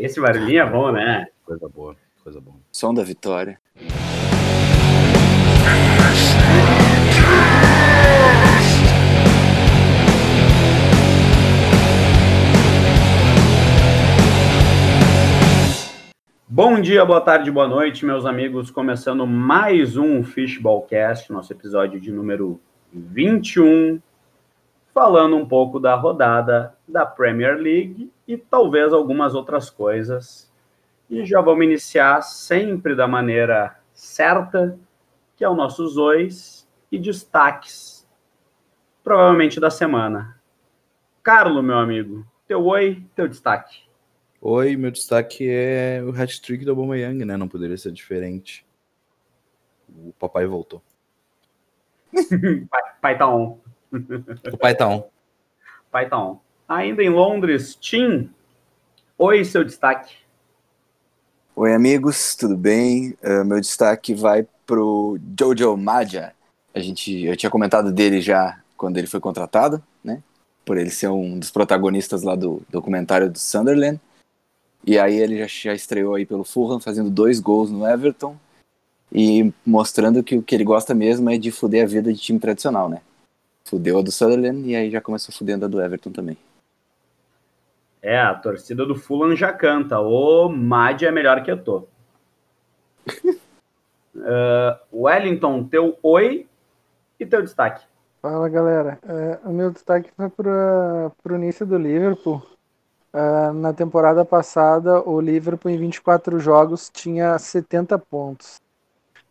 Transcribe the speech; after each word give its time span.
Esse 0.00 0.18
barulhinho 0.18 0.62
é 0.62 0.66
bom, 0.66 0.90
né? 0.90 1.26
Coisa 1.44 1.68
boa, 1.68 1.94
coisa 2.24 2.40
boa. 2.40 2.56
Som 2.72 2.94
da 2.94 3.04
vitória. 3.04 3.60
Bom 16.48 16.80
dia, 16.80 17.04
boa 17.04 17.20
tarde, 17.20 17.50
boa 17.50 17.68
noite, 17.68 18.06
meus 18.06 18.24
amigos. 18.24 18.70
Começando 18.70 19.26
mais 19.26 19.98
um 19.98 20.24
Fishballcast, 20.24 21.30
nosso 21.30 21.52
episódio 21.52 22.00
de 22.00 22.10
número 22.10 22.58
21, 22.90 24.00
falando 24.94 25.36
um 25.36 25.44
pouco 25.44 25.78
da 25.78 25.94
rodada 25.94 26.74
da 26.90 27.06
Premier 27.06 27.56
League 27.56 28.10
e 28.26 28.36
talvez 28.36 28.92
algumas 28.92 29.34
outras 29.34 29.70
coisas. 29.70 30.50
E 31.08 31.24
já 31.24 31.40
vamos 31.40 31.64
iniciar 31.64 32.22
sempre 32.22 32.94
da 32.94 33.08
maneira 33.08 33.76
certa, 33.92 34.78
que 35.36 35.44
é 35.44 35.48
o 35.48 35.54
nosso 35.54 35.86
Zois 35.88 36.68
e 36.90 36.98
destaques, 36.98 38.06
provavelmente 39.02 39.58
da 39.58 39.70
semana. 39.70 40.40
Carlo, 41.22 41.62
meu 41.62 41.78
amigo, 41.78 42.26
teu 42.46 42.64
oi, 42.64 43.04
teu 43.14 43.28
destaque. 43.28 43.82
Oi, 44.40 44.74
meu 44.76 44.90
destaque 44.90 45.46
é 45.48 46.02
o 46.02 46.10
hat-trick 46.10 46.64
do 46.64 46.70
Aubameyang, 46.70 47.24
né? 47.24 47.36
Não 47.36 47.46
poderia 47.46 47.76
ser 47.76 47.92
diferente. 47.92 48.66
O 49.88 50.12
papai 50.18 50.46
voltou. 50.46 50.82
pai, 52.70 52.82
pai 53.02 53.18
tá 53.18 53.28
on. 53.28 53.58
O 54.52 54.58
pai 54.58 54.74
tá 54.74 54.88
on. 54.88 55.10
Pai 55.90 56.08
tá 56.08 56.18
on. 56.18 56.40
Ainda 56.70 57.02
em 57.02 57.08
Londres, 57.08 57.74
Tim, 57.74 58.30
oi, 59.18 59.44
seu 59.44 59.64
destaque. 59.64 60.14
Oi, 61.56 61.74
amigos, 61.74 62.36
tudo 62.36 62.56
bem? 62.56 63.12
Uh, 63.24 63.44
meu 63.44 63.60
destaque 63.60 64.14
vai 64.14 64.46
pro 64.64 65.18
Jojo 65.36 65.76
Maja. 65.76 66.32
A 66.72 66.78
gente, 66.78 67.24
eu 67.24 67.36
tinha 67.36 67.50
comentado 67.50 67.90
dele 67.90 68.20
já 68.20 68.62
quando 68.76 68.98
ele 68.98 69.08
foi 69.08 69.18
contratado, 69.18 69.82
né? 70.04 70.22
Por 70.64 70.78
ele 70.78 70.90
ser 70.90 71.08
um 71.08 71.40
dos 71.40 71.50
protagonistas 71.50 72.22
lá 72.22 72.36
do 72.36 72.62
documentário 72.70 73.28
do 73.28 73.36
Sunderland. 73.40 74.00
E 74.86 74.96
aí 74.96 75.16
ele 75.16 75.40
já, 75.40 75.48
já 75.48 75.74
estreou 75.74 76.14
aí 76.14 76.24
pelo 76.24 76.44
Fulham, 76.44 76.78
fazendo 76.78 77.10
dois 77.10 77.40
gols 77.40 77.72
no 77.72 77.84
Everton 77.84 78.36
e 79.10 79.52
mostrando 79.66 80.22
que 80.22 80.36
o 80.36 80.42
que 80.42 80.54
ele 80.54 80.62
gosta 80.62 80.94
mesmo 80.94 81.30
é 81.30 81.36
de 81.36 81.50
fuder 81.50 81.82
a 81.82 81.88
vida 81.88 82.12
de 82.12 82.20
time 82.20 82.38
tradicional, 82.38 82.88
né? 82.88 83.00
Fudeu 83.64 83.98
a 83.98 84.02
do 84.02 84.12
Sutherland 84.12 84.70
e 84.70 84.76
aí 84.76 84.88
já 84.88 85.00
começou 85.00 85.34
fudendo 85.34 85.64
a 85.64 85.68
do 85.68 85.82
Everton 85.82 86.12
também. 86.12 86.38
É, 88.02 88.18
a 88.18 88.34
torcida 88.34 88.86
do 88.86 88.94
Fulham 88.94 89.36
já 89.36 89.52
canta. 89.52 90.00
O 90.00 90.48
Mad 90.48 91.02
é 91.02 91.10
melhor 91.10 91.42
que 91.42 91.50
eu 91.50 91.62
tô. 91.62 91.84
uh, 94.14 94.78
Wellington, 94.92 95.64
teu 95.64 95.98
oi 96.02 96.46
e 97.18 97.26
teu 97.26 97.42
destaque. 97.42 97.84
Fala 98.22 98.48
galera, 98.48 98.98
uh, 99.02 99.48
o 99.48 99.52
meu 99.52 99.70
destaque 99.70 100.10
foi 100.14 100.28
para 100.28 101.12
o 101.24 101.36
início 101.36 101.66
do 101.66 101.78
Liverpool. 101.78 102.42
Uh, 103.12 103.52
na 103.52 103.72
temporada 103.72 104.24
passada, 104.24 105.02
o 105.08 105.20
Liverpool 105.20 105.70
em 105.70 105.78
24 105.78 106.38
jogos 106.38 106.90
tinha 106.90 107.38
70 107.38 107.98
pontos. 107.98 108.60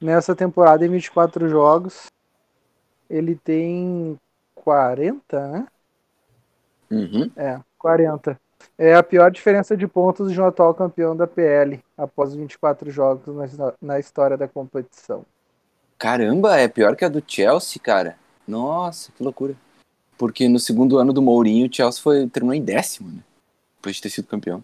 Nessa 0.01 0.35
temporada, 0.35 0.85
em 0.85 0.89
24 0.89 1.47
jogos, 1.49 2.07
ele 3.09 3.35
tem 3.35 4.17
40, 4.55 5.47
né? 5.47 5.67
Uhum. 6.91 7.31
É, 7.35 7.59
40. 7.77 8.39
É 8.77 8.95
a 8.95 9.03
pior 9.03 9.29
diferença 9.29 9.75
de 9.75 9.88
pontos 9.88 10.31
de 10.31 10.39
um 10.39 10.45
atual 10.45 10.73
campeão 10.73 11.15
da 11.15 11.27
PL 11.27 11.83
após 11.97 12.33
24 12.33 12.89
jogos 12.89 13.57
na, 13.57 13.73
na 13.81 13.99
história 13.99 14.38
da 14.38 14.47
competição. 14.47 15.25
Caramba, 15.97 16.57
é 16.57 16.67
pior 16.67 16.95
que 16.95 17.03
a 17.03 17.09
do 17.09 17.21
Chelsea, 17.25 17.81
cara. 17.81 18.17
Nossa, 18.47 19.11
que 19.11 19.21
loucura. 19.21 19.53
Porque 20.17 20.47
no 20.47 20.59
segundo 20.59 20.97
ano 20.97 21.11
do 21.11 21.21
Mourinho, 21.21 21.67
o 21.67 21.73
Chelsea 21.73 22.02
foi, 22.02 22.27
terminou 22.27 22.55
em 22.55 22.64
décimo, 22.64 23.09
né? 23.09 23.20
Depois 23.77 23.97
de 23.97 24.02
ter 24.02 24.09
sido 24.09 24.27
campeão. 24.27 24.64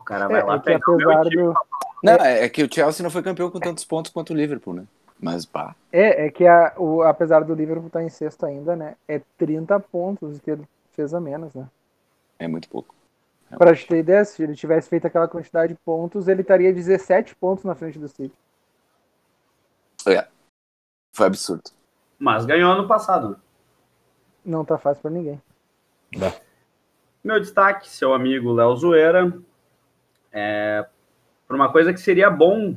O 0.00 0.04
cara 0.04 0.28
vai 0.28 0.40
É, 0.40 0.44
lá 0.44 0.54
é 0.54 0.58
que 0.58 0.64
pegar 0.64 0.92
o 0.92 0.96
meu 0.96 1.30
do, 1.30 1.54
Não, 2.02 2.12
é, 2.14 2.44
é 2.44 2.48
que 2.48 2.62
o 2.62 2.72
Chelsea 2.72 3.02
não 3.02 3.10
foi 3.10 3.22
campeão 3.22 3.50
com 3.50 3.60
tantos 3.60 3.84
pontos 3.84 4.10
quanto 4.10 4.32
o 4.32 4.36
Liverpool, 4.36 4.74
né? 4.74 4.84
Mas 5.18 5.46
pá. 5.46 5.74
É, 5.92 6.26
é 6.26 6.30
que 6.30 6.46
a, 6.46 6.74
o, 6.76 7.02
apesar 7.02 7.42
do 7.42 7.54
Liverpool 7.54 7.86
estar 7.86 8.02
em 8.02 8.08
sexto 8.08 8.44
ainda, 8.44 8.76
né? 8.76 8.94
É 9.08 9.20
30 9.38 9.78
pontos 9.80 10.38
que 10.40 10.50
ele 10.50 10.62
fez 10.92 11.14
a 11.14 11.20
menos, 11.20 11.54
né? 11.54 11.66
É 12.38 12.46
muito 12.46 12.68
pouco. 12.68 12.94
Pra 13.56 13.74
te 13.74 13.86
ter 13.86 13.98
ideia, 13.98 14.24
se 14.24 14.42
ele 14.42 14.54
tivesse 14.54 14.88
feito 14.88 15.06
aquela 15.06 15.28
quantidade 15.28 15.72
de 15.72 15.80
pontos, 15.84 16.26
ele 16.26 16.42
estaria 16.42 16.72
17 16.72 17.34
pontos 17.36 17.64
na 17.64 17.74
frente 17.74 17.98
do 17.98 18.08
City. 18.08 18.36
É. 20.06 20.26
Foi 21.12 21.26
absurdo. 21.26 21.70
Mas 22.18 22.44
ganhou 22.44 22.72
ano 22.72 22.88
passado. 22.88 23.38
Não 24.44 24.64
tá 24.64 24.76
fácil 24.78 25.02
pra 25.02 25.10
ninguém. 25.10 25.40
Meu 27.22 27.40
destaque, 27.40 27.88
seu 27.88 28.14
amigo 28.14 28.52
Léo 28.52 28.76
Zoeira, 28.76 29.32
é 30.32 30.86
para 31.46 31.56
uma 31.56 31.70
coisa 31.70 31.92
que 31.92 32.00
seria 32.00 32.28
bom 32.28 32.76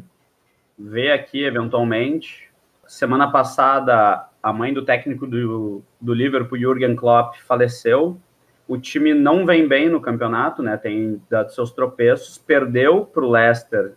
ver 0.78 1.12
aqui 1.12 1.44
eventualmente. 1.44 2.50
Semana 2.88 3.32
passada, 3.32 4.28
a 4.42 4.54
mãe 4.54 4.74
do 4.74 4.86
técnico 4.86 5.28
do, 5.28 5.84
do 6.00 6.14
Liverpool, 6.14 6.58
Jürgen 6.58 6.96
Klopp, 6.96 7.36
faleceu. 7.46 8.20
O 8.70 8.78
time 8.78 9.16
não 9.16 9.48
vem 9.48 9.68
bem 9.68 9.90
no 9.90 10.00
campeonato, 10.00 10.62
né? 10.62 10.78
Tem 10.78 11.20
dado 11.28 11.52
seus 11.52 11.72
tropeços. 11.72 12.38
Perdeu 12.38 13.04
para 13.04 13.26
o 13.26 13.32
Leicester 13.32 13.96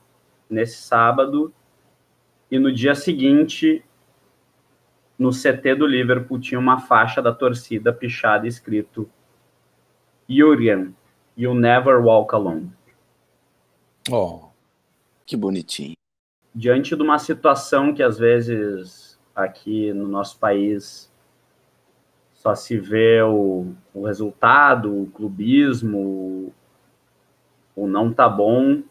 nesse 0.49 0.79
sábado. 0.79 1.53
E 2.51 2.59
no 2.59 2.73
dia 2.73 2.95
seguinte, 2.95 3.85
no 5.19 5.29
CT 5.29 5.75
do 5.75 5.87
Liverpool, 5.87 6.41
tinha 6.41 6.59
uma 6.59 6.81
faixa 6.81 7.21
da 7.21 7.35
torcida 7.35 7.93
pichada 7.93 8.49
escrito 8.49 9.11
Jürgen, 10.27 10.97
you 11.37 11.55
never 11.55 11.99
walk 12.03 12.35
alone. 12.35 12.73
Ó, 14.11 14.49
Que 15.27 15.37
bonitinho. 15.37 15.97
Diante 16.55 16.97
de 16.97 17.03
uma 17.03 17.19
situação 17.19 17.93
que 17.93 18.03
às 18.03 18.19
vezes 18.19 19.21
aqui 19.37 19.93
no 19.93 20.09
nosso 20.09 20.39
país 20.39 21.12
só 22.43 22.57
se 22.57 22.77
vê 22.77 23.23
o, 23.23 23.73
o 23.95 24.05
resultado, 24.05 25.03
o 25.03 25.07
clubismo, 25.07 26.53
o 27.77 27.87
não 27.87 28.13
tá 28.13 28.29
bom. 28.29 28.83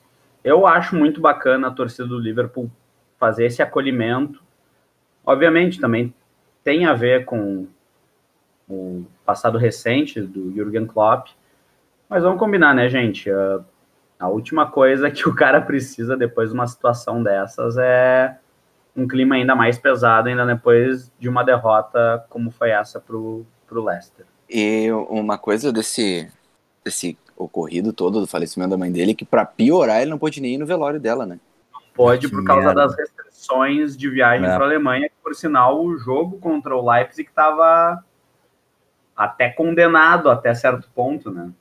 Eu 0.42 0.66
acho 0.66 0.96
muito 0.96 1.20
bacana 1.20 1.68
a 1.68 1.72
torcida 1.72 2.08
do 2.08 2.18
Liverpool 2.18 2.72
fazer 3.20 3.48
esse 3.48 3.62
acolhimento. 3.62 4.42
Obviamente 5.26 5.82
também 5.82 6.14
tem 6.64 6.86
a 6.86 6.94
ver 6.94 7.26
com 7.26 7.68
o 8.70 9.04
passado 9.26 9.58
recente 9.58 10.22
do 10.22 10.50
Jürgen 10.54 10.88
Klopp, 10.88 11.28
mas 12.08 12.24
vamos 12.24 12.40
combinar, 12.40 12.74
né, 12.74 12.88
gente? 12.88 13.30
A, 13.30 13.60
a 14.18 14.30
última 14.30 14.66
coisa 14.72 15.12
que 15.12 15.28
o 15.28 15.36
cara 15.36 15.60
precisa 15.60 16.16
depois 16.16 16.52
de 16.52 16.56
uma 16.56 16.68
situação 16.68 17.22
dessas 17.22 17.78
é 17.78 18.40
um 18.96 19.08
clima 19.08 19.36
ainda 19.36 19.56
mais 19.56 19.78
pesado, 19.78 20.28
ainda 20.30 20.46
depois 20.46 21.12
de 21.20 21.30
uma 21.30 21.44
derrota 21.44 22.26
como 22.30 22.52
foi 22.52 22.70
essa 22.72 23.00
pro, 23.00 23.46
pro 23.68 23.84
Leicester. 23.84 24.26
E 24.50 24.92
uma 24.92 25.38
coisa 25.38 25.72
desse, 25.72 26.30
desse 26.84 27.18
ocorrido 27.38 27.94
todo 27.94 28.20
do 28.20 28.28
falecimento 28.28 28.72
da 28.72 28.78
mãe 28.78 28.92
dele, 28.92 29.16
que 29.16 29.24
pra 29.26 29.46
piorar 29.46 30.02
ele 30.02 30.12
não 30.12 30.18
pôde 30.20 30.42
nem 30.42 30.56
ir 30.56 30.58
no 30.58 30.66
velório 30.66 31.00
dela, 31.00 31.26
né? 31.26 31.40
Pode 31.94 32.28
Que 32.28 32.34
por 32.34 32.44
causa 32.44 32.68
merda. 32.68 32.82
das 32.88 32.96
restrições 32.98 33.96
de 33.98 34.10
viagem 34.10 34.46
É. 34.48 34.56
para 34.56 34.64
a 34.66 34.68
Alemanha, 34.68 35.10
que 35.10 35.16
por 35.24 35.34
sinal 35.36 35.82
o 35.84 35.98
jogo 35.98 36.38
contra 36.40 36.76
o 36.76 36.90
Leipzig 36.90 37.28
estava 37.30 38.04
até 39.16 39.50
condenado 39.50 40.30
até 40.30 40.54
certo 40.54 40.90
ponto, 40.96 41.30
né? 41.32 41.52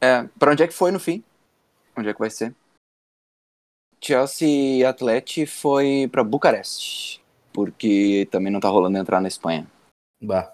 É, 0.00 0.26
pra 0.38 0.52
onde 0.52 0.62
é 0.62 0.66
que 0.66 0.74
foi 0.74 0.90
no 0.90 1.00
fim? 1.00 1.22
Onde 1.96 2.08
é 2.08 2.12
que 2.12 2.18
vai 2.20 2.30
ser? 2.30 2.54
Chelsea 4.06 4.78
e 4.78 4.84
Atlético 4.84 5.50
foi 5.50 6.08
pra 6.12 6.22
Bucareste, 6.22 7.20
porque 7.52 8.28
também 8.30 8.52
não 8.52 8.60
tá 8.60 8.68
rolando 8.68 8.96
entrar 8.96 9.20
na 9.20 9.26
Espanha. 9.26 9.66
bah. 10.22 10.52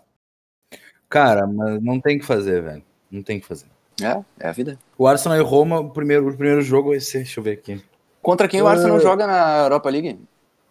Cara, 1.07 1.47
mas 1.47 1.83
não 1.83 2.01
tem 2.01 2.17
o 2.17 2.21
que 2.21 2.25
fazer, 2.25 2.63
velho. 2.63 2.83
Não 3.11 3.23
tem 3.23 3.37
o 3.37 3.41
que 3.43 3.47
fazer. 3.47 3.67
É, 4.03 4.25
é 4.41 4.49
a 4.49 4.53
vida. 4.53 4.79
O 4.97 5.07
Arsenal 5.07 5.37
e 5.37 5.43
Roma, 5.43 5.81
o 5.81 5.91
primeiro, 5.91 6.27
o 6.27 6.35
primeiro 6.35 6.63
jogo 6.63 6.89
vai 6.89 7.01
ser, 7.01 7.19
deixa 7.19 7.41
eu 7.41 7.45
ver 7.45 7.53
aqui. 7.53 7.85
Contra 8.23 8.49
quem 8.49 8.63
o 8.63 8.67
Arsenal 8.67 8.99
joga 8.99 9.27
na 9.27 9.59
Europa 9.65 9.91
League? 9.91 10.19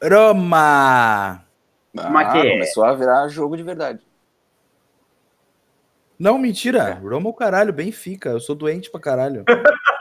Roma! 0.02 1.46
Ah, 1.96 2.38
é? 2.38 2.52
começou 2.54 2.84
a 2.84 2.96
virar 2.96 3.28
jogo 3.28 3.56
de 3.56 3.62
verdade. 3.62 4.00
Não, 6.18 6.40
mentira. 6.40 6.94
Roma 6.96 7.28
é 7.28 7.30
o 7.30 7.34
caralho, 7.34 7.72
Benfica. 7.72 8.30
Eu 8.30 8.40
sou 8.40 8.56
doente 8.56 8.90
pra 8.90 9.00
caralho. 9.00 9.44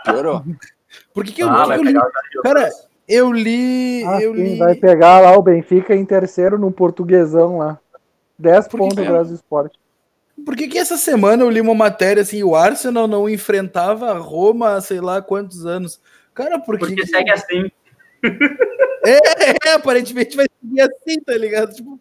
Piorou. 0.04 0.42
Por 1.14 1.24
que, 1.24 1.42
eu, 1.42 1.48
Ah, 1.48 1.64
que 1.66 1.72
eu 1.72 1.82
li? 1.82 1.94
Cara. 2.42 2.68
Eu 3.08 3.32
li. 3.32 4.04
Ah, 4.06 4.22
eu 4.22 4.34
sim, 4.34 4.42
li. 4.42 4.58
vai 4.58 4.74
pegar 4.74 5.20
lá 5.20 5.36
o 5.36 5.42
Benfica 5.42 5.94
em 5.94 6.04
terceiro 6.04 6.58
no 6.58 6.70
portuguesão 6.70 7.58
lá. 7.58 7.78
10 8.38 8.68
Por 8.68 8.70
que 8.72 8.76
pontos 8.78 8.94
que 9.04 9.12
é? 9.12 9.24
do 9.24 9.34
esporte. 9.34 9.78
Por 10.46 10.56
que, 10.56 10.68
que 10.68 10.78
essa 10.78 10.96
semana 10.96 11.42
eu 11.42 11.50
li 11.50 11.60
uma 11.60 11.74
matéria 11.74 12.22
assim, 12.22 12.42
o 12.42 12.54
Arsenal 12.54 13.06
não 13.06 13.28
enfrentava 13.28 14.10
a 14.12 14.18
Roma 14.18 14.74
há 14.76 14.80
sei 14.80 15.00
lá 15.00 15.20
quantos 15.20 15.66
anos? 15.66 16.00
Cara, 16.32 16.58
por 16.58 16.78
que 16.78 16.86
Porque 16.86 17.02
que- 17.02 17.06
segue 17.08 17.30
assim. 17.30 17.70
É, 19.04 19.68
é, 19.68 19.72
aparentemente 19.74 20.36
vai 20.36 20.46
seguir 20.60 20.80
assim, 20.82 21.20
tá 21.20 21.32
ligado? 21.36 21.74
Tipo, 21.74 21.98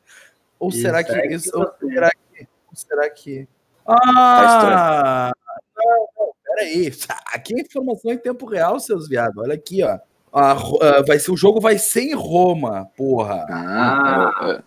ou 0.59 0.69
E 0.69 0.73
será 0.73 1.03
que 1.03 1.11
isso, 1.27 1.51
ou 1.57 1.89
será 1.89 2.09
que, 2.11 2.41
ou 2.69 2.75
será 2.75 3.09
que 3.09 3.47
Tá 3.85 3.95
Ah, 4.05 5.31
não, 5.75 6.07
não, 6.17 6.31
peraí. 6.49 6.91
Aqui 7.33 7.53
é 7.55 7.61
informação 7.61 8.11
em 8.11 8.17
tempo 8.17 8.45
real, 8.45 8.79
seus 8.79 9.07
viados. 9.07 9.37
Olha 9.37 9.53
aqui, 9.55 9.83
ó. 9.83 9.97
A 10.31 10.53
Ro- 10.53 10.79
ah, 10.81 11.01
vai 11.07 11.17
ser, 11.19 11.31
o 11.31 11.37
jogo 11.37 11.59
vai 11.59 11.77
ser 11.77 12.01
em 12.01 12.13
Roma, 12.15 12.85
porra. 12.95 13.45
Ah, 13.49 14.61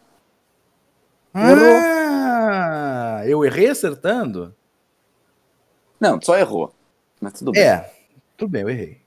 Ah, 1.35 3.23
eu 3.27 3.45
errei 3.45 3.69
acertando? 3.69 4.55
não, 6.01 6.21
só 6.21 6.37
errou. 6.37 6.75
Mas 7.21 7.35
tudo 7.35 7.53
bem. 7.53 7.63
É, 7.63 7.93
tudo 8.37 8.51
bem, 8.51 8.63
eu 8.63 8.71
errei. 8.71 9.01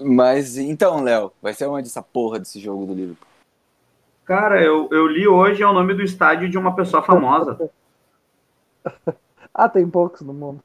Mas 0.00 0.56
então, 0.56 1.02
Léo, 1.02 1.32
vai 1.42 1.52
ser 1.52 1.66
onde 1.66 1.88
essa 1.88 2.00
porra 2.02 2.38
desse 2.38 2.60
jogo 2.60 2.86
do 2.86 2.94
Liverpool? 2.94 3.26
Cara, 4.24 4.62
eu, 4.62 4.88
eu 4.92 5.06
li 5.08 5.26
hoje 5.26 5.62
é 5.62 5.66
o 5.66 5.72
nome 5.72 5.94
do 5.94 6.02
estádio 6.02 6.48
de 6.48 6.56
uma 6.58 6.74
pessoa 6.76 7.02
famosa. 7.02 7.70
Ah, 9.58 9.70
tem 9.70 9.88
poucos 9.88 10.20
no 10.20 10.34
mundo. 10.34 10.62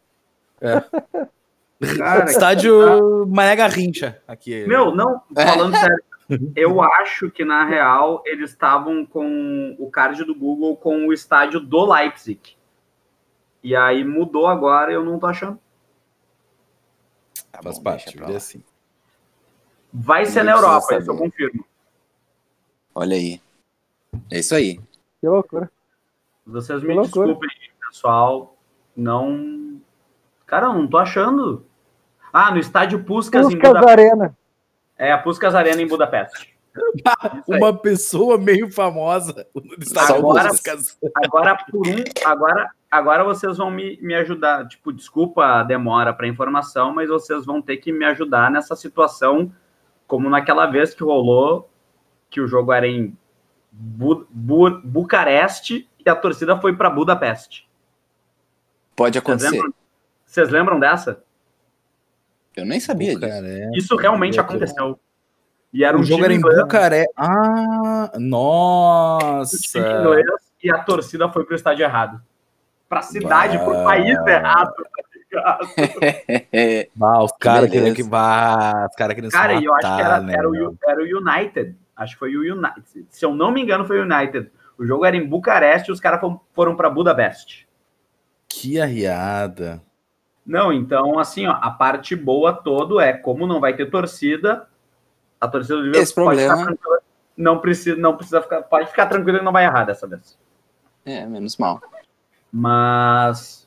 Cara, 1.98 2.26
Estádio 2.30 3.28
Mané 3.28 3.56
Garrincha 3.56 4.22
aqui. 4.28 4.66
Meu, 4.68 4.94
não, 4.94 5.22
falando 5.34 5.76
sério, 5.76 6.04
eu 6.56 6.82
acho 6.82 7.30
que 7.32 7.44
na 7.44 7.66
real 7.66 8.22
eles 8.26 8.52
estavam 8.52 9.06
com 9.06 9.76
o 9.80 9.90
card 9.90 10.24
do 10.24 10.36
Google 10.36 10.78
com 10.78 11.08
o 11.08 11.14
estádio 11.14 11.60
do 11.60 11.92
Leipzig. 11.92 12.56
E 13.64 13.76
aí 13.76 14.04
mudou 14.04 14.48
agora 14.48 14.92
e 14.92 14.96
eu 14.96 15.04
não 15.04 15.20
tô 15.20 15.28
achando. 15.28 15.60
Tá 17.52 17.62
Faz 17.62 17.78
bom, 17.78 17.84
parte, 17.84 18.18
é 18.22 18.36
assim. 18.36 18.64
Vai 19.94 20.26
ser 20.26 20.44
na 20.44 20.54
Europa, 20.54 20.98
isso 20.98 21.12
eu 21.12 21.18
confirmo. 21.18 21.66
Olha 22.96 23.16
aí. 23.16 23.42
É 24.32 24.40
isso 24.40 24.56
aí. 24.56 24.80
Que 25.20 25.28
loucura. 25.28 25.70
Vocês 26.46 26.82
me 26.82 26.90
Que 26.90 26.94
loucura. 26.94 27.28
desculpem, 27.28 27.50
pessoal. 27.88 28.58
Não. 28.96 29.82
Cara, 30.52 30.66
eu 30.66 30.74
não 30.74 30.86
tô 30.86 30.98
achando. 30.98 31.66
Ah, 32.34 32.52
no 32.52 32.60
estádio 32.60 33.06
Puskas 33.06 33.46
em 33.48 33.52
Puskas 33.58 33.70
Budapeste. 33.72 34.02
Arena. 34.02 34.38
É, 34.98 35.14
a 35.14 35.18
Puskas 35.18 35.56
Arena 35.56 35.82
em 35.82 35.88
Budapeste. 35.88 36.54
Uma 37.48 37.74
pessoa 37.78 38.38
meio 38.38 38.70
famosa 38.70 39.48
no 39.56 39.76
estádio 39.82 40.16
Agora- 40.18 40.50
Puskas. 40.50 40.98
Agora, 41.24 41.56
por 41.56 41.88
um, 41.88 42.04
agora, 42.26 42.70
agora 42.92 43.24
vocês 43.24 43.58
vão 43.58 43.72
me, 43.72 43.98
me 44.02 44.14
ajudar. 44.16 44.68
Tipo, 44.68 44.92
desculpa 44.92 45.46
a 45.46 45.64
demora 45.64 46.14
para 46.14 46.28
informação, 46.28 46.94
mas 46.94 47.08
vocês 47.08 47.46
vão 47.46 47.62
ter 47.62 47.78
que 47.78 47.94
me 47.94 48.04
ajudar 48.04 48.52
nessa 48.52 48.76
situação, 48.76 49.50
como 50.06 50.30
naquela 50.30 50.66
vez 50.66 50.94
que 50.94 51.02
rolou, 51.04 51.70
que 52.30 52.42
o 52.42 52.48
jogo 52.48 52.74
era 52.74 52.86
em 52.88 53.18
Bu, 53.72 54.28
Bu- 54.30 54.82
Bucareste 54.84 55.90
e 56.06 56.10
a 56.10 56.16
torcida 56.16 56.60
foi 56.60 56.76
para 56.76 56.90
Budapeste. 56.90 57.70
Pode 58.98 59.18
acontecer. 59.18 59.52
lembram, 59.52 59.74
vocês 60.32 60.50
lembram 60.50 60.80
dessa? 60.80 61.24
Eu 62.56 62.66
nem 62.66 62.80
sabia 62.80 63.10
disso. 63.16 63.22
Cara, 63.22 63.48
é. 63.48 63.70
Isso 63.76 63.96
realmente 63.96 64.38
eu- 64.38 64.44
aconteceu. 64.44 65.00
E 65.74 65.84
era 65.86 65.96
um 65.98 66.02
O 66.02 66.04
jogo 66.04 66.26
era 66.26 66.34
em 66.34 66.38
inglês, 66.38 66.60
Bucaré. 66.62 67.06
Ah, 67.16 68.10
time 68.14 68.28
nossa. 68.30 69.80
inglês 69.80 70.26
e 70.62 70.70
a 70.70 70.80
torcida 70.84 71.30
foi 71.32 71.46
para 71.46 71.54
o 71.54 71.56
estádio 71.56 71.84
errado. 71.84 72.22
Para 72.90 73.00
a 73.00 73.04
cidade, 73.04 73.58
Bah. 73.58 73.84
país 73.86 74.18
errado. 74.28 74.74
tá 74.76 75.04
ligado? 75.16 75.68
É, 76.52 76.90
Ah, 77.02 77.24
os 77.24 77.32
caras 77.40 77.70
queriam 77.72 77.94
que 77.96 78.04
vá. 78.04 78.88
Os 78.90 78.96
caras 78.98 79.16
queriam 79.16 79.32
Cara, 79.32 79.56
se 79.56 79.62
e 79.62 79.66
eu 79.66 79.74
acho 79.74 79.82
que 79.82 80.02
era, 80.02 80.10
matar, 80.10 80.22
né, 80.24 80.34
era, 80.34 80.50
o, 80.50 80.78
era 80.86 81.02
o 81.02 81.06
United. 81.20 81.76
Acho 81.96 82.14
que 82.16 82.20
foi 82.20 82.36
o 82.36 82.42
United. 82.54 83.06
Se 83.10 83.24
eu 83.24 83.34
não 83.34 83.50
me 83.50 83.62
engano, 83.62 83.86
foi 83.86 84.00
o 84.02 84.04
United. 84.04 84.52
O 84.78 84.86
jogo 84.86 85.06
era 85.06 85.16
em 85.16 85.26
Bucareste 85.26 85.90
e 85.90 85.94
os 85.94 86.02
caras 86.02 86.20
foram, 86.20 86.42
foram 86.54 86.76
para 86.76 86.90
Budapeste. 86.90 87.66
Que 88.50 88.82
arriada. 88.82 89.82
Não, 90.46 90.72
então, 90.74 91.20
assim, 91.20 91.46
ó, 91.48 91.52
a 91.62 91.70
parte 91.72 92.16
boa 92.16 92.52
todo 92.54 93.00
é 93.00 93.14
como 93.14 93.46
não 93.46 93.60
vai 93.60 93.76
ter 93.76 93.90
torcida, 93.90 94.68
a 95.40 95.48
torcida 95.48 95.76
do 95.76 95.82
Liverpool 95.84 96.02
Esse 96.04 96.16
pode 96.16 96.26
problema- 96.28 96.54
ficar 96.58 96.66
tranquila. 96.66 97.00
Não 97.38 97.60
precisa, 97.60 97.96
não 97.96 98.16
precisa 98.18 98.42
ficar, 98.42 98.62
pode 98.64 98.90
ficar 98.90 99.06
tranquilo 99.08 99.38
e 99.38 99.42
não 99.44 99.52
vai 99.52 99.66
errar 99.66 99.86
dessa 99.86 100.08
vez. 100.08 100.38
é, 101.06 101.26
menos 101.26 101.58
mal. 101.58 101.82
Mas 102.52 103.66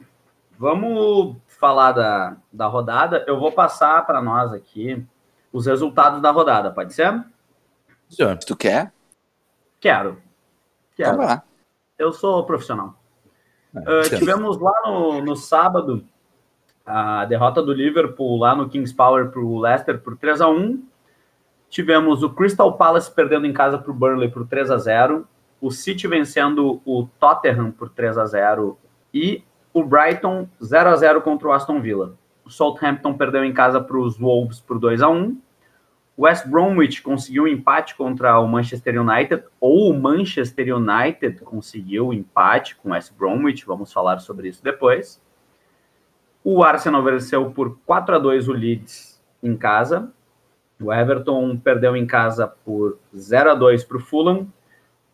vamos 0.59 1.37
falar 1.49 1.93
da, 1.93 2.37
da 2.53 2.67
rodada. 2.67 3.25
Eu 3.27 3.39
vou 3.41 3.51
passar 3.51 4.05
para 4.07 4.21
nós 4.21 4.53
aqui 4.53 5.05
os 5.53 5.67
resultados 5.67 6.21
da 6.21 6.31
rodada, 6.31 6.71
pode 6.71 6.93
ser? 6.93 7.25
Senhor, 8.09 8.37
Se 8.41 8.47
tu 8.47 8.57
quer, 8.57 8.93
Quero. 9.81 10.21
então 10.95 11.17
Quero. 11.17 11.17
lá. 11.19 11.43
Eu 11.99 12.13
sou 12.13 12.45
profissional. 12.45 12.95
é, 13.75 13.79
Uh, 13.81 14.09
tivemos 14.19 14.59
lá 14.59 14.73
no, 14.87 15.21
no 15.23 15.35
sábado 15.37 16.07
a 16.85 17.25
derrota 17.25 17.63
do 17.63 17.73
Liverpool 17.73 18.39
lá 18.39 18.55
no 18.55 18.69
Kings 18.69 18.95
Power 18.95 19.31
para 19.31 19.41
o 19.41 19.59
Leicester 19.59 19.99
por 20.01 20.17
3 20.17 20.41
a 20.41 20.49
1 20.49 20.83
Tivemos 21.71 22.23
o 22.23 22.31
Crystal 22.31 22.77
Palace 22.77 23.11
perdendo 23.11 23.47
em 23.47 23.53
casa 23.53 23.79
para 23.79 23.91
o 23.91 23.95
Burnley 23.95 24.31
por 24.31 24.47
3 24.47 24.71
a 24.71 24.79
0 24.79 25.27
O 25.61 25.71
City 25.71 26.07
vencendo 26.07 26.81
o 26.85 27.09
Tottenham 27.19 27.71
por 27.71 27.89
3 27.89 28.19
a 28.19 28.27
0 28.27 28.79
E 29.13 29.43
o 29.73 29.83
Brighton 29.83 30.49
0 30.63 30.91
a 30.91 30.97
0 30.97 31.23
contra 31.23 31.49
o 31.49 31.53
Aston 31.53 31.81
Villa. 31.81 32.15
O 32.45 32.51
Southampton 32.51 33.15
perdeu 33.15 33.45
em 33.45 33.53
casa 33.53 33.81
para 33.81 33.99
os 33.99 34.19
Wolves 34.19 34.61
por 34.61 34.79
2 34.79 35.03
a 35.03 35.09
1 35.09 35.37
o 36.17 36.23
West 36.23 36.47
Bromwich 36.47 37.03
conseguiu 37.03 37.45
um 37.45 37.49
empate 37.49 37.97
contra 37.97 38.39
o 38.39 38.47
Manchester 38.47 39.01
United, 39.01 39.43
ou 39.61 39.91
o 39.91 40.01
Manchester 40.01 40.77
United 40.77 41.41
conseguiu 41.41 42.13
empate 42.13 42.77
com 42.77 42.91
o 42.91 42.93
West 42.93 43.13
Bromwich, 43.19 43.67
vamos 43.67 43.93
falar 43.93 44.21
sobre 44.21 44.49
isso 44.49 44.63
depois. 44.63 45.21
O 46.47 46.63
Arsenal 46.63 47.03
venceu 47.03 47.51
por 47.51 47.79
4 47.87 48.17
a 48.17 48.19
2 48.19 48.49
o 48.49 48.53
Leeds 48.53 49.19
em 49.43 49.57
casa. 49.57 50.13
O 50.79 50.93
Everton 50.93 51.57
perdeu 51.57 51.97
em 51.97 52.07
casa 52.07 52.47
por 52.47 52.99
0 53.17 53.53
a 53.53 53.55
2 53.55 53.83
para 53.85 53.97
o 53.97 54.01
Fulham. 54.01 54.47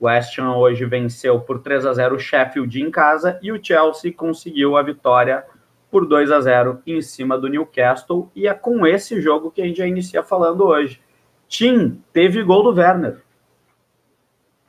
O 0.00 0.06
West 0.06 0.36
Ham 0.40 0.56
hoje 0.56 0.84
venceu 0.86 1.38
por 1.40 1.60
3 1.60 1.86
a 1.86 1.92
0 1.92 2.16
o 2.16 2.18
Sheffield 2.18 2.82
em 2.82 2.90
casa 2.90 3.38
e 3.40 3.52
o 3.52 3.64
Chelsea 3.64 4.12
conseguiu 4.12 4.76
a 4.76 4.82
vitória 4.82 5.46
por 5.88 6.04
2 6.04 6.32
a 6.32 6.40
0 6.40 6.82
em 6.84 7.00
cima 7.00 7.38
do 7.38 7.48
Newcastle. 7.48 8.28
E 8.34 8.48
é 8.48 8.54
com 8.54 8.84
esse 8.84 9.20
jogo 9.20 9.52
que 9.52 9.62
a 9.62 9.64
gente 9.64 9.78
já 9.78 9.86
inicia 9.86 10.24
falando 10.24 10.64
hoje. 10.64 11.00
Tim, 11.46 12.02
teve 12.12 12.42
gol 12.42 12.64
do 12.64 12.76
Werner. 12.76 13.22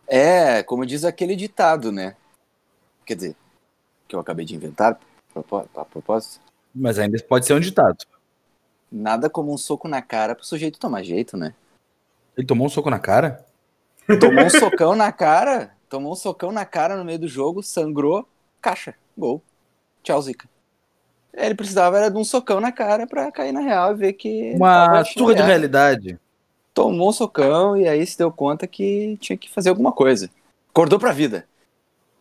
É, 0.05 0.61
como 0.61 0.85
diz 0.85 1.03
aquele 1.05 1.35
ditado, 1.35 1.91
né? 1.91 2.15
Quer 3.03 3.15
dizer, 3.15 3.35
que 4.07 4.15
eu 4.15 4.19
acabei 4.19 4.45
de 4.45 4.55
inventar, 4.55 4.99
a 5.33 5.85
propósito. 5.85 6.50
Mas 6.73 6.99
ainda 6.99 7.21
pode 7.23 7.45
ser 7.45 7.53
um 7.53 7.59
ditado. 7.59 8.05
Nada 8.91 9.29
como 9.29 9.53
um 9.53 9.57
soco 9.57 9.87
na 9.87 10.01
cara 10.01 10.35
pro 10.35 10.45
sujeito 10.45 10.79
tomar 10.79 11.03
jeito, 11.03 11.37
né? 11.37 11.53
Ele 12.37 12.47
tomou 12.47 12.67
um 12.67 12.69
soco 12.69 12.89
na 12.89 12.99
cara? 12.99 13.45
Tomou 14.19 14.45
um 14.45 14.49
socão 14.49 14.95
na 14.95 15.11
cara, 15.11 15.71
tomou 15.89 16.11
um 16.11 16.15
socão 16.15 16.51
na 16.51 16.65
cara 16.65 16.97
no 16.97 17.05
meio 17.05 17.19
do 17.19 17.27
jogo, 17.27 17.61
sangrou, 17.61 18.27
caixa, 18.61 18.95
gol. 19.17 19.41
Tchau, 20.03 20.21
Zica. 20.21 20.49
Ele 21.33 21.55
precisava 21.55 21.97
era 21.97 22.09
de 22.09 22.17
um 22.17 22.23
socão 22.23 22.59
na 22.59 22.71
cara 22.71 23.07
pra 23.07 23.31
cair 23.31 23.53
na 23.53 23.61
real 23.61 23.91
e 23.91 23.95
ver 23.95 24.13
que. 24.13 24.53
Uma 24.55 25.03
surra 25.05 25.35
de 25.35 25.41
realidade. 25.41 26.19
Tomou 26.73 27.09
um 27.09 27.13
socão 27.13 27.77
e 27.77 27.87
aí 27.87 28.05
se 28.05 28.17
deu 28.17 28.31
conta 28.31 28.67
que 28.67 29.17
tinha 29.21 29.37
que 29.37 29.49
fazer 29.49 29.69
alguma 29.69 29.91
coisa. 29.91 30.29
Acordou 30.69 30.99
pra 30.99 31.11
vida. 31.11 31.45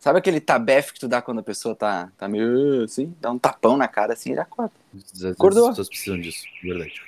Sabe 0.00 0.19
aquele 0.19 0.40
tabefe 0.40 0.95
que 0.95 1.00
tu 1.00 1.07
dá 1.07 1.21
quando 1.21 1.40
a 1.40 1.42
pessoa 1.42 1.76
tá, 1.76 2.11
tá 2.16 2.26
meio 2.26 2.85
assim? 2.85 3.14
Dá 3.21 3.30
um 3.30 3.38
tapão 3.38 3.76
na 3.76 3.87
cara 3.87 4.14
assim, 4.14 4.30
ele 4.30 4.40
acorda. 4.40 4.73
Às 5.14 5.25
Acordou. 5.25 5.64
As 5.64 5.71
pessoas 5.73 5.88
precisam 5.90 6.19
disso, 6.19 6.47
verdade. 6.62 7.02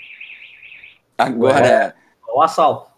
Agora, 1.17 1.97
O 2.29 2.43
assalto. 2.43 2.91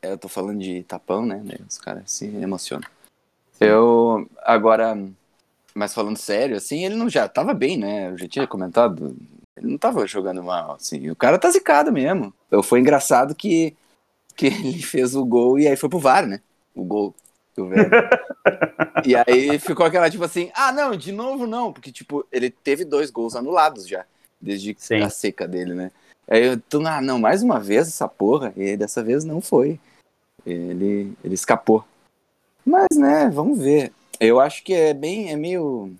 eu 0.00 0.16
tô 0.16 0.26
falando 0.26 0.58
de 0.58 0.82
tapão, 0.84 1.26
né? 1.26 1.42
Os 1.68 1.76
caras 1.76 2.10
se 2.10 2.24
emocionam. 2.24 2.88
Eu, 3.60 4.26
agora, 4.42 4.98
mas 5.74 5.92
falando 5.92 6.16
sério, 6.16 6.56
assim, 6.56 6.84
ele 6.84 6.96
não 6.96 7.10
já 7.10 7.28
tava 7.28 7.52
bem, 7.52 7.76
né? 7.76 8.08
Eu 8.08 8.16
já 8.16 8.26
tinha 8.26 8.46
comentado. 8.46 9.14
Ele 9.54 9.66
não 9.66 9.76
tava 9.76 10.06
jogando 10.06 10.42
mal, 10.42 10.72
assim. 10.72 11.10
O 11.10 11.16
cara 11.16 11.38
tá 11.38 11.50
zicado 11.50 11.92
mesmo. 11.92 12.32
Eu, 12.50 12.62
foi 12.62 12.80
engraçado 12.80 13.34
que, 13.34 13.76
que 14.34 14.46
ele 14.46 14.82
fez 14.82 15.14
o 15.14 15.24
gol 15.26 15.58
e 15.58 15.68
aí 15.68 15.76
foi 15.76 15.90
pro 15.90 15.98
VAR, 15.98 16.26
né? 16.26 16.40
O 16.74 16.82
gol 16.82 17.14
do 17.56 17.68
velho. 17.68 17.90
e 19.04 19.14
aí 19.16 19.58
ficou 19.58 19.86
aquela, 19.86 20.10
tipo 20.10 20.24
assim, 20.24 20.50
ah, 20.54 20.72
não, 20.72 20.96
de 20.96 21.12
novo 21.12 21.46
não, 21.46 21.72
porque, 21.72 21.92
tipo, 21.92 22.26
ele 22.32 22.50
teve 22.50 22.84
dois 22.84 23.10
gols 23.10 23.36
anulados 23.36 23.86
já, 23.86 24.04
desde 24.40 24.74
Sim. 24.78 25.02
a 25.02 25.10
seca 25.10 25.46
dele, 25.46 25.74
né? 25.74 25.90
Aí 26.28 26.46
eu 26.46 26.60
tô, 26.60 26.80
ah, 26.86 27.00
não, 27.00 27.18
mais 27.18 27.42
uma 27.42 27.58
vez 27.58 27.88
essa 27.88 28.08
porra, 28.08 28.52
e 28.56 28.76
dessa 28.76 29.02
vez 29.02 29.24
não 29.24 29.40
foi. 29.40 29.78
Ele, 30.46 31.12
ele 31.22 31.34
escapou. 31.34 31.84
Mas, 32.64 32.88
né, 32.96 33.28
vamos 33.32 33.58
ver. 33.58 33.92
Eu 34.20 34.40
acho 34.40 34.62
que 34.62 34.72
é 34.72 34.94
bem, 34.94 35.30
é 35.30 35.36
meio, 35.36 35.92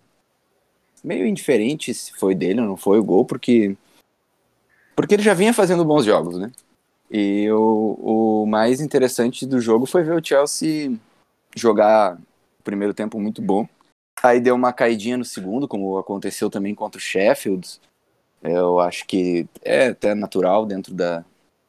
meio 1.02 1.26
indiferente 1.26 1.92
se 1.92 2.12
foi 2.12 2.35
dele 2.35 2.61
ou 2.61 2.66
não 2.66 2.76
foi 2.76 2.99
o 2.99 3.04
gol, 3.04 3.25
porque, 3.25 3.76
porque 4.94 5.14
ele 5.14 5.23
já 5.23 5.35
vinha 5.35 5.52
fazendo 5.52 5.85
bons 5.85 6.04
jogos, 6.04 6.38
né? 6.38 6.50
E 7.11 7.50
o, 7.50 7.99
o 8.42 8.47
mais 8.47 8.80
interessante 8.80 9.44
do 9.44 9.61
jogo 9.61 9.85
foi 9.85 10.02
ver 10.02 10.14
o 10.14 10.25
Chelsea 10.25 10.92
jogar 11.56 12.18
o 12.61 12.62
primeiro 12.62 12.94
tempo 12.94 13.21
muito 13.21 13.42
bom. 13.42 13.68
Aí 14.23 14.40
deu 14.40 14.54
uma 14.54 14.73
caidinha 14.73 15.16
no 15.16 15.25
segundo, 15.25 15.66
como 15.66 15.99
aconteceu 15.99 16.49
também 16.49 16.75
contra 16.75 16.99
o 16.99 17.02
Sheffield. 17.02 17.80
Eu 18.42 18.80
acho 18.80 19.06
que 19.06 19.47
é 19.62 19.88
até 19.88 20.14
natural 20.14 20.66
dentro 20.66 20.94
da, 20.94 21.25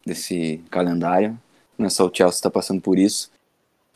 desse 0.06 0.62
calendário. 0.70 1.38
Não 1.78 1.88
é 1.88 1.90
só 1.90 2.06
o 2.06 2.12
Chelsea 2.14 2.38
está 2.38 2.50
passando 2.50 2.82
por 2.82 2.98
isso. 2.98 3.32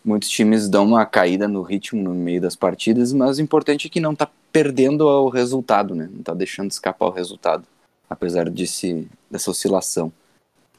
Muitos 0.03 0.29
times 0.29 0.69
dão 0.69 0.85
uma 0.85 1.05
caída 1.05 1.47
no 1.47 1.61
ritmo 1.61 2.01
no 2.01 2.13
meio 2.13 2.39
das 2.39 2.55
partidas, 2.55 3.11
mas 3.11 3.37
o 3.37 3.41
importante 3.41 3.87
é 3.87 3.89
que 3.89 3.99
não 3.99 4.13
está 4.13 4.29
perdendo 4.51 5.01
o 5.01 5.29
resultado, 5.29 5.93
né? 5.93 6.07
Não 6.11 6.21
está 6.21 6.33
deixando 6.33 6.71
escapar 6.71 7.07
o 7.07 7.11
resultado, 7.11 7.65
apesar 8.09 8.49
desse, 8.49 9.07
dessa 9.29 9.51
oscilação. 9.51 10.11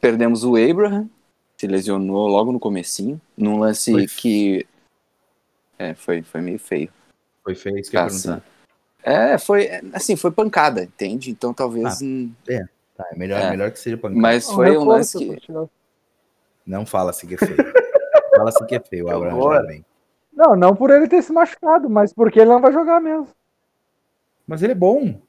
Perdemos 0.01 0.45
o 0.45 0.57
Abraham, 0.57 1.09
se 1.57 1.67
lesionou 1.67 2.27
logo 2.27 2.53
no 2.53 2.59
comecinho, 2.59 3.21
num 3.37 3.59
lance 3.59 3.93
Foi. 3.93 4.07
que 4.07 4.67
é, 5.79 5.95
foi, 5.95 6.23
foi 6.23 6.41
meio 6.41 6.59
feio. 6.59 6.91
Foi 7.45 7.55
feio 7.55 7.79
isso 7.79 7.91
que 7.91 7.97
eu 7.97 8.01
ia 8.01 8.07
Assim. 8.07 8.41
É, 9.03 9.39
foi 9.39 9.69
assim, 9.93 10.17
foi 10.17 10.31
pancada, 10.31 10.83
entende? 10.83 11.31
Então 11.31 11.55
talvez. 11.55 12.03
Ah. 12.03 12.05
hum, 12.05 12.33
Tá, 12.97 13.07
é 13.13 13.17
melhor, 13.17 13.41
É. 13.41 13.51
melhor 13.51 13.71
que 13.71 13.79
seja 13.79 13.97
pancada. 13.97 14.21
mas 14.21 14.51
foi 14.51 14.77
um 14.77 14.83
lance 14.85 15.17
que. 15.17 15.39
Não 16.67 16.85
fala 16.85 17.11
assim 17.11 17.29
que 17.29 17.35
é 17.35 17.39
feio. 17.39 17.57
fala 18.37 18.49
assim 18.49 18.67
que 18.67 18.75
é 18.75 18.81
feio, 18.81 19.07
o 19.07 19.11
Abraham 19.11 19.53
já 19.55 19.63
vem. 19.63 19.85
Não, 20.33 20.57
não 20.57 20.75
por 20.75 20.91
ele 20.91 21.07
ter 21.09 21.23
se 21.23 21.33
machucado, 21.33 21.89
mas 21.89 22.13
porque 22.13 22.41
ele 22.41 22.51
não 22.51 22.61
vai 22.61 22.73
jogar 22.73 23.01
mesmo. 23.01 23.29
Mas 24.47 24.63
ele 24.63 24.73
é 24.73 24.75
bom. 24.75 25.21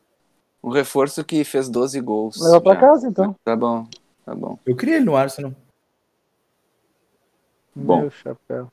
Um 0.63 0.69
reforço 0.69 1.23
que 1.23 1.43
fez 1.43 1.69
12 1.69 2.01
gols. 2.01 2.41
Leva 2.41 2.59
pra 2.59 2.73
já. 2.73 2.79
casa, 2.79 3.07
então. 3.07 3.35
Tá 3.43 3.55
bom, 3.55 3.87
tá 4.25 4.33
bom. 4.33 4.57
Eu 4.65 4.75
queria 4.75 4.95
ele 4.95 5.05
no 5.05 5.15
Arsenal. 5.15 5.53
Bom. 7.75 8.01
Meu 8.01 8.11
chapéu. 8.11 8.67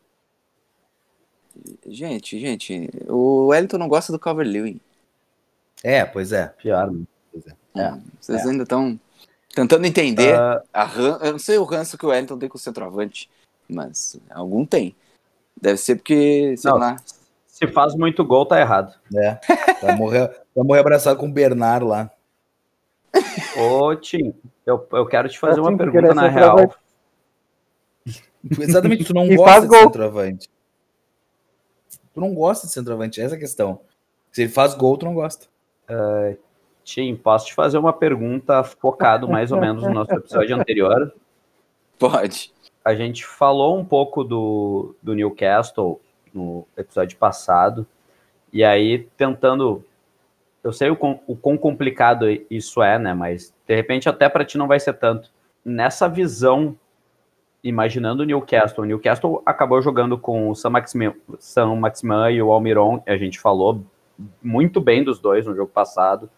Gente, 1.86 2.38
gente, 2.38 2.88
o 3.08 3.46
Wellington 3.48 3.78
não 3.78 3.88
gosta 3.88 4.12
do 4.12 4.18
Calvert-Lewin. 4.18 4.80
É, 5.82 6.04
pois 6.04 6.32
é. 6.32 6.48
Pior. 6.58 6.90
né? 6.90 7.04
É. 7.76 7.92
Hum, 7.92 8.02
Vocês 8.20 8.46
ainda 8.46 8.62
estão 8.62 8.98
tentando 9.54 9.86
entender. 9.86 10.34
A 10.72 10.84
ran... 10.84 11.18
Eu 11.22 11.32
não 11.32 11.38
sei 11.38 11.58
o 11.58 11.64
ranço 11.64 11.96
que 11.98 12.06
o 12.06 12.08
Wellington 12.08 12.38
tem 12.38 12.48
com 12.48 12.56
o 12.56 12.60
centroavante, 12.60 13.28
mas 13.68 14.18
algum 14.30 14.64
tem. 14.64 14.94
Deve 15.60 15.78
ser 15.78 15.96
porque, 15.96 16.54
sei 16.56 16.70
Não. 16.70 16.78
lá. 16.78 16.96
se 17.46 17.66
faz 17.68 17.94
muito 17.94 18.24
gol, 18.24 18.44
tá 18.46 18.60
errado. 18.60 18.94
É. 19.14 19.38
Vai 19.82 19.96
morrer, 19.96 20.28
vai 20.54 20.64
morrer 20.64 20.80
abraçado 20.80 21.18
com 21.18 21.26
o 21.26 21.32
Bernard 21.32 21.84
lá. 21.86 22.10
Ô, 23.58 23.94
Tim, 23.96 24.34
eu, 24.66 24.86
eu 24.92 25.06
quero 25.06 25.28
te 25.28 25.38
fazer 25.38 25.58
É 25.58 25.62
uma 25.62 25.76
pergunta 25.76 26.08
é 26.08 26.14
na 26.14 26.28
real. 26.28 26.74
Exatamente, 28.58 29.04
tu 29.04 29.14
não 29.14 29.24
E 29.30 29.36
gosta 29.36 29.62
de 29.62 29.66
gol. 29.68 29.80
centroavante. 29.84 30.48
Tu 32.16 32.20
não 32.22 32.32
gosta 32.32 32.66
de 32.66 32.72
centroavante, 32.72 33.20
essa 33.20 33.34
é 33.34 33.36
a 33.36 33.38
questão. 33.38 33.78
Se 34.32 34.40
ele 34.40 34.50
faz 34.50 34.72
gol, 34.72 34.96
tu 34.96 35.04
não 35.04 35.12
gosta. 35.12 35.48
Tim, 36.82 37.14
posso 37.14 37.48
te 37.48 37.52
fazer 37.52 37.76
uma 37.76 37.92
pergunta 37.92 38.64
focado 38.64 39.28
mais 39.28 39.52
ou 39.52 39.60
menos 39.60 39.82
no 39.82 39.92
nosso 39.92 40.14
episódio 40.14 40.56
anterior? 40.56 41.14
Pode. 41.98 42.54
A 42.82 42.94
gente 42.94 43.26
falou 43.26 43.78
um 43.78 43.84
pouco 43.84 44.24
do, 44.24 44.96
do 45.02 45.14
Newcastle 45.14 46.00
no 46.32 46.66
episódio 46.74 47.18
passado, 47.18 47.86
e 48.50 48.64
aí 48.64 49.06
tentando. 49.14 49.84
Eu 50.64 50.72
sei 50.72 50.88
o 50.88 50.96
quão, 50.96 51.20
o 51.26 51.36
quão 51.36 51.58
complicado 51.58 52.24
isso 52.48 52.82
é, 52.82 52.98
né? 52.98 53.12
Mas 53.12 53.52
de 53.68 53.76
repente 53.76 54.08
até 54.08 54.26
para 54.26 54.42
ti 54.42 54.56
não 54.56 54.66
vai 54.66 54.80
ser 54.80 54.94
tanto. 54.94 55.30
Nessa 55.62 56.08
visão, 56.08 56.74
imaginando 57.68 58.22
o 58.22 58.26
Newcastle, 58.26 58.84
o 58.84 58.86
Newcastle 58.86 59.42
acabou 59.44 59.82
jogando 59.82 60.16
com 60.16 60.50
o 60.50 60.54
San 60.54 60.70
Maximin, 60.70 61.12
San 61.38 61.74
Maximin 61.74 62.32
e 62.32 62.42
o 62.42 62.52
Almiron, 62.52 63.02
a 63.06 63.16
gente 63.16 63.40
falou 63.40 63.84
muito 64.42 64.80
bem 64.80 65.02
dos 65.02 65.18
dois 65.18 65.46
no 65.46 65.54
jogo 65.54 65.70
passado. 65.70 66.30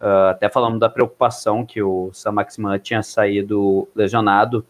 Uh, 0.00 0.30
até 0.30 0.48
falamos 0.48 0.80
da 0.80 0.88
preocupação 0.88 1.64
que 1.64 1.82
o 1.82 2.10
Sam 2.12 2.32
Maximan 2.32 2.78
tinha 2.78 3.02
saído 3.02 3.88
lesionado, 3.94 4.64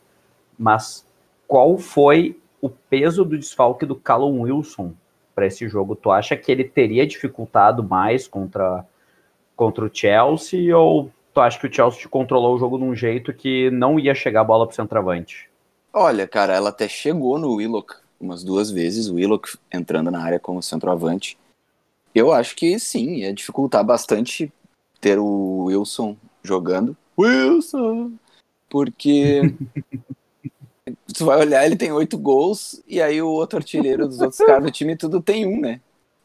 mas 0.59 1.07
qual 1.47 1.77
foi 1.79 2.39
o 2.61 2.69
peso 2.69 3.25
do 3.25 3.37
desfalque 3.39 3.85
do 3.85 3.97
Callum 3.97 4.43
Wilson 4.43 4.93
para 5.35 5.47
esse 5.47 5.69
jogo? 5.69 5.95
Tu 5.95 6.11
acha 6.11 6.37
que 6.37 6.51
ele 6.51 6.65
teria 6.65 7.07
dificultado 7.07 7.83
mais 7.83 8.27
contra, 8.27 8.85
contra 9.55 9.85
o 9.85 9.91
Chelsea 9.93 10.77
ou 10.77 11.11
tu 11.33 11.41
acha 11.41 11.59
que 11.59 11.67
o 11.67 11.73
Chelsea 11.73 12.09
controlou 12.09 12.55
o 12.55 12.59
jogo 12.59 12.79
de 12.79 12.85
um 12.85 12.95
jeito 12.95 13.33
que 13.33 13.71
não 13.71 13.99
ia 13.99 14.15
chegar 14.15 14.43
a 14.43 14.45
bola 14.45 14.67
para 14.67 14.73
o 14.73 14.77
centroavante? 14.77 15.52
Olha, 15.93 16.27
cara, 16.27 16.55
ela 16.55 16.71
até 16.71 16.89
chegou 16.89 17.39
no 17.39 17.55
Willock 17.55 17.95
umas 18.19 18.43
duas 18.43 18.71
vezes, 18.71 19.09
o 19.09 19.15
Willock 19.15 19.59
entrando 19.71 20.11
na 20.11 20.23
área 20.23 20.41
como 20.41 20.63
centroavante. 20.63 21.37
Eu 22.15 22.33
acho 22.33 22.55
que 22.55 22.79
sim, 22.79 23.17
ia 23.17 23.33
dificultar 23.33 23.85
bastante 23.85 24.53
ter 25.01 25.19
o 25.19 25.65
Wilson 25.65 26.17
jogando. 26.43 26.97
Wilson! 27.19 28.13
Porque 28.71 29.43
tu 31.13 31.27
vai 31.27 31.39
olhar, 31.39 31.67
ele 31.67 31.77
tem 31.77 31.93
oito 31.93 32.17
gols, 32.17 32.83
e 32.87 33.03
aí 33.03 33.21
o 33.21 33.29
outro 33.29 33.59
artilheiro 33.59 34.07
dos 34.07 34.21
outros 34.21 34.39
caras 34.39 34.65
do 34.65 34.71
time 34.71 34.97
tudo 34.97 35.21
tem 35.21 35.47
um, 35.47 35.61
né? 35.61 35.81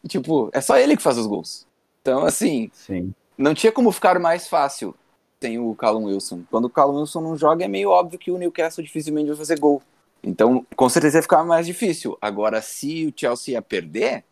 Tipo, 0.08 0.50
é 0.54 0.62
só 0.62 0.78
ele 0.78 0.96
que 0.96 1.04
faz 1.04 1.18
os 1.18 1.28
gols. 1.28 1.68
Então, 2.02 2.24
assim, 2.24 2.70
Sim. 2.72 3.14
não 3.38 3.54
tinha 3.54 3.72
como 3.72 3.92
ficar 3.92 4.18
mais 4.20 4.48
fácil 4.48 4.96
sem 5.42 5.60
o 5.60 5.76
Callum 5.76 6.06
Wilson. 6.06 6.44
Quando 6.50 6.66
o 6.66 6.70
Callum 6.70 7.00
Wilson 7.00 7.22
não 7.22 7.38
joga, 7.38 7.66
é 7.66 7.68
meio 7.68 7.90
óbvio 7.90 8.20
que 8.20 8.32
o 8.32 8.38
Newcastle 8.38 8.84
dificilmente 8.84 9.28
vai 9.28 9.38
fazer 9.38 9.60
gol. 9.60 9.82
Então, 10.24 10.66
com 10.76 10.90
certeza 10.90 11.20
ia 11.20 11.22
ficar 11.22 11.44
mais 11.44 11.66
difícil. 11.66 12.18
Agora, 12.20 12.62
se 12.62 13.06
o 13.06 13.14
Chelsea 13.16 13.54
ia 13.54 13.62
perder, 13.62 14.24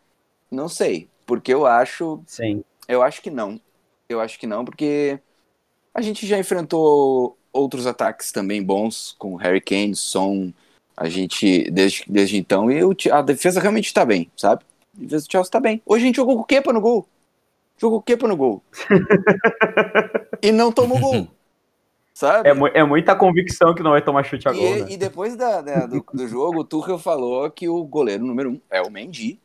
não 0.49 0.67
sei. 0.67 1.07
Porque 1.25 1.53
eu 1.53 1.65
acho. 1.65 2.21
Sim. 2.25 2.63
Eu 2.87 3.01
acho 3.01 3.21
que 3.21 3.29
não. 3.29 3.59
Eu 4.07 4.19
acho 4.19 4.39
que 4.39 4.45
não, 4.45 4.63
porque 4.63 5.19
a 5.93 6.01
gente 6.01 6.27
já 6.27 6.37
enfrentou 6.37 7.37
outros 7.51 7.87
ataques 7.87 8.31
também 8.31 8.61
bons, 8.61 9.15
com 9.17 9.35
Harry 9.35 9.61
Kane, 9.61 9.95
Son, 9.95 10.51
a 10.95 11.09
gente, 11.09 11.69
desde, 11.71 12.03
desde 12.07 12.37
então, 12.37 12.69
e 12.69 12.83
o, 12.83 12.95
a 13.11 13.21
defesa 13.21 13.59
realmente 13.59 13.93
tá 13.93 14.05
bem, 14.05 14.29
sabe? 14.37 14.63
A 14.95 15.01
defesa 15.01 15.25
do 15.25 15.31
Chelsea 15.31 15.51
tá 15.51 15.59
bem. 15.59 15.81
Hoje 15.85 16.03
a 16.03 16.07
gente 16.07 16.15
jogou 16.17 16.35
com 16.35 16.41
o 16.41 16.45
Kepa 16.45 16.71
no 16.71 16.81
gol. 16.81 17.07
Jogou 17.77 18.01
Kepa 18.01 18.27
no 18.27 18.37
gol. 18.37 18.63
e 20.41 20.51
não 20.51 20.71
tomou 20.71 20.99
gol. 20.99 21.27
Sabe? 22.13 22.47
É, 22.49 22.53
é 22.79 22.83
muita 22.83 23.15
convicção 23.15 23.75
que 23.75 23.83
não 23.83 23.91
vai 23.91 24.01
tomar 24.01 24.23
chute 24.23 24.47
a 24.47 24.53
gol, 24.53 24.61
E, 24.77 24.81
né? 24.83 24.87
e 24.91 24.97
depois 24.97 25.35
da, 25.35 25.61
da- 25.61 25.85
do, 25.85 26.05
do 26.13 26.27
jogo, 26.27 26.59
o 26.59 26.63
Tuchel 26.63 26.97
falou 26.97 27.49
que 27.51 27.67
o 27.67 27.83
goleiro 27.83 28.23
número 28.23 28.51
um 28.51 28.61
é 28.69 28.81
o 28.81 28.89
Mendy. 28.89 29.37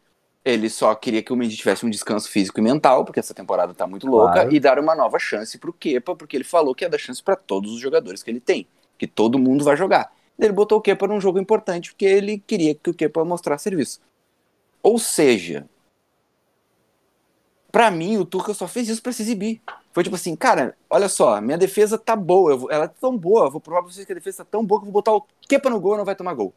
Ele 0.44 0.70
só 0.70 0.94
queria 0.94 1.22
que 1.22 1.32
o 1.32 1.37
Mendy 1.37 1.56
tivesse 1.56 1.84
um 1.84 1.90
descanso 1.90 2.30
físico 2.30 2.60
e 2.60 2.62
mental, 2.62 3.04
porque 3.04 3.18
essa 3.20 3.34
temporada 3.34 3.75
tá 3.75 3.87
muito 3.87 4.06
louca, 4.06 4.34
Claro. 4.34 4.54
e 4.54 4.60
dar 4.60 4.78
uma 4.78 4.94
nova 4.94 5.18
chance 5.18 5.58
pro 5.58 5.72
Kepa, 5.72 6.14
porque 6.14 6.37
ele 6.37 6.44
falou 6.44 6.75
que 6.75 6.84
ia 6.84 6.88
dar 6.88 6.96
chance 6.99 7.20
para 7.22 7.34
todos 7.37 7.72
os 7.72 7.80
jogadores 7.80 8.22
que 8.22 8.30
ele 8.30 8.40
tem, 8.40 8.66
que 8.96 9.06
todo 9.06 9.38
mundo 9.38 9.64
vai 9.64 9.76
jogar. 9.76 10.12
Ele 10.38 10.52
botou 10.52 10.78
o 10.78 10.80
Kepa 10.80 11.06
num 11.08 11.20
jogo 11.20 11.38
importante, 11.40 11.90
porque 11.90 12.06
ele 12.06 12.38
queria 12.46 12.75
que 12.75 12.88
o 12.88 12.94
Kepa 12.94 13.22
mostrasse 13.25 13.64
serviço. 13.64 14.00
Ou 14.82 14.99
seja, 14.99 15.66
pra 17.70 17.90
mim, 17.90 18.16
o 18.18 18.24
Tuchel 18.24 18.54
só 18.54 18.68
fez 18.68 18.88
isso 18.88 19.02
pra 19.02 19.12
se 19.12 19.22
exibir. 19.22 19.60
Foi 19.92 20.04
tipo 20.04 20.16
assim, 20.16 20.36
cara, 20.36 20.76
olha 20.88 21.08
só, 21.08 21.40
minha 21.40 21.58
defesa 21.58 21.98
tá 21.98 22.14
boa, 22.14 22.56
vou- 22.56 22.70
ela 22.70 22.84
é 22.84 22.88
tão 22.88 23.16
boa, 23.16 23.46
eu 23.46 23.50
vou 23.50 23.60
provar 23.60 23.82
pra 23.82 23.92
vocês 23.92 24.06
que 24.06 24.12
a 24.12 24.14
defesa 24.14 24.44
tá 24.44 24.50
tão 24.52 24.64
boa 24.64 24.80
que 24.80 24.86
eu 24.86 24.92
vou 24.92 25.02
botar 25.02 25.12
o 25.12 25.26
Kepa 25.48 25.68
no 25.70 25.80
gol 25.80 25.94
e 25.94 25.98
não 25.98 26.04
vai 26.04 26.14
tomar 26.14 26.34
gol. 26.34 26.54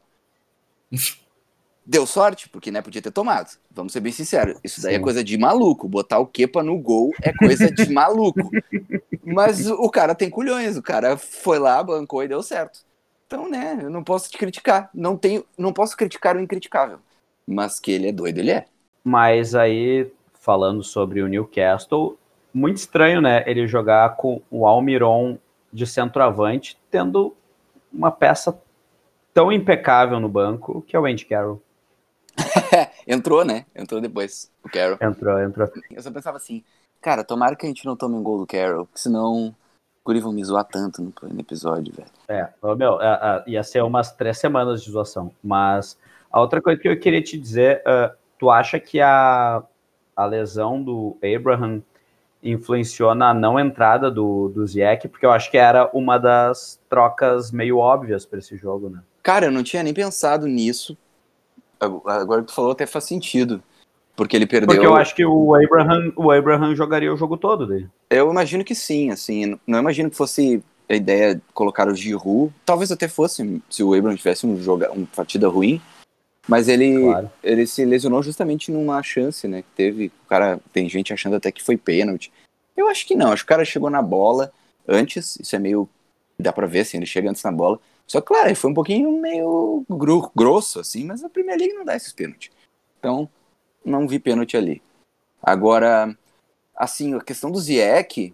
Deu 1.86 2.08
sorte, 2.08 2.48
porque 2.48 2.72
né, 2.72 2.82
podia 2.82 3.02
ter 3.02 3.12
tomado. 3.12 3.58
Vamos 3.70 3.92
ser 3.92 4.00
bem 4.00 4.12
sinceros. 4.14 4.58
Isso 4.64 4.82
daí 4.82 4.96
é 4.96 4.98
Sim. 4.98 5.04
coisa 5.04 5.22
de 5.22 5.38
maluco. 5.38 5.90
Botar 5.90 6.18
o 6.20 6.26
Kepa 6.26 6.64
no 6.64 6.78
gol 6.80 7.12
é 7.22 7.34
coisa 7.34 7.70
de 7.70 7.90
maluco. 7.92 8.40
Mas 9.22 9.68
o 9.70 9.90
cara 9.90 10.16
tem 10.16 10.30
culhões, 10.30 10.78
o 10.78 10.82
cara 10.82 11.18
foi 11.18 11.60
lá, 11.60 11.84
bancou 11.84 12.24
e 12.24 12.28
deu 12.30 12.42
certo. 12.42 12.80
Então, 13.28 13.50
né, 13.50 13.80
eu 13.82 13.90
não 13.90 14.02
posso 14.02 14.30
te 14.30 14.38
criticar. 14.38 14.90
Não 14.94 15.18
tenho, 15.18 15.44
não 15.58 15.74
posso 15.74 15.98
criticar 15.98 16.38
o 16.38 16.40
incriticável. 16.40 17.00
Mas 17.46 17.82
que 17.82 17.92
ele 17.92 18.08
é 18.08 18.12
doido, 18.14 18.38
ele 18.38 18.52
é. 18.52 18.66
Mas 19.04 19.54
aí, 19.54 20.10
falando 20.44 20.84
sobre 20.84 21.22
o 21.22 21.28
Newcastle, 21.28 22.20
muito 22.54 22.76
estranho, 22.76 23.22
né? 23.22 23.46
Ele 23.48 23.66
jogar 23.66 24.18
com 24.18 24.42
o 24.52 24.68
Almiron 24.68 25.38
de 25.72 25.88
centroavante, 25.88 26.78
tendo 26.92 27.34
uma 27.92 28.12
peça 28.12 28.62
tão 29.34 29.54
impecável 29.54 30.20
no 30.20 30.28
banco, 30.28 30.82
que 30.82 30.98
é 30.98 31.00
o 31.00 31.06
Andy 31.06 31.26
Carroll. 31.26 31.62
Entrou, 33.08 33.46
né? 33.46 33.66
Entrou 33.74 34.02
depois, 34.02 34.52
o 34.62 34.70
Carroll. 34.70 34.98
Entrou, 35.02 35.42
entrou. 35.42 35.70
Eu 35.90 36.02
só 36.02 36.12
pensava 36.12 36.36
assim, 36.36 36.62
cara, 37.02 37.24
tomara 37.24 37.56
que 37.56 37.66
a 37.66 37.70
gente 37.70 37.86
não 37.86 37.96
tome 37.96 38.16
um 38.16 38.24
gol 38.24 38.40
do 38.40 38.46
Carroll, 38.46 38.86
porque 38.86 39.00
senão 39.00 39.48
o 39.48 39.56
Guri 40.04 40.20
vão 40.20 40.34
me 40.34 40.44
zoar 40.44 40.66
tanto 40.66 41.02
no, 41.02 41.14
no 41.22 41.40
episódio, 41.40 41.94
velho. 41.96 42.10
É, 42.28 42.50
meu, 42.76 43.02
é, 43.02 43.44
é, 43.48 43.50
ia 43.50 43.64
ser 43.64 43.82
umas 43.82 44.12
três 44.12 44.38
semanas 44.40 44.84
de 44.84 44.92
zoação. 44.92 45.32
Mas 45.42 45.98
a 46.30 46.42
outra 46.42 46.62
coisa 46.62 46.82
que 46.82 46.90
eu 46.90 47.00
queria 47.00 47.24
te 47.24 47.38
dizer, 47.38 47.82
tu 47.84 48.18
tu 48.40 48.52
acha 48.52 48.78
que 48.78 49.00
a, 49.00 49.64
a 50.16 50.26
lesão 50.26 50.82
do 50.82 51.18
Abraham 51.24 51.82
influenciou 52.42 53.16
na 53.16 53.34
não 53.34 53.60
entrada 53.60 54.12
do, 54.12 54.50
do 54.50 54.66
Ziyech? 54.66 55.08
Porque 55.08 55.26
eu 55.26 55.32
acho 55.32 55.50
que 55.50 55.58
era 55.58 55.90
uma 55.94 56.18
das 56.18 56.80
trocas 56.90 57.52
meio 57.52 57.78
óbvias 57.78 58.26
para 58.26 58.40
esse 58.40 58.58
jogo, 58.58 58.90
né? 58.90 59.00
Cara, 59.22 59.46
eu 59.46 59.52
não 59.52 59.64
tinha 59.64 59.82
nem 59.82 59.94
pensado 59.94 60.48
nisso. 60.48 60.98
Agora 61.80 62.42
que 62.42 62.48
tu 62.48 62.54
falou 62.54 62.72
até 62.72 62.86
faz 62.86 63.06
sentido. 63.06 63.62
Porque 64.16 64.36
ele 64.36 64.46
perdeu. 64.46 64.68
Porque 64.68 64.86
eu 64.86 64.96
acho 64.96 65.16
que 65.16 65.26
o 65.26 65.56
Abraham, 65.56 66.12
o 66.16 66.32
Abraham 66.32 66.76
jogaria 66.76 67.12
o 67.12 67.18
jogo 67.18 67.36
todo 67.36 67.66
dele. 67.66 67.90
Eu 68.10 68.30
imagino 68.30 68.64
que 68.64 68.76
sim, 68.76 69.10
assim. 69.10 69.58
Não 69.66 69.80
imagino 69.80 70.10
que 70.10 70.16
fosse 70.16 70.62
a 70.88 70.96
ideia 70.96 71.36
de 71.36 71.42
colocar 71.54 71.88
o 71.88 71.96
Giroud. 71.96 72.54
Talvez 72.66 72.92
até 72.92 73.08
fosse 73.08 73.62
se 73.70 73.84
o 73.84 73.94
Abraham 73.94 74.16
tivesse 74.16 74.46
um 74.46 74.62
jogo, 74.62 74.86
uma 74.92 75.08
partida 75.16 75.48
ruim. 75.48 75.82
Mas 76.48 76.68
ele, 76.68 77.00
claro. 77.00 77.32
ele 77.42 77.66
se 77.66 77.86
lesionou 77.86 78.22
justamente 78.22 78.72
numa 78.72 79.02
chance, 79.02 79.48
né? 79.48 79.62
Que 79.62 79.70
teve. 79.76 80.08
O 80.26 80.28
cara. 80.28 80.60
Tem 80.72 80.90
gente 80.90 81.14
achando 81.14 81.36
até 81.36 81.52
que 81.52 81.64
foi 81.64 81.78
pênalti. 81.78 82.32
Eu 82.76 82.88
acho 82.90 83.08
que 83.08 83.16
não. 83.16 83.32
Acho 83.32 83.44
que 83.44 83.48
o 83.48 83.56
cara 83.56 83.66
chegou 83.66 83.90
na 83.90 84.02
bola 84.02 84.52
antes. 84.88 85.38
Isso 85.40 85.56
é 85.56 85.60
meio. 85.60 85.88
Dá 86.38 86.52
pra 86.52 86.68
ver, 86.68 86.82
assim, 86.82 86.98
ele 86.98 87.06
chega 87.06 87.30
antes 87.30 87.44
na 87.44 87.52
bola. 87.52 87.80
Só 88.06 88.20
que, 88.20 88.28
claro, 88.28 88.48
ele 88.48 88.56
foi 88.56 88.72
um 88.72 88.74
pouquinho 88.74 89.12
meio 89.22 89.86
grosso, 90.36 90.80
assim, 90.80 91.06
mas 91.06 91.24
a 91.24 91.30
Premier 91.30 91.58
League 91.58 91.74
não 91.74 91.86
dá 91.86 91.96
esses 91.96 92.12
pênaltis. 92.12 92.52
Então, 93.00 93.30
não 93.86 94.08
vi 94.08 94.20
pênalti 94.20 94.58
ali. 94.58 94.82
Agora, 95.42 96.16
assim, 96.76 97.14
a 97.16 97.22
questão 97.22 97.52
do 97.52 97.60
Ziek, 97.60 98.34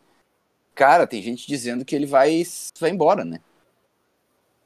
cara, 0.74 1.06
tem 1.06 1.22
gente 1.22 1.48
dizendo 1.48 1.86
que 1.86 1.96
ele 1.96 2.06
vai, 2.06 2.44
vai 2.80 2.90
embora, 2.90 3.24
né? 3.24 3.40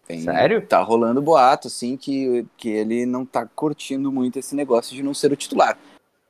Tem, 0.06 0.22
Sério? 0.22 0.66
Tá 0.66 0.82
rolando 0.82 1.22
boato, 1.22 1.68
assim, 1.68 1.96
que, 1.96 2.46
que 2.58 2.70
ele 2.70 3.06
não 3.06 3.26
tá 3.26 3.46
curtindo 3.46 4.12
muito 4.12 4.38
esse 4.38 4.56
negócio 4.56 4.96
de 4.96 5.02
não 5.02 5.14
ser 5.14 5.32
o 5.32 5.36
titular. 5.36 5.78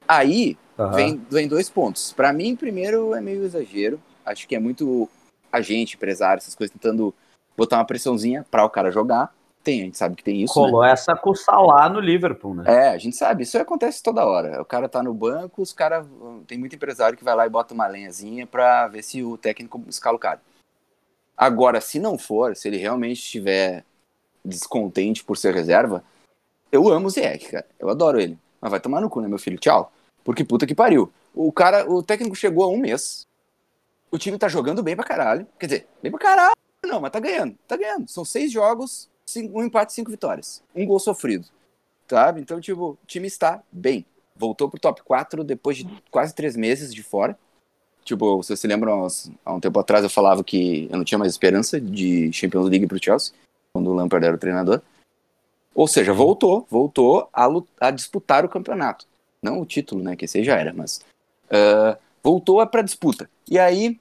Aí, 0.08 0.58
uhum. 0.78 0.92
vem, 0.92 1.22
vem 1.30 1.48
dois 1.48 1.70
pontos. 1.70 2.14
Para 2.14 2.32
mim, 2.32 2.56
primeiro, 2.56 3.16
é 3.16 3.22
meio 3.22 3.44
exagero. 3.44 4.00
Acho 4.26 4.48
que 4.48 4.56
é 4.56 4.60
muito 4.60 5.10
agente, 5.52 5.96
empresário, 5.96 6.40
essas 6.40 6.56
coisas, 6.56 6.74
tentando 6.74 7.14
botar 7.58 7.78
uma 7.78 7.86
pressãozinha 7.86 8.46
para 8.50 8.64
o 8.64 8.70
cara 8.70 8.92
jogar. 8.92 9.34
Tem, 9.64 9.82
a 9.82 9.86
gente 9.86 9.98
sabe 9.98 10.16
que 10.16 10.24
tem 10.24 10.42
isso. 10.42 10.54
Colou 10.54 10.82
né? 10.82 10.92
essa 10.92 11.16
com 11.16 11.30
o 11.30 11.36
Salah 11.36 11.90
no 11.90 12.02
Liverpool, 12.02 12.54
né? 12.54 12.64
É, 12.68 12.90
a 12.90 12.98
gente 12.98 13.16
sabe, 13.16 13.44
isso 13.44 13.58
acontece 13.58 14.04
toda 14.04 14.26
hora. 14.26 14.62
O 14.62 14.66
cara 14.66 14.90
tá 14.90 15.02
no 15.02 15.14
banco, 15.14 15.62
os 15.62 15.72
caras. 15.72 16.06
Tem 16.46 16.58
muito 16.58 16.76
empresário 16.76 17.18
que 17.18 17.24
vai 17.24 17.34
lá 17.34 17.46
e 17.46 17.50
bota 17.50 17.74
uma 17.74 17.88
lenhazinha 17.88 18.46
pra 18.46 18.88
ver 18.90 19.04
se 19.04 19.24
o 19.24 19.38
técnico 19.38 19.82
escala 19.88 20.18
o 20.18 20.20
cara. 20.20 20.42
Agora, 21.44 21.82
se 21.82 22.00
não 22.00 22.18
for, 22.18 22.56
se 22.56 22.70
ele 22.70 22.78
realmente 22.78 23.18
estiver 23.18 23.84
descontente 24.46 25.26
por 25.26 25.36
ser 25.38 25.54
reserva, 25.54 26.02
eu 26.72 26.88
amo 26.88 27.08
o 27.08 27.10
Ziyech, 27.10 27.52
cara. 27.52 27.66
Eu 27.78 27.90
adoro 27.90 28.18
ele. 28.18 28.40
Mas 28.62 28.72
vai 28.72 28.80
tomar 28.80 29.02
no 29.02 29.10
cu, 29.10 29.20
né, 29.20 29.28
meu 29.28 29.38
filho? 29.38 29.58
Tchau. 29.58 29.92
Porque 30.24 30.46
puta 30.46 30.66
que 30.66 30.74
pariu. 30.74 31.12
O 31.36 31.52
cara, 31.52 31.86
o 31.92 32.02
técnico 32.02 32.34
chegou 32.34 32.64
há 32.64 32.70
um 32.70 32.78
mês. 32.78 33.28
O 34.10 34.18
time 34.18 34.38
tá 34.38 34.48
jogando 34.48 34.82
bem 34.82 34.96
pra 34.96 35.04
caralho. 35.04 35.46
Quer 35.60 35.66
dizer, 35.66 35.88
bem 36.02 36.10
pra 36.14 36.22
caralho, 36.22 36.56
não, 36.86 37.02
mas 37.02 37.12
tá 37.12 37.20
ganhando. 37.20 37.58
Tá 37.68 37.76
ganhando. 37.76 38.10
São 38.10 38.24
seis 38.24 38.50
jogos, 38.50 39.10
cinco, 39.26 39.60
um 39.60 39.66
empate, 39.66 39.92
cinco 39.92 40.12
vitórias. 40.12 40.64
Um 40.74 40.86
gol 40.86 40.98
sofrido. 40.98 41.46
Sabe? 42.08 42.40
Então, 42.40 42.62
tipo, 42.62 42.92
o 42.92 42.98
time 43.06 43.28
está 43.28 43.62
bem. 43.70 44.06
Voltou 44.34 44.70
pro 44.70 44.80
top 44.80 45.04
4 45.04 45.44
depois 45.44 45.76
de 45.76 46.04
quase 46.10 46.34
três 46.34 46.56
meses 46.56 46.94
de 46.94 47.04
fora. 47.04 47.38
Tipo, 48.04 48.38
vocês 48.38 48.60
se 48.60 48.68
lembram, 48.68 49.08
há 49.46 49.54
um 49.54 49.60
tempo 49.60 49.80
atrás 49.80 50.04
eu 50.04 50.10
falava 50.10 50.44
que 50.44 50.88
eu 50.92 50.98
não 50.98 51.06
tinha 51.06 51.18
mais 51.18 51.32
esperança 51.32 51.80
de 51.80 52.32
Champions 52.34 52.70
League 52.70 52.88
pro 52.88 53.04
Chelsea, 53.04 53.34
quando 53.74 53.90
o 53.90 53.94
Lampard 53.94 54.26
era 54.26 54.36
o 54.36 54.40
treinador. 54.40 54.82
Ou 55.74 55.88
seja, 55.88 56.14
voltou, 56.14 56.68
voltou 56.70 57.30
a, 57.34 57.48
a 57.80 57.92
disputar 57.92 58.46
o 58.46 58.50
campeonato. 58.50 59.08
Não 59.42 59.60
o 59.60 59.66
título, 59.66 60.04
né, 60.04 60.16
que 60.16 60.26
esse 60.26 60.38
aí 60.38 60.44
já 60.44 60.58
era, 60.58 60.74
mas 60.74 61.02
uh, 61.48 61.98
voltou 62.22 62.66
para 62.68 62.82
disputa. 62.82 63.30
E 63.50 63.58
aí, 63.58 63.98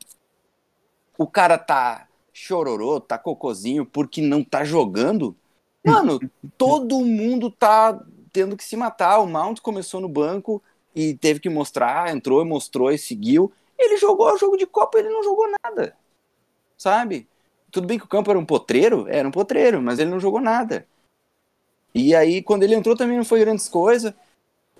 o 1.16 1.26
cara 1.26 1.56
tá 1.56 2.06
chororô, 2.32 3.00
tá 3.00 3.18
cocôzinho 3.18 3.86
porque 3.86 4.20
não 4.20 4.42
tá 4.42 4.64
jogando. 4.64 5.36
Mano, 5.84 6.20
todo 6.58 7.04
mundo 7.04 7.50
tá 7.50 8.00
tendo 8.32 8.56
que 8.56 8.64
se 8.64 8.76
matar. 8.76 9.18
O 9.18 9.26
Mount 9.26 9.60
começou 9.60 10.00
no 10.00 10.08
banco 10.08 10.62
e 10.94 11.14
teve 11.14 11.40
que 11.40 11.48
mostrar, 11.48 12.14
entrou 12.14 12.42
e 12.42 12.44
mostrou 12.44 12.90
e 12.90 12.98
seguiu. 12.98 13.52
Ele 13.82 13.96
jogou 13.96 14.32
o 14.32 14.38
jogo 14.38 14.56
de 14.56 14.66
Copa, 14.66 14.98
ele 14.98 15.08
não 15.08 15.22
jogou 15.24 15.46
nada. 15.62 15.96
Sabe? 16.78 17.28
Tudo 17.70 17.86
bem 17.86 17.98
que 17.98 18.04
o 18.04 18.08
campo 18.08 18.30
era 18.30 18.38
um 18.38 18.44
potreiro, 18.44 19.06
era 19.08 19.26
um 19.26 19.30
potreiro, 19.30 19.82
mas 19.82 19.98
ele 19.98 20.10
não 20.10 20.20
jogou 20.20 20.40
nada. 20.40 20.86
E 21.94 22.14
aí, 22.14 22.42
quando 22.42 22.62
ele 22.62 22.74
entrou, 22.74 22.96
também 22.96 23.16
não 23.16 23.24
foi 23.24 23.40
grandes 23.40 23.68
coisas. 23.68 24.14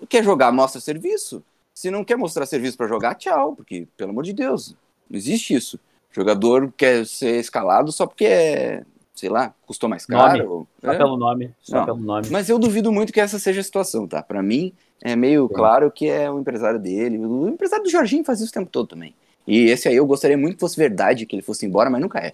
Quer 0.09 0.23
jogar, 0.23 0.53
mostra 0.53 0.81
serviço. 0.81 1.43
Se 1.75 1.91
não 1.91 2.05
quer 2.05 2.17
mostrar 2.17 2.47
serviço 2.47 2.77
para 2.77 2.87
jogar, 2.87 3.15
tchau, 3.15 3.57
porque, 3.57 3.87
pelo 3.97 4.11
amor 4.11 4.25
de 4.25 4.33
Deus, 4.33 4.75
não 5.09 5.17
existe 5.17 5.55
isso. 5.55 5.77
O 6.11 6.15
jogador 6.15 6.73
quer 6.77 7.07
ser 7.07 7.41
escalado 7.41 7.91
só 7.91 8.07
porque 8.07 8.27
é, 8.27 8.85
sei 9.15 9.29
lá, 9.29 9.55
custou 9.67 9.88
mais 9.88 10.05
caro. 10.05 10.47
Nome. 10.47 10.67
Só 10.81 10.93
é? 10.93 10.97
pelo 10.97 11.17
nome. 11.17 11.55
Só 11.62 11.77
não. 11.79 11.85
pelo 11.87 11.99
nome. 11.99 12.29
Mas 12.31 12.49
eu 12.49 12.59
duvido 12.59 12.93
muito 12.93 13.12
que 13.12 13.21
essa 13.21 13.38
seja 13.38 13.61
a 13.61 13.65
situação, 13.65 14.07
tá? 14.07 14.23
Para 14.23 14.43
mim, 14.43 14.73
é 15.03 15.17
meio 15.17 15.49
Sim. 15.49 15.55
claro 15.55 15.91
que 15.91 16.09
é 16.09 16.31
o 16.31 16.38
empresário 16.38 16.79
dele. 16.79 17.19
O 17.19 17.49
empresário 17.49 17.85
do 17.85 17.91
Jorginho 17.91 18.25
faz 18.25 18.41
isso 18.41 18.51
o 18.51 18.55
tempo 18.55 18.71
todo 18.71 18.88
também. 18.88 19.15
E 19.47 19.67
esse 19.67 19.88
aí 19.88 19.97
eu 19.97 20.07
gostaria 20.07 20.38
muito 20.38 20.55
que 20.55 20.61
fosse 20.61 20.77
verdade, 20.77 21.27
que 21.27 21.35
ele 21.35 21.43
fosse 21.43 21.67
embora, 21.67 21.91
mas 21.91 22.01
nunca 22.01 22.21
é. 22.21 22.33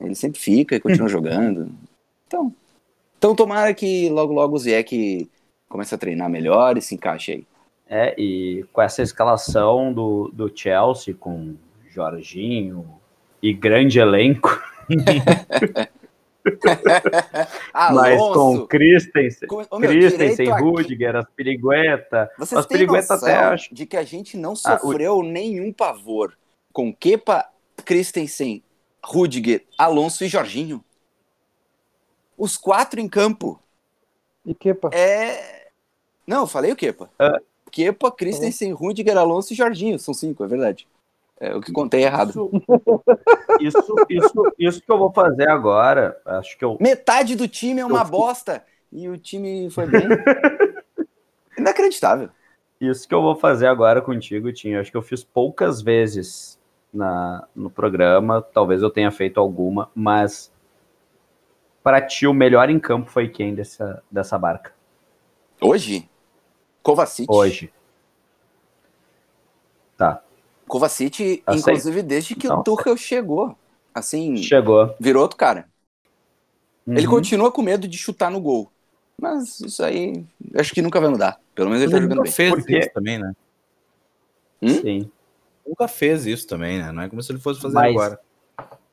Ele 0.00 0.14
sempre 0.14 0.40
fica 0.40 0.74
e 0.74 0.80
continua 0.80 1.08
jogando. 1.10 1.70
Então, 2.26 2.52
então 3.18 3.34
tomara 3.34 3.72
que 3.74 4.08
logo 4.08 4.32
logo 4.32 4.56
o 4.56 4.58
Ziek 4.58 5.28
comece 5.68 5.94
a 5.94 5.98
treinar 5.98 6.30
melhor 6.30 6.78
e 6.78 6.82
se 6.82 6.94
encaixe 6.94 7.32
aí. 7.32 7.46
É, 7.88 8.20
e 8.20 8.64
com 8.72 8.82
essa 8.82 9.02
escalação 9.02 9.92
do, 9.92 10.30
do 10.32 10.50
Chelsea 10.52 11.14
com 11.14 11.54
Jorginho 11.90 12.86
e 13.42 13.52
grande 13.52 13.98
elenco. 13.98 14.60
Mas 17.94 18.18
com 18.18 18.66
Christensen, 18.66 19.48
com, 19.48 19.64
oh, 19.70 19.78
Christensen 19.78 20.50
Rudiger, 20.50 21.16
as 21.16 21.28
Pirigueta. 21.30 22.30
Vocês 22.38 22.58
as 22.58 22.66
Pirigueta 22.66 23.14
até 23.14 23.34
acho. 23.34 23.74
de 23.74 23.86
que 23.86 23.96
a 23.96 24.04
gente 24.04 24.36
não 24.36 24.54
sofreu 24.54 25.14
ah, 25.14 25.16
o... 25.16 25.22
nenhum 25.22 25.72
pavor 25.72 26.36
com 26.72 26.92
Kepa, 26.92 27.48
Christensen, 27.84 28.62
Rudiger, 29.04 29.64
Alonso 29.78 30.24
e 30.24 30.28
Jorginho. 30.28 30.84
Os 32.36 32.56
quatro 32.56 33.00
em 33.00 33.08
campo. 33.08 33.60
E 34.44 34.54
Kepa? 34.54 34.90
É. 34.92 35.68
Não, 36.26 36.42
eu 36.42 36.46
falei 36.46 36.72
o 36.72 36.76
Kepa. 36.76 37.10
Uh, 37.20 37.40
Kepa, 37.70 38.10
Christensen, 38.10 38.72
Rudiger, 38.72 39.16
Alonso 39.16 39.52
e 39.52 39.56
Jorginho. 39.56 39.98
São 39.98 40.12
cinco, 40.12 40.44
é 40.44 40.46
verdade. 40.46 40.86
É, 41.38 41.54
o 41.54 41.60
que 41.60 41.72
contei 41.72 42.04
errado. 42.04 42.30
Isso, 42.30 43.78
isso, 43.78 43.94
isso, 44.08 44.52
isso, 44.58 44.82
que 44.82 44.90
eu 44.90 44.98
vou 44.98 45.12
fazer 45.12 45.48
agora, 45.48 46.18
acho 46.24 46.56
que 46.56 46.64
eu... 46.64 46.78
Metade 46.80 47.36
do 47.36 47.46
time 47.46 47.80
é 47.80 47.86
uma 47.86 48.04
bosta 48.04 48.64
e 48.90 49.08
o 49.08 49.18
time 49.18 49.68
foi 49.70 49.86
bem. 49.86 50.02
Inacreditável. 51.58 52.30
Isso 52.80 53.06
que 53.08 53.14
eu 53.14 53.22
vou 53.22 53.34
fazer 53.34 53.66
agora 53.66 54.00
contigo, 54.02 54.52
Tinho, 54.52 54.80
acho 54.80 54.90
que 54.90 54.96
eu 54.96 55.02
fiz 55.02 55.24
poucas 55.24 55.80
vezes 55.80 56.58
na, 56.92 57.46
no 57.54 57.70
programa, 57.70 58.40
talvez 58.40 58.82
eu 58.82 58.90
tenha 58.90 59.10
feito 59.10 59.40
alguma, 59.40 59.90
mas 59.94 60.52
para 61.82 62.00
ti 62.02 62.26
o 62.26 62.34
melhor 62.34 62.68
em 62.68 62.78
campo 62.78 63.10
foi 63.10 63.28
quem 63.28 63.54
dessa, 63.54 64.02
dessa 64.10 64.38
barca? 64.38 64.72
Hoje? 65.60 66.08
Kovacic. 66.82 67.26
Hoje. 67.30 67.72
Tá. 69.96 70.22
Kovacic, 70.68 71.42
inclusive, 71.48 72.02
desde 72.02 72.34
que 72.34 72.48
Não, 72.48 72.60
o 72.60 72.62
Tuchel 72.62 72.96
chegou, 72.96 73.56
assim... 73.94 74.36
Chegou. 74.38 74.94
Virou 74.98 75.22
outro 75.22 75.36
cara. 75.36 75.66
Uhum. 76.86 76.94
Ele 76.96 77.06
continua 77.06 77.50
com 77.50 77.62
medo 77.62 77.88
de 77.88 77.96
chutar 77.98 78.30
no 78.30 78.40
gol. 78.40 78.70
Mas 79.20 79.60
isso 79.60 79.82
aí, 79.82 80.24
acho 80.54 80.74
que 80.74 80.82
nunca 80.82 81.00
vai 81.00 81.08
mudar. 81.08 81.40
Pelo 81.54 81.70
menos 81.70 81.82
ele, 81.82 81.90
tá 81.90 81.96
ele 81.96 82.06
tá 82.06 82.10
jogando 82.10 82.24
bem. 82.24 82.32
fez 82.32 82.54
Porque... 82.54 82.78
isso 82.78 82.90
também, 82.92 83.18
né? 83.18 83.32
Hum? 84.60 84.68
Sim. 84.68 85.10
Nunca 85.66 85.88
fez 85.88 86.26
isso 86.26 86.46
também, 86.46 86.78
né? 86.78 86.92
Não 86.92 87.02
é 87.02 87.08
como 87.08 87.22
se 87.22 87.32
ele 87.32 87.40
fosse 87.40 87.60
fazer 87.60 87.74
Mas, 87.74 87.96
agora. 87.96 88.20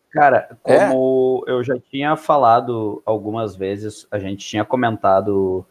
Cara, 0.09 0.57
como 0.61 1.43
é? 1.47 1.51
eu 1.51 1.63
já 1.63 1.77
tinha 1.79 2.15
falado 2.15 3.01
algumas 3.05 3.55
vezes, 3.55 4.07
a 4.11 4.19
gente 4.19 4.45
tinha 4.45 4.63
comentado 4.63 5.65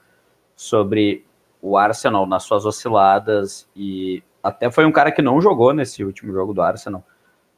sobre 0.56 1.24
o 1.60 1.76
Arsenal 1.76 2.26
nas 2.26 2.42
suas 2.42 2.66
osciladas 2.66 3.68
e 3.74 4.22
até 4.42 4.70
foi 4.70 4.84
um 4.84 4.92
cara 4.92 5.12
que 5.12 5.22
não 5.22 5.40
jogou 5.40 5.72
nesse 5.72 6.02
último 6.02 6.32
jogo 6.32 6.52
do 6.52 6.60
Arsenal, 6.60 7.04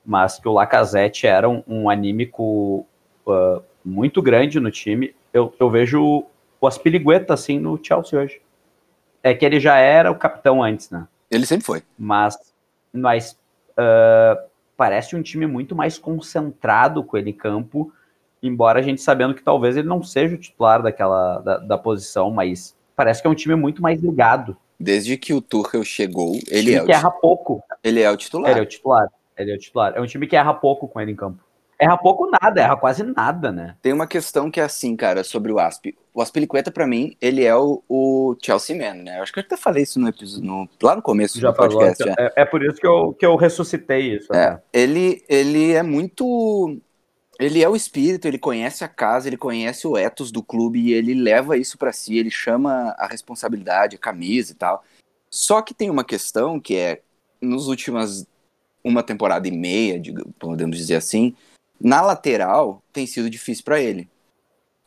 mas 0.05 0.39
que 0.39 0.47
o 0.47 0.53
Lacazette 0.53 1.27
era 1.27 1.49
um, 1.49 1.63
um 1.67 1.89
anímico 1.89 2.87
uh, 3.27 3.63
muito 3.85 4.21
grande 4.21 4.61
no 4.61 4.71
time. 4.71 5.15
Eu, 5.33 5.55
eu 5.59 5.71
vejo 5.71 6.27
o 6.61 6.67
Aspiligueta 6.67 7.33
assim 7.33 7.59
no 7.59 7.83
Chelsea 7.83 8.19
hoje. 8.19 8.41
É 9.23 9.33
que 9.33 9.45
ele 9.45 9.59
já 9.59 9.77
era 9.77 10.11
o 10.11 10.19
capitão 10.19 10.63
antes, 10.63 10.91
né? 10.91 11.09
Ele 11.31 11.47
sempre 11.47 11.65
foi. 11.65 11.83
Mas, 11.99 12.37
mas 12.93 13.33
uh, 13.71 14.47
parece 14.77 15.17
um 15.17 15.23
time 15.23 15.47
muito 15.47 15.75
mais 15.75 15.97
concentrado 15.97 17.03
com 17.03 17.17
ele 17.17 17.31
em 17.31 17.35
campo, 17.35 17.91
embora 18.43 18.81
a 18.81 18.83
gente 18.83 19.01
sabendo 19.01 19.35
que 19.35 19.43
talvez 19.43 19.77
ele 19.77 19.89
não 19.89 20.03
seja 20.03 20.35
o 20.35 20.39
titular 20.39 20.83
daquela 20.83 21.39
da, 21.39 21.57
da 21.57 21.79
posição, 21.79 22.31
mas 22.31 22.77
parece 22.95 23.23
que 23.23 23.27
é 23.27 23.31
um 23.31 23.35
time 23.35 23.55
muito 23.55 23.81
mais 23.81 24.03
ligado 24.03 24.55
Desde 24.79 25.17
que 25.17 25.33
o 25.33 25.41
Tuchel 25.41 25.85
chegou, 25.85 26.35
ele 26.49 26.63
time 26.65 26.75
é, 26.75 26.83
o, 26.83 26.87
que 26.87 26.93
erra 26.93 27.11
pouco. 27.11 27.63
ele 27.83 28.01
é 28.01 28.11
o 28.11 28.17
titular. 28.17 28.51
Ele 28.51 28.61
é 28.61 28.63
o 28.63 28.67
titular. 28.67 29.09
Ele 29.39 29.53
é 29.53 29.55
o 29.55 29.59
titular. 29.59 29.93
É 29.97 30.01
um 30.01 30.07
time 30.07 30.27
que 30.27 30.37
erra 30.37 30.55
pouco 30.55 30.89
com 30.89 31.01
ele 31.01 31.13
em 31.13 31.17
campo. 31.17 31.39
Erra 31.79 31.97
pouco 31.99 32.31
nada, 32.41 32.61
erra 32.61 32.77
quase 32.77 33.03
nada, 33.03 33.51
né? 33.51 33.77
Tem 33.83 33.93
uma 33.93 34.07
questão 34.07 34.49
que 34.49 34.61
é 34.61 34.63
assim, 34.63 34.95
cara, 34.95 35.25
sobre 35.25 35.51
o 35.51 35.59
Asp. 35.59 35.87
O 36.15 36.23
Aspilicueta, 36.23 36.71
pra 36.71 36.87
mim, 36.87 37.17
ele 37.21 37.45
é 37.45 37.55
o, 37.57 37.83
o 37.89 38.37
Chelsea 38.41 38.77
Man, 38.77 39.03
né? 39.03 39.19
Eu 39.19 39.23
acho 39.25 39.33
que 39.33 39.41
eu 39.41 39.43
até 39.45 39.57
falei 39.57 39.83
isso 39.83 39.99
no 39.99 40.09
episódio, 40.09 40.47
no- 40.47 40.69
lá 40.81 40.95
no 40.95 41.03
começo 41.03 41.41
Já 41.41 41.51
do 41.51 41.57
falou. 41.57 41.79
podcast. 41.81 42.05
já. 42.05 42.15
É, 42.17 42.43
é 42.43 42.45
por 42.45 42.63
isso 42.65 42.77
que 42.81 42.87
eu, 42.87 43.13
que 43.13 43.27
eu 43.27 43.35
ressuscitei 43.35 44.15
isso. 44.17 44.33
É, 44.33 44.45
até. 44.47 44.63
ele, 44.73 45.25
ele 45.29 45.73
é 45.73 45.83
muito. 45.83 46.79
Ele 47.39 47.63
é 47.63 47.69
o 47.69 47.75
espírito, 47.75 48.27
ele 48.27 48.39
conhece 48.39 48.85
a 48.85 48.89
casa, 48.89 49.29
ele 49.29 49.37
conhece 49.37 49.87
o 49.87 49.97
ethos 49.97 50.31
do 50.31 50.43
clube 50.43 50.79
e 50.81 50.93
ele 50.93 51.15
leva 51.15 51.57
isso 51.57 51.77
pra 51.77 51.93
si, 51.93 52.17
ele 52.17 52.31
chama 52.31 52.95
a 52.99 53.07
responsabilidade, 53.07 53.97
a 53.97 53.99
camisa 53.99 54.53
e 54.53 54.55
tal. 54.55 54.85
Só 55.29 55.61
que 55.61 55.75
tem 55.75 55.91
uma 55.91 56.05
questão 56.05 56.61
que 56.61 56.77
é, 56.77 57.03
nos 57.41 57.67
últimas 57.67 58.27
uma 58.85 59.03
temporada 59.03 59.49
e 59.49 59.51
meia, 59.51 60.01
podemos 60.39 60.77
dizer 60.77 60.97
assim, 60.97 61.35
na 61.81 62.03
lateral 62.03 62.83
tem 62.93 63.07
sido 63.07 63.31
difícil 63.31 63.65
pra 63.65 63.81
ele. 63.81 64.09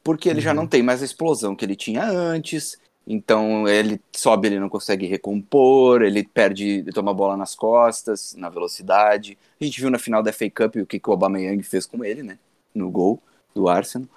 Porque 0.03 0.29
ele 0.29 0.39
já 0.39 0.51
Uhum. 0.51 0.57
não 0.57 0.67
tem 0.67 0.81
mais 0.81 1.01
a 1.01 1.05
explosão 1.05 1.55
que 1.55 1.65
ele 1.65 1.75
tinha 1.75 2.05
antes, 2.05 2.77
então 3.08 3.65
ele 3.70 4.02
sobe, 4.13 4.50
ele 4.50 4.60
não 4.60 4.67
consegue 4.67 5.06
recompor, 5.06 6.02
ele 6.02 6.28
perde, 6.28 6.80
ele 6.80 6.91
toma 6.91 7.12
a 7.12 7.13
bola 7.13 7.38
nas 7.38 7.56
costas, 7.56 8.36
na 8.36 8.50
velocidade. 8.50 9.38
A 9.60 9.63
gente 9.63 9.80
viu 9.80 9.89
na 9.89 9.98
final 9.98 10.22
da 10.22 10.34
FA 10.34 10.50
Cup 10.50 10.76
o 10.76 10.86
que, 10.86 11.00
que 11.00 11.10
o 11.10 11.13
Aubameyang 11.13 11.63
fez 11.63 11.86
com 11.86 12.04
ele, 12.04 12.22
né? 12.22 12.38
No 12.76 12.91
gol 12.91 13.22
do 13.56 13.70
Arsenal. 13.70 14.10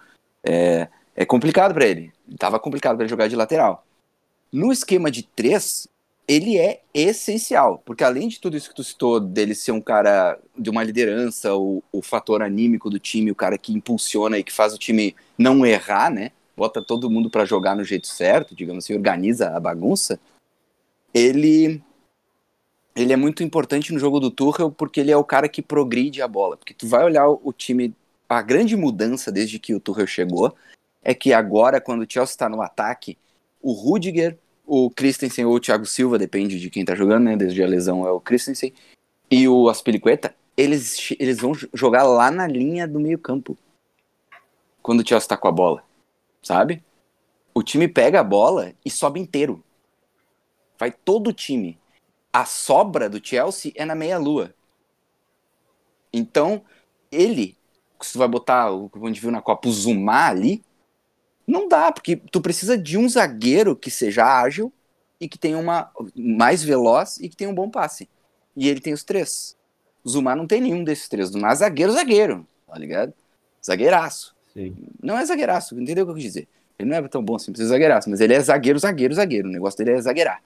É, 0.42 0.88
é 1.14 1.24
complicado 1.24 1.72
pra 1.72 1.86
ele. 1.86 2.12
Tava 2.36 2.58
complicado 2.58 2.96
pra 2.96 3.04
ele 3.04 3.10
jogar 3.10 3.28
de 3.28 3.36
lateral. 3.36 3.86
No 4.52 4.72
esquema 4.72 5.08
de 5.08 5.22
três, 5.22 5.86
ele 6.26 6.58
é 6.58 6.80
essencial, 6.92 7.80
porque 7.84 8.02
além 8.02 8.26
de 8.26 8.40
tudo 8.40 8.56
isso 8.56 8.70
que 8.70 8.74
tu 8.74 8.82
citou, 8.82 9.20
dele 9.20 9.54
ser 9.54 9.70
um 9.70 9.80
cara 9.80 10.36
de 10.58 10.68
uma 10.68 10.82
liderança, 10.82 11.54
o, 11.54 11.80
o 11.92 12.02
fator 12.02 12.42
anímico 12.42 12.90
do 12.90 12.98
time, 12.98 13.30
o 13.30 13.36
cara 13.36 13.56
que 13.56 13.72
impulsiona 13.72 14.36
e 14.36 14.42
que 14.42 14.52
faz 14.52 14.74
o 14.74 14.78
time 14.78 15.14
não 15.38 15.64
errar, 15.64 16.10
né? 16.10 16.32
Bota 16.56 16.82
todo 16.82 17.10
mundo 17.10 17.30
pra 17.30 17.44
jogar 17.44 17.74
no 17.74 17.84
jeito 17.84 18.06
certo, 18.06 18.54
digamos 18.54 18.84
assim, 18.84 18.94
organiza 18.94 19.50
a 19.50 19.60
bagunça. 19.60 20.20
Ele 21.12 21.82
ele 22.94 23.12
é 23.12 23.16
muito 23.16 23.42
importante 23.42 23.92
no 23.92 23.98
jogo 23.98 24.18
do 24.18 24.30
Tuchel 24.30 24.70
porque 24.70 25.00
ele 25.00 25.10
é 25.10 25.16
o 25.16 25.24
cara 25.24 25.48
que 25.48 25.62
progride 25.62 26.20
a 26.20 26.28
bola, 26.28 26.56
porque 26.56 26.74
tu 26.74 26.86
vai 26.86 27.04
olhar 27.04 27.28
o, 27.28 27.52
time, 27.52 27.94
a 28.28 28.42
grande 28.42 28.76
mudança 28.76 29.30
desde 29.30 29.58
que 29.58 29.74
o 29.74 29.80
Tuchel 29.80 30.06
chegou 30.06 30.54
é 31.02 31.14
que 31.14 31.32
agora 31.32 31.80
quando 31.80 32.02
o 32.02 32.06
Chelsea 32.08 32.32
está 32.32 32.48
no 32.48 32.60
ataque, 32.60 33.16
o 33.62 33.72
Rudiger 33.72 34.36
o 34.72 34.88
Christensen 34.88 35.44
ou 35.46 35.54
o 35.54 35.60
Thiago 35.60 35.84
Silva, 35.84 36.16
depende 36.16 36.60
de 36.60 36.70
quem 36.70 36.84
tá 36.84 36.94
jogando, 36.94 37.24
né? 37.24 37.36
Desde 37.36 37.60
a 37.60 37.66
lesão 37.66 38.06
é 38.06 38.10
o 38.12 38.20
Christensen. 38.20 38.72
E 39.28 39.48
o 39.48 39.68
Aspilicueta, 39.68 40.32
eles, 40.56 41.10
eles 41.18 41.40
vão 41.40 41.52
jogar 41.74 42.04
lá 42.04 42.30
na 42.30 42.46
linha 42.46 42.86
do 42.86 43.00
meio 43.00 43.18
campo. 43.18 43.58
Quando 44.80 45.00
o 45.00 45.06
Chelsea 45.06 45.28
tá 45.28 45.36
com 45.36 45.48
a 45.48 45.52
bola, 45.52 45.82
sabe? 46.42 46.84
O 47.54 47.62
time 47.62 47.88
pega 47.88 48.20
a 48.20 48.24
bola 48.24 48.72
e 48.84 48.90
sobe 48.90 49.20
inteiro. 49.20 49.62
Vai 50.78 50.90
todo 50.90 51.30
o 51.30 51.32
time. 51.32 51.78
A 52.32 52.44
sobra 52.44 53.08
do 53.08 53.24
Chelsea 53.24 53.72
é 53.74 53.84
na 53.84 53.94
meia-lua. 53.94 54.54
Então, 56.12 56.62
ele, 57.10 57.56
se 58.00 58.12
tu 58.12 58.18
vai 58.18 58.28
botar 58.28 58.70
o 58.70 58.88
que 58.88 58.98
a 58.98 59.06
gente 59.06 59.20
viu 59.20 59.30
na 59.30 59.42
Copa, 59.42 59.68
o 59.68 59.72
Zumar 59.72 60.30
ali, 60.30 60.64
não 61.46 61.68
dá, 61.68 61.90
porque 61.90 62.16
tu 62.16 62.40
precisa 62.40 62.78
de 62.78 62.96
um 62.96 63.08
zagueiro 63.08 63.76
que 63.76 63.90
seja 63.90 64.24
ágil 64.24 64.72
e 65.20 65.28
que 65.28 65.38
tenha 65.38 65.58
uma 65.58 65.92
mais 66.14 66.62
veloz 66.62 67.18
e 67.18 67.28
que 67.28 67.36
tenha 67.36 67.50
um 67.50 67.54
bom 67.54 67.68
passe. 67.68 68.08
E 68.56 68.68
ele 68.68 68.80
tem 68.80 68.92
os 68.92 69.04
três. 69.04 69.56
O 70.02 70.08
Zumar 70.08 70.36
não 70.36 70.46
tem 70.46 70.60
nenhum 70.60 70.82
desses 70.82 71.08
três. 71.08 71.34
O 71.34 71.46
é 71.46 71.54
zagueiro, 71.54 71.92
zagueiro, 71.92 72.46
tá 72.66 72.78
ligado? 72.78 73.12
Zagueiraço. 73.64 74.34
Sim. 74.52 74.74
Não 75.02 75.16
é 75.18 75.24
zagueiraço, 75.24 75.78
entendeu 75.80 76.04
o 76.04 76.06
que 76.06 76.10
eu 76.12 76.14
quis 76.16 76.24
dizer? 76.24 76.48
Ele 76.78 76.88
não 76.90 76.96
é 76.96 77.08
tão 77.08 77.22
bom 77.22 77.36
assim 77.36 77.52
pra 77.52 77.60
ser 77.60 77.68
zagueiraço, 77.68 78.08
mas 78.08 78.20
ele 78.20 78.34
é 78.34 78.40
zagueiro, 78.40 78.78
zagueiro, 78.78 79.14
zagueiro. 79.14 79.48
O 79.48 79.52
negócio 79.52 79.78
dele 79.84 79.98
é 79.98 80.00
zagueirar. 80.00 80.40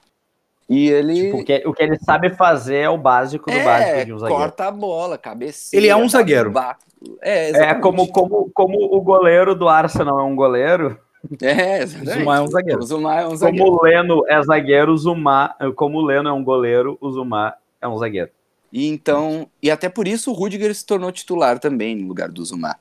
E 0.69 0.89
ele. 0.89 1.25
Tipo, 1.27 1.37
o, 1.37 1.45
que, 1.45 1.63
o 1.67 1.73
que 1.73 1.83
ele 1.83 1.97
sabe 1.99 2.29
fazer 2.35 2.77
é 2.77 2.89
o 2.89 2.97
básico 2.97 3.49
do 3.49 3.55
é, 3.55 3.63
básico 3.63 4.05
de 4.05 4.13
um 4.13 4.19
zagueiro. 4.19 4.41
corta 4.41 4.65
a 4.67 4.71
bola, 4.71 5.17
cabeceira. 5.17 5.81
Ele 5.85 5.91
é 5.91 5.95
um 5.95 6.09
zagueiro. 6.09 6.51
ba- 6.51 6.75
É, 7.21 7.51
É 7.51 7.73
como, 7.75 8.07
como, 8.11 8.49
como 8.53 8.77
o 8.95 8.99
goleiro 9.01 9.53
do 9.55 9.69
Arsenal 9.69 10.19
é 10.19 10.23
um 10.23 10.35
goleiro, 10.35 10.99
É, 11.41 11.83
exatamente. 11.83 12.19
Zumar 12.19 12.37
é 12.39 12.41
um 12.41 12.47
zagueiro. 12.47 12.79
O 12.79 12.85
Zumar 12.85 13.19
é 13.23 13.27
um 13.27 13.35
zagueiro. 13.35 13.65
como 13.65 13.77
o 13.79 13.83
Leno 13.83 14.23
é 14.27 14.41
zagueiro, 14.43 14.91
o 14.91 14.97
Zumar, 14.97 15.55
como 15.75 15.99
o 15.99 16.05
Leno 16.05 16.29
é 16.29 16.33
um 16.33 16.43
goleiro, 16.43 16.97
o 16.99 17.11
Zumar 17.11 17.57
é 17.81 17.87
um 17.87 17.97
zagueiro. 17.97 18.29
E 18.73 18.87
então, 18.89 19.47
e 19.61 19.71
até 19.71 19.87
por 19.87 20.07
isso 20.07 20.31
o 20.31 20.33
Rudiger 20.33 20.73
se 20.75 20.85
tornou 20.85 21.11
titular 21.11 21.59
também 21.59 21.95
no 21.95 22.07
lugar 22.07 22.29
do 22.29 22.43
Zumar. 22.43 22.77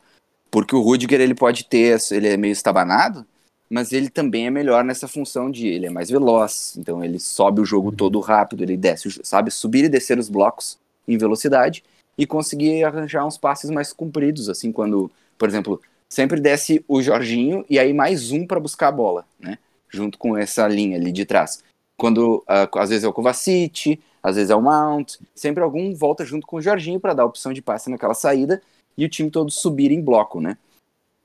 Porque 0.55 0.77
o 0.77 0.81
Rudiger 0.81 1.21
ele 1.21 1.35
pode 1.35 1.65
ter, 1.65 1.99
ele 2.13 2.29
é 2.29 2.37
meio 2.37 2.53
estabanado, 2.53 3.27
mas 3.69 3.93
ele 3.93 4.09
também 4.09 4.47
é 4.47 4.51
melhor 4.51 4.85
nessa 4.85 5.09
função 5.09 5.51
de 5.51 5.67
ele 5.67 5.87
é 5.87 5.91
mais 5.91 6.09
veloz, 6.09 6.77
então 6.79 7.03
ele 7.03 7.19
sobe 7.19 7.61
o 7.61 7.65
jogo 7.65 7.91
todo 7.91 8.21
rápido, 8.21 8.63
ele 8.63 8.77
desce, 8.77 9.19
sabe, 9.25 9.51
subir 9.51 9.87
e 9.87 9.89
descer 9.89 10.17
os 10.17 10.29
blocos 10.29 10.79
em 11.09 11.19
velocidade 11.19 11.83
e 12.17 12.25
conseguir 12.25 12.85
arranjar 12.85 13.27
uns 13.27 13.37
passes 13.37 13.69
mais 13.69 13.93
compridos, 13.93 14.49
assim, 14.49 14.71
quando, 14.71 15.11
por 15.37 15.49
exemplo, 15.49 15.83
sempre 16.09 16.41
desce 16.41 16.85
o 16.87 17.03
Jorginho 17.03 17.65
e 17.69 17.77
aí 17.77 17.93
mais 17.93 18.31
um 18.31 18.47
para 18.47 18.61
buscar 18.61 18.87
a 18.87 18.93
bola, 18.93 19.25
né? 19.41 19.59
Junto 19.91 20.17
com 20.17 20.39
essa 20.39 20.69
linha 20.69 20.97
ali 20.97 21.11
de 21.11 21.25
trás. 21.25 21.65
Quando 21.97 22.45
ah, 22.47 22.69
às 22.77 22.91
vezes 22.91 23.03
é 23.03 23.09
o 23.09 23.13
Kovacic, 23.13 24.01
às 24.23 24.37
vezes 24.37 24.53
é 24.53 24.55
o 24.55 24.63
Mount, 24.63 25.17
sempre 25.35 25.65
algum 25.65 25.93
volta 25.97 26.25
junto 26.25 26.47
com 26.47 26.59
o 26.59 26.63
Jorginho 26.63 27.01
para 27.01 27.13
dar 27.13 27.25
opção 27.25 27.53
de 27.53 27.61
passe 27.61 27.91
naquela 27.91 28.15
saída 28.15 28.63
e 28.97 29.05
o 29.05 29.09
time 29.09 29.31
todo 29.31 29.51
subir 29.51 29.91
em 29.91 30.01
bloco, 30.01 30.41
né? 30.41 30.57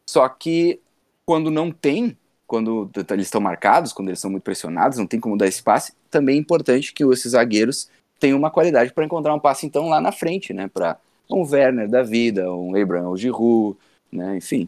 Só 0.08 0.28
que 0.28 0.80
quando 1.26 1.52
não 1.52 1.72
tem, 1.72 2.18
quando 2.48 2.90
eles 3.12 3.28
estão 3.28 3.40
marcados, 3.40 3.94
quando 3.94 4.10
eles 4.10 4.20
são 4.20 4.32
muito 4.32 4.44
pressionados, 4.44 4.98
não 4.98 5.06
tem 5.06 5.20
como 5.20 5.38
dar 5.38 5.48
esse 5.48 5.62
passe, 5.62 5.94
também 6.10 6.36
é 6.36 6.40
importante 6.40 6.94
que 6.94 7.04
esses 7.06 7.32
zagueiros 7.32 7.90
tenham 8.20 8.38
uma 8.38 8.52
qualidade 8.52 8.92
para 8.92 9.06
encontrar 9.06 9.34
um 9.34 9.40
passe 9.40 9.66
então 9.66 9.88
lá 9.88 10.02
na 10.02 10.12
frente, 10.12 10.54
né? 10.54 10.68
Para 10.68 10.98
um 11.30 11.44
Werner 11.44 11.88
da 11.88 12.02
vida, 12.02 12.52
um 12.52 12.76
Abraham, 12.76 13.10
o 13.10 13.18
Giroud, 13.18 13.78
né? 14.12 14.38
Enfim, 14.38 14.68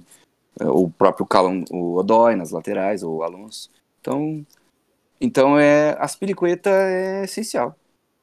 é, 0.59 0.65
o 0.65 0.89
próprio 0.89 1.25
Callum, 1.25 1.63
o 1.71 1.95
Odoi 1.95 2.35
nas 2.35 2.51
laterais, 2.51 3.03
ou 3.03 3.17
o 3.17 3.23
Alonso. 3.23 3.69
Então, 3.99 4.45
então 5.19 5.59
é, 5.59 5.95
Aspilicueta 5.99 6.69
é 6.69 7.23
essencial. 7.23 7.75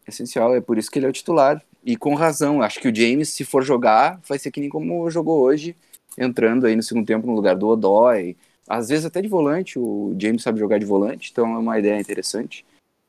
Essencial, 0.06 0.54
é 0.54 0.60
por 0.60 0.78
isso 0.78 0.90
que 0.90 0.98
ele 0.98 1.06
é 1.06 1.08
o 1.08 1.12
titular. 1.12 1.62
E 1.88 1.96
com 1.96 2.14
razão, 2.14 2.60
acho 2.60 2.80
que 2.80 2.88
o 2.88 2.94
James, 2.94 3.30
se 3.30 3.46
for 3.46 3.64
jogar, 3.64 4.20
vai 4.28 4.38
ser 4.38 4.50
que 4.50 4.60
nem 4.60 4.68
como 4.68 5.10
jogou 5.10 5.40
hoje, 5.40 5.74
entrando 6.18 6.66
aí 6.66 6.76
no 6.76 6.82
segundo 6.82 7.06
tempo 7.06 7.26
no 7.26 7.32
lugar 7.32 7.56
do 7.56 7.66
Odoi. 7.66 8.36
Às 8.68 8.90
vezes 8.90 9.06
até 9.06 9.22
de 9.22 9.28
volante, 9.28 9.78
o 9.78 10.14
James 10.18 10.42
sabe 10.42 10.58
jogar 10.58 10.76
de 10.76 10.84
volante, 10.84 11.30
então 11.32 11.46
é 11.54 11.56
uma 11.56 11.78
ideia 11.78 11.98
interessante 11.98 12.62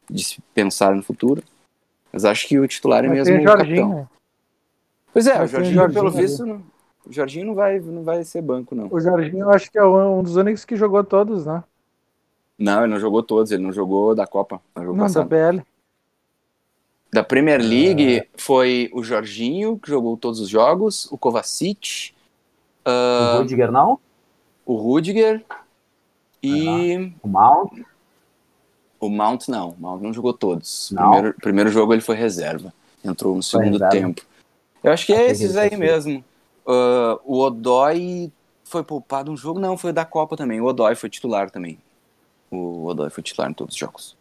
de 0.09 0.23
se 0.23 0.41
pensar 0.53 0.95
no 0.95 1.03
futuro. 1.03 1.43
Mas 2.09 2.23
acho 2.23 2.47
que 2.47 2.57
o 2.57 2.65
titular 2.69 3.03
é 3.03 3.09
mesmo 3.09 3.35
o 3.35 3.41
Jorginho. 3.41 3.89
capitão. 3.89 4.09
Pois 5.11 5.27
é, 5.27 5.43
o 5.43 5.45
Jorginho, 5.45 5.75
Jorginho 5.75 5.93
pelo 6.01 6.07
ali. 6.07 6.21
visto, 6.25 6.45
não, 6.45 6.63
o 7.05 7.11
Jorginho 7.11 7.47
não 7.47 7.55
vai, 7.55 7.79
não 7.81 8.03
vai 8.03 8.23
ser 8.23 8.41
banco, 8.41 8.73
não. 8.73 8.87
O 8.89 9.01
Jorginho 9.01 9.41
eu 9.41 9.49
acho 9.49 9.69
que 9.69 9.77
é 9.77 9.83
um 9.83 10.23
dos 10.23 10.37
únicos 10.37 10.63
que 10.63 10.77
jogou 10.77 11.03
todos, 11.03 11.45
né? 11.45 11.61
Não, 12.57 12.83
ele 12.83 12.93
não 12.93 12.99
jogou 13.01 13.21
todos, 13.23 13.51
ele 13.51 13.61
não 13.61 13.73
jogou 13.73 14.15
da 14.15 14.25
Copa, 14.25 14.61
no 14.73 14.85
jogo 14.85 14.97
Não, 14.97 15.11
da. 15.11 15.23
BL. 15.25 15.59
Da 17.11 17.23
Premier 17.23 17.59
League 17.59 18.27
foi 18.37 18.89
o 18.93 19.03
Jorginho, 19.03 19.79
que 19.79 19.89
jogou 19.89 20.15
todos 20.15 20.39
os 20.39 20.47
jogos, 20.47 21.11
o 21.11 21.17
Kovacic, 21.17 22.13
O 22.85 22.89
ah, 22.89 23.35
Rudiger 23.37 23.71
não, 23.71 23.99
o 24.65 24.75
Rudiger 24.75 25.43
e 26.41 27.11
o 27.21 27.27
Mount, 27.27 27.71
o 28.99 29.09
Mount 29.09 29.47
não. 29.47 29.69
O 29.69 29.75
Mount 29.79 30.01
não 30.01 30.13
jogou 30.13 30.33
todos. 30.33 30.91
Não? 30.91 31.11
Primeiro, 31.11 31.37
primeiro 31.41 31.69
jogo 31.69 31.93
ele 31.93 32.01
foi 32.01 32.15
reserva. 32.15 32.73
Entrou 33.03 33.35
no 33.35 33.41
segundo 33.41 33.73
reserva. 33.73 33.89
tempo. 33.91 34.21
Eu 34.83 34.91
acho 34.91 35.05
que 35.05 35.13
é 35.13 35.31
esses 35.31 35.55
aí 35.55 35.75
mesmo. 35.75 36.23
Ah, 36.67 37.19
o 37.25 37.39
Odói 37.39 38.31
foi 38.63 38.83
poupado 38.83 39.31
um 39.31 39.37
jogo? 39.37 39.59
Não, 39.59 39.77
foi 39.77 39.91
da 39.91 40.05
Copa 40.05 40.37
também. 40.37 40.61
O 40.61 40.65
Odói 40.65 40.95
foi 40.95 41.09
titular 41.09 41.49
também. 41.49 41.79
O 42.51 42.85
Odói 42.85 43.09
foi 43.09 43.23
titular 43.23 43.49
em 43.49 43.53
todos 43.53 43.73
os 43.73 43.79
jogos. 43.79 44.15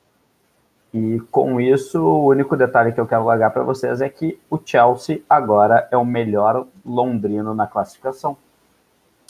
E 0.98 1.20
com 1.30 1.60
isso, 1.60 2.02
o 2.02 2.26
único 2.26 2.56
detalhe 2.56 2.92
que 2.92 3.00
eu 3.00 3.06
quero 3.06 3.24
largar 3.24 3.50
para 3.50 3.62
vocês 3.62 4.00
é 4.00 4.08
que 4.08 4.40
o 4.50 4.58
Chelsea 4.62 5.22
agora 5.30 5.86
é 5.92 5.96
o 5.96 6.04
melhor 6.04 6.66
londrino 6.84 7.54
na 7.54 7.68
classificação. 7.68 8.36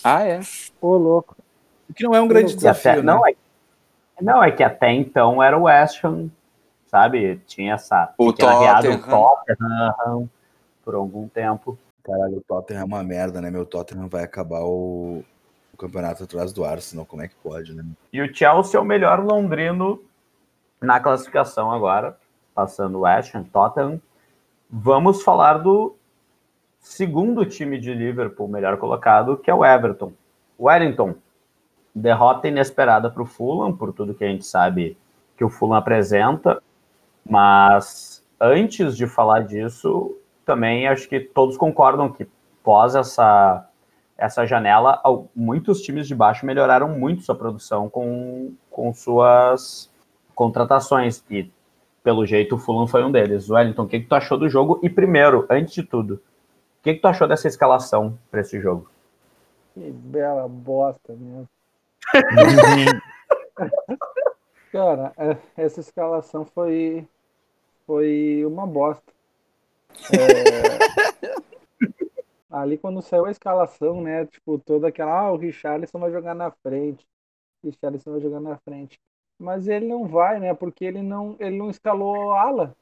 Ah, 0.02 0.26
é? 0.26 0.40
Ô, 0.80 0.96
louco. 0.96 1.36
O 1.90 1.92
que 1.92 2.04
não 2.04 2.14
é 2.14 2.22
um 2.22 2.28
grande 2.28 2.52
E 2.52 2.56
desafio, 2.56 2.92
até, 2.92 3.02
né? 3.02 3.12
não, 3.12 3.26
é, 3.26 3.34
não, 4.20 4.42
é 4.42 4.50
que 4.50 4.62
até 4.62 4.92
então 4.92 5.42
era 5.42 5.58
o 5.58 5.64
West 5.64 6.02
Ham, 6.02 6.30
sabe? 6.86 7.38
Tinha 7.46 7.74
essa 7.74 8.14
o 8.16 8.32
Tottenham. 8.32 8.98
Tottenham 9.00 10.30
por 10.82 10.94
algum 10.94 11.28
tempo. 11.28 11.78
Caralho, 12.02 12.38
o 12.38 12.40
Tottenham 12.40 12.80
é 12.80 12.84
uma 12.84 13.02
merda, 13.02 13.42
né? 13.42 13.50
Meu 13.50 13.66
Tottenham 13.66 14.08
vai 14.08 14.22
acabar 14.22 14.62
o, 14.62 15.22
o 15.72 15.76
campeonato 15.76 16.24
atrás 16.24 16.50
do 16.50 16.64
Arsenal. 16.64 17.04
Como 17.04 17.20
é 17.20 17.28
que 17.28 17.34
pode, 17.42 17.74
né? 17.74 17.84
E 18.10 18.22
o 18.22 18.34
Chelsea 18.34 18.78
é 18.78 18.82
o 18.82 18.86
melhor 18.86 19.22
londrino 19.22 20.00
Na 20.80 21.00
classificação 21.00 21.72
agora, 21.72 22.16
passando 22.54 22.98
o 22.98 23.00
West 23.00 23.34
Ham, 23.34 23.42
Tottenham, 23.44 24.00
vamos 24.70 25.22
falar 25.22 25.58
do 25.58 25.96
segundo 26.78 27.44
time 27.44 27.78
de 27.78 27.92
Liverpool 27.92 28.46
melhor 28.46 28.76
colocado, 28.76 29.36
que 29.36 29.50
é 29.50 29.54
o 29.54 29.64
Everton. 29.64 30.12
Wellington, 30.58 31.14
derrota 31.94 32.48
inesperada 32.48 33.10
para 33.10 33.22
o 33.22 33.26
Fulham, 33.26 33.76
por 33.76 33.92
tudo 33.92 34.14
que 34.14 34.24
a 34.24 34.28
gente 34.28 34.46
sabe 34.46 34.96
que 35.36 35.44
o 35.44 35.48
Fulham 35.48 35.74
apresenta, 35.74 36.62
mas 37.28 38.24
antes 38.40 38.96
de 38.96 39.06
falar 39.06 39.40
disso, 39.40 40.16
também 40.44 40.86
acho 40.86 41.08
que 41.08 41.20
todos 41.20 41.56
concordam 41.56 42.10
que 42.10 42.26
pós 42.62 42.94
essa 42.94 43.64
essa 44.16 44.44
janela, 44.44 45.00
muitos 45.34 45.80
times 45.80 46.08
de 46.08 46.14
baixo 46.14 46.44
melhoraram 46.44 46.88
muito 46.88 47.22
sua 47.22 47.36
produção 47.36 47.88
com, 47.88 48.52
com 48.68 48.92
suas 48.92 49.88
contratações. 50.38 51.24
E, 51.28 51.50
pelo 52.00 52.24
jeito, 52.24 52.54
o 52.54 52.58
Fulham 52.58 52.86
foi 52.86 53.02
um 53.02 53.10
deles. 53.10 53.50
Wellington, 53.50 53.82
o 53.82 53.88
que, 53.88 53.98
que 53.98 54.06
tu 54.06 54.14
achou 54.14 54.38
do 54.38 54.48
jogo? 54.48 54.78
E, 54.84 54.88
primeiro, 54.88 55.44
antes 55.50 55.74
de 55.74 55.82
tudo, 55.82 56.14
o 56.14 56.20
que, 56.84 56.94
que 56.94 57.00
tu 57.00 57.08
achou 57.08 57.26
dessa 57.26 57.48
escalação 57.48 58.16
para 58.30 58.40
esse 58.40 58.60
jogo? 58.60 58.88
Que 59.74 59.90
bela 59.90 60.46
bosta 60.48 61.12
mesmo. 61.12 61.48
Cara, 64.70 65.12
é, 65.18 65.36
essa 65.56 65.80
escalação 65.80 66.44
foi, 66.44 67.04
foi 67.84 68.44
uma 68.46 68.64
bosta. 68.64 69.12
É, 70.12 70.78
ali 72.48 72.78
quando 72.78 73.02
saiu 73.02 73.24
a 73.24 73.30
escalação, 73.32 74.00
né? 74.02 74.24
Tipo, 74.26 74.56
toda 74.58 74.86
aquela, 74.88 75.18
ah, 75.18 75.32
o 75.32 75.36
Richarlison 75.36 75.98
vai 75.98 76.12
jogar 76.12 76.34
na 76.34 76.52
frente. 76.52 77.04
Richarlison 77.64 78.12
vai 78.12 78.20
jogar 78.20 78.40
na 78.40 78.56
frente. 78.58 79.00
Mas 79.38 79.68
ele 79.68 79.86
não 79.86 80.06
vai, 80.06 80.40
né? 80.40 80.52
Porque 80.52 80.84
ele 80.84 81.02
não, 81.02 81.36
ele 81.38 81.56
não 81.56 81.70
escalou 81.70 82.32
ala. 82.32 82.74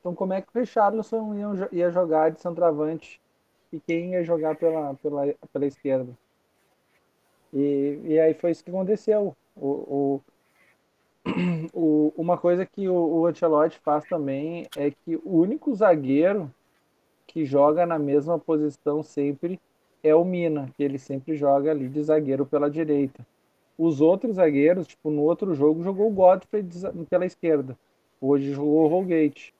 Então 0.00 0.14
como 0.14 0.32
é 0.32 0.40
que 0.40 0.48
o 0.54 0.60
Richarlison 0.60 1.34
ia, 1.34 1.68
ia 1.72 1.90
jogar 1.90 2.30
de 2.30 2.40
centroavante? 2.40 3.20
E 3.72 3.80
quem 3.80 4.12
ia 4.12 4.22
jogar 4.22 4.56
pela, 4.56 4.94
pela, 4.94 5.34
pela 5.52 5.66
esquerda? 5.66 6.16
E, 7.52 8.00
e 8.04 8.18
aí 8.20 8.34
foi 8.34 8.52
isso 8.52 8.62
que 8.62 8.70
aconteceu. 8.70 9.36
O, 9.56 9.68
o, 9.68 10.20
o, 11.72 12.12
uma 12.16 12.38
coisa 12.38 12.64
que 12.64 12.88
o, 12.88 12.94
o 12.94 13.26
Ancelotti 13.26 13.78
faz 13.80 14.04
também 14.04 14.66
é 14.76 14.90
que 14.90 15.16
o 15.16 15.38
único 15.40 15.74
zagueiro 15.74 16.52
que 17.26 17.44
joga 17.44 17.84
na 17.84 17.98
mesma 17.98 18.38
posição 18.38 19.02
sempre 19.02 19.60
é 20.02 20.14
o 20.14 20.24
Mina, 20.24 20.70
que 20.76 20.82
ele 20.82 20.98
sempre 20.98 21.36
joga 21.36 21.70
ali 21.70 21.88
de 21.88 22.02
zagueiro 22.02 22.46
pela 22.46 22.70
direita. 22.70 23.26
Os 23.78 24.00
outros 24.00 24.36
zagueiros, 24.36 24.86
tipo, 24.86 25.10
no 25.10 25.22
outro 25.22 25.54
jogo 25.54 25.82
jogou 25.82 26.08
o 26.08 26.12
Godfrey 26.12 26.64
pela 27.10 27.26
esquerda. 27.26 27.76
Hoje 28.20 28.52
jogou 28.52 28.84
o 28.84 28.88
Holgate. 28.88 29.54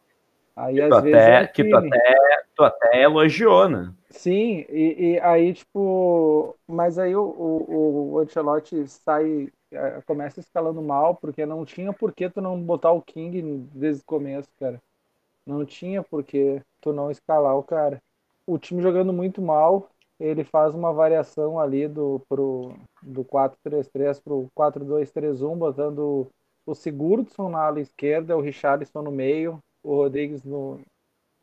Aí, 0.57 0.77
que, 0.77 0.81
às 0.81 1.03
vezes, 1.03 1.21
até, 1.21 1.43
é 1.43 1.47
que 1.47 1.65
tu 1.65 1.77
até, 1.77 2.43
tu 2.55 2.65
até 2.65 3.03
elogiou, 3.03 3.69
né? 3.69 3.93
Sim, 4.09 4.65
e, 4.71 5.13
e 5.13 5.21
aí, 5.21 5.53
tipo, 5.53 6.57
mas 6.67 6.99
aí 6.99 7.15
o, 7.15 7.23
o, 7.23 8.13
o 8.13 8.19
Ancelotti 8.19 8.89
sai, 8.89 9.51
é, 9.71 10.01
começa 10.07 10.41
escalando 10.41 10.81
mal, 10.81 11.15
porque 11.15 11.45
não 11.45 11.67
tinha 11.67 11.93
por 11.93 12.15
que 12.15 12.31
tu 12.31 12.41
não 12.41 12.59
botar 12.59 12.93
o 12.93 13.03
King 13.03 13.69
desde 13.75 14.01
o 14.01 14.07
começo, 14.07 14.49
cara. 14.59 14.81
Não 15.47 15.67
tinha 15.67 16.03
por 16.03 16.25
que 16.25 16.63
tu 16.81 16.93
não 16.95 17.11
escalar 17.11 17.57
o 17.57 17.63
cara. 17.63 18.03
O 18.47 18.59
time 18.59 18.81
jogando 18.81 19.13
muito 19.13 19.43
mal, 19.43 19.91
ele 20.19 20.45
faz 20.45 20.75
uma 20.75 20.93
variação 20.93 21.59
ali 21.59 21.89
do, 21.89 22.21
do 23.03 23.25
4-3-3 23.25 24.21
pro 24.23 24.51
4-2-3-1, 24.55 25.57
botando 25.57 26.29
o 26.65 26.75
Sigurdsson 26.75 27.49
na 27.49 27.61
ala 27.61 27.81
esquerda, 27.81 28.37
o 28.37 28.41
Richarlison 28.41 29.03
no 29.03 29.11
meio, 29.11 29.59
o 29.83 29.95
Rodrigues 29.95 30.43
no. 30.43 30.81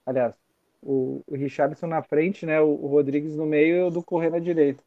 Aliás, 0.06 0.36
o, 0.82 1.22
o 1.26 1.36
Richarlison 1.36 1.88
na 1.88 2.04
frente, 2.04 2.46
né? 2.46 2.60
O, 2.62 2.70
o 2.70 2.88
Rodrigues 2.88 3.36
no 3.36 3.46
meio 3.46 3.78
e 3.78 3.84
o 3.84 3.90
do 3.90 4.04
Correia 4.04 4.32
na 4.32 4.40
direita. 4.40 4.84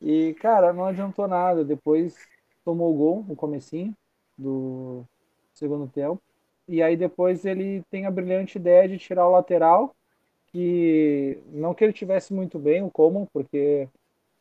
E, 0.00 0.34
cara, 0.34 0.72
não 0.72 0.84
adiantou 0.84 1.26
nada. 1.26 1.64
Depois 1.64 2.16
tomou 2.64 2.92
o 2.92 2.96
gol 2.96 3.24
no 3.26 3.36
comecinho 3.36 3.94
do 4.36 5.04
segundo 5.54 5.88
tempo. 5.88 6.20
E 6.68 6.82
aí 6.82 6.96
depois 6.96 7.44
ele 7.44 7.82
tem 7.90 8.06
a 8.06 8.10
brilhante 8.10 8.58
ideia 8.58 8.88
de 8.88 8.98
tirar 8.98 9.26
o 9.26 9.32
lateral, 9.32 9.94
que 10.52 11.38
não 11.48 11.74
que 11.74 11.84
ele 11.84 11.92
tivesse 11.92 12.32
muito 12.32 12.58
bem 12.58 12.82
o 12.82 12.90
Coman, 12.90 13.26
porque 13.32 13.88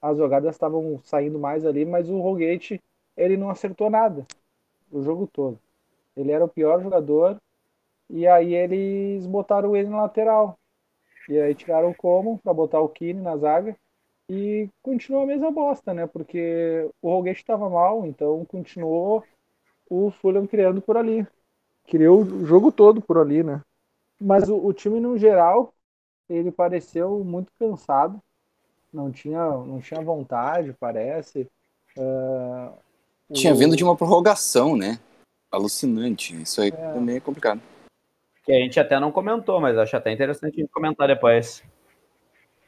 as 0.02 0.17
jogadas 0.17 0.56
estavam 0.56 1.00
saindo 1.04 1.38
mais 1.39 1.65
ali, 1.65 1.86
mas 1.86 2.10
o 2.10 2.19
Rogate 2.19 2.82
ele 3.15 3.38
não 3.38 3.50
acertou 3.50 3.89
nada 3.89 4.26
o 4.91 5.02
jogo 5.02 5.28
todo. 5.28 5.60
Ele 6.15 6.32
era 6.32 6.43
o 6.43 6.50
pior 6.50 6.82
jogador 6.82 7.38
e 8.10 8.26
aí 8.28 8.54
eles 8.56 9.26
botaram 9.26 9.76
ele 9.76 9.89
na 9.89 10.02
lateral. 10.02 10.58
E 11.28 11.39
aí 11.39 11.54
tiraram 11.54 11.91
o 11.91 11.95
Coman 11.95 12.38
para 12.38 12.54
botar 12.54 12.80
o 12.80 12.89
Kine 12.89 13.22
na 13.22 13.38
zaga 13.38 13.76
e 14.30 14.69
continuou 14.82 15.24
a 15.24 15.28
mesma 15.28 15.52
bosta, 15.52 15.93
né? 15.93 16.08
Porque 16.08 16.89
o 17.02 17.10
Rogate 17.10 17.39
estava 17.39 17.69
mal, 17.69 18.06
então 18.06 18.43
continuou 18.45 19.24
o 19.89 20.12
Fulham 20.12 20.48
criando 20.48 20.82
por 20.82 20.98
ali. 20.98 21.28
Criou 21.88 22.22
o 22.22 22.45
jogo 22.45 22.72
todo 22.72 23.02
por 23.02 23.17
ali, 23.17 23.43
né? 23.43 23.62
Mas 24.19 24.50
o, 24.50 24.58
o 24.58 24.74
time 24.74 25.00
no 25.00 25.17
geral, 25.17 25.74
ele 26.30 26.52
pareceu 26.52 27.24
muito 27.24 27.52
cansado. 27.60 28.22
Não 28.94 29.12
tinha, 29.12 29.44
não 29.44 29.80
tinha 29.80 30.02
vontade, 30.02 30.76
parece. 30.80 31.48
Uh, 31.98 32.72
tinha 33.34 33.54
o... 33.54 33.58
vindo 33.58 33.76
de 33.76 33.84
uma 33.84 33.96
prorrogação, 33.96 34.76
né? 34.76 35.00
Alucinante. 35.52 36.39
Isso 36.42 36.62
aí 36.62 36.70
é. 36.70 36.94
também 36.94 37.18
é 37.18 37.20
complicado. 37.20 37.62
Que 38.44 38.52
a 38.52 38.60
gente 38.60 38.80
até 38.80 39.00
não 39.00 39.12
comentou, 39.12 39.60
mas 39.60 39.78
acho 39.78 39.96
até 39.96 40.12
interessante 40.12 40.56
a 40.56 40.62
gente 40.62 40.72
comentar 40.72 41.08
depois. 41.08 41.63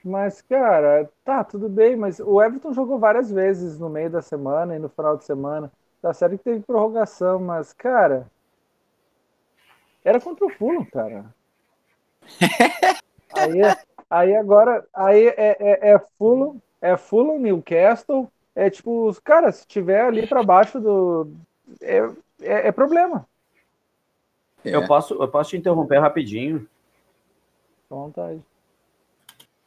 Mas, 0.04 0.41
cara, 0.41 1.10
tá, 1.24 1.43
tudo 1.43 1.69
bem, 1.69 1.95
mas 1.95 2.19
o 2.19 2.41
Everton 2.41 2.74
jogou 2.74 2.97
várias 2.97 3.32
vezes 3.32 3.80
no 3.80 3.89
meio 3.89 4.10
da 4.10 4.21
semana 4.21 4.76
e 4.76 4.80
no 4.80 4.89
final 4.89 5.15
de 5.15 5.26
semana. 5.26 5.71
Tá 6.02 6.12
certo 6.13 6.38
que 6.38 6.43
teve 6.43 6.62
prorrogação, 6.62 7.39
mas, 7.39 7.71
cara. 7.74 8.26
Era 10.04 10.19
contra 10.19 10.45
o 10.45 10.50
Fulham, 10.50 10.84
cara. 10.86 11.26
aí, 13.34 13.62
aí 14.10 14.36
agora. 14.36 14.86
Aí 14.94 15.28
é, 15.28 15.58
é, 15.60 15.91
é 15.91 16.00
Fulham, 16.17 16.62
é 16.82 16.98
Fulham, 16.98 17.39
Newcastle. 17.39 18.32
É 18.56 18.70
tipo, 18.70 19.15
cara, 19.24 19.52
se 19.52 19.65
tiver 19.65 20.02
ali 20.02 20.28
para 20.28 20.44
baixo 20.44 20.80
do. 20.80 21.32
É, 21.82 21.98
é, 22.41 22.67
é 22.67 22.72
problema. 22.72 23.26
É. 24.63 24.76
Eu, 24.76 24.86
posso, 24.86 25.13
eu 25.15 25.28
posso 25.28 25.52
te 25.52 25.58
interromper 25.58 26.00
rapidinho? 26.00 26.67
À 27.89 27.96
vontade. 27.96 28.41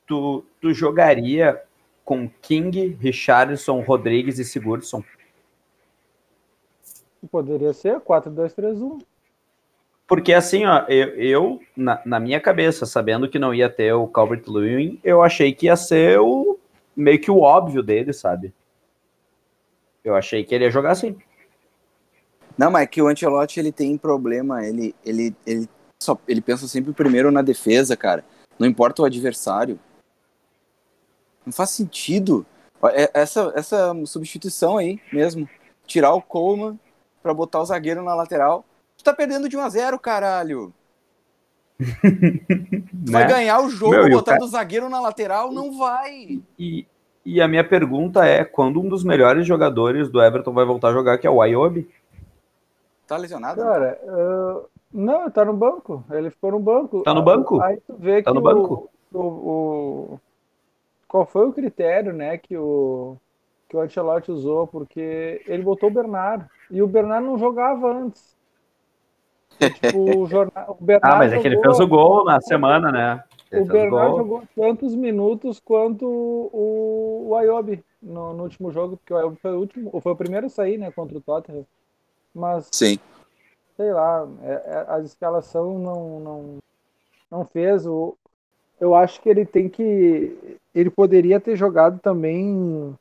Tu, 0.07 0.45
tu 0.61 0.73
jogaria 0.73 1.63
com 2.05 2.29
King, 2.43 2.97
Richardson, 3.01 3.81
Rodrigues 3.81 4.39
e 4.39 4.45
Sigurdsson? 4.45 5.03
Poderia 7.31 7.73
ser 7.73 8.01
4-2-3-1. 8.01 9.03
Porque 10.07 10.33
assim, 10.35 10.67
ó, 10.67 10.85
eu, 10.89 11.09
eu 11.17 11.61
na, 11.77 12.01
na, 12.05 12.21
minha 12.21 12.41
cabeça, 12.41 12.85
sabendo 12.85 13.29
que 13.29 13.39
não 13.39 13.55
ia 13.55 13.71
ter 13.71 13.93
o 13.95 14.07
Calvert 14.07 14.45
Lewin, 14.47 15.01
eu 15.03 15.23
achei 15.23 15.55
que 15.55 15.67
ia 15.67 15.77
ser 15.77 16.21
o 16.21 16.59
meio 16.95 17.21
que 17.21 17.31
o 17.31 17.41
óbvio 17.41 17.83
dele, 17.83 18.13
sabe? 18.13 18.53
Eu 20.05 20.15
achei 20.15 20.45
que 20.45 20.55
ele 20.55 20.65
ia 20.65 20.71
jogar 20.71 20.93
assim. 20.93 21.17
Não, 22.57 22.71
mas 22.71 22.83
é 22.83 22.87
que 22.87 23.01
o 23.01 23.09
Ancelotti 23.09 23.59
ele 23.59 23.73
tem 23.73 23.97
problema, 23.97 24.65
ele, 24.65 24.95
ele, 25.05 25.35
ele, 25.47 25.69
só, 26.01 26.17
ele 26.29 26.41
pensa 26.41 26.69
sempre 26.69 26.93
primeiro 26.93 27.33
na 27.33 27.43
defesa, 27.43 27.97
cara. 27.97 28.25
Não 28.59 28.69
importa 28.69 29.03
o 29.03 29.05
adversário. 29.05 29.81
Não 31.45 31.53
faz 31.53 31.71
sentido. 31.71 32.47
É, 32.93 33.11
essa, 33.15 33.53
essa 33.57 33.93
substituição 34.07 34.77
aí 34.77 35.01
mesmo. 35.13 35.49
Tirar 35.87 36.15
o 36.15 36.23
Coleman 36.23 36.79
pra 37.23 37.35
botar 37.35 37.61
o 37.61 37.65
zagueiro 37.65 38.03
na 38.03 38.15
lateral. 38.15 38.65
Tu 39.05 39.11
tá 39.11 39.13
perdendo 39.13 39.51
de 39.51 39.57
1 39.57 39.61
a 39.61 39.69
0 39.69 39.99
caralho. 39.99 40.73
vai 43.07 43.25
né? 43.25 43.29
ganhar 43.29 43.61
o 43.61 43.69
jogo 43.69 43.93
Meu, 43.93 44.09
botando 44.09 44.41
o, 44.41 44.45
o 44.47 44.49
zagueiro 44.49 44.89
na 44.89 44.99
lateral? 44.99 45.53
Não 45.53 45.77
vai. 45.77 46.41
E, 46.59 46.87
e 47.23 47.39
a 47.39 47.47
minha 47.47 47.63
pergunta 47.63 48.25
é: 48.25 48.47
quando 48.47 48.81
um 48.81 48.89
dos 48.89 49.05
melhores 49.05 49.47
jogadores 49.47 50.09
do 50.09 50.23
Everton 50.23 50.55
vai 50.55 50.65
voltar 50.65 50.89
a 50.89 50.93
jogar, 50.95 51.19
que 51.19 51.27
é 51.27 51.31
o 51.31 51.43
Ayobi? 51.43 51.87
Tá 53.07 53.19
lesionado? 53.19 53.61
Cara, 53.61 54.01
uh, 54.05 54.67
não, 54.91 55.31
tá 55.31 55.45
no 55.45 55.53
banco. 55.53 56.03
Ele 56.11 56.31
ficou 56.31 56.53
no 56.53 56.59
banco. 56.59 57.03
Tá 57.03 57.13
no 57.13 57.23
banco? 57.23 57.61
Aí 57.61 57.79
tu 57.87 57.95
vê 57.99 58.23
tá 58.23 58.31
que 58.31 58.35
no 58.35 58.43
banco. 58.43 58.89
O, 59.13 59.21
o, 59.21 60.21
qual 61.07 61.27
foi 61.27 61.47
o 61.47 61.53
critério, 61.53 62.15
né, 62.15 62.39
que 62.39 62.57
o 62.57 63.19
que 63.69 63.77
o 63.77 63.81
Ancelotti 63.81 64.31
usou, 64.31 64.67
porque 64.67 65.43
ele 65.47 65.63
botou 65.63 65.91
o 65.91 65.93
Bernard 65.93 66.47
e 66.71 66.81
o 66.81 66.87
Bernard 66.87 67.27
não 67.27 67.37
jogava 67.37 67.93
antes. 67.93 68.34
Tipo, 69.59 70.19
o, 70.19 70.27
jornal, 70.27 70.77
o 70.79 70.85
Bernard 70.85 71.15
ah, 71.15 71.19
mas 71.19 71.33
é 71.33 71.39
que 71.39 71.47
ele 71.47 71.61
fez 71.61 71.81
o 71.81 71.87
gol 71.87 72.25
na 72.25 72.41
semana, 72.41 72.91
né? 72.91 73.23
Ele 73.51 73.63
o 73.63 73.67
Bernard 73.67 74.17
jogou 74.17 74.43
tantos 74.57 74.95
minutos 74.95 75.61
quanto 75.61 76.07
o, 76.07 77.29
o 77.29 77.37
Ayobi 77.37 77.85
no, 78.03 78.33
no, 78.33 78.43
último 78.43 78.73
jogo, 78.73 78.97
porque 78.97 79.13
o 79.13 79.17
Ayobi 79.17 79.37
foi 79.37 79.53
o 79.53 79.61
último, 79.61 80.01
foi 80.01 80.13
o 80.13 80.17
primeiro 80.17 80.47
a 80.47 80.51
sair, 80.51 80.79
né, 80.79 80.91
contra 80.91 81.17
o 81.17 81.21
Tottenham. 81.21 81.65
Mas 82.35 82.69
Sim. 82.73 82.99
sei 83.77 83.93
lá, 83.93 84.27
é, 84.43 84.53
é, 84.53 84.87
a 84.89 85.01
escalação 85.01 85.79
não, 85.79 86.21
não, 86.21 86.59
não 87.31 87.45
fez. 87.45 87.87
O, 87.87 88.17
eu 88.81 88.95
acho 88.95 89.21
que 89.21 89.29
ele 89.29 89.47
tem 89.47 89.69
que. 89.69 90.59
Ele 90.75 90.91
poderia 90.91 91.39
ter 91.39 91.57
jogado 91.57 92.01
também 92.01 92.97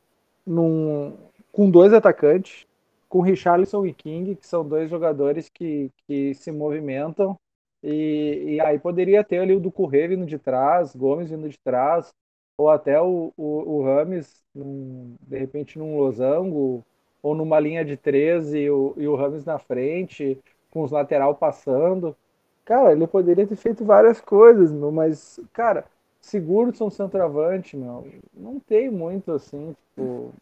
num, 0.45 1.13
com 1.51 1.69
dois 1.69 1.93
atacantes, 1.93 2.67
com 3.13 3.21
Richarlison 3.21 3.85
e 3.85 3.93
King, 3.93 4.35
que 4.35 4.47
são 4.47 4.67
dois 4.67 4.89
jogadores 4.89 5.47
que, 5.47 5.91
que 6.07 6.33
se 6.33 6.51
movimentam. 6.51 7.37
E, 7.83 8.55
e 8.55 8.61
aí 8.61 8.79
poderia 8.79 9.23
ter 9.23 9.37
ali 9.37 9.53
o 9.53 9.59
do 9.59 9.71
Correia 9.71 10.07
vindo 10.07 10.25
de 10.25 10.39
trás, 10.39 10.95
Gomes 10.95 11.29
vindo 11.29 11.47
de 11.47 11.59
trás, 11.59 12.11
ou 12.57 12.71
até 12.71 12.99
o, 12.99 13.31
o, 13.37 13.45
o 13.75 13.83
Rames, 13.83 14.41
num, 14.55 15.15
de 15.21 15.37
repente 15.37 15.77
num 15.77 15.95
losango, 15.95 16.83
ou 17.21 17.35
numa 17.35 17.59
linha 17.59 17.85
de 17.85 17.95
13 17.95 18.57
e 18.57 18.71
o, 18.71 18.95
e 18.97 19.07
o 19.07 19.15
Rames 19.15 19.45
na 19.45 19.59
frente, 19.59 20.39
com 20.71 20.81
os 20.81 20.89
lateral 20.89 21.35
passando. 21.35 22.17
Cara, 22.65 22.93
ele 22.93 23.05
poderia 23.05 23.45
ter 23.45 23.55
feito 23.55 23.85
várias 23.85 24.19
coisas, 24.19 24.71
meu, 24.71 24.91
mas, 24.91 25.39
cara, 25.53 25.85
Sigurdsson 26.19 26.89
centroavante, 26.89 27.77
meu, 27.77 28.07
não 28.33 28.59
tem 28.59 28.89
muito 28.89 29.33
assim, 29.33 29.75
tipo. 29.89 30.33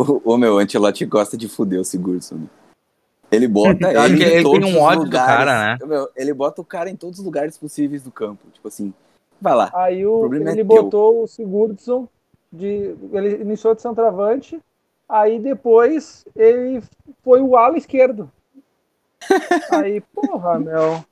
O, 0.24 0.34
o 0.34 0.36
meu 0.38 0.58
Antelote 0.58 1.04
gosta 1.04 1.36
de 1.36 1.48
fuder 1.48 1.80
o 1.80 1.84
Sigurdsson. 1.84 2.36
Né? 2.36 2.46
Ele 3.30 3.46
bota 3.46 3.92
ele, 4.06 4.24
ele 4.24 4.42
tem 4.42 4.64
um 4.64 4.80
ódio 4.80 5.04
lugares, 5.04 5.10
do 5.10 5.10
cara, 5.10 5.76
né? 5.78 5.86
Meu, 5.86 6.08
ele 6.16 6.32
bota 6.32 6.60
o 6.60 6.64
cara 6.64 6.90
em 6.90 6.96
todos 6.96 7.18
os 7.18 7.24
lugares 7.24 7.56
possíveis 7.56 8.02
do 8.02 8.10
campo. 8.10 8.48
Tipo 8.52 8.66
assim, 8.66 8.92
vai 9.40 9.54
lá. 9.54 9.70
Aí 9.74 10.04
o, 10.04 10.26
o 10.26 10.34
ele 10.34 10.60
é 10.60 10.64
botou 10.64 11.12
teu. 11.12 11.22
o 11.22 11.26
Sigurdsson, 11.28 12.08
de, 12.52 12.96
ele 13.12 13.42
iniciou 13.42 13.74
de 13.74 13.82
centroavante, 13.82 14.60
aí 15.08 15.38
depois 15.38 16.24
ele 16.34 16.82
foi 17.22 17.40
o 17.40 17.56
ala 17.56 17.78
esquerdo. 17.78 18.30
aí, 19.70 20.00
porra, 20.00 20.58
meu. 20.58 21.04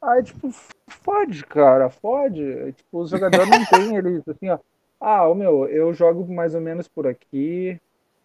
Aí, 0.00 0.22
tipo, 0.22 0.50
fode, 0.88 1.44
cara, 1.44 1.90
fode. 1.90 2.72
Tipo, 2.72 3.00
os 3.00 3.10
jogadores 3.10 3.48
não 3.48 3.64
tem 3.66 3.96
eles 3.96 4.22
assim, 4.26 4.48
ó. 4.48 4.58
Ah, 5.00 5.28
o 5.28 5.34
meu, 5.34 5.66
eu 5.68 5.92
jogo 5.94 6.32
mais 6.32 6.54
ou 6.54 6.60
menos 6.60 6.88
por 6.88 7.06
aqui. 7.06 7.80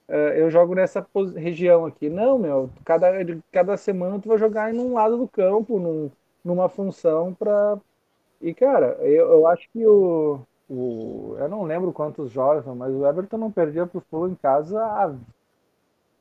Uh, 0.10 0.32
eu 0.36 0.50
jogo 0.50 0.74
nessa 0.74 1.06
região 1.36 1.86
aqui. 1.86 2.10
Não, 2.10 2.38
meu, 2.38 2.70
cada, 2.86 3.08
cada 3.52 3.76
semana 3.76 4.20
tu 4.20 4.30
vai 4.30 4.38
jogar 4.38 4.74
em 4.74 4.80
um 4.80 4.94
lado 4.94 5.18
do 5.18 5.28
campo, 5.28 5.80
num, 5.80 6.10
numa 6.44 6.70
função 6.70 7.34
pra. 7.34 7.78
E, 8.42 8.54
cara, 8.54 8.98
eu, 9.02 9.32
eu 9.32 9.48
acho 9.48 9.68
que 9.74 9.86
o, 9.86 10.40
o. 10.70 11.36
Eu 11.38 11.50
não 11.50 11.64
lembro 11.64 11.92
quantos 11.92 12.32
jogos, 12.32 12.66
mas 12.76 12.94
o 12.94 13.06
Everton 13.06 13.38
não 13.38 13.52
perdia 13.52 13.86
pro 13.86 14.04
Fulham 14.10 14.32
em 14.32 14.36
casa. 14.36 14.80
Ah, 14.80 15.14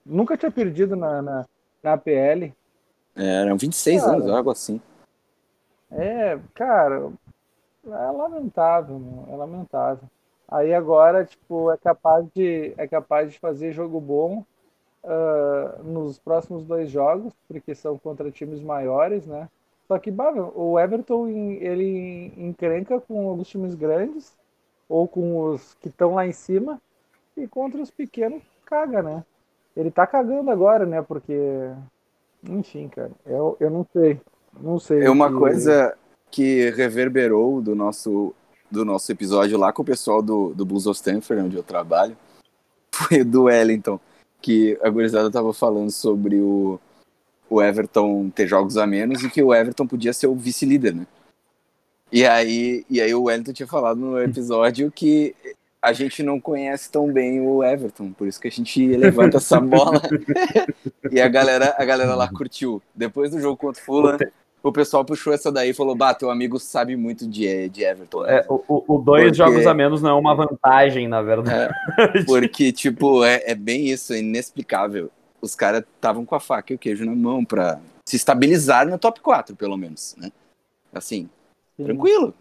nunca 0.05 0.37
tinha 0.37 0.51
perdido 0.51 0.97
na, 0.97 1.23
na, 1.23 1.47
na 1.83 1.97
PL. 1.97 2.53
É, 3.15 3.43
eram 3.43 3.57
26 3.57 4.03
cara, 4.03 4.13
anos, 4.13 4.29
algo 4.29 4.51
assim. 4.51 4.81
É, 5.91 6.39
cara, 6.55 7.13
é 7.87 8.11
lamentável, 8.11 8.99
meu, 8.99 9.33
é 9.33 9.37
lamentável. 9.37 10.09
Aí 10.49 10.73
agora, 10.73 11.25
tipo, 11.25 11.71
é 11.73 11.77
capaz 11.77 12.25
de, 12.35 12.73
é 12.77 12.87
capaz 12.87 13.33
de 13.33 13.39
fazer 13.39 13.73
jogo 13.73 14.01
bom 14.01 14.45
uh, 15.03 15.83
nos 15.83 16.19
próximos 16.19 16.65
dois 16.65 16.91
jogos, 16.91 17.33
porque 17.49 17.75
são 17.75 17.99
contra 17.99 18.31
times 18.31 18.61
maiores, 18.61 19.27
né? 19.27 19.49
Só 19.89 19.99
que, 19.99 20.13
o 20.55 20.79
Everton, 20.79 21.29
ele 21.29 22.33
encrenca 22.37 23.01
com 23.01 23.29
alguns 23.29 23.49
times 23.49 23.75
grandes, 23.75 24.37
ou 24.89 25.07
com 25.07 25.39
os 25.39 25.75
que 25.75 25.89
estão 25.89 26.15
lá 26.15 26.27
em 26.27 26.33
cima, 26.33 26.81
e 27.37 27.47
contra 27.47 27.81
os 27.81 27.91
pequenos 27.91 28.43
caga, 28.65 29.03
né? 29.03 29.25
Ele 29.77 29.91
tá 29.91 30.07
cagando 30.07 30.51
agora, 30.51 30.87
né? 30.87 31.03
Porque, 31.03 31.71
enfim, 32.49 32.89
cara, 32.89 33.11
eu, 33.25 33.57
eu 33.61 33.71
não 33.71 33.87
sei. 33.93 34.21
Não 34.59 34.79
sei. 34.79 35.03
É 35.03 35.11
uma 35.11 35.33
coisa 35.33 35.97
que 36.31 36.71
reverberou 36.71 37.61
do 37.61 37.75
nosso, 37.75 38.35
do 38.71 38.85
nosso 38.85 39.11
episódio 39.11 39.59
lá 39.59 39.73
com 39.73 39.83
o 39.83 39.85
pessoal 39.85 40.23
do, 40.23 40.55
do 40.55 40.65
Blues 40.65 40.87
of 40.87 40.97
Stanford, 40.97 41.45
onde 41.45 41.57
eu 41.57 41.63
trabalho, 41.63 42.17
foi 42.93 43.23
do 43.23 43.45
Wellington, 43.45 44.01
que 44.41 44.79
a 44.83 44.89
gurizada 44.89 45.31
tava 45.31 45.53
falando 45.53 45.91
sobre 45.91 46.37
o, 46.37 46.81
o 47.49 47.63
Everton 47.63 48.31
ter 48.31 48.47
jogos 48.47 48.77
a 48.77 48.87
menos 48.87 49.23
e 49.23 49.31
que 49.31 49.43
o 49.43 49.55
Everton 49.55 49.87
podia 49.87 50.13
ser 50.13 50.27
o 50.27 50.35
vice-líder, 50.35 50.95
né? 50.95 51.07
E 52.11 52.25
aí, 52.25 52.85
e 52.89 53.01
aí 53.01 53.15
o 53.15 53.25
Wellington 53.25 53.53
tinha 53.53 53.67
falado 53.67 53.99
no 53.99 54.21
episódio 54.21 54.91
que 54.93 55.35
a 55.83 55.93
gente 55.93 56.23
não 56.23 56.41
conhece 56.41 56.91
tão 56.91 57.13
bem 57.13 57.41
o 57.41 57.63
Everton, 57.63 58.13
por 58.13 58.27
isso 58.27 58.41
que 58.41 58.49
a 58.49 58.51
gente 58.51 58.87
levanta 58.97 59.37
essa 59.37 59.61
bola. 59.61 60.01
e 61.11 61.21
a 61.21 61.29
galera, 61.29 61.75
a 61.79 61.85
galera 61.85 62.15
lá 62.15 62.29
curtiu. 62.29 62.83
Depois 62.95 63.31
do 63.31 63.41
jogo 63.41 63.57
contra 63.57 63.81
o 63.81 63.85
Fulham, 63.85 64.19
o 64.69 64.73
pessoal 64.73 65.05
puxou 65.05 65.33
essa 65.33 65.53
daí 65.53 65.71
e 65.71 65.75
falou: 65.75 65.95
Bah, 65.95 66.15
teu 66.15 66.31
amigo 66.31 66.59
sabe 66.59 66.97
muito 66.97 67.27
de, 67.27 67.69
de 67.69 67.85
Everton. 67.85 68.27
É, 68.27 68.45
o, 68.49 68.63
o 68.69 68.99
dois 68.99 69.25
porque... 69.25 69.37
jogos 69.37 69.67
a 69.67 69.73
menos 69.75 70.03
não 70.03 70.11
é 70.11 70.15
uma 70.15 70.35
vantagem, 70.35 71.07
na 71.07 71.23
verdade. 71.23 71.73
É, 71.99 72.23
porque, 72.27 72.73
tipo, 72.73 73.25
é, 73.25 73.43
é 73.47 73.55
bem 73.55 73.87
isso, 73.87 74.13
é 74.13 74.19
inexplicável. 74.19 75.11
Os 75.41 75.55
caras 75.55 75.85
estavam 75.95 76.25
com 76.25 76.35
a 76.35 76.41
faca 76.41 76.73
e 76.73 76.77
o 76.77 76.79
queijo 76.79 77.05
na 77.05 77.15
mão 77.15 77.45
pra 77.45 77.81
se 78.05 78.17
estabilizar 78.17 78.89
no 78.89 78.99
top 78.99 79.21
4, 79.21 79.55
pelo 79.55 79.77
menos, 79.77 80.17
né? 80.19 80.33
Assim, 80.93 81.29
Sim. 81.77 81.85
tranquilo. 81.85 82.35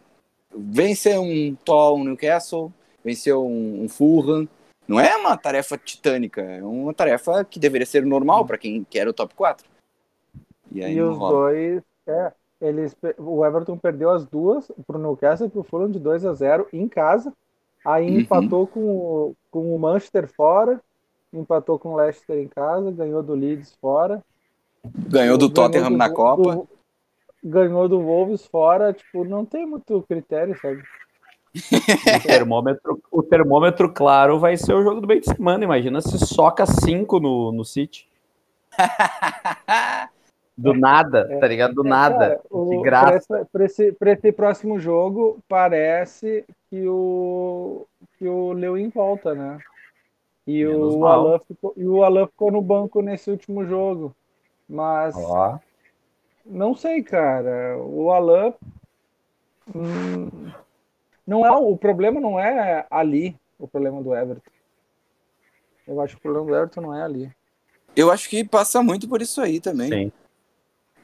Vencer 0.55 1.19
um 1.19 1.55
Tall, 1.65 1.97
um 1.97 2.03
Newcastle, 2.03 2.71
vencer 3.03 3.35
um, 3.35 3.83
um 3.83 3.89
Fulham, 3.89 4.47
não 4.87 4.99
é 4.99 5.15
uma 5.15 5.35
tarefa 5.35 5.77
titânica, 5.77 6.41
é 6.41 6.63
uma 6.63 6.93
tarefa 6.93 7.43
que 7.43 7.59
deveria 7.59 7.85
ser 7.85 8.05
normal 8.05 8.45
para 8.45 8.57
quem 8.57 8.83
quer 8.83 9.07
o 9.07 9.13
top 9.13 9.35
4. 9.35 9.67
E, 10.71 10.83
aí 10.83 10.95
e 10.95 11.01
os 11.01 11.17
rola. 11.17 11.31
dois 11.31 11.83
é, 12.07 12.31
eles, 12.61 12.95
o 13.17 13.45
Everton 13.45 13.77
perdeu 13.77 14.09
as 14.09 14.25
duas 14.25 14.71
para 14.87 14.97
o 14.97 15.01
Newcastle 15.01 15.49
que 15.49 15.63
foram 15.63 15.89
de 15.89 15.99
2 15.99 16.25
a 16.25 16.33
0 16.33 16.67
em 16.71 16.87
casa. 16.87 17.33
Aí 17.85 18.09
uhum. 18.09 18.19
empatou 18.21 18.65
com 18.65 18.79
o, 18.79 19.35
com 19.51 19.75
o 19.75 19.79
Manchester 19.79 20.27
fora, 20.27 20.81
empatou 21.31 21.77
com 21.77 21.93
o 21.93 21.95
Leicester 21.97 22.37
em 22.37 22.47
casa, 22.47 22.91
ganhou 22.91 23.21
do 23.21 23.35
Leeds 23.35 23.75
fora. 23.79 24.23
Ganhou 25.07 25.37
do 25.37 25.49
Tottenham 25.49 25.91
do, 25.91 25.97
na 25.97 26.09
Copa. 26.09 26.55
Do, 26.55 26.67
ganhou 27.43 27.87
do 27.87 28.01
Wolves 28.01 28.45
fora, 28.45 28.93
tipo, 28.93 29.23
não 29.23 29.45
tem 29.45 29.65
muito 29.67 30.03
critério, 30.07 30.59
sabe? 30.59 30.81
o, 31.55 32.27
termômetro, 32.27 33.01
o 33.11 33.23
termômetro, 33.23 33.93
claro, 33.93 34.39
vai 34.39 34.57
ser 34.57 34.73
o 34.73 34.83
jogo 34.83 34.99
do 34.99 35.07
meio 35.07 35.21
de 35.21 35.27
semana. 35.27 35.63
Imagina 35.63 36.01
se 36.01 36.17
soca 36.25 36.65
5 36.65 37.19
no, 37.19 37.51
no 37.51 37.63
City. 37.63 38.09
Do 40.57 40.73
nada, 40.73 41.27
é, 41.29 41.37
tá 41.37 41.47
ligado? 41.47 41.73
Do 41.73 41.85
é, 41.85 41.89
nada. 41.89 42.29
Cara, 42.29 42.41
o, 42.49 42.69
de 42.69 42.81
graça. 42.81 43.47
Pra 43.51 43.65
esse, 43.65 43.91
pra 43.91 44.11
esse, 44.13 44.31
próximo 44.31 44.79
jogo, 44.79 45.39
parece 45.49 46.45
que 46.69 46.87
o, 46.87 47.85
que 48.17 48.25
o 48.25 48.53
Lewin 48.53 48.89
volta, 48.89 49.35
né? 49.35 49.57
E 50.47 50.65
o, 50.65 51.05
Alan 51.05 51.39
ficou, 51.39 51.73
e 51.75 51.85
o 51.85 52.03
Alan 52.03 52.27
ficou 52.27 52.51
no 52.51 52.61
banco 52.61 53.01
nesse 53.01 53.29
último 53.29 53.65
jogo. 53.65 54.15
Mas. 54.69 55.13
Ó. 55.17 55.59
Não 56.45 56.73
sei, 56.73 57.03
cara. 57.03 57.77
O 57.77 58.11
Alan. 58.11 58.53
Hum, 59.75 60.51
não 61.27 61.45
é, 61.45 61.51
o 61.51 61.75
problema 61.75 62.21
não 62.21 62.39
é 62.39 62.85
ali, 62.89 63.35
o 63.59 63.67
problema 63.67 64.01
do 64.01 64.15
Everton. 64.15 64.51
Eu 65.87 65.99
acho 65.99 66.15
que 66.15 66.19
o 66.19 66.21
problema 66.21 66.47
do 66.47 66.55
Everton 66.55 66.81
não 66.81 66.95
é 66.95 67.03
ali. 67.03 67.31
Eu 67.95 68.11
acho 68.11 68.29
que 68.29 68.43
passa 68.43 68.81
muito 68.83 69.09
por 69.09 69.21
isso 69.21 69.41
aí 69.41 69.59
também. 69.59 69.89
Sim 69.89 70.11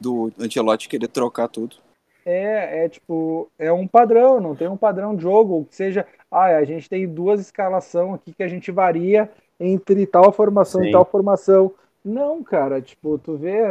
do 0.02 0.32
Ancelotti 0.38 0.88
querer 0.88 1.08
trocar 1.08 1.48
tudo. 1.48 1.76
É, 2.24 2.84
é 2.84 2.88
tipo, 2.88 3.48
é 3.58 3.72
um 3.72 3.86
padrão, 3.86 4.40
não 4.40 4.54
tem 4.54 4.68
um 4.68 4.76
padrão 4.76 5.14
de 5.14 5.22
jogo, 5.22 5.66
que 5.68 5.74
seja, 5.74 6.06
ah, 6.30 6.56
a 6.56 6.64
gente 6.64 6.88
tem 6.88 7.08
duas 7.08 7.40
escalação 7.40 8.14
aqui 8.14 8.32
que 8.32 8.42
a 8.42 8.48
gente 8.48 8.70
varia 8.70 9.30
entre 9.58 10.06
tal 10.06 10.32
formação 10.32 10.82
Sim. 10.82 10.88
e 10.88 10.92
tal 10.92 11.04
formação. 11.04 11.72
Não, 12.04 12.42
cara, 12.42 12.80
tipo, 12.80 13.18
tu 13.18 13.36
vê 13.36 13.62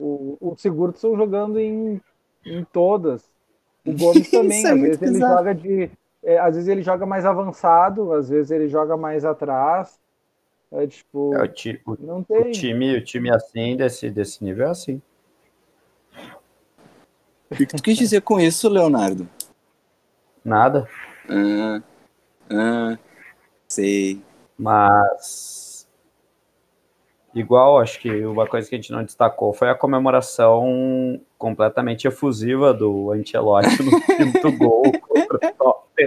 o, 0.00 0.38
o, 0.40 0.52
o 0.52 0.56
Sigurdsson 0.56 1.16
jogando 1.16 1.58
em, 1.58 2.00
em 2.44 2.64
todas. 2.64 3.24
O 3.86 3.92
Gomes 3.92 4.28
também, 4.30 4.64
é 4.64 4.70
às 4.70 4.80
vezes 4.80 5.02
ele 5.02 5.18
joga 5.18 5.54
de. 5.54 5.90
É, 6.24 6.38
às 6.38 6.54
vezes 6.54 6.68
ele 6.68 6.82
joga 6.82 7.04
mais 7.04 7.26
avançado, 7.26 8.12
às 8.12 8.28
vezes 8.28 8.50
ele 8.50 8.68
joga 8.68 8.96
mais 8.96 9.24
atrás. 9.24 9.98
É 10.70 10.86
tipo. 10.86 11.34
É, 11.34 11.42
o, 11.42 11.48
ti, 11.48 11.80
o, 11.86 11.96
não 12.00 12.22
tem. 12.22 12.38
o 12.38 12.50
time, 12.52 12.96
o 12.96 13.04
time 13.04 13.30
assim, 13.30 13.76
desse, 13.76 14.08
desse 14.08 14.42
nível 14.42 14.66
é 14.66 14.70
assim. 14.70 15.02
O 17.52 17.56
que 17.56 17.66
tu 17.66 17.82
quis 17.82 17.98
dizer 17.98 18.22
com 18.22 18.40
isso, 18.40 18.68
Leonardo? 18.68 19.28
Nada. 20.42 20.88
Ah, 21.28 21.82
ah, 22.50 22.98
sei. 23.68 24.22
Mas. 24.58 25.86
Igual, 27.34 27.78
acho 27.78 27.98
que 28.00 28.24
uma 28.26 28.46
coisa 28.46 28.68
que 28.68 28.74
a 28.74 28.78
gente 28.78 28.92
não 28.92 29.04
destacou 29.04 29.52
foi 29.52 29.70
a 29.70 29.74
comemoração 29.74 31.20
completamente 31.38 32.06
efusiva 32.06 32.74
do 32.74 33.10
Ancelotti 33.10 33.82
no 33.82 34.00
quinto 34.04 34.52
gol. 34.58 34.82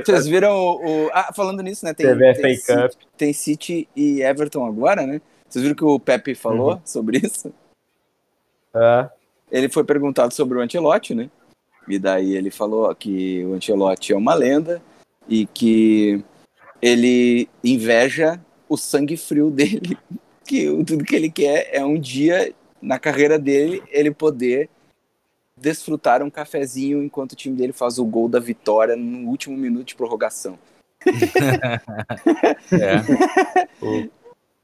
Vocês 0.03 0.27
viram 0.27 0.55
o, 0.55 1.05
o, 1.05 1.09
Ah, 1.13 1.31
falando 1.33 1.61
nisso, 1.61 1.85
né? 1.85 1.93
Tem, 1.93 2.07
tem, 2.17 2.55
City, 2.55 2.97
tem 3.17 3.33
City 3.33 3.89
e 3.95 4.21
Everton 4.21 4.65
agora, 4.65 5.05
né? 5.05 5.21
Vocês 5.47 5.63
viram 5.63 5.75
que 5.75 5.85
o 5.85 5.99
Pepe 5.99 6.35
falou 6.35 6.73
uhum. 6.73 6.81
sobre 6.83 7.19
isso? 7.23 7.53
É. 8.75 9.09
ele 9.49 9.69
foi 9.69 9.83
perguntado 9.85 10.33
sobre 10.33 10.57
o 10.57 10.61
Ancelotti, 10.61 11.15
né? 11.15 11.29
E 11.87 11.99
daí 11.99 12.35
ele 12.35 12.49
falou 12.49 12.93
que 12.95 13.43
o 13.45 13.53
Ancelotti 13.53 14.13
é 14.13 14.17
uma 14.17 14.33
lenda 14.33 14.81
e 15.27 15.45
que 15.45 16.23
ele 16.81 17.47
inveja 17.63 18.39
o 18.67 18.77
sangue 18.77 19.17
frio 19.17 19.49
dele, 19.49 19.97
que 20.45 20.65
tudo 20.83 21.03
que 21.03 21.15
ele 21.15 21.29
quer 21.29 21.69
é 21.71 21.83
um 21.83 21.99
dia 21.99 22.53
na 22.81 22.99
carreira 22.99 23.37
dele 23.39 23.81
ele 23.89 24.11
poder 24.11 24.69
desfrutar 25.57 26.21
um 26.21 26.29
cafezinho 26.29 27.01
enquanto 27.01 27.31
o 27.31 27.35
time 27.35 27.55
dele 27.55 27.71
faz 27.71 27.97
o 27.97 28.05
gol 28.05 28.27
da 28.27 28.39
vitória 28.39 28.95
no 28.95 29.29
último 29.29 29.57
minuto 29.57 29.87
de 29.87 29.95
prorrogação. 29.95 30.57
É. 32.71 33.85
O 33.85 34.09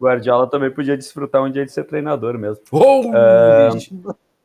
Guardiola 0.03 0.49
também 0.49 0.71
podia 0.71 0.97
desfrutar 0.97 1.43
um 1.43 1.51
dia 1.51 1.65
de 1.65 1.71
ser 1.71 1.83
treinador 1.83 2.37
mesmo. 2.37 2.63
Oh, 2.71 3.03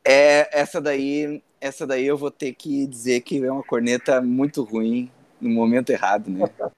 É, 0.05 0.59
essa 0.59 0.79
daí, 0.79 1.41
essa 1.59 1.85
daí 1.87 2.05
eu 2.05 2.17
vou 2.17 2.31
ter 2.31 2.53
que 2.53 2.85
dizer 2.87 3.21
que 3.21 3.43
é 3.43 3.51
uma 3.51 3.63
corneta 3.63 4.21
muito 4.21 4.63
ruim 4.63 5.11
no 5.41 5.49
momento 5.49 5.89
errado, 5.91 6.29
né? 6.29 6.45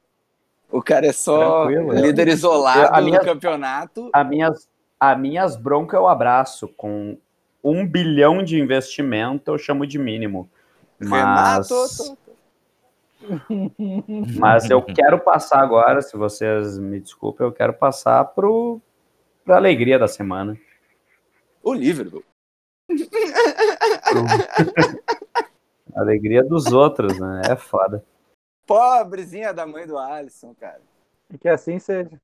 O 0.71 0.83
cara 0.83 1.07
é 1.07 1.11
só 1.11 1.63
Tranquilo, 1.65 1.93
é. 1.93 2.01
líder 2.01 2.27
isolado 2.27 2.93
A 2.95 3.01
minha- 3.01 3.17
no 3.17 3.25
campeonato. 3.25 4.09
A 4.13 4.23
minhas, 4.23 4.69
a 4.99 5.15
minhas 5.15 5.55
broncas 5.55 5.99
eu 5.99 6.07
abraço. 6.07 6.67
Com 6.67 7.17
um 7.63 7.87
bilhão 7.87 8.43
de 8.43 8.59
investimento, 8.59 9.49
eu 9.49 9.57
chamo 9.57 9.87
de 9.87 9.97
mínimo. 9.97 10.47
Mas, 10.99 11.09
Renato, 11.69 12.17
mas 14.37 14.69
eu 14.69 14.81
quero 14.83 15.19
passar 15.19 15.59
agora, 15.63 16.03
se 16.03 16.15
vocês 16.15 16.77
me 16.77 16.99
desculpem, 16.99 17.47
eu 17.47 17.51
quero 17.51 17.73
passar 17.73 18.23
pro, 18.25 18.79
pra 19.43 19.55
alegria 19.57 19.97
da 19.97 20.07
semana. 20.07 20.55
o 21.63 21.73
Liverpool. 21.73 22.23
Alegria 25.95 26.43
dos 26.43 26.67
outros, 26.67 27.19
né? 27.19 27.41
É 27.49 27.55
foda. 27.55 28.03
Pobrezinha 28.65 29.53
da 29.53 29.65
mãe 29.65 29.87
do 29.87 29.97
Alisson, 29.97 30.53
cara. 30.59 30.81
E 31.33 31.37
que 31.37 31.47
assim 31.47 31.79
seja. 31.79 32.19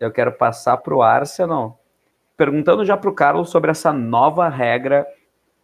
Eu 0.00 0.12
quero 0.12 0.32
passar 0.32 0.76
pro 0.78 1.02
Arsenal, 1.02 1.82
perguntando 2.36 2.84
já 2.84 2.96
pro 2.96 3.14
Carlos 3.14 3.50
sobre 3.50 3.70
essa 3.70 3.92
nova 3.92 4.48
regra 4.48 5.06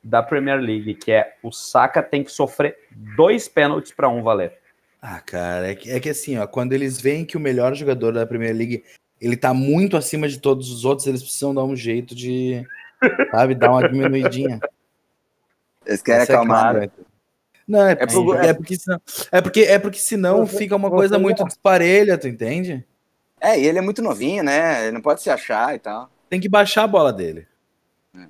da 0.03 0.23
Premier 0.23 0.61
League, 0.61 0.97
que 0.97 1.13
é 1.13 1.37
o 1.43 1.51
Saka 1.51 2.03
tem 2.03 2.23
que 2.23 2.31
sofrer 2.31 2.77
dois 3.17 3.49
pênaltis 3.49 3.93
para 3.93 4.09
um 4.09 4.23
valer. 4.23 4.59
Ah, 5.01 5.21
cara, 5.21 5.71
é 5.71 5.75
que, 5.75 5.91
é 5.91 6.01
que 6.01 6.11
assim, 6.11 6.39
ó, 6.39 6.47
quando 6.47 6.73
eles 6.73 7.01
veem 7.01 7.25
que 7.25 7.37
o 7.37 7.41
melhor 7.41 7.75
jogador 7.75 8.13
da 8.13 8.27
Premier 8.27 8.55
League 8.55 8.85
ele 9.21 9.37
tá 9.37 9.55
muito 9.55 9.97
acima 9.97 10.29
de 10.29 10.39
todos 10.39 10.71
os 10.71 10.85
outros, 10.85 11.07
eles 11.07 11.23
precisam 11.23 11.55
dar 11.55 11.65
um 11.65 11.77
jeito 11.77 12.15
de, 12.15 12.67
sabe, 13.31 13.55
dar 13.55 13.71
uma 13.71 13.89
diminuidinha. 13.89 14.61
Eles 15.87 16.03
querem 16.03 16.23
Essa 16.23 16.33
é 16.33 16.35
acalmar. 16.37 16.75
né? 16.75 16.91
Não, 17.67 17.87
é, 17.87 17.93
É 17.93 17.97
porque, 17.97 18.13
pro- 18.15 18.35
é, 18.37 18.55
porque 18.55 18.77
senão, 18.77 19.01
é 19.33 19.41
porque 19.41 19.61
é 19.63 19.79
porque 19.79 19.99
senão 19.99 20.47
fica 20.47 20.77
uma 20.77 20.91
coisa 20.91 21.19
muito 21.19 21.45
desparelha, 21.45 22.19
tu 22.19 22.29
entende? 22.29 22.85
É, 23.41 23.59
e 23.59 23.67
ele 23.67 23.79
é 23.79 23.83
muito 23.83 24.03
novinho, 24.03 24.43
né? 24.43 24.83
Ele 24.85 24.93
não 24.93 25.01
pode 25.03 25.21
se 25.23 25.31
achar 25.31 25.75
e 25.75 25.79
tal. 25.79 26.11
Tem 26.31 26.41
que 26.41 26.49
baixar 26.49 26.85
a 26.85 26.89
bola 26.89 27.13
dele. 27.13 27.47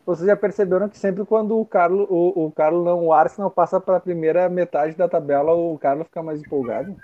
Vocês 0.07 0.27
já 0.27 0.35
perceberam 0.37 0.89
que 0.89 0.97
sempre 0.99 1.25
quando 1.27 1.59
o 1.59 1.67
Carlos, 1.67 2.07
o, 2.09 2.47
o 2.47 2.51
Carlos 2.53 2.85
não, 2.85 3.05
o 3.05 3.13
Arsenal 3.13 3.51
passa 3.51 3.79
para 3.79 3.99
a 3.99 4.01
primeira 4.01 4.49
metade 4.49 4.97
da 4.97 5.07
tabela, 5.09 5.53
o 5.53 5.79
Carlos 5.79 6.07
fica 6.07 6.23
mais 6.23 6.41
empolgado. 6.41 6.97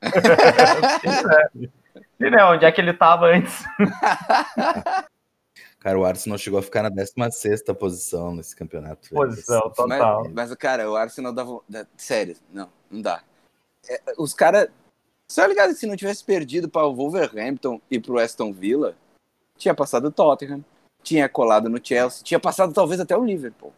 E 2.18 2.30
né, 2.30 2.44
onde 2.44 2.64
é 2.64 2.70
que 2.72 2.80
ele 2.80 2.94
tava 2.94 3.26
antes? 3.26 3.64
Cara, 5.82 5.98
o 5.98 6.04
Arsenal 6.04 6.38
chegou 6.38 6.60
a 6.60 6.62
ficar 6.62 6.84
na 6.84 6.90
16 6.90 7.62
posição 7.76 8.36
nesse 8.36 8.54
campeonato. 8.54 9.10
velho. 9.10 9.26
Posição, 9.26 9.68
total. 9.70 10.22
Mas, 10.26 10.32
mas, 10.50 10.54
cara, 10.54 10.88
o 10.88 10.94
Arsenal 10.94 11.32
dá- 11.32 11.86
Sério, 11.96 12.36
não, 12.52 12.68
não 12.88 13.02
dá. 13.02 13.20
É, 13.88 14.00
os 14.16 14.32
caras. 14.32 14.68
Só 15.28 15.44
ligado 15.44 15.70
que 15.70 15.80
se 15.80 15.86
não 15.86 15.96
tivesse 15.96 16.22
perdido 16.22 16.68
para 16.68 16.86
o 16.86 16.94
Wolverhampton 16.94 17.80
e 17.90 17.98
pro 17.98 18.20
Aston 18.20 18.52
Villa, 18.52 18.94
tinha 19.58 19.74
passado 19.74 20.04
o 20.04 20.12
Tottenham, 20.12 20.64
tinha 21.02 21.28
colado 21.28 21.68
no 21.68 21.84
Chelsea, 21.84 22.22
tinha 22.22 22.38
passado 22.38 22.72
talvez 22.72 23.00
até 23.00 23.16
o 23.16 23.24
Liverpool. 23.24 23.72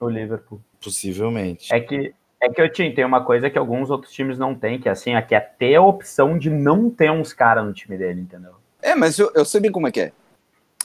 O 0.00 0.08
Liverpool. 0.10 0.60
Possivelmente. 0.82 1.72
É 1.72 1.80
que 1.80 2.14
é 2.42 2.48
que 2.50 2.60
eu 2.60 2.70
tinha, 2.70 2.94
tem 2.94 3.04
uma 3.06 3.24
coisa 3.24 3.48
que 3.48 3.56
alguns 3.56 3.88
outros 3.88 4.12
times 4.12 4.36
não 4.36 4.54
têm, 4.54 4.78
que 4.78 4.88
é 4.88 4.92
assim, 4.92 5.14
é 5.14 5.22
que 5.22 5.34
é 5.34 5.40
ter 5.40 5.76
a 5.76 5.82
opção 5.82 6.36
de 6.36 6.50
não 6.50 6.90
ter 6.90 7.10
uns 7.10 7.32
caras 7.32 7.64
no 7.64 7.72
time 7.72 7.96
dele, 7.96 8.20
entendeu? 8.20 8.54
É, 8.82 8.94
mas 8.94 9.18
eu, 9.18 9.30
eu 9.34 9.44
sei 9.46 9.60
bem 9.60 9.70
como 9.72 9.86
é 9.86 9.92
que 9.92 10.00
é. 10.00 10.12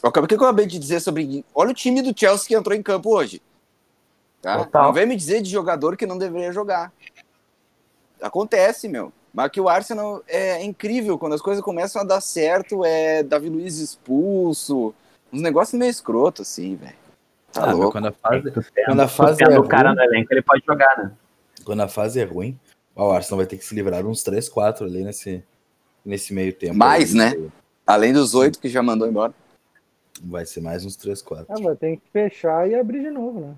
O 0.03 0.11
que 0.11 0.33
eu 0.33 0.37
acabei 0.37 0.65
de 0.65 0.77
dizer 0.79 0.99
sobre. 0.99 1.43
Olha 1.53 1.71
o 1.71 1.73
time 1.73 2.01
do 2.01 2.17
Chelsea 2.17 2.47
que 2.47 2.55
entrou 2.55 2.75
em 2.75 2.83
campo 2.83 3.09
hoje. 3.15 3.41
Tá? 4.41 4.57
Total. 4.59 4.83
Não 4.83 4.93
vem 4.93 5.05
me 5.05 5.15
dizer 5.15 5.41
de 5.41 5.49
jogador 5.49 5.97
que 5.97 6.05
não 6.05 6.17
deveria 6.17 6.51
jogar. 6.51 6.91
Acontece, 8.21 8.87
meu. 8.87 9.11
Mas 9.33 9.51
que 9.51 9.61
o 9.61 9.69
Arsenal 9.69 10.23
é 10.27 10.63
incrível. 10.63 11.17
Quando 11.17 11.33
as 11.33 11.41
coisas 11.41 11.63
começam 11.63 12.01
a 12.01 12.05
dar 12.05 12.21
certo, 12.21 12.83
é 12.85 13.21
Davi 13.23 13.49
Luiz 13.49 13.77
expulso. 13.77 14.93
Uns 15.31 15.41
negócios 15.41 15.77
meio 15.77 15.89
escroto, 15.91 16.41
assim, 16.41 16.75
velho. 16.75 16.95
Tá 17.51 17.63
Ah, 17.63 17.67
meu, 17.67 17.77
louco. 17.77 17.91
quando 17.93 18.07
a 18.07 18.11
fase, 18.11 18.51
quando 18.85 18.99
a 19.01 19.07
fase 19.07 19.43
é 19.43 19.59
o 19.59 19.63
cara 19.67 19.89
ruim- 19.89 19.97
no 19.97 20.03
elenco, 20.03 20.33
ele 20.33 20.41
pode 20.41 20.63
jogar, 20.65 20.97
né? 20.97 21.11
quando 21.63 21.81
a 21.81 21.87
fase 21.87 22.19
é 22.19 22.23
ruim, 22.23 22.57
o 22.95 23.11
Arsenal 23.11 23.37
vai 23.39 23.45
ter 23.45 23.57
que 23.57 23.65
se 23.65 23.75
livrar 23.75 24.05
uns 24.05 24.23
3, 24.23 24.47
4 24.47 24.85
ali 24.85 25.03
nesse, 25.03 25.43
nesse 26.05 26.33
meio 26.33 26.53
tempo. 26.53 26.75
Mais, 26.77 27.13
né? 27.13 27.33
Além 27.85 28.13
dos 28.13 28.33
oito 28.33 28.57
que 28.59 28.69
já 28.69 28.81
mandou 28.81 29.07
embora. 29.07 29.33
Vai 30.23 30.45
ser 30.45 30.61
mais 30.61 30.83
uns 30.85 30.95
3, 30.95 31.21
4. 31.21 31.45
Ah, 31.49 31.61
vai 31.61 31.75
ter 31.75 31.97
que 31.97 32.09
fechar 32.11 32.69
e 32.69 32.75
abrir 32.75 33.01
de 33.01 33.11
novo, 33.11 33.39
né? 33.39 33.55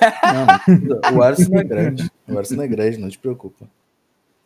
Não, 0.00 1.16
o 1.18 1.22
Arsenal 1.22 1.60
é 1.60 1.64
grande. 1.64 2.10
O 2.28 2.38
Arsenal 2.38 2.64
é 2.64 2.68
grande, 2.68 2.98
não 2.98 3.08
te 3.08 3.18
preocupa. 3.18 3.66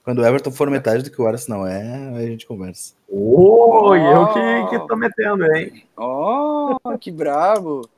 Quando 0.05 0.21
o 0.21 0.25
Everton 0.27 0.51
for 0.51 0.71
metade 0.71 1.03
do 1.03 1.11
que 1.11 1.21
o 1.21 1.27
Arsenal 1.27 1.67
é, 1.67 1.83
aí 2.17 2.27
a 2.27 2.31
gente 2.31 2.47
conversa. 2.47 2.95
Oi, 3.09 4.01
eu 4.01 4.23
Oh. 4.23 4.27
que, 4.33 4.79
que 4.79 4.87
tô 4.87 4.97
metendo, 4.97 5.45
hein? 5.55 5.85
Oh, 5.97 6.77
que 6.99 7.11
brabo. 7.11 7.89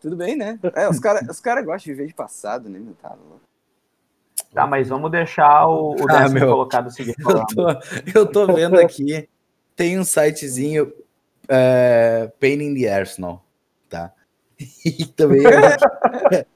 Tudo 0.00 0.16
bem, 0.16 0.36
né? 0.36 0.58
É, 0.74 0.88
os 0.88 0.98
caras 0.98 1.26
os 1.28 1.40
cara 1.40 1.62
gostam 1.62 1.84
de 1.92 1.94
viver 1.94 2.06
de 2.08 2.14
passado, 2.14 2.68
né? 2.68 2.78
meu? 2.78 2.94
Tá 3.00 3.08
louco. 3.10 3.40
Tá, 4.52 4.66
mas 4.66 4.88
vamos 4.88 5.10
deixar 5.10 5.66
o, 5.66 5.92
o 5.94 6.06
Ah, 6.10 6.28
meu. 6.28 6.46
colocado 6.48 6.90
seguir 6.90 7.14
Eu 7.18 7.46
tô, 7.46 7.68
eu 8.20 8.26
tô 8.26 8.46
vendo 8.54 8.78
aqui, 8.78 9.28
tem 9.74 9.98
um 9.98 10.04
sitezinho 10.04 10.92
é, 11.48 12.32
Pain 12.40 12.60
in 12.62 12.74
the 12.74 12.92
Arsenal, 12.92 13.44
tá? 13.88 14.12
E 14.84 15.04
também 15.06 15.42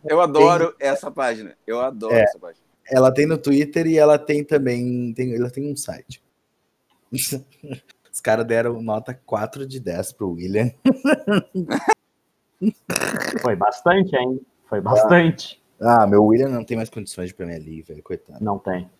Eu 0.04 0.20
adoro 0.22 0.74
essa 0.80 1.10
página. 1.10 1.54
Eu 1.66 1.80
adoro 1.80 2.14
É. 2.14 2.22
essa 2.22 2.38
página. 2.38 2.64
ela 2.90 3.12
tem 3.12 3.26
no 3.26 3.36
Twitter 3.38 3.86
e 3.86 3.98
ela 3.98 4.18
tem 4.18 4.42
também, 4.42 5.12
tem, 5.12 5.34
ela 5.36 5.50
tem 5.50 5.70
um 5.70 5.76
site. 5.76 6.22
Os 7.12 8.20
caras 8.22 8.46
deram 8.46 8.80
nota 8.82 9.12
4 9.26 9.66
de 9.66 9.78
10 9.80 10.12
pro 10.12 10.30
William. 10.30 10.70
Foi 13.40 13.56
bastante, 13.56 14.14
hein? 14.16 14.40
Foi 14.68 14.80
bastante. 14.80 15.60
Ah, 15.80 16.06
meu 16.06 16.24
William 16.24 16.48
não 16.48 16.64
tem 16.64 16.76
mais 16.76 16.90
condições 16.90 17.28
de 17.28 17.34
Premier 17.34 17.58
League, 17.58 17.82
velho, 17.82 18.02
coitado. 18.02 18.42
Não 18.44 18.58
tem. 18.58 18.90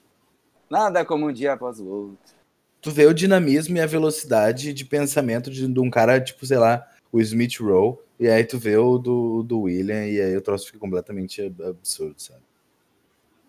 Nada 0.68 1.04
como 1.04 1.28
um 1.28 1.32
dia 1.32 1.52
após 1.52 1.78
o 1.80 1.86
outro. 1.86 2.34
Tu 2.80 2.90
vê 2.90 3.06
o 3.06 3.12
dinamismo 3.14 3.76
e 3.76 3.80
a 3.80 3.86
velocidade 3.86 4.72
de 4.72 4.84
pensamento 4.84 5.50
de, 5.50 5.66
de 5.68 5.80
um 5.80 5.90
cara, 5.90 6.20
tipo, 6.20 6.46
sei 6.46 6.56
lá, 6.58 6.86
o 7.12 7.20
Smith 7.20 7.58
Rowe, 7.60 7.98
e 8.18 8.28
aí 8.28 8.44
tu 8.44 8.58
vê 8.58 8.76
o 8.76 8.96
do, 8.98 9.42
do 9.42 9.62
William, 9.62 10.06
e 10.06 10.20
aí 10.20 10.36
o 10.36 10.40
troço 10.40 10.66
fica 10.66 10.78
completamente 10.78 11.42
ab- 11.42 11.62
absurdo, 11.62 12.14
sabe? 12.16 12.40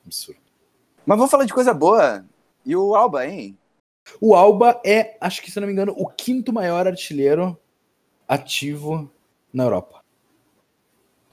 Absurdo. 0.06 0.40
Mas 1.06 1.18
vamos 1.18 1.32
falar 1.32 1.46
de 1.46 1.54
coisa 1.54 1.74
boa. 1.74 2.26
E 2.66 2.76
o 2.76 2.94
Alba, 2.96 3.26
hein? 3.26 3.58
O 4.20 4.36
Alba 4.36 4.82
é, 4.86 5.16
acho 5.22 5.42
que 5.42 5.50
se 5.52 5.58
eu 5.58 5.62
não 5.62 5.68
me 5.68 5.74
engano, 5.74 5.94
o 5.96 6.08
quinto 6.08 6.52
maior 6.52 6.86
artilheiro 6.88 7.58
ativo 8.28 9.10
na 9.54 9.64
Europa. 9.64 10.02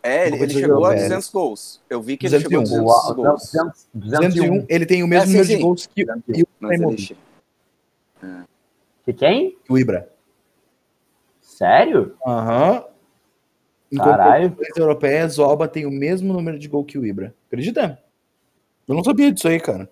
É, 0.03 0.27
ele, 0.29 0.37
ele 0.43 0.53
chegou 0.55 0.85
a 0.85 0.91
europeia. 0.91 1.09
200 1.09 1.29
gols. 1.31 1.81
Eu 1.91 2.01
vi 2.01 2.17
que 2.17 2.27
ele 2.27 2.39
201. 2.39 2.67
chegou 2.67 2.93
a 2.93 2.95
200 2.95 3.11
O- 3.11 3.15
gols. 3.15 3.43
200, 3.51 3.87
201, 3.95 4.67
ele 4.69 4.87
tem 4.87 5.03
o 5.03 5.09
mesmo 5.09 5.25
É, 5.25 5.27
sim, 5.27 5.33
número 5.33 5.47
sim. 5.49 5.57
de 5.57 5.63
gols 5.63 5.87
que, 5.87 6.05
que 6.05 6.43
o 6.43 6.49
Mas 6.61 6.81
Que 9.05 9.13
quem? 9.13 9.57
que 9.65 9.73
o 9.73 9.79
Ibra. 9.79 10.09
Sério? 11.41 12.17
Aham. 12.27 12.85
Em 13.91 13.97
Caralho. 13.97 14.51
competições 14.51 14.77
europeias, 14.77 15.39
o 15.39 15.43
Alba 15.43 15.67
tem 15.67 15.87
o 15.87 15.91
mesmo 15.91 16.33
número 16.33 16.59
de 16.59 16.69
gol 16.69 16.85
que 16.85 16.99
o 16.99 17.07
Ibra. 17.07 17.35
Acredita? 17.47 18.03
Eu 18.87 18.95
não 18.95 19.03
sabia 19.03 19.33
disso 19.33 19.49
aí, 19.49 19.59
cara. 19.59 19.89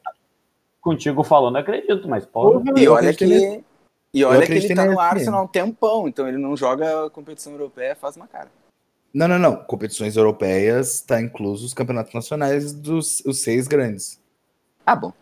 Contigo 0.81 1.24
falando, 1.24 1.57
acredito, 1.57 2.09
mas 2.09 2.24
pô. 2.24 2.62
E 2.77 2.89
olha 2.89 3.12
que. 3.12 3.64
E 4.14 4.24
olha 4.24 4.47
que 4.47 4.53
ele 4.53 4.74
tá 4.74 4.85
no 4.85 5.01
Arsenal 5.01 5.41
há 5.41 5.43
um 5.43 5.49
tempão, 5.49 6.09
então 6.09 6.27
ele 6.29 6.39
não 6.39 6.57
joga 6.57 7.11
competição 7.11 7.53
europeia 7.53 7.95
faz 7.95 8.16
uma 8.16 8.27
cara. 8.27 8.49
Não, 9.12 9.27
não, 9.27 9.39
não. 9.39 9.57
Competições 9.57 10.16
europeias 10.16 11.01
tá 11.01 11.20
incluso 11.20 11.66
os 11.66 11.74
campeonatos 11.74 12.14
nacionais 12.14 12.72
dos 12.72 13.20
os 13.27 13.41
seis 13.41 13.66
grandes. 13.66 14.20
Ah, 14.85 14.95
bom. 14.95 15.12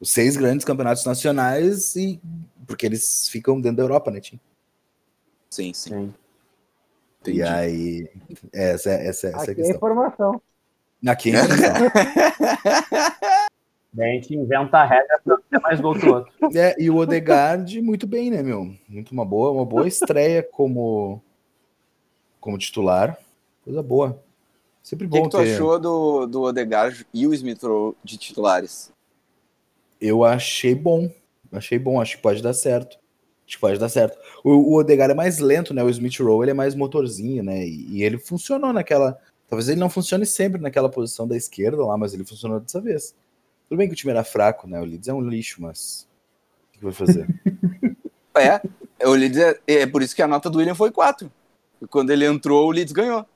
Os 0.00 0.10
seis 0.10 0.36
grandes 0.36 0.64
campeonatos 0.64 1.04
nacionais 1.04 1.96
e 1.96 2.20
porque 2.66 2.86
eles 2.86 3.28
ficam 3.28 3.60
dentro 3.60 3.78
da 3.78 3.82
Europa, 3.82 4.10
né, 4.10 4.20
Tim? 4.20 4.38
Sim, 5.50 5.72
sim. 5.72 6.14
Entendi. 7.20 7.38
E 7.38 7.42
aí, 7.42 8.08
essa, 8.52 8.90
essa, 8.90 9.26
essa 9.28 9.28
é 9.28 9.34
a 9.34 9.42
Aqui 9.42 9.50
é 9.50 9.54
questão. 9.54 9.76
informação. 9.76 10.42
Aqui 11.06 11.32
é 11.34 11.40
a. 11.40 11.44
Daí 13.92 14.10
a 14.10 14.14
gente 14.14 14.34
inventa 14.36 14.78
a 14.78 14.84
regra 14.84 15.20
para 15.24 15.38
ter 15.50 15.60
mais 15.60 15.80
gol 15.80 15.94
que 15.98 16.06
o 16.06 16.14
outro. 16.14 16.32
É, 16.54 16.76
e 16.80 16.90
o 16.90 16.96
Odegaard, 16.96 17.80
muito 17.80 18.06
bem, 18.06 18.30
né, 18.30 18.42
meu? 18.42 18.72
Muito 18.88 19.12
uma 19.12 19.24
boa, 19.24 19.50
uma 19.50 19.64
boa 19.64 19.88
estreia 19.88 20.42
como, 20.42 21.22
como 22.38 22.58
titular. 22.58 23.18
Coisa 23.64 23.82
boa. 23.82 24.22
Sempre 24.82 25.06
O 25.06 25.10
que, 25.10 25.18
bom 25.18 25.24
que 25.24 25.30
tu 25.30 25.38
ter. 25.38 25.54
achou 25.54 25.78
do, 25.78 26.26
do 26.26 26.42
Odegaard 26.42 27.06
e 27.12 27.26
o 27.26 27.34
Smith 27.34 27.62
de 28.04 28.16
titulares? 28.16 28.92
Eu 30.00 30.24
achei 30.24 30.74
bom. 30.74 31.10
Achei 31.52 31.78
bom, 31.78 32.00
acho 32.00 32.16
que 32.16 32.22
pode 32.22 32.42
dar 32.42 32.52
certo. 32.52 32.98
Acho 33.46 33.56
que 33.56 33.60
pode 33.60 33.78
dar 33.78 33.88
certo. 33.88 34.18
O, 34.44 34.50
o 34.50 34.74
Odegaard 34.74 35.12
é 35.12 35.16
mais 35.16 35.38
lento, 35.38 35.72
né? 35.72 35.82
O 35.82 35.88
Smith 35.88 36.18
Rowe 36.20 36.44
ele 36.44 36.50
é 36.50 36.54
mais 36.54 36.74
motorzinho, 36.74 37.42
né? 37.42 37.66
E, 37.66 37.96
e 37.96 38.02
ele 38.02 38.18
funcionou 38.18 38.72
naquela. 38.72 39.18
Talvez 39.48 39.68
ele 39.68 39.80
não 39.80 39.88
funcione 39.88 40.26
sempre 40.26 40.60
naquela 40.60 40.90
posição 40.90 41.26
da 41.26 41.36
esquerda 41.36 41.84
lá, 41.84 41.96
mas 41.96 42.12
ele 42.12 42.24
funcionou 42.24 42.60
dessa 42.60 42.80
vez. 42.80 43.14
Tudo 43.68 43.78
bem 43.78 43.88
que 43.88 43.94
o 43.94 43.96
time 43.96 44.12
era 44.12 44.22
fraco, 44.22 44.68
né? 44.68 44.80
O 44.80 44.84
Leeds 44.84 45.08
é 45.08 45.14
um 45.14 45.20
lixo, 45.20 45.62
mas. 45.62 46.06
O 46.68 46.72
que 46.72 46.78
que 46.78 46.84
vai 46.84 46.92
fazer? 46.92 47.26
É, 48.38 48.60
o 49.04 49.14
Leeds 49.14 49.36
é, 49.36 49.58
é 49.66 49.84
por 49.84 50.00
isso 50.00 50.14
que 50.14 50.22
a 50.22 50.28
nota 50.28 50.48
do 50.48 50.58
William 50.58 50.74
foi 50.74 50.92
4. 50.92 51.28
E 51.82 51.86
quando 51.88 52.10
ele 52.10 52.24
entrou, 52.24 52.68
o 52.68 52.70
Leeds 52.70 52.92
ganhou. 52.92 53.26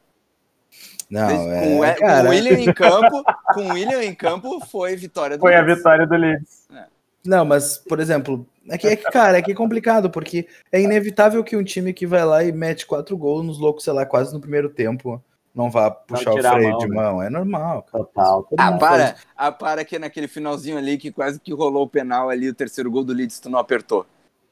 Não, 1.12 1.28
com, 1.28 1.84
é. 1.84 1.92
o- 1.92 2.22
com 2.24 2.28
William 2.30 2.58
em 2.58 2.72
campo, 2.72 3.22
com 3.54 3.72
William 3.72 4.02
em 4.02 4.14
campo, 4.14 4.60
foi 4.66 4.96
vitória 4.96 5.36
do 5.36 5.40
Foi 5.40 5.54
a 5.54 5.60
Leeds. 5.60 5.76
vitória 5.76 6.06
do 6.06 6.16
Leeds. 6.16 6.66
Não, 7.24 7.44
mas, 7.44 7.78
por 7.78 8.00
exemplo, 8.00 8.44
é 8.68 8.76
que, 8.76 8.86
é 8.88 8.96
que, 8.96 9.04
cara, 9.10 9.38
é 9.38 9.42
que 9.42 9.52
é 9.52 9.54
complicado, 9.54 10.10
porque 10.10 10.48
é 10.72 10.80
inevitável 10.80 11.44
que 11.44 11.56
um 11.56 11.62
time 11.62 11.92
que 11.92 12.06
vai 12.06 12.24
lá 12.24 12.42
e 12.42 12.50
mete 12.50 12.84
quatro 12.86 13.16
gols 13.16 13.44
nos 13.46 13.58
loucos, 13.58 13.84
sei 13.84 13.92
lá, 13.92 14.04
quase 14.04 14.32
no 14.34 14.40
primeiro 14.40 14.68
tempo, 14.68 15.22
não 15.54 15.70
vá 15.70 15.88
puxar 15.90 16.32
o 16.32 16.38
a 16.38 16.50
freio 16.52 16.70
mão, 16.70 16.78
de 16.78 16.88
né? 16.88 16.96
mão. 16.96 17.22
É 17.22 17.30
normal, 17.30 17.82
cara. 17.82 18.04
Total. 18.04 18.48
Ah, 18.58 18.70
mundo 18.70 18.80
para. 18.80 19.06
faz- 19.08 19.26
Ah, 19.36 19.52
para 19.52 19.84
que 19.84 19.98
naquele 19.98 20.26
finalzinho 20.26 20.78
ali 20.78 20.96
que 20.98 21.12
quase 21.12 21.38
que 21.38 21.52
rolou 21.52 21.84
o 21.84 21.88
penal 21.88 22.28
ali, 22.30 22.48
o 22.48 22.54
terceiro 22.54 22.90
gol 22.90 23.04
do 23.04 23.12
Leeds, 23.12 23.38
tu 23.38 23.48
não 23.50 23.58
apertou. 23.58 24.04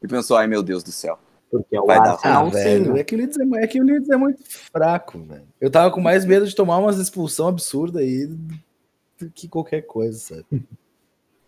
E 0.03 0.07
pensou, 0.07 0.37
ai 0.37 0.47
meu 0.47 0.63
Deus 0.63 0.85
do 0.85 0.93
céu. 0.93 1.19
Porque 1.51 1.77
o 1.79 1.85
Vai 1.85 1.99
dar. 1.99 2.13
Arsenal 2.13 2.47
Ah, 2.47 2.51
sim. 2.51 2.57
velho, 2.57 2.97
é 2.97 3.05
que, 3.05 3.15
o 3.15 3.19
Leeds 3.19 3.37
é, 3.39 3.65
é 3.65 3.67
que 3.67 3.81
o 3.81 3.85
Leeds 3.85 4.09
é 4.09 4.17
muito 4.17 4.41
fraco, 4.73 5.19
velho. 5.21 5.47
Eu 5.61 5.71
tava 5.71 5.91
com 5.91 6.01
mais 6.01 6.25
medo 6.25 6.47
de 6.47 6.55
tomar 6.55 6.79
umas 6.79 6.99
expulsão 6.99 7.49
absurda 7.49 8.01
aí 8.01 8.27
do 8.27 9.31
que 9.35 9.49
qualquer 9.49 9.83
coisa, 9.83 10.19
sabe? 10.19 10.45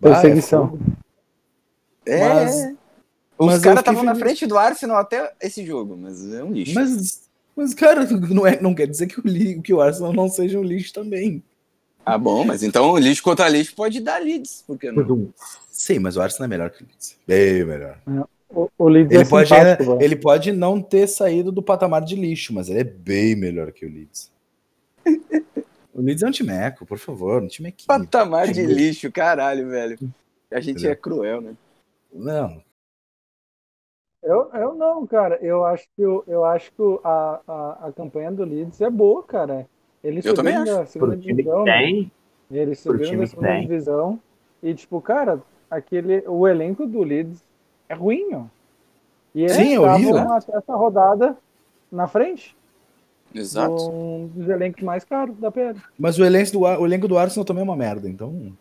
É 0.05 0.09
Perseguição. 0.11 0.77
É. 2.05 2.19
Mas- 2.19 2.75
Os 3.39 3.47
caras 3.47 3.59
fiquei 3.61 3.73
estavam 3.75 4.03
na 4.03 4.17
frente 4.17 4.45
do 4.49 4.59
Arsenal 4.59 4.97
até 4.97 5.33
esse 5.41 5.65
jogo, 5.65 5.97
mas 5.97 6.33
é 6.35 6.43
um 6.43 6.53
lixo. 6.53 6.75
Mas, 6.75 7.23
mas, 7.55 7.73
cara, 7.73 8.05
não, 8.11 8.45
é, 8.45 8.61
não 8.61 8.75
quer 8.75 8.89
dizer 8.89 9.07
que 9.07 9.21
o, 9.21 9.63
que 9.63 9.73
o 9.73 9.81
Arsenal 9.81 10.13
não 10.13 10.29
seja 10.29 10.59
um 10.59 10.65
lixo 10.65 10.93
também. 10.93 11.41
Ah, 12.05 12.19
bom, 12.19 12.45
mas 12.45 12.65
então 12.65 12.99
lixo 12.99 13.23
contra 13.23 13.49
lixo 13.49 13.77
pode 13.77 14.01
dar 14.01 14.21
Leeds, 14.21 14.65
porque 14.67 14.91
não? 14.91 15.33
Sim, 15.71 16.01
mas 16.01 16.17
o 16.17 16.21
Arsenal 16.21 16.47
é 16.47 16.49
melhor 16.49 16.71
que 16.71 16.83
o 16.83 16.87
Leeds. 16.87 17.17
Bem 17.25 17.65
melhor. 17.65 17.99
O, 18.55 18.69
o 18.79 18.89
Leeds 18.89 19.13
Ele 19.13 19.23
é 19.23 19.29
pode, 19.29 19.51
ele 20.05 20.17
pode 20.17 20.53
não 20.53 20.81
ter 20.81 21.07
saído 21.07 21.51
do 21.51 21.63
patamar 21.63 22.03
de 22.03 22.15
lixo, 22.15 22.53
mas 22.53 22.69
ele 22.69 22.81
é 22.81 22.85
bem 22.85 23.35
melhor 23.35 23.73
que 23.73 23.87
o 23.87 23.89
Leeds. 23.89 24.31
o 25.95 26.01
Leeds 26.03 26.23
é 26.23 26.27
um 26.29 26.31
timeco, 26.31 26.85
por 26.85 26.99
favor, 26.99 27.43
um 27.43 27.49
time 27.49 27.71
aqui. 27.71 27.87
Patamar 27.87 28.53
de 28.53 28.65
lixo, 28.67 29.11
caralho, 29.11 29.69
velho. 29.69 29.99
A 30.51 30.61
gente 30.61 30.73
Entendeu? 30.77 30.93
é 30.93 30.97
cruel, 30.97 31.41
né? 31.41 31.55
Não, 32.13 32.63
Eu, 34.23 34.51
eu 34.53 34.75
não, 34.75 35.07
cara. 35.07 35.39
Eu 35.41 35.65
acho 35.65 35.87
que, 35.97 36.05
o- 36.05 36.23
eu 36.27 36.45
acho 36.45 36.71
que 36.73 36.83
a, 37.03 37.41
a, 37.49 37.89
a 37.89 37.93
campanha 37.93 38.31
do 38.31 38.45
Leeds 38.45 38.81
é 38.81 38.91
boa, 38.91 39.23
cara. 39.23 39.67
Eles 40.05 40.25
Eu 40.25 40.35
também 40.35 40.55
subiram 40.57 40.77
da 40.79 40.87
segunda 40.87 41.17
divisão, 41.17 41.65
né? 41.65 41.83
time 41.87 42.11
da 42.55 43.23
que 43.23 43.29
segunda 43.31 43.61
divisão. 43.61 44.21
E, 44.63 44.75
tipo, 44.75 45.01
cara, 45.01 45.41
aquele, 45.71 46.23
o 46.29 46.47
elenco 46.47 46.87
do 46.87 47.03
Leeds 47.03 47.43
é 47.93 47.95
ruim, 47.95 48.35
ó. 48.35 48.45
E 49.35 49.43
eles 49.43 49.53
Sim, 49.53 49.75
é 49.75 49.81
horrível. 49.81 50.17
estavam 50.17 50.37
até 50.37 50.57
essa 50.57 50.75
rodada 50.75 51.37
na 51.91 52.07
frente 52.07 52.57
Exato. 53.35 53.91
um 53.91 54.27
dos 54.27 54.49
elencos 54.49 54.83
mais 54.83 55.05
caros 55.05 55.37
da 55.39 55.51
PL. 55.51 55.81
mas 55.99 56.19
o 56.19 56.25
elenco, 56.25 56.53
do, 56.53 56.61
o 56.61 56.87
elenco 56.87 57.09
do 57.09 57.19
Arsenal 57.19 57.45
também 57.45 57.63
é 57.63 57.65
uma 57.65 57.77
merda, 57.77 58.09
então. 58.09 58.53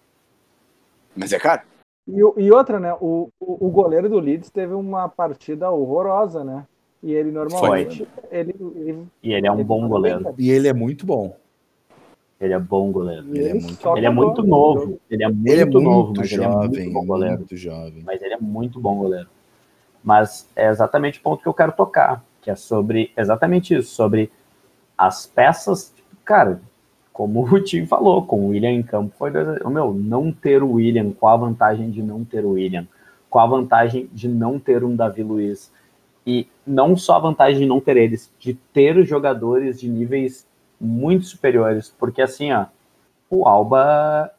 Mas 1.15 1.33
é 1.33 1.39
caro. 1.39 1.61
E, 2.07 2.19
e 2.19 2.51
outra, 2.51 2.79
né? 2.79 2.93
O, 2.93 3.29
o, 3.39 3.67
o 3.67 3.69
goleiro 3.69 4.09
do 4.09 4.19
Leeds 4.19 4.49
teve 4.49 4.73
uma 4.73 5.09
partida 5.09 5.69
horrorosa, 5.69 6.43
né? 6.43 6.65
E 7.03 7.11
ele 7.11 7.31
normalmente. 7.31 8.07
Ele, 8.31 8.55
ele, 8.75 9.07
e 9.21 9.33
ele 9.33 9.47
é 9.47 9.51
um 9.51 9.55
ele 9.55 9.63
bom 9.63 9.87
goleiro. 9.87 10.33
E 10.37 10.49
ele 10.49 10.67
é 10.67 10.73
muito 10.73 11.05
bom. 11.05 11.35
Ele 12.41 12.53
é 12.53 12.59
bom 12.59 12.91
goleiro. 12.91 13.27
Ele 13.29 13.39
é 13.39 13.49
ele 13.51 13.59
muito- 13.61 13.81
só 13.81 13.95
Ele 13.95 14.05
é 14.05 14.09
muito 14.09 14.41
no 14.41 14.47
novo. 14.49 14.99
Ele 15.09 15.23
é 15.23 15.27
muito, 15.29 15.47
Ele 15.47 15.61
é 15.61 15.65
muito 15.65 15.79
novo, 15.81 16.13
mas 16.17 16.31
ele 16.31 16.41
é 16.41 16.47
jovem, 16.47 16.69
muito 16.69 16.91
bom 16.93 17.05
goleiro. 17.05 17.37
muito 17.37 17.55
jovem. 17.55 18.03
Mas 18.03 18.21
ele 18.21 18.33
é 18.33 18.37
muito 18.39 18.79
bom 18.79 18.95
goleiro. 18.97 19.27
Mas 20.03 20.49
é 20.55 20.67
exatamente 20.69 21.19
o 21.19 21.21
ponto 21.21 21.43
que 21.43 21.47
eu 21.47 21.53
quero 21.53 21.71
tocar, 21.73 22.23
que 22.41 22.49
é 22.49 22.55
sobre 22.55 23.11
exatamente 23.15 23.75
isso, 23.75 23.93
sobre 23.93 24.31
as 24.97 25.27
peças, 25.27 25.93
tipo, 25.95 26.09
cara, 26.25 26.59
como 27.13 27.43
o 27.45 27.59
time 27.61 27.85
falou, 27.85 28.25
com 28.25 28.39
o 28.45 28.47
William 28.49 28.71
em 28.71 28.81
campo 28.81 29.13
foi 29.17 29.29
dois, 29.29 29.59
meu, 29.65 29.93
não 29.93 30.31
ter 30.31 30.63
o 30.63 30.71
William, 30.73 31.11
qual 31.11 31.33
a 31.35 31.37
vantagem 31.37 31.91
de 31.91 32.01
não 32.01 32.23
ter 32.25 32.43
o 32.43 32.51
William? 32.53 32.87
Qual 33.29 33.45
a 33.45 33.49
vantagem 33.49 34.09
de 34.11 34.27
não 34.27 34.57
ter 34.59 34.83
um 34.83 34.95
Davi 34.95 35.21
Luiz? 35.21 35.71
E 36.25 36.47
não 36.65 36.95
só 36.97 37.15
a 37.15 37.19
vantagem 37.19 37.59
de 37.61 37.65
não 37.67 37.79
ter 37.79 37.97
eles, 37.97 38.31
de 38.39 38.53
ter 38.73 39.03
jogadores 39.05 39.79
de 39.79 39.87
níveis 39.87 40.45
muito 40.81 41.25
superiores, 41.25 41.89
porque 41.97 42.21
assim, 42.21 42.51
ó, 42.51 42.65
o 43.29 43.47
Alba 43.47 44.31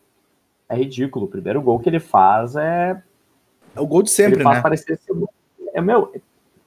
é 0.69 0.75
ridículo. 0.77 1.27
O 1.27 1.29
primeiro 1.29 1.63
gol 1.63 1.79
que 1.79 1.89
ele 1.89 2.01
faz 2.01 2.57
é 2.57 3.01
É 3.77 3.81
o 3.81 3.87
gol 3.87 4.03
de 4.03 4.11
sempre, 4.11 4.35
ele 4.35 4.43
faz 4.43 4.57
né? 4.57 4.63
parecer 4.63 4.99
ser 4.99 5.15
é 5.75 5.81
meu, 5.81 6.13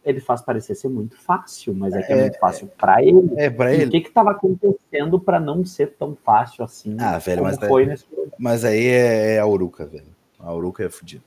ele 0.03 0.19
faz 0.19 0.41
parecer 0.41 0.73
ser 0.75 0.87
muito 0.87 1.15
fácil, 1.17 1.73
mas 1.75 1.93
é 1.93 2.01
que 2.01 2.11
é, 2.13 2.15
É, 2.17 2.21
muito 2.21 2.39
fácil 2.39 2.67
pra 2.77 3.03
ele. 3.03 3.31
É, 3.35 3.49
pra 3.49 3.73
E 3.73 3.77
o 3.77 3.81
ele. 3.81 3.91
que 3.91 4.01
que 4.01 4.11
tava 4.11 4.31
acontecendo 4.31 5.19
pra 5.19 5.39
não 5.39 5.65
ser 5.65 5.93
tão 5.95 6.15
fácil 6.15 6.63
assim? 6.63 6.95
Ah, 6.99 7.17
velho, 7.17 7.43
mas 7.43 7.61
é- 7.61 7.67
foi 7.67 7.85
nesse? 7.85 8.05
Mas 8.39 8.63
aí 8.63 8.85
é, 8.87 9.35
é 9.35 9.39
a 9.39 9.45
Uruca, 9.45 9.85
velho. 9.85 10.07
A 10.39 10.53
Uruca 10.53 10.83
é 10.83 10.89
fodida. 10.89 11.23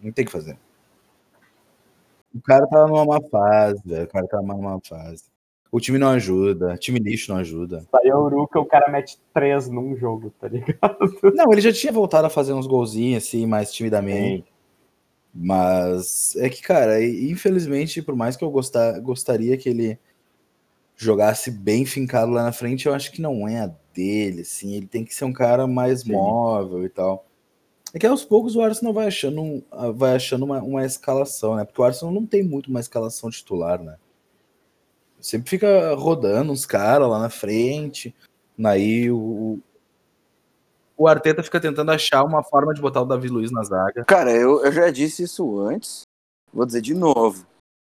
Não 0.00 0.12
tem 0.12 0.22
o 0.22 0.26
que 0.26 0.32
fazer. 0.32 0.56
O 2.34 2.40
cara 2.40 2.66
tá 2.66 2.86
numa 2.86 3.04
má 3.04 3.20
fase, 3.30 3.80
velho. 3.84 4.04
O 4.04 4.08
cara 4.08 4.26
tá 4.26 4.36
numa 4.38 4.56
má 4.56 4.78
fase. 4.86 5.24
O 5.74 5.80
time 5.80 5.98
não 5.98 6.10
ajuda, 6.10 6.76
time 6.76 7.00
lixo 7.00 7.32
não 7.32 7.40
ajuda. 7.40 7.84
Aí 7.92 8.08
o 8.12 8.16
Uruca, 8.16 8.60
o 8.60 8.64
cara 8.64 8.92
mete 8.92 9.18
três 9.34 9.68
num 9.68 9.96
jogo, 9.96 10.32
tá 10.38 10.46
ligado? 10.46 10.96
Não, 11.34 11.50
ele 11.50 11.60
já 11.60 11.72
tinha 11.72 11.92
voltado 11.92 12.28
a 12.28 12.30
fazer 12.30 12.52
uns 12.52 12.68
golzinhos 12.68 13.24
assim, 13.24 13.44
mais 13.44 13.72
timidamente. 13.72 14.44
Mas 15.34 16.36
é 16.36 16.48
que, 16.48 16.62
cara, 16.62 17.04
infelizmente, 17.04 18.00
por 18.00 18.14
mais 18.14 18.36
que 18.36 18.44
eu 18.44 18.52
gostar, 18.52 19.00
gostaria 19.00 19.56
que 19.56 19.68
ele 19.68 19.98
jogasse 20.94 21.50
bem 21.50 21.84
fincado 21.84 22.30
lá 22.30 22.44
na 22.44 22.52
frente, 22.52 22.86
eu 22.86 22.94
acho 22.94 23.10
que 23.10 23.20
não 23.20 23.48
é 23.48 23.62
a 23.62 23.74
dele, 23.92 24.42
assim. 24.42 24.74
Ele 24.76 24.86
tem 24.86 25.04
que 25.04 25.12
ser 25.12 25.24
um 25.24 25.32
cara 25.32 25.66
mais 25.66 26.02
Sim. 26.02 26.12
móvel 26.12 26.84
e 26.84 26.88
tal. 26.88 27.26
É 27.92 27.98
que 27.98 28.06
aos 28.06 28.24
poucos 28.24 28.54
o 28.54 28.62
Arsenal 28.62 28.94
vai 28.94 29.08
achando, 29.08 29.64
vai 29.96 30.14
achando 30.14 30.44
uma, 30.44 30.62
uma 30.62 30.86
escalação, 30.86 31.56
né? 31.56 31.64
Porque 31.64 31.80
o 31.80 31.84
Arsenal 31.84 32.14
não 32.14 32.24
tem 32.24 32.44
muito 32.44 32.68
uma 32.68 32.78
escalação 32.78 33.28
titular, 33.28 33.82
né? 33.82 33.96
Sempre 35.24 35.48
fica 35.48 35.94
rodando 35.94 36.52
uns 36.52 36.66
caras 36.66 37.08
lá 37.08 37.18
na 37.18 37.30
frente. 37.30 38.14
Aí 38.62 39.10
o, 39.10 39.58
o 40.98 41.08
Arteta 41.08 41.42
fica 41.42 41.58
tentando 41.58 41.90
achar 41.92 42.22
uma 42.22 42.42
forma 42.42 42.74
de 42.74 42.80
botar 42.82 43.00
o 43.00 43.06
Davi 43.06 43.28
Luiz 43.28 43.50
na 43.50 43.62
zaga. 43.62 44.04
Cara, 44.04 44.30
eu, 44.30 44.62
eu 44.62 44.70
já 44.70 44.90
disse 44.90 45.22
isso 45.22 45.58
antes. 45.60 46.02
Vou 46.52 46.66
dizer 46.66 46.82
de 46.82 46.92
novo. 46.92 47.46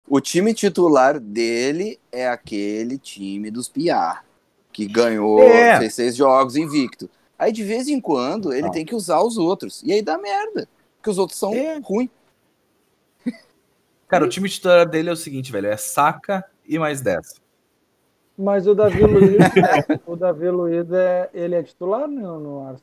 O 0.09 0.20
time 0.20 0.55
titular 0.55 1.18
dele 1.18 1.99
é 2.12 2.29
aquele 2.29 2.97
time 2.97 3.51
dos 3.51 3.68
Piar, 3.68 4.24
que 4.72 4.87
ganhou, 4.87 5.43
É. 5.43 5.81
fez 5.81 5.95
seis 5.95 6.14
jogos 6.14 6.55
invicto. 6.55 7.11
Aí 7.37 7.51
de 7.51 7.64
vez 7.64 7.89
em 7.89 8.01
quando 8.01 8.53
ele 8.53 8.68
Ah. 8.68 8.70
tem 8.70 8.87
que 8.87 8.95
usar 8.95 9.20
os 9.20 9.37
outros. 9.37 9.83
E 9.83 9.93
aí 9.93 10.01
dá 10.01 10.16
merda. 10.16 10.68
Porque 10.99 11.11
os 11.11 11.18
outros 11.18 11.37
são 11.41 11.53
É. 11.53 11.81
ruins. 11.83 12.09
Cara, 14.07 14.24
o 14.24 14.29
time 14.31 14.49
titular 14.49 14.89
dele 14.89 15.11
é 15.11 15.12
o 15.12 15.16
seguinte, 15.16 15.51
velho, 15.51 15.66
é 15.66 15.77
Saka 15.77 16.45
e 16.68 16.78
mais 16.78 17.00
10. 17.00 17.40
Mas 18.38 18.66
o 18.66 18.74
Davi 18.74 19.02
Luiz, 19.02 19.38
o 20.06 20.14
Davi 20.16 20.50
Luiz 20.50 20.90
é, 20.92 21.30
ele 21.32 21.54
é 21.54 21.62
titular 21.62 22.06
no, 22.06 22.38
no 22.38 22.60
Arsenal. 22.68 22.80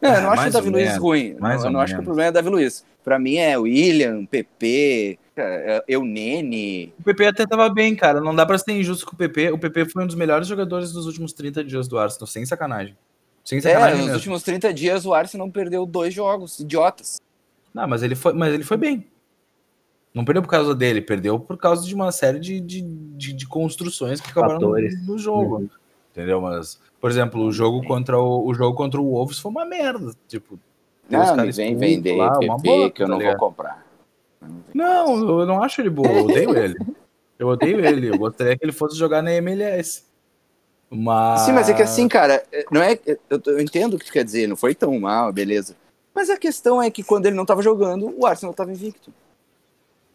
Não, 0.00 0.14
eu 0.14 0.22
não 0.22 0.30
acho 0.32 0.48
o 0.48 0.50
Davi 0.52 0.70
Luiz 0.70 0.86
menos, 0.88 1.02
ruim. 1.02 1.36
mais 1.38 1.62
eu 1.62 1.70
não 1.70 1.78
acho 1.80 1.94
que 1.94 2.00
o 2.00 2.04
problema 2.04 2.28
é 2.28 2.32
Davi 2.32 2.48
Luiz. 2.48 2.84
Pra 3.04 3.18
mim 3.18 3.36
é 3.36 3.56
William, 3.58 4.24
PP, 4.26 5.18
é, 5.36 5.84
Eunene. 5.88 6.92
O 6.98 7.02
PP 7.02 7.26
até 7.26 7.46
tava 7.46 7.68
bem, 7.68 7.94
cara. 7.94 8.20
Não 8.20 8.34
dá 8.34 8.46
pra 8.46 8.56
ser 8.58 8.72
injusto 8.72 9.04
com 9.06 9.12
o 9.14 9.16
PP. 9.18 9.50
O 9.52 9.58
PP 9.58 9.84
foi 9.86 10.02
um 10.04 10.06
dos 10.06 10.16
melhores 10.16 10.46
jogadores 10.48 10.90
dos 10.92 11.06
últimos 11.06 11.32
30 11.32 11.62
dias 11.64 11.86
do 11.86 11.98
Arsenal, 11.98 12.26
sem 12.26 12.44
sacanagem. 12.46 12.96
Sem 13.44 13.58
É, 13.58 13.60
sacanagem 13.60 13.96
nos 13.96 14.04
mesmo. 14.06 14.14
últimos 14.16 14.42
30 14.42 14.72
dias 14.72 15.04
o 15.04 15.12
Arsenal 15.12 15.50
perdeu 15.50 15.84
dois 15.84 16.14
jogos, 16.14 16.58
idiotas. 16.60 17.20
Não, 17.74 17.86
mas 17.86 18.02
ele 18.02 18.14
foi, 18.14 18.32
mas 18.32 18.54
ele 18.54 18.64
foi 18.64 18.76
bem. 18.76 19.06
Não 20.14 20.24
perdeu 20.24 20.42
por 20.42 20.48
causa 20.48 20.74
dele, 20.74 21.00
perdeu 21.00 21.40
por 21.40 21.56
causa 21.56 21.86
de 21.86 21.94
uma 21.94 22.12
série 22.12 22.38
de, 22.38 22.60
de, 22.60 22.82
de, 22.82 23.32
de 23.32 23.46
construções 23.46 24.20
que 24.20 24.30
acabaram 24.30 24.60
no, 24.60 24.66
Fatores. 24.68 25.06
no 25.06 25.18
jogo. 25.18 25.56
Uhum. 25.56 25.68
Entendeu? 26.10 26.40
Mas, 26.40 26.78
por 27.00 27.10
exemplo, 27.10 27.42
o 27.42 27.50
jogo 27.52 27.82
contra 27.86 28.18
o, 28.20 28.46
o 28.46 28.52
jogo 28.52 28.76
contra 28.76 29.00
o 29.00 29.10
Wolves 29.10 29.38
foi 29.38 29.50
uma 29.50 29.64
merda. 29.64 30.12
Tipo, 30.28 30.58
tem 31.08 31.18
os 31.18 31.26
Não, 31.26 31.32
me 31.32 31.38
caras 31.38 31.56
vem 31.56 31.76
vender 31.76 32.16
lá, 32.16 32.38
uma 32.38 32.56
PP 32.56 32.68
bosta, 32.68 32.90
que 32.90 33.02
eu 33.02 33.06
tá 33.06 33.10
não 33.10 33.16
vou 33.16 33.26
ligado? 33.26 33.38
comprar. 33.38 33.86
Não, 34.74 35.40
eu 35.40 35.46
não 35.46 35.62
acho 35.62 35.80
ele 35.80 35.90
bom, 35.90 36.04
eu 36.04 36.24
odeio 36.24 36.56
ele. 36.56 36.76
Eu 37.38 37.48
odeio 37.48 37.84
ele, 37.84 38.08
eu 38.10 38.18
gostaria 38.18 38.56
que 38.56 38.64
ele 38.64 38.72
fosse 38.72 38.96
jogar 38.96 39.22
na 39.22 39.32
MLS. 39.32 40.04
Mas. 40.90 41.40
Sim, 41.40 41.52
mas 41.52 41.68
é 41.68 41.74
que 41.74 41.82
assim, 41.82 42.06
cara, 42.06 42.44
é- 42.52 42.66
não 42.70 42.82
é. 42.82 42.98
Eu, 43.30 43.40
eu 43.46 43.60
entendo 43.60 43.94
o 43.94 43.98
que 43.98 44.04
tu 44.04 44.12
quer 44.12 44.24
dizer, 44.24 44.46
não 44.46 44.56
foi 44.56 44.74
tão 44.74 44.98
mal, 45.00 45.32
beleza. 45.32 45.74
Mas 46.14 46.28
a 46.28 46.36
questão 46.36 46.82
é 46.82 46.90
que 46.90 47.02
quando 47.02 47.26
ele 47.26 47.36
não 47.36 47.46
tava 47.46 47.62
jogando, 47.62 48.14
o 48.18 48.26
Arsenal 48.26 48.52
tava 48.54 48.70
invicto. 48.70 49.12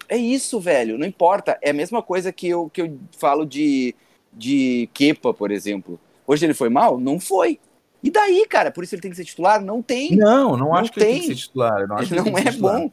É 0.10 0.18
isso, 0.18 0.60
velho, 0.60 0.98
não 0.98 1.06
importa. 1.06 1.58
É 1.62 1.72
a 1.72 1.74
mesma 1.74 2.02
coisa 2.02 2.32
que 2.32 2.48
eu, 2.48 2.70
que 2.70 2.82
eu 2.82 2.98
falo 3.18 3.46
de, 3.46 3.94
de 4.32 4.90
Kepa, 4.94 5.34
por 5.34 5.52
exemplo. 5.52 6.00
Hoje 6.26 6.46
ele 6.46 6.54
foi 6.54 6.70
mal? 6.70 7.00
Não 7.00 7.20
foi. 7.20 7.60
E 8.04 8.10
daí, 8.12 8.46
cara? 8.48 8.72
Por 8.72 8.84
isso 8.84 8.96
ele 8.96 9.02
tem 9.02 9.12
que 9.12 9.18
ser 9.18 9.26
titular? 9.26 9.62
Não 9.64 9.82
tem. 9.82 10.16
Não, 10.16 10.52
não, 10.52 10.58
Não 10.58 10.76
acho 10.76 10.92
que 10.92 11.00
ele 11.00 11.06
tem 11.06 11.14
tem. 11.16 11.22
que 11.30 11.36
ser 11.36 11.42
titular. 11.48 11.82
eu 11.82 11.88
Não, 11.88 11.96
acho 11.98 12.14
ele 12.14 12.22
que 12.22 12.30
ele 12.30 12.36
tem 12.36 12.44
não 12.46 12.52
que 12.52 12.58
é 12.58 12.62
bom. 12.62 12.92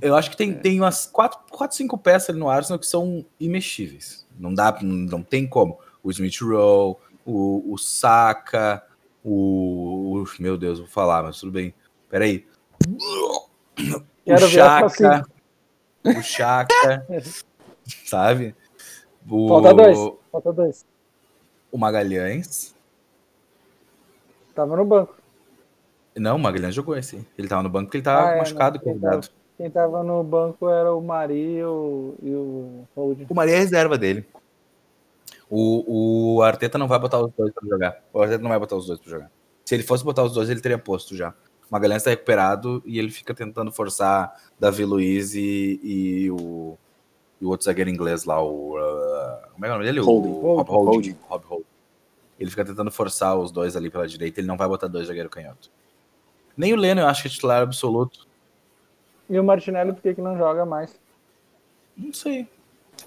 Eu 0.00 0.14
acho 0.14 0.30
que 0.30 0.36
tem, 0.36 0.52
tem 0.52 0.78
umas 0.80 1.06
quatro, 1.06 1.38
quatro, 1.50 1.76
cinco 1.76 1.96
peças 1.96 2.30
ali 2.30 2.38
no 2.38 2.48
Arsenal 2.50 2.78
que 2.78 2.86
são 2.86 3.24
imexíveis. 3.40 4.26
Não 4.38 4.52
dá, 4.52 4.76
não 4.82 5.22
tem 5.22 5.46
como. 5.46 5.78
O 6.02 6.10
Smith 6.10 6.38
Rowe, 6.42 6.96
o, 7.24 7.72
o 7.72 7.78
Saka, 7.78 8.84
o, 9.24 10.18
o- 10.22 10.24
Meu 10.38 10.58
Deus, 10.58 10.78
vou 10.78 10.88
falar, 10.88 11.22
mas 11.22 11.40
tudo 11.40 11.52
bem. 11.52 11.72
Peraí. 12.10 12.44
Quero 14.24 14.46
o 14.46 14.48
ver 14.48 14.60
a 14.60 14.88
Chaka. 14.88 15.26
O 16.06 16.22
Chaka. 16.22 17.06
sabe? 18.04 18.54
O, 19.28 19.48
Falta 19.48 19.74
dois. 19.74 19.98
Falta 20.30 20.52
dois. 20.52 20.86
O 21.70 21.78
Magalhães. 21.78 22.74
Tava 24.54 24.76
no 24.76 24.84
banco. 24.84 25.16
Não, 26.16 26.36
o 26.36 26.38
Magalhães 26.38 26.74
jogou 26.74 26.96
esse. 26.96 27.26
Ele 27.36 27.48
tava 27.48 27.62
no 27.62 27.68
banco 27.68 27.86
porque 27.86 27.98
ele 27.98 28.04
tava 28.04 28.28
Ah, 28.28 28.30
é, 28.32 28.38
machucado, 28.38 28.80
convidado. 28.80 29.28
Quem 29.56 29.70
tava 29.70 30.02
no 30.02 30.22
banco 30.22 30.68
era 30.68 30.94
o 30.94 31.00
Mari 31.00 31.56
e 31.56 31.64
o, 31.64 32.14
e 32.22 32.30
o 32.30 32.88
Hold. 32.94 33.26
O 33.28 33.34
Maria 33.34 33.54
é 33.54 33.58
reserva 33.58 33.96
dele. 33.96 34.26
O, 35.48 36.36
o 36.36 36.42
Arteta 36.42 36.76
não 36.78 36.88
vai 36.88 36.98
botar 36.98 37.20
os 37.20 37.32
dois 37.32 37.52
pra 37.52 37.68
jogar. 37.68 38.02
O 38.12 38.20
Arteta 38.20 38.42
não 38.42 38.50
vai 38.50 38.58
botar 38.58 38.76
os 38.76 38.86
dois 38.86 38.98
pra 38.98 39.10
jogar. 39.10 39.30
Se 39.64 39.74
ele 39.74 39.82
fosse 39.82 40.04
botar 40.04 40.24
os 40.24 40.32
dois, 40.32 40.50
ele 40.50 40.60
teria 40.60 40.78
posto 40.78 41.16
já. 41.16 41.34
Magalhães 41.70 42.02
tá 42.02 42.10
recuperado 42.10 42.82
e 42.86 42.98
ele 42.98 43.10
fica 43.10 43.34
tentando 43.34 43.72
forçar 43.72 44.34
Davi 44.58 44.84
Luiz 44.84 45.34
e, 45.34 45.80
e 45.82 46.30
o, 46.30 46.78
e 47.40 47.44
o 47.44 47.48
outro 47.48 47.64
zagueiro 47.64 47.90
inglês 47.90 48.24
lá, 48.24 48.40
o. 48.42 48.76
uh, 48.76 49.50
como 49.52 49.64
é 49.64 49.66
que 49.66 49.66
é 49.66 49.68
o 49.68 49.72
nome 49.72 49.84
dele? 49.84 50.00
Holding. 50.00 50.28
O 50.28 50.56
Rob 50.56 50.70
Holding. 50.70 50.90
Holding. 50.90 51.16
Rob 51.28 51.44
Holding. 51.46 51.66
Ele 52.38 52.50
fica 52.50 52.64
tentando 52.64 52.90
forçar 52.90 53.36
os 53.36 53.50
dois 53.50 53.74
ali 53.76 53.90
pela 53.90 54.06
direita. 54.06 54.40
Ele 54.40 54.46
não 54.46 54.56
vai 54.56 54.68
botar 54.68 54.86
dois 54.86 55.06
zagueiro 55.08 55.28
canhoto. 55.30 55.70
Nem 56.56 56.72
o 56.72 56.76
Leno 56.76 57.00
eu 57.00 57.06
acho 57.06 57.22
que 57.22 57.28
é 57.28 57.30
titular 57.30 57.62
absoluto. 57.62 58.26
E 59.28 59.38
o 59.38 59.42
Martinelli, 59.44 59.92
por 59.92 60.02
que, 60.02 60.14
que 60.14 60.20
não 60.22 60.36
joga 60.36 60.64
mais? 60.64 60.94
Não 61.96 62.12
sei. 62.12 62.46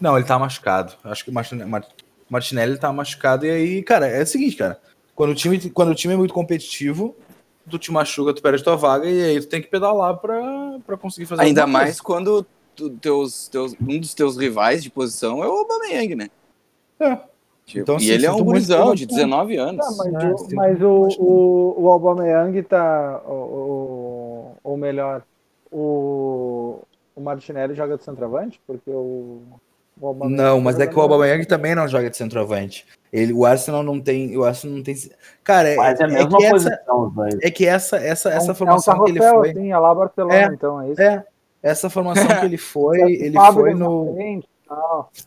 Não, 0.02 0.18
ele 0.18 0.26
tá 0.28 0.38
machucado. 0.38 0.94
Acho 1.04 1.24
que 1.24 1.30
o 1.32 1.34
Martin- 1.34 1.64
Mar- 1.64 1.88
Martinelli 2.30 2.78
tá 2.78 2.92
machucado. 2.92 3.46
E 3.46 3.50
aí, 3.50 3.84
cara, 3.84 4.08
é 4.08 4.24
o 4.24 4.28
seguinte, 4.28 4.56
cara. 4.58 4.80
Quando 5.16 5.32
o 5.32 5.36
time, 5.36 5.70
quando 5.70 5.90
o 5.92 5.96
time 5.96 6.14
é 6.14 6.18
muito 6.18 6.34
competitivo, 6.34 7.16
tu 7.70 7.80
te 7.80 7.92
machuca, 7.92 8.34
tu 8.34 8.42
perde 8.42 8.64
tua 8.64 8.76
vaga 8.76 9.10
e 9.10 9.22
aí 9.24 9.40
tu 9.40 9.48
tem 9.48 9.62
que 9.62 9.68
pedalar 9.68 10.18
pra, 10.18 10.80
pra 10.86 10.98
conseguir 10.98 11.26
fazer 11.26 11.42
Ainda 11.44 11.66
mais 11.68 12.00
quando 12.00 12.46
tu- 12.76 12.90
teus, 12.98 13.48
teus, 13.48 13.76
um 13.82 14.00
dos 14.00 14.14
teus 14.14 14.38
rivais 14.38 14.84
de 14.84 14.90
posição 14.90 15.44
é 15.44 15.48
o 15.48 15.52
Aubameyang, 15.52 16.16
né? 16.16 16.30
coisa. 16.98 17.14
É. 17.14 17.30
Tipo, 17.66 17.82
Então, 17.82 17.96
e 17.96 17.98
assim, 17.98 18.10
ele 18.12 18.26
é 18.26 18.32
um 18.32 18.44
gurizão 18.44 18.96
de 18.96 19.06
19 19.06 19.56
anos. 19.58 19.86
Ah, 19.86 19.92
mas 19.98 20.14
Ah, 20.16 20.32
o, 20.34 20.38
sim, 20.40 20.56
mas 20.56 20.82
o, 20.82 21.08
que- 21.08 21.22
o, 21.22 21.76
o 21.84 21.90
Aubameyang 21.90 22.64
tá... 22.64 23.22
O, 23.28 23.32
o, 23.34 24.56
ou 24.64 24.76
melhor, 24.78 25.24
o, 25.72 26.80
o 27.16 27.22
Martinelli 27.22 27.76
joga 27.76 27.96
de 27.98 28.04
centroavante? 28.04 28.60
Porque 28.66 28.90
o... 28.90 29.42
Não, 30.30 30.62
mas 30.62 30.80
é 30.80 30.88
que 30.88 30.98
o 30.98 31.02
Aubameyang 31.02 31.46
também 31.46 31.76
não 31.76 31.88
joga 31.88 32.10
de 32.10 32.16
centroavante. 32.18 32.86
Ele, 33.12 33.34
o 33.34 33.46
Arsenal 33.46 33.84
não 33.84 34.00
tem, 34.00 34.38
o 34.38 34.44
Arsenal 34.44 34.78
não 34.78 34.84
tem. 34.84 34.96
Cara, 35.44 35.68
é, 35.70 35.76
Mas 35.76 36.00
é 36.00 36.04
a 36.04 36.08
é 36.08 36.12
mesma 36.12 36.38
que 36.38 36.46
essa, 36.46 36.54
posição, 36.54 37.08
os 37.08 37.14
dois. 37.14 37.36
é 37.42 37.52
que 37.52 37.66
essa 37.66 37.98
essa 37.98 38.30
É 38.30 38.34
um- 38.34 38.38
essa 38.38 38.50
é 38.50 38.52
um 38.52 38.56
formação 38.56 39.04
que 39.04 39.12
ele 39.12 39.20
foi, 39.20 39.50
assim, 39.52 39.72
é 39.72 39.78
lá 39.78 39.96
Barcelona, 39.96 40.36
É, 40.36 40.46
então, 40.46 40.82
é 40.82 40.90
isso. 40.92 41.02
é, 41.02 41.26
essa 41.64 41.90
formação 41.90 42.28
que 42.28 42.46
ele 42.46 42.58
foi, 42.58 43.00
ele 43.14 43.38
foi 43.54 43.74
no 43.74 44.14
frente. 44.14 44.48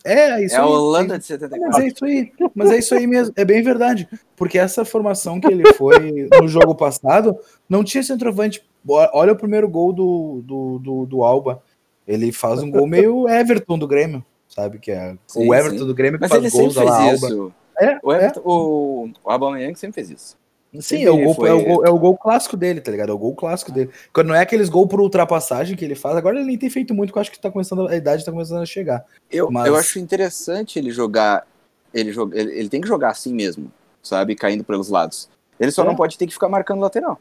É, 0.04 0.44
isso 0.44 0.54
É 0.54 0.58
a. 0.58 0.66
Holanda 0.66 1.16
é- 1.16 1.18
de 1.18 1.24
Mas 1.24 1.26
74. 1.26 1.82
é 1.82 1.86
isso 1.88 2.04
aí. 2.04 2.32
Mas 2.54 2.70
é 2.70 2.78
isso 2.78 2.94
aí 2.94 3.06
mesmo. 3.08 3.34
É 3.36 3.44
bem 3.44 3.60
verdade. 3.62 4.08
Porque 4.36 4.56
essa 4.56 4.84
formação 4.84 5.40
que 5.40 5.48
ele 5.48 5.66
foi 5.74 6.28
no 6.40 6.46
jogo 6.46 6.76
passado 6.76 7.36
não 7.68 7.82
tinha 7.82 8.04
centroavante. 8.04 8.62
Olha 8.88 9.32
o 9.32 9.36
primeiro 9.36 9.68
gol 9.68 9.92
do, 9.92 10.42
do, 10.44 10.78
do, 10.78 11.06
do 11.06 11.24
Alba. 11.24 11.60
Ele 12.06 12.30
faz 12.30 12.62
um 12.62 12.70
gol 12.70 12.86
meio 12.86 13.28
Everton 13.28 13.76
do 13.78 13.86
Grêmio, 13.88 14.24
sabe? 14.54 14.78
Que 14.78 14.90
é 14.92 15.16
Sim, 15.26 15.48
o 15.48 15.54
Everton 15.54 15.78
sim. 15.78 15.86
do 15.86 15.94
Grêmio 15.94 16.18
que 16.18 16.22
Mas 16.28 16.30
faz 16.30 16.52
gols 16.52 16.74
lá, 16.76 17.02
Alba. 17.02 17.52
É, 17.78 17.98
O, 18.02 18.12
é. 18.12 18.16
Everton, 18.16 18.40
o, 18.44 19.10
o 19.24 19.30
Aubameyang 19.30 19.74
sempre 19.78 19.94
fez 19.94 20.10
isso. 20.10 20.36
Sim, 20.74 20.80
Sempre 20.80 21.04
é 21.04 21.10
o, 21.10 21.18
gol, 21.24 21.34
foi- 21.34 21.48
é, 21.50 21.52
o 21.52 21.62
gol, 21.64 21.84
é 21.86 21.90
o 21.90 21.98
gol 21.98 22.16
clássico 22.16 22.56
dele, 22.56 22.80
tá 22.80 22.90
ligado? 22.90 23.10
É 23.10 23.12
o 23.12 23.18
gol 23.18 23.34
clássico 23.34 23.70
dele. 23.70 23.90
Quando 24.10 24.28
não 24.28 24.34
é 24.34 24.40
aqueles 24.40 24.70
gols 24.70 24.88
por 24.88 25.00
ultrapassagem 25.02 25.76
que 25.76 25.84
ele 25.84 25.94
faz, 25.94 26.16
agora 26.16 26.36
ele 26.38 26.46
nem 26.46 26.56
tem 26.56 26.70
feito 26.70 26.94
muito, 26.94 27.10
porque 27.10 27.18
eu 27.18 27.20
acho 27.20 27.30
que 27.30 27.38
tá 27.38 27.50
começando, 27.50 27.86
a 27.88 27.94
idade 27.96 28.24
tá 28.24 28.32
começando 28.32 28.62
a 28.62 28.66
chegar. 28.66 29.04
Eu, 29.30 29.50
Mas- 29.50 29.66
eu 29.66 29.76
acho 29.76 29.98
interessante 29.98 30.78
ele 30.78 30.90
jogar. 30.90 31.46
Ele, 31.92 32.10
joga, 32.10 32.38
ele, 32.40 32.52
ele 32.58 32.68
tem 32.70 32.80
que 32.80 32.88
jogar 32.88 33.10
assim 33.10 33.34
mesmo, 33.34 33.70
sabe? 34.02 34.34
Caindo 34.34 34.64
pelos 34.64 34.88
lados. 34.88 35.28
Ele 35.60 35.70
só 35.70 35.82
É. 35.82 35.86
não 35.86 35.94
pode 35.94 36.16
ter 36.16 36.26
que 36.26 36.32
ficar 36.32 36.48
marcando 36.48 36.80
lateral. 36.80 37.20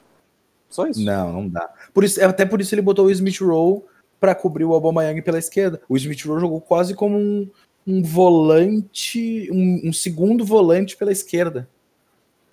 Só 0.69 0.87
isso. 0.87 1.03
Não, 1.03 1.33
não 1.33 1.49
dá. 1.49 1.69
Por 1.93 2.05
isso, 2.05 2.23
até 2.23 2.45
por 2.45 2.61
isso 2.61 2.73
ele 2.73 2.81
botou 2.81 3.07
o 3.07 3.11
Smith 3.11 3.39
Rowe 3.41 3.81
para 4.21 4.33
cobrir 4.35 4.63
o 4.63 4.73
Aubameyang 4.73 5.19
pela 5.23 5.39
esquerda. 5.39 5.81
O 5.89 5.97
Smith 5.97 6.23
Rowe 6.25 6.39
jogou 6.39 6.61
quase 6.61 6.93
como 6.93 7.17
um, 7.17 7.49
um 7.85 8.01
volante, 8.03 9.49
um, 9.51 9.89
um 9.89 9.91
segundo 9.91 10.45
volante 10.45 10.95
pela 10.95 11.11
esquerda. 11.11 11.67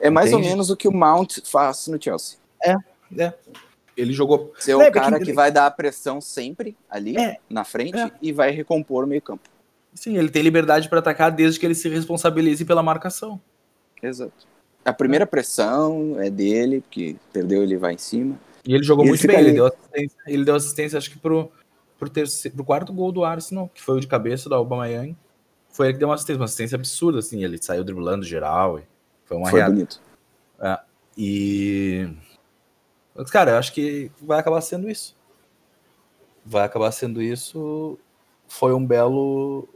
É 0.01 0.09
mais 0.11 0.33
ou 0.33 0.39
Entende? 0.39 0.53
menos 0.55 0.71
o 0.71 0.77
que 0.77 0.89
o 0.89 0.93
Mount 0.93 1.39
faz 1.45 1.87
no 1.89 2.03
Chelsea. 2.03 2.39
Ele 3.97 4.13
jogou. 4.13 4.53
Ser 4.59 4.75
o 4.77 4.81
É, 4.81 4.91
cara 4.91 5.11
porque- 5.19 5.27
que 5.27 5.33
vai 5.33 5.51
dar 5.53 5.67
a 5.67 5.71
pressão 5.71 6.21
sempre 6.21 6.77
ali 6.89 7.17
É. 7.19 7.37
na 7.51 7.65
frente 7.65 7.99
É. 7.99 8.11
e 8.23 8.33
vai 8.33 8.51
recompor 8.51 9.05
o 9.05 9.07
meio 9.07 9.21
campo. 9.21 9.43
Sim, 9.93 10.17
ele 10.17 10.29
tem 10.31 10.43
liberdade 10.43 10.89
para 10.89 11.01
atacar 11.01 11.33
desde 11.33 11.59
que 11.59 11.67
ele 11.67 11.75
se 11.75 11.89
responsabilize 11.89 12.65
pela 12.65 12.83
marcação. 12.83 13.41
Exato. 14.03 14.47
A 14.85 14.93
primeira 14.93 15.27
pressão 15.27 16.17
é 16.21 16.31
dele, 16.31 16.81
porque 16.81 17.17
perdeu, 17.33 17.63
ele 17.63 17.77
vai 17.77 17.95
em 17.95 17.99
cima. 17.99 18.39
E 18.65 18.75
ele 18.75 18.85
jogou 18.85 19.05
E 19.05 19.07
ele 19.07 19.11
muito 19.11 19.21
fica 19.23 19.33
bem. 19.33 19.41
Ele 19.41 19.49
ali. 19.51 19.57
deu 19.57 19.67
assistência, 19.67 20.17
ele 20.29 20.45
deu 20.45 20.55
assistência, 20.55 20.99
acho 20.99 21.11
que 21.11 21.19
pro, 21.19 21.51
pro, 21.99 22.09
terceiro, 22.09 22.57
pro 22.57 22.65
quarto 22.65 22.93
gol 22.93 23.13
do 23.13 23.25
Arsenal, 23.25 23.69
que 23.75 23.83
foi 23.83 23.97
o 23.97 24.01
de 24.01 24.07
cabeça 24.07 24.49
do 24.49 24.55
Aubameyang. 24.55 25.17
Foi 25.71 25.87
ele 25.87 25.93
que 25.95 25.99
deu 25.99 26.09
uma 26.09 26.15
assistência, 26.15 26.41
uma 26.41 26.45
assistência 26.47 26.77
absurda, 26.77 27.19
assim. 27.19 27.45
Ele 27.45 27.59
saiu 27.61 27.85
driblando 27.85 28.25
geral. 28.25 28.81
Foi 29.25 29.37
uma 29.37 29.51
Foi 29.51 29.63
bonito. 29.63 30.01
E. 31.17 32.09
Mas, 33.15 33.31
cara, 33.31 33.53
eu 33.53 33.57
acho 33.59 33.73
que 33.73 34.11
vai 34.23 34.39
acabar 34.39 34.61
sendo 34.61 34.89
isso. 34.89 35.17
Vai 36.45 36.65
acabar 36.65 36.93
sendo 36.93 37.21
isso. 37.21 37.99
Foi 38.47 38.73
um 38.73 38.85
belo. 38.85 39.69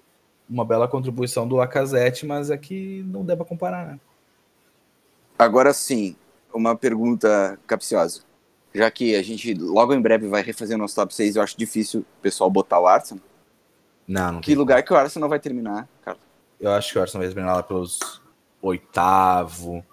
Uma 0.49 0.65
bela 0.65 0.87
contribuição 0.87 1.49
do 1.49 1.57
Lacazette, 1.57 2.27
mas 2.27 2.51
é 2.51 2.57
que 2.57 3.03
não 3.07 3.25
dá 3.25 3.37
pra 3.37 3.45
comparar, 3.45 3.87
né? 3.87 4.01
Agora 5.39 5.73
sim, 5.73 6.15
uma 6.53 6.77
pergunta 6.77 7.59
capciosa. 7.67 8.21
Já 8.75 8.91
que 8.91 9.15
a 9.15 9.23
gente 9.23 9.55
logo 9.55 9.93
em 9.93 10.01
breve 10.01 10.29
vai 10.29 10.43
refazer 10.43 10.77
o 10.77 10.81
nosso 10.81 10.95
top 10.95 11.15
6, 11.15 11.37
eu 11.37 11.43
acho 11.43 11.59
difícil 11.59 12.01
o 12.01 12.23
pessoal 12.23 12.51
botar 12.51 12.81
o 12.81 12.87
Arsenal. 12.87 13.23
Não, 14.09 14.33
não 14.33 14.41
Que 14.41 14.49
tem 14.49 14.57
lugar 14.57 14.83
que 14.83 14.93
o 14.93 14.97
Arsenal 14.97 15.29
vai 15.29 15.39
terminar, 15.39 15.89
cara? 16.03 16.19
Eu 16.59 16.73
acho 16.73 16.93
que 16.93 16.99
o 16.99 17.03
Arsenal 17.03 17.25
vai 17.25 17.33
terminar 17.33 17.57
lá 17.57 17.63
pelos 17.63 18.21
oitavo. 18.61 19.85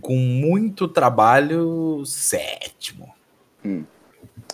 Com 0.00 0.16
muito 0.16 0.88
trabalho, 0.88 2.04
sétimo. 2.04 3.14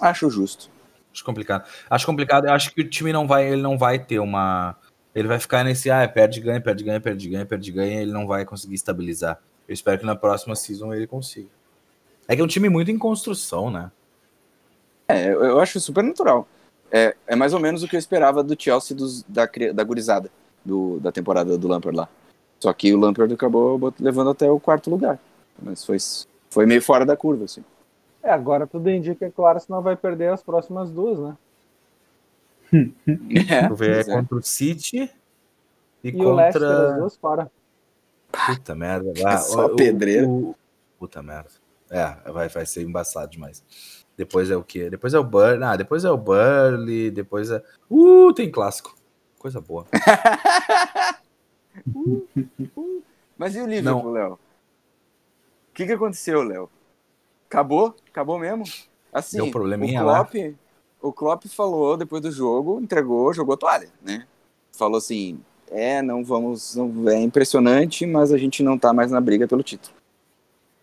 Acho 0.00 0.30
justo. 0.30 0.70
Acho 1.12 1.24
complicado. 1.24 1.68
Acho 1.90 2.06
complicado. 2.06 2.46
Eu 2.46 2.52
acho 2.52 2.72
que 2.72 2.80
o 2.80 2.88
time 2.88 3.12
não 3.12 3.26
vai, 3.26 3.52
ele 3.52 3.62
não 3.62 3.76
vai 3.76 3.98
ter 3.98 4.18
uma. 4.18 4.76
Ele 5.14 5.28
vai 5.28 5.38
ficar 5.38 5.62
nesse, 5.62 5.90
ah, 5.90 6.08
perde, 6.08 6.40
ganha, 6.40 6.60
perde, 6.60 6.84
ganha, 6.84 7.00
perde, 7.00 7.28
ganha, 7.28 7.44
perde, 7.44 7.70
ganha. 7.70 8.00
Ele 8.00 8.12
não 8.12 8.26
vai 8.26 8.44
conseguir 8.44 8.74
estabilizar. 8.74 9.38
Eu 9.68 9.74
espero 9.74 9.98
que 9.98 10.06
na 10.06 10.16
próxima 10.16 10.56
season 10.56 10.92
ele 10.94 11.06
consiga. 11.06 11.50
É 12.28 12.34
que 12.36 12.40
é 12.42 12.44
um 12.44 12.48
time 12.48 12.68
muito 12.68 12.90
em 12.90 12.98
construção, 12.98 13.70
né? 13.70 13.90
É, 15.08 15.28
eu, 15.32 15.42
eu 15.44 15.60
acho 15.60 15.78
super 15.80 16.02
natural. 16.04 16.46
É, 16.90 17.14
é 17.26 17.34
mais 17.36 17.52
ou 17.54 17.60
menos 17.60 17.82
o 17.82 17.88
que 17.88 17.96
eu 17.96 17.98
esperava 18.00 18.42
do 18.42 18.56
Chelsea 18.60 18.96
dos, 18.96 19.22
da, 19.24 19.48
da 19.74 19.84
gurizada 19.84 20.30
do, 20.64 21.00
da 21.00 21.10
temporada 21.10 21.56
do 21.58 21.68
Lampard 21.68 21.96
lá. 21.96 22.08
Só 22.60 22.72
que 22.72 22.94
o 22.94 22.98
Lampard 22.98 23.32
acabou 23.34 23.92
levando 23.98 24.30
até 24.30 24.50
o 24.50 24.60
quarto 24.60 24.88
lugar. 24.90 25.18
Mas 25.60 25.84
foi, 25.84 25.96
foi 26.50 26.64
meio 26.66 26.80
fora 26.80 27.04
da 27.04 27.16
curva, 27.16 27.44
assim. 27.44 27.64
É, 28.22 28.30
agora 28.30 28.66
tudo 28.66 28.88
indica 28.88 29.28
que 29.28 29.40
o 29.40 29.46
Arsenal 29.46 29.82
vai 29.82 29.96
perder 29.96 30.32
as 30.32 30.42
próximas 30.42 30.90
duas, 30.90 31.18
né? 31.18 31.36
É, 33.50 33.68
vê 33.74 33.94
pois 33.94 34.08
é. 34.08 34.12
contra 34.14 34.36
o 34.36 34.42
City 34.42 35.10
e, 36.04 36.08
E 36.10 36.24
o 36.24 36.34
Leicester, 36.34 36.62
as 36.62 36.78
contra. 36.86 36.98
duas 36.98 37.16
fora. 37.16 37.50
Puta 38.46 38.74
merda. 38.74 39.12
Ah, 39.26 39.36
Só 39.42 39.66
o- 39.66 39.72
o- 39.72 39.76
pedreira. 39.76 40.26
o- 40.26 40.54
Puta 40.98 41.22
merda. 41.22 41.50
É, 41.92 42.30
vai, 42.32 42.48
vai 42.48 42.64
ser 42.64 42.82
embaçado 42.82 43.30
demais. 43.30 43.62
Depois 44.16 44.50
é 44.50 44.56
o 44.56 44.64
quê? 44.64 44.88
Depois 44.88 45.12
é 45.12 45.18
o 45.18 45.24
Burnley. 45.24 45.62
Ah, 45.62 45.76
depois 45.76 46.04
é 46.04 46.10
o 46.10 46.16
Burnley. 46.16 47.10
Depois 47.10 47.50
é. 47.50 47.62
Uh, 47.90 48.32
tem 48.32 48.50
clássico. 48.50 48.96
Coisa 49.38 49.60
boa. 49.60 49.86
Mas 53.36 53.54
e 53.54 53.60
o 53.60 53.66
Liverpool, 53.66 54.12
Léo? 54.12 54.32
O 54.34 55.74
que, 55.74 55.84
que 55.86 55.92
aconteceu, 55.92 56.42
Léo? 56.42 56.70
Acabou? 57.48 57.94
Acabou 58.08 58.38
mesmo? 58.38 58.64
Assim, 59.12 59.36
Deu 59.36 59.46
um 59.46 59.50
probleminha 59.50 60.02
o 60.02 60.06
lá. 60.06 60.24
Klopp, 60.24 60.56
o 61.02 61.12
Klopp 61.12 61.44
falou 61.46 61.96
depois 61.96 62.22
do 62.22 62.30
jogo, 62.30 62.80
entregou, 62.80 63.34
jogou 63.34 63.54
a 63.54 63.58
toalha, 63.58 63.88
né? 64.00 64.26
Falou 64.70 64.98
assim, 64.98 65.40
é, 65.70 66.00
não 66.00 66.24
vamos, 66.24 66.76
não, 66.76 67.08
é 67.08 67.20
impressionante, 67.20 68.06
mas 68.06 68.32
a 68.32 68.38
gente 68.38 68.62
não 68.62 68.78
tá 68.78 68.92
mais 68.92 69.10
na 69.10 69.20
briga 69.20 69.46
pelo 69.48 69.62
título. 69.62 69.94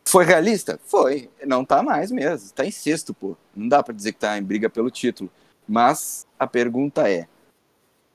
Foi 0.10 0.26
realista? 0.26 0.80
Foi. 0.86 1.30
Não 1.46 1.64
tá 1.64 1.84
mais 1.84 2.10
mesmo. 2.10 2.52
Tá 2.52 2.66
em 2.66 2.72
sexto, 2.72 3.14
pô. 3.14 3.38
Não 3.56 3.68
dá 3.68 3.84
pra 3.84 3.94
dizer 3.94 4.12
que 4.12 4.20
tá 4.20 4.36
em 4.40 4.42
briga 4.42 4.68
pelo 4.68 4.90
título. 4.90 5.30
Mas 5.68 6.26
a 6.40 6.48
pergunta 6.48 7.08
é, 7.08 7.28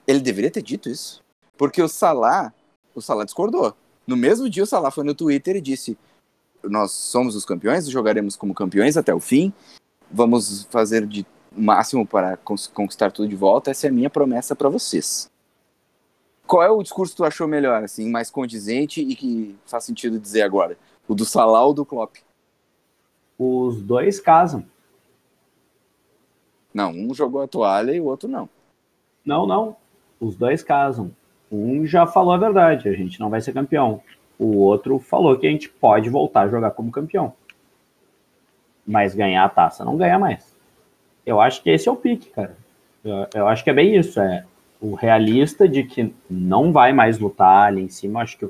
ele 0.05 0.19
deveria 0.19 0.51
ter 0.51 0.61
dito 0.61 0.89
isso? 0.89 1.23
Porque 1.57 1.81
o 1.81 1.87
Salah, 1.87 2.53
o 2.97 3.01
Salah 3.01 3.25
discordou. 3.25 3.77
No 4.05 4.17
mesmo 4.17 4.51
dia 4.51 4.65
o 4.65 4.67
Salah 4.67 4.91
foi 4.91 5.05
no 5.05 5.15
Twitter 5.15 5.55
e 5.55 5.61
disse: 5.61 5.97
"Nós 6.65 6.91
somos 6.91 7.37
os 7.37 7.45
campeões, 7.45 7.89
jogaremos 7.89 8.35
como 8.35 8.53
campeões 8.53 8.97
até 8.97 9.15
o 9.15 9.21
fim. 9.21 9.53
Vamos 10.11 10.65
fazer 10.71 11.07
de 11.07 11.25
máximo 11.57 12.05
para 12.05 12.37
conquistar 12.37 13.13
tudo 13.13 13.29
de 13.29 13.37
volta. 13.37 13.71
Essa 13.71 13.87
é 13.87 13.91
a 13.91 13.93
minha 13.93 14.11
promessa 14.11 14.57
para 14.57 14.69
vocês." 14.69 15.31
Qual 16.45 16.61
é 16.61 16.71
o 16.71 16.83
discurso 16.83 17.13
que 17.13 17.19
tu 17.19 17.25
achou 17.25 17.47
melhor, 17.47 17.85
assim, 17.85 18.11
mais 18.11 18.31
condizente 18.33 19.01
e 19.01 19.15
que 19.15 19.57
faz 19.65 19.85
sentido 19.85 20.19
dizer 20.19 20.43
agora? 20.43 20.77
O 21.09 21.15
do 21.15 21.25
Salah 21.25 21.65
ou 21.65 21.75
do 21.75 21.85
Klopp? 21.85 22.17
Os 23.39 23.81
dois 23.83 24.21
casam. 24.21 24.65
Não, 26.73 26.91
um 26.91 27.15
jogou 27.15 27.43
a 27.43 27.49
toalha 27.49 27.93
e 27.93 28.01
o 28.01 28.05
outro 28.05 28.29
não. 28.29 28.49
Não, 29.25 29.47
não. 29.47 29.77
Os 30.21 30.37
dois 30.37 30.63
casam. 30.63 31.11
Um 31.51 31.87
já 31.87 32.07
falou 32.07 32.33
a 32.33 32.39
verdade, 32.39 32.89
a 32.89 32.93
gente 32.93 33.21
não 33.21 33.31
vai 33.31 33.41
ser 33.41 33.53
campeão. 33.53 34.03
O 34.39 34.57
outro 34.57 34.99
falou 34.99 35.39
que 35.39 35.47
a 35.47 35.51
gente 35.51 35.69
pode 35.69 36.11
voltar 36.11 36.43
a 36.43 36.49
jogar 36.49 36.73
como 36.73 36.91
campeão. 36.91 37.33
Mas 38.87 39.15
ganhar 39.15 39.45
a 39.45 39.49
taça 39.49 39.85
não 39.85 39.97
ganha 39.97 40.19
mais. 40.19 40.55
Eu 41.25 41.41
acho 41.41 41.63
que 41.63 41.71
esse 41.71 41.89
é 41.89 41.93
o 41.93 41.97
pique, 41.97 42.31
cara. 42.31 42.57
Eu, 43.05 43.27
eu 43.35 43.49
acho 43.49 43.63
que 43.63 43.71
é 43.71 43.75
bem 43.75 43.97
isso. 43.97 44.21
É 44.21 44.45
o 44.81 44.95
realista 44.95 45.69
de 45.69 45.85
que 45.85 46.13
não 46.29 46.73
vai 46.73 46.93
mais 46.93 47.19
lutar 47.19 47.69
ali 47.69 47.83
em 47.83 47.89
cima. 47.89 48.23
Acho 48.23 48.37
que, 48.37 48.49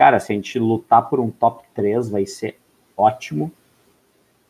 cara, 0.00 0.18
se 0.18 0.32
a 0.32 0.34
gente 0.34 0.58
lutar 0.58 1.10
por 1.10 1.20
um 1.20 1.30
top 1.30 1.62
3, 1.74 2.08
vai 2.08 2.24
ser 2.24 2.56
ótimo. 2.96 3.52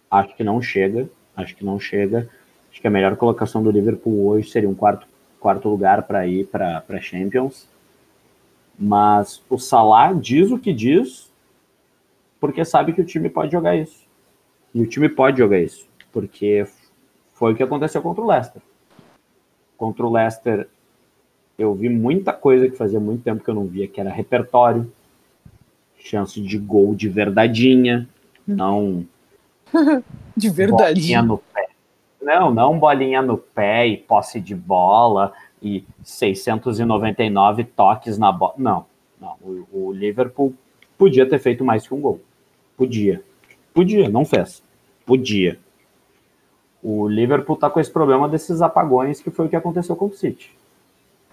Acho 0.09 0.33
que 0.37 0.45
não 0.45 0.63
chega. 0.63 1.11
Acho 1.35 1.57
que 1.57 1.65
não 1.65 1.81
chega. 1.81 2.31
Acho 2.71 2.81
que 2.81 2.87
a 2.87 2.91
melhor 2.91 3.17
colocação 3.17 3.61
do 3.61 3.69
Liverpool 3.69 4.29
hoje 4.29 4.49
seria 4.49 4.69
um 4.69 4.77
quarto, 4.77 5.09
quarto 5.41 5.69
lugar 5.69 6.05
para 6.05 6.25
ir 6.25 6.47
para 6.47 7.01
Champions. 7.01 7.67
Mas 8.79 9.43
o 9.51 9.59
Salah 9.59 10.13
diz 10.13 10.53
o 10.53 10.59
que 10.59 10.73
diz, 10.73 11.29
porque 12.39 12.65
sabe 12.65 12.93
que 12.93 13.01
o 13.01 13.05
time 13.05 13.29
pode 13.29 13.51
jogar 13.51 13.75
isso. 13.75 14.07
E 14.73 14.81
o 14.81 14.87
time 14.87 15.09
pode 15.09 15.39
jogar 15.39 15.59
isso, 15.59 15.85
porque 16.13 16.65
foi 17.35 17.55
o 17.55 17.57
que 17.57 17.63
aconteceu 17.65 18.01
contra 18.01 18.23
o 18.23 18.29
Leicester. 18.29 18.63
Contra 19.77 20.07
o 20.07 20.13
Leicester, 20.13 20.69
eu 21.59 21.75
vi 21.75 21.89
muita 21.89 22.33
coisa 22.33 22.71
que 22.71 22.77
fazia 22.77 23.01
muito 23.01 23.25
tempo 23.25 23.43
que 23.43 23.51
eu 23.51 23.55
não 23.57 23.67
via, 23.67 23.89
que 23.89 24.01
era 24.01 24.13
repertório, 24.13 24.89
chance 26.01 26.41
de 26.41 26.59
gol 26.59 26.95
de 26.95 27.09
verdadinha, 27.09 28.09
não 28.47 29.07
De 30.37 30.51
bolinha 30.51 31.23
no 31.23 31.39
pé. 31.39 31.69
Não, 32.21 32.53
não 32.53 32.79
bolinha 32.79 33.23
no 33.23 33.39
pé 33.39 33.87
e 33.87 33.97
posse 33.97 34.41
de 34.41 34.55
bola 34.55 35.33
e 35.63 35.85
699 36.03 37.65
toques 37.65 38.19
na 38.19 38.31
bola. 38.31 38.55
Não, 38.57 38.87
não. 39.21 39.37
O, 39.41 39.89
o 39.89 39.93
Liverpool 39.93 40.55
podia 40.99 41.29
ter 41.29 41.39
feito 41.39 41.65
mais 41.65 41.87
que 41.87 41.95
um 41.95 42.01
gol. 42.01 42.21
Podia. 42.77 43.23
Podia, 43.73 44.09
não 44.09 44.25
fez. 44.25 44.63
Podia. 45.07 45.59
O 46.83 47.09
Liverpool 47.09 47.57
tá 47.57 47.69
com 47.69 47.81
esse 47.81 47.91
problema 47.91 48.29
desses 48.29 48.63
apagões 48.63 49.21
que 49.21 49.31
foi 49.31 49.47
o 49.47 49.49
que 49.49 49.57
aconteceu 49.57 49.95
com 49.97 50.07
o 50.07 50.13
City. 50.13 50.51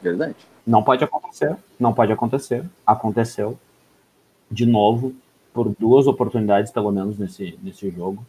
Verdade. 0.02 0.36
Não 0.66 0.84
pode 0.84 1.04
acontecer, 1.04 1.56
não 1.80 1.94
pode 1.94 2.12
acontecer. 2.12 2.64
Aconteceu 2.86 3.58
de 4.50 4.66
novo 4.66 5.14
por 5.54 5.70
duas 5.70 6.08
oportunidades 6.08 6.72
pelo 6.72 6.92
menos 6.92 7.18
nesse, 7.18 7.58
nesse 7.62 7.90
jogo. 7.90 8.26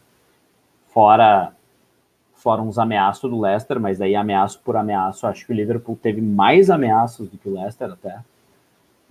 Fora 0.93 1.53
fora 2.33 2.61
uns 2.61 2.79
ameaços 2.79 3.29
do 3.29 3.39
Leicester, 3.39 3.79
mas 3.79 3.99
aí 3.99 4.15
ameaço 4.15 4.61
por 4.63 4.77
ameaço, 4.77 5.27
acho 5.27 5.45
que 5.45 5.51
o 5.51 5.55
Liverpool 5.55 5.99
teve 6.01 6.21
mais 6.21 6.69
ameaços 6.69 7.27
do 7.27 7.37
que 7.37 7.49
o 7.49 7.53
Leicester 7.53 7.91
até. 7.91 8.17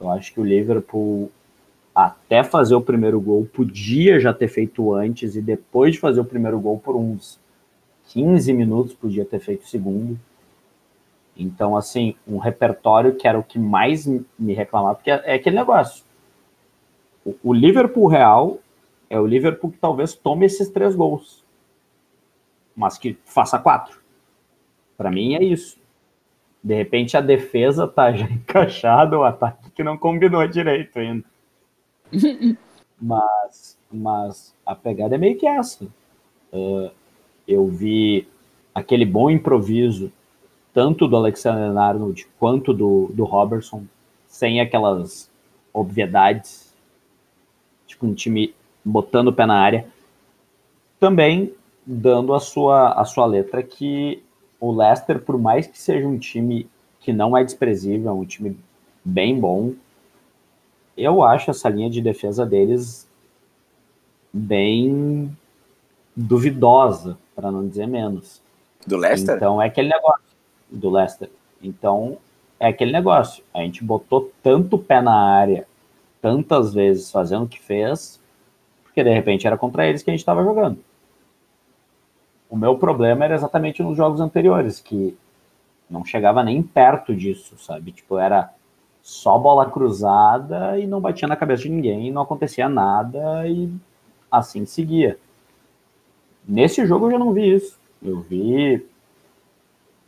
Eu 0.01 0.11
acho 0.11 0.33
que 0.33 0.41
o 0.41 0.45
Liverpool 0.45 1.31
até 1.95 2.43
fazer 2.43 2.75
o 2.75 2.81
primeiro 2.81 3.21
gol 3.21 3.45
podia 3.45 4.19
já 4.19 4.33
ter 4.33 4.49
feito 4.49 4.95
antes 4.95 5.37
e 5.37 5.43
depois 5.43 5.93
de 5.93 6.01
fazer 6.01 6.21
o 6.21 6.25
primeiro 6.25 6.59
gol 6.59 6.79
por 6.79 6.97
uns 6.97 7.39
15 8.09 8.53
minutos 8.53 8.95
podia 8.95 9.25
ter 9.25 9.41
feito 9.41 9.65
o 9.65 9.69
segundo. 9.69 10.19
Então, 11.37 11.77
assim, 11.77 12.15
um 12.27 12.39
repertório 12.39 13.15
que 13.15 13.29
era 13.29 13.39
o 13.39 13.43
que 13.43 13.59
mais 13.59 14.07
me 14.07 14.55
reclamava, 14.55 14.95
porque 14.95 15.11
é 15.11 15.35
aquele 15.35 15.57
negócio. 15.57 16.05
O, 17.29 17.51
o 17.51 17.53
Liverpool 17.53 18.07
real 18.07 18.59
é 19.11 19.19
o 19.19 19.27
Liverpool 19.27 19.71
que 19.71 19.79
talvez 19.79 20.15
tome 20.15 20.47
esses 20.47 20.71
três 20.71 20.95
gols, 20.95 21.45
mas 22.75 22.97
que 22.97 23.19
faça 23.25 23.59
quatro. 23.59 24.01
Para 24.97 25.11
mim 25.11 25.35
é 25.35 25.43
isso. 25.43 25.79
De 26.63 26.75
repente 26.75 27.17
a 27.17 27.21
defesa 27.21 27.87
tá 27.87 28.13
já 28.13 28.27
encaixada, 28.31 29.19
o 29.19 29.25
ataque 29.25 29.71
que 29.71 29.83
não 29.83 29.97
combinou 29.97 30.47
direito 30.47 30.99
ainda. 30.99 31.25
mas, 33.01 33.79
mas 33.93 34.55
a 34.65 34.75
pegada 34.75 35.15
é 35.15 35.19
meio 35.19 35.39
que 35.39 35.47
essa. 35.47 35.85
Uh, 36.53 36.91
eu 37.47 37.67
vi 37.67 38.27
aquele 38.75 39.05
bom 39.05 39.31
improviso 39.31 40.13
tanto 40.73 41.09
do 41.09 41.17
Alexander 41.17 41.77
Arnold 41.77 42.27
quanto 42.39 42.73
do, 42.73 43.11
do 43.13 43.25
Robertson, 43.25 43.85
sem 44.27 44.61
aquelas 44.61 45.31
obviedades, 45.73 46.68
tipo 47.89 48.07
um 48.07 48.15
time 48.15 48.55
botando 48.85 49.29
o 49.29 49.33
pé 49.33 49.47
na 49.47 49.59
área, 49.59 49.89
também 51.01 51.53
dando 51.85 52.35
a 52.35 52.39
sua, 52.39 52.93
a 52.93 53.05
sua 53.05 53.27
letra 53.27 53.63
que 53.63 54.23
o 54.61 54.71
Leicester, 54.71 55.21
por 55.21 55.39
mais 55.39 55.67
que 55.67 55.79
seja 55.79 56.07
um 56.07 56.19
time 56.19 56.69
que 57.01 57.13
não 57.13 57.37
é 57.37 57.43
desprezível, 57.43 58.11
é 58.11 58.13
um 58.13 58.25
time 58.25 58.57
bem 59.05 59.41
bom, 59.41 59.73
eu 60.97 61.23
acho 61.23 61.51
essa 61.51 61.69
linha 61.69 61.89
de 61.89 62.01
defesa 62.03 62.45
deles 62.45 63.09
bem 64.33 65.35
duvidosa, 66.15 67.17
para 67.35 67.51
não 67.51 67.67
dizer 67.67 67.87
menos. 67.87 68.43
Do 68.87 68.97
Leicester? 68.97 69.37
Então 69.37 69.63
é 69.63 69.67
aquele 69.67 69.89
negócio 69.89 70.25
do 70.71 70.91
Leicester. 70.91 71.31
Então 71.63 72.19
é 72.59 72.67
aquele 72.67 72.93
negócio. 72.93 73.45
A 73.55 73.61
gente 73.61 73.83
botou 73.85 74.31
tanto 74.43 74.77
pé 74.77 75.01
na 75.01 75.15
área, 75.15 75.67
tantas 76.21 76.75
vezes 76.75 77.11
fazendo 77.11 77.45
o 77.45 77.49
que 77.49 77.61
fez, 77.61 78.21
porque 78.85 79.03
de 79.03 79.13
repente 79.13 79.47
era 79.47 79.57
contra 79.57 79.87
eles 79.87 80.03
que 80.03 80.11
a 80.11 80.13
gente 80.13 80.21
estava 80.21 80.43
jogando. 80.43 80.79
O 82.51 82.57
meu 82.57 82.79
problema 82.79 83.25
era 83.25 83.35
exatamente 83.35 83.83
nos 83.83 83.97
jogos 83.97 84.21
anteriores, 84.21 84.81
que 84.81 85.17
não 85.89 86.05
chegava 86.05 86.43
nem 86.43 86.63
perto 86.63 87.15
disso, 87.15 87.57
sabe? 87.59 87.93
Tipo, 87.93 88.19
era 88.19 88.53
só 89.03 89.39
bola 89.39 89.71
cruzada 89.71 90.79
e 90.79 90.87
não 90.87 91.01
batia 91.01 91.29
na 91.29 91.37
cabeça 91.37 91.63
de 91.63 91.71
ninguém, 91.71 92.11
não 92.11 92.23
acontecia 92.23 92.69
nada 92.69 93.47
e 93.47 93.73
assim 94.31 94.67
seguia. 94.67 95.19
Nesse 96.47 96.87
jogo 96.87 97.07
eu 97.07 97.13
já 97.13 97.19
não 97.19 97.33
vi 97.33 97.55
isso. 97.55 97.79
Eu 98.03 98.21
vi 98.21 98.87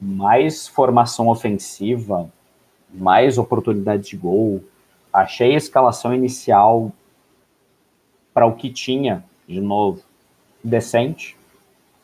mais 0.00 0.66
formação 0.66 1.28
ofensiva, 1.28 2.30
mais 2.92 3.36
oportunidades 3.36 4.08
de 4.08 4.16
gol. 4.16 4.64
Achei 5.12 5.54
a 5.54 5.58
escalação 5.58 6.14
inicial 6.14 6.92
para 8.32 8.46
o 8.46 8.54
que 8.54 8.70
tinha, 8.70 9.24
de 9.46 9.60
novo, 9.60 10.02
decente. 10.62 11.36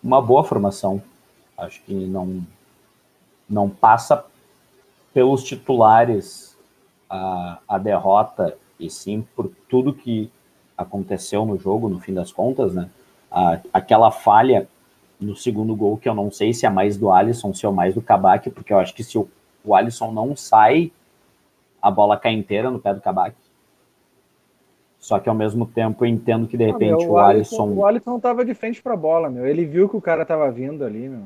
Uma 0.03 0.21
boa 0.21 0.43
formação. 0.43 1.03
Acho 1.57 1.81
que 1.83 1.95
não, 1.95 2.45
não 3.49 3.69
passa 3.69 4.25
pelos 5.15 5.45
titulares 5.45 6.57
a, 7.09 7.59
a 7.69 7.79
derrota, 7.79 8.57
e 8.79 8.91
sim 8.91 9.27
por 9.35 9.51
tudo 9.69 9.95
que 9.95 10.31
aconteceu 10.77 11.47
no 11.47 11.59
jogo, 11.59 11.89
no 11.89 12.01
fim 12.01 12.13
das 12.13 12.31
contas, 12.31 12.75
né? 12.75 12.91
A, 13.31 13.59
aquela 13.73 14.11
falha 14.11 14.69
no 15.19 15.35
segundo 15.35 15.75
gol, 15.75 15.97
que 15.97 16.09
eu 16.09 16.15
não 16.15 16.31
sei 16.31 16.53
se 16.53 16.67
é 16.67 16.71
mais 16.71 16.97
do 16.97 17.11
Alisson, 17.11 17.55
se 17.55 17.65
é 17.65 17.71
mais 17.71 17.95
do 17.95 18.03
Kabak, 18.03 18.51
porque 18.51 18.73
eu 18.73 18.79
acho 18.79 18.95
que 18.95 19.03
se 19.03 19.17
o, 19.17 19.29
o 19.65 19.75
Alisson 19.75 20.13
não 20.13 20.37
sai, 20.37 20.93
a 21.87 21.91
bola 21.91 22.17
cai 22.19 22.33
inteira 22.33 22.69
no 22.71 22.81
pé 22.81 22.93
do 22.93 23.01
Kabak. 23.01 23.37
Só 24.99 25.21
que 25.21 25.29
ao 25.29 25.35
mesmo 25.35 25.67
tempo 25.67 26.05
eu 26.05 26.09
entendo 26.09 26.49
que 26.49 26.57
de 26.57 26.65
repente 26.65 26.95
Ah, 27.05 27.07
meu, 27.07 27.11
o, 27.13 27.19
Alisson. 27.19 27.69
O 27.75 27.87
Alisson 27.87 28.19
tava 28.19 28.45
de 28.45 28.55
frente 28.55 28.83
pra 28.83 28.97
bola, 28.97 29.31
meu. 29.31 29.47
Ele 29.47 29.65
viu 29.65 29.89
que 29.89 29.97
o 29.97 30.01
cara 30.01 30.25
tava 30.27 30.51
vindo 30.51 30.85
ali, 30.85 31.09
meu. 31.09 31.25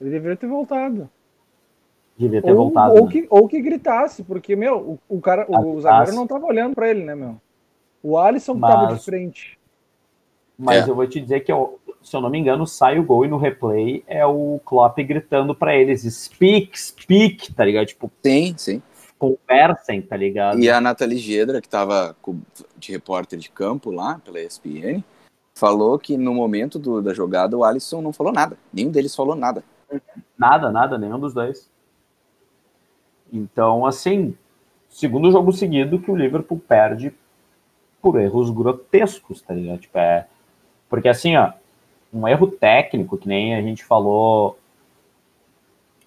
Ele 0.00 0.10
deveria 0.10 0.36
ter 0.36 0.46
voltado. 0.46 1.10
devia 2.16 2.40
ter 2.40 2.52
ou, 2.52 2.56
voltado. 2.56 2.94
ou 2.94 3.06
né? 3.06 3.12
que, 3.12 3.26
ou 3.28 3.46
que 3.46 3.60
gritasse, 3.60 4.22
porque, 4.22 4.56
meu, 4.56 4.78
o, 5.08 5.16
o 5.16 5.20
cara, 5.20 5.44
o 5.48 5.80
zagueiro 5.80 6.16
não 6.16 6.26
tava 6.26 6.46
olhando 6.46 6.74
pra 6.74 6.88
ele, 6.88 7.04
né, 7.04 7.14
meu? 7.14 7.36
O 8.02 8.16
Alisson 8.16 8.54
que 8.54 8.60
tava 8.62 8.86
de 8.86 8.92
Mas- 8.94 9.04
frente. 9.04 9.58
Mas 10.58 10.86
É. 10.86 10.90
eu 10.90 10.94
vou 10.94 11.06
te 11.06 11.20
dizer 11.20 11.40
que, 11.40 11.50
eu- 11.52 11.78
se 12.02 12.14
eu 12.16 12.20
não 12.20 12.30
me 12.30 12.38
engano, 12.38 12.66
sai 12.66 12.98
o 12.98 13.04
gol 13.04 13.24
e 13.24 13.28
no 13.28 13.36
replay 13.36 14.02
é 14.06 14.24
o 14.24 14.58
Klopp 14.64 14.98
gritando 15.00 15.54
pra 15.54 15.74
eles: 15.76 16.02
speak, 16.02 16.78
speak, 16.80 17.52
tá 17.54 17.64
ligado? 17.64 17.86
Tipo, 17.86 18.10
Sim, 18.24 18.54
sim. 18.56 18.82
Conversem, 19.22 20.02
tá 20.02 20.16
ligado? 20.16 20.58
E 20.58 20.68
a 20.68 20.80
Nathalie 20.80 21.16
Gedra, 21.18 21.60
que 21.60 21.68
estava 21.68 22.16
de 22.76 22.90
repórter 22.90 23.38
de 23.38 23.48
campo 23.48 23.92
lá 23.92 24.20
pela 24.24 24.40
ESPN, 24.40 25.04
falou 25.54 25.96
que 25.96 26.16
no 26.16 26.34
momento 26.34 26.76
do- 26.76 27.00
da 27.00 27.14
jogada 27.14 27.56
o 27.56 27.62
Alisson 27.62 28.02
não 28.02 28.12
falou 28.12 28.32
nada. 28.32 28.56
Nenhum 28.72 28.90
deles 28.90 29.14
falou 29.14 29.36
nada. 29.36 29.62
Nada, 30.36 30.72
nada, 30.72 30.98
nenhum 30.98 31.20
dos 31.20 31.32
dois. 31.32 31.70
Então, 33.32 33.86
assim, 33.86 34.36
segundo 34.88 35.30
jogo 35.30 35.52
seguido 35.52 36.00
que 36.00 36.10
o 36.10 36.16
Liverpool 36.16 36.58
perde 36.58 37.14
por 38.00 38.18
erros 38.20 38.50
grotescos, 38.50 39.40
tá 39.40 39.54
ligado? 39.54 39.78
Tipo, 39.78 39.98
é... 39.98 40.26
Porque 40.88 41.08
assim, 41.08 41.36
ó, 41.36 41.52
um 42.12 42.26
erro 42.26 42.48
técnico, 42.48 43.16
que 43.16 43.28
nem 43.28 43.54
a 43.54 43.62
gente 43.62 43.84
falou 43.84 44.58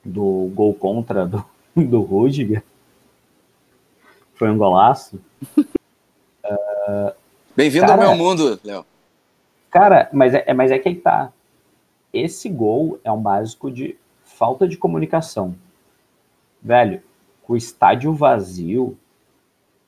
do 0.04 0.52
gol 0.54 0.74
contra 0.74 1.26
do, 1.26 1.46
do 1.76 2.02
Rudiger, 2.02 2.62
foi 4.36 4.50
um 4.50 4.58
golaço. 4.58 5.20
Bem-vindo 7.56 7.86
Cara- 7.88 8.06
ao 8.06 8.10
meu 8.16 8.18
mundo, 8.18 8.60
Léo. 8.64 8.86
Cara, 9.70 10.10
mas 10.14 10.34
é, 10.34 10.44
é- 10.48 10.54
mas 10.54 10.72
é 10.72 10.80
que 10.80 10.90
aí 10.90 10.96
tá. 10.96 11.32
Esse 12.14 12.48
gol 12.50 13.00
é 13.04 13.12
um 13.12 13.22
básico 13.22 13.70
de 13.72 13.98
falta 14.24 14.68
de 14.68 14.78
comunicação. 14.78 15.56
Velho, 16.62 17.02
com 17.44 17.54
o 17.54 17.58
estádio 17.58 18.14
vazio, 18.14 18.98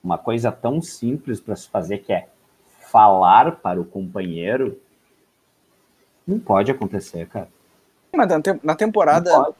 uma 0.03 0.17
coisa 0.17 0.51
tão 0.51 0.81
simples 0.81 1.39
para 1.39 1.55
se 1.55 1.69
fazer 1.69 1.99
que 1.99 2.11
é 2.11 2.27
falar 2.81 3.57
para 3.57 3.79
o 3.79 3.85
companheiro, 3.85 4.79
não 6.25 6.39
pode 6.39 6.71
acontecer, 6.71 7.27
cara. 7.27 7.49
Mas 8.13 8.27
na, 8.27 8.41
tem- 8.41 8.59
na 8.63 8.75
temporada, 8.75 9.53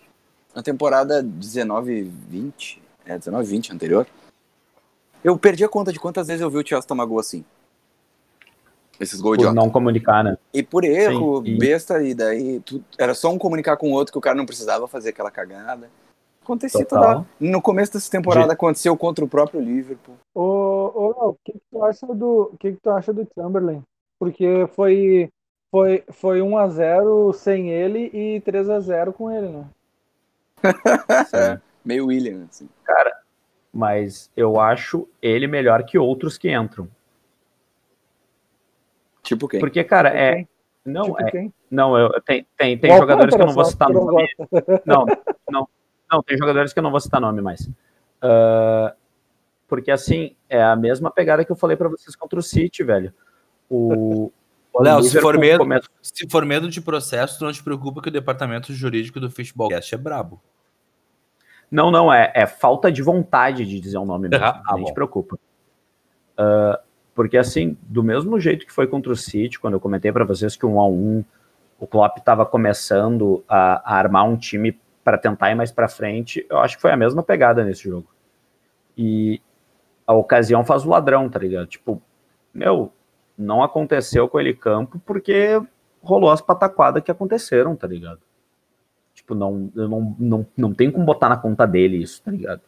na 0.56 0.62
temporada 0.64 1.24
19-20, 1.24 2.80
é 3.06 3.18
19-20 3.18 3.72
anterior, 3.74 4.08
eu 5.24 5.38
perdi 5.38 5.64
a 5.64 5.70
conta 5.70 5.92
de 5.92 6.00
quantas 6.00 6.28
vezes 6.28 6.42
eu 6.42 6.50
vi 6.50 6.58
o 6.58 6.68
Chelsea 6.68 6.88
tomar 6.88 7.06
gol 7.06 7.20
assim. 7.20 7.44
Esses 9.00 9.22
gols 9.22 9.36
idiota. 9.38 9.54
não 9.54 9.70
comunicar, 9.70 10.24
né? 10.24 10.38
E 10.54 10.64
por 10.64 10.84
erro, 10.84 11.44
Sim, 11.46 11.52
e- 11.52 11.58
besta, 11.58 12.02
e 12.02 12.16
daí 12.16 12.60
tu- 12.62 12.84
era 12.98 13.14
só 13.14 13.30
um 13.30 13.38
comunicar 13.38 13.78
com 13.78 13.92
o 13.92 13.94
outro 13.94 14.12
que 14.12 14.18
o 14.18 14.22
cara 14.22 14.36
não 14.36 14.46
precisava 14.46 14.88
fazer 14.88 15.10
aquela 15.10 15.30
cagada. 15.30 15.90
Acontecia 16.42 16.84
toda 16.86 17.08
hora. 17.08 17.26
No 17.40 17.62
começo 17.62 17.94
dessa 17.94 18.10
temporada 18.10 18.54
aconteceu 18.54 18.96
contra 18.98 19.24
o 19.24 19.28
próprio 19.28 19.60
Liverpool. 19.62 20.16
Ô, 20.34 20.42
ô, 20.42 21.08
Léo, 21.10 21.30
o 21.30 21.38
que, 21.44 21.52
que 21.52 21.62
tu 21.70 21.84
acha 21.84 22.08
do, 22.08 22.54
que, 22.60 22.72
que 22.72 22.80
tu 22.82 22.90
acha 22.90 23.14
do 23.14 23.28
Chamberlain? 23.36 23.84
Porque 24.18 24.66
foi, 24.74 25.30
foi, 25.70 26.04
foi 26.10 26.40
1x0 26.40 27.34
sem 27.34 27.70
ele 27.70 28.10
e 28.14 28.42
3x0 28.42 29.12
com 29.14 29.30
ele, 29.30 29.50
né? 29.50 29.66
Meio 31.86 32.08
William, 32.08 32.48
assim. 32.50 32.68
Mas 33.78 34.32
eu 34.36 34.60
acho 34.60 35.08
ele 35.22 35.46
melhor 35.46 35.84
que 35.84 36.00
outros 36.00 36.36
que 36.36 36.52
entram. 36.52 36.90
Tipo 39.22 39.48
quem? 39.48 39.60
Porque, 39.60 39.84
cara, 39.84 40.10
é. 40.10 40.36
Quem? 40.38 40.50
Não, 40.84 41.04
Tipo 41.04 41.22
é, 41.22 41.30
quem? 41.32 41.54
não 41.70 41.96
eu, 41.96 42.10
tem, 42.22 42.48
tem, 42.58 42.76
tem 42.76 42.92
O 42.92 42.98
jogadores 42.98 43.36
que 43.36 43.42
eu 43.42 43.46
não 43.46 43.54
vou 43.54 43.66
citar 43.66 43.90
não 43.90 44.06
nome. 44.06 44.28
gosta. 44.50 44.82
Não, 44.84 45.06
não, 45.52 45.68
não, 46.12 46.24
tem 46.24 46.36
jogadores 46.38 46.74
que 46.74 46.80
eu 46.80 46.84
não 46.84 46.90
vou 46.90 47.00
citar 47.00 47.22
nome 47.22 47.40
mais. 47.40 47.70
Ah, 48.20 48.96
porque 49.68 49.92
assim, 49.92 50.36
é 50.50 50.64
a 50.64 50.76
mesma 50.76 51.12
pegada 51.12 51.46
que 51.46 51.52
eu 51.52 51.56
falei 51.56 51.78
pra 51.78 51.88
vocês 51.88 52.16
contra 52.16 52.40
o 52.40 52.42
City, 52.42 52.84
velho. 52.84 53.14
O, 53.70 54.32
Léo, 54.80 55.04
se 55.04 55.22
for, 55.22 55.38
medo, 55.38 55.60
começa- 55.60 55.88
se 56.02 56.28
for 56.30 56.44
medo 56.46 56.68
de 56.68 56.82
processo, 56.82 57.44
não 57.44 57.52
te 57.52 57.62
preocupa 57.64 58.02
que 58.02 58.10
o 58.10 58.12
departamento 58.12 58.74
jurídico 58.74 59.20
do 59.20 59.30
Fishballcast 59.30 59.94
é 59.94 59.98
brabo. 60.00 60.42
Não, 61.70 61.92
não, 61.92 62.12
é, 62.12 62.32
é 62.34 62.46
falta 62.46 62.92
de 62.92 63.02
vontade 63.02 63.66
de 63.66 63.80
dizer 63.80 63.98
o 63.98 64.06
nome 64.06 64.30
mesmo. 64.30 64.46
Ah, 64.46 64.74
nem 64.74 64.84
bom. 64.84 64.86
te 64.86 64.94
preocupa. 64.94 65.38
Ah, 66.38 66.80
porque 67.16 67.38
assim, 67.38 67.76
do 67.82 68.04
mesmo 68.04 68.40
jeito 68.40 68.66
que 68.66 68.72
foi 68.72 68.86
contra 68.86 69.12
o 69.12 69.16
City, 69.16 69.60
quando 69.60 69.74
eu 69.74 69.80
comentei 69.80 70.12
pra 70.12 70.24
vocês 70.24 70.56
que 70.56 70.66
um 70.66 70.80
a 70.80 70.88
um, 70.88 71.26
o 71.80 71.88
Klopp 71.88 72.20
estava 72.20 72.46
começando 72.46 73.44
a, 73.50 73.96
a 73.96 73.98
armar 73.98 74.24
um 74.24 74.38
time 74.38 74.80
para 75.04 75.18
tentar 75.18 75.52
ir 75.52 75.56
mais 75.56 75.72
pra 75.72 75.88
frente, 75.88 76.46
eu 76.50 76.60
acho 76.60 76.76
que 76.76 76.82
foi 76.82 76.92
a 76.92 76.98
mesma 76.98 77.24
pegada 77.24 77.64
nesse 77.64 77.84
jogo. 77.84 78.08
E 78.96 79.42
a 80.06 80.14
ocasião 80.14 80.64
faz 80.64 80.86
o 80.86 80.90
ladrão, 80.90 81.28
tá 81.28 81.40
ligado? 81.40 81.66
Tipo, 81.66 82.02
meu, 82.54 82.92
não 83.38 83.64
aconteceu 83.64 84.28
com 84.30 84.40
ele 84.40 84.54
campo 84.54 85.02
porque 85.06 85.62
rolou 86.04 86.30
as 86.30 86.42
pataquadas 86.42 87.04
que 87.04 87.10
aconteceram, 87.10 87.76
tá 87.76 87.88
ligado? 87.88 88.20
Tipo, 89.28 89.36
não, 89.36 89.70
eu 89.76 89.90
não, 89.90 90.16
não, 90.20 90.48
não 90.58 90.74
tem 90.74 90.90
como 90.92 91.06
botar 91.06 91.30
na 91.30 91.38
conta 91.38 91.68
dele 91.68 91.98
isso, 92.02 92.24
tá 92.24 92.32
ligado? 92.32 92.62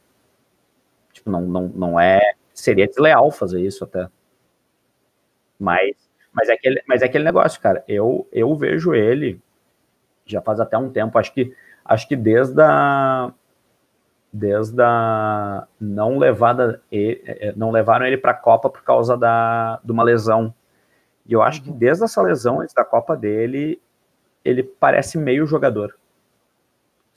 Tipo, 1.14 1.30
não, 1.30 1.42
não, 1.42 1.68
não 1.70 2.00
é. 2.00 2.20
Seria 2.54 2.88
desleal 2.88 3.32
fazer 3.32 3.62
isso 3.62 3.84
até. 3.84 4.10
Mas, 5.58 5.96
mas, 6.34 6.50
é 6.50 6.54
aquele, 6.54 6.82
mas 6.88 7.02
é 7.02 7.06
aquele 7.06 7.24
negócio, 7.24 7.60
cara. 7.62 7.84
Eu, 7.88 8.28
eu 8.32 8.56
vejo 8.56 8.94
ele 8.94 9.42
já 10.26 10.42
faz 10.42 10.60
até 10.60 10.78
um 10.78 10.92
tempo, 10.92 11.18
acho 11.20 11.34
que, 11.34 11.56
acho 11.86 12.08
que 12.08 12.16
desde 12.16 12.62
a. 12.62 13.34
Desde 14.32 14.80
a 14.82 15.68
não 15.82 16.20
levada. 16.20 16.82
eh, 16.92 17.54
Não 17.56 17.72
levaram 17.72 18.06
ele 18.06 18.18
pra 18.18 18.34
Copa 18.34 18.70
por 18.70 18.84
causa 18.84 19.18
da, 19.18 19.80
de 19.84 19.92
uma 19.92 20.04
lesão. 20.04 20.54
E 21.28 21.34
eu 21.34 21.44
acho 21.44 21.64
que 21.64 21.72
desde 21.72 22.06
essa 22.06 22.22
lesão, 22.22 22.62
antes 22.62 22.76
da 22.76 22.86
Copa 22.86 23.18
dele, 23.18 23.82
ele 24.46 24.64
parece 24.64 25.18
meio 25.20 25.48
jogador. 25.48 25.99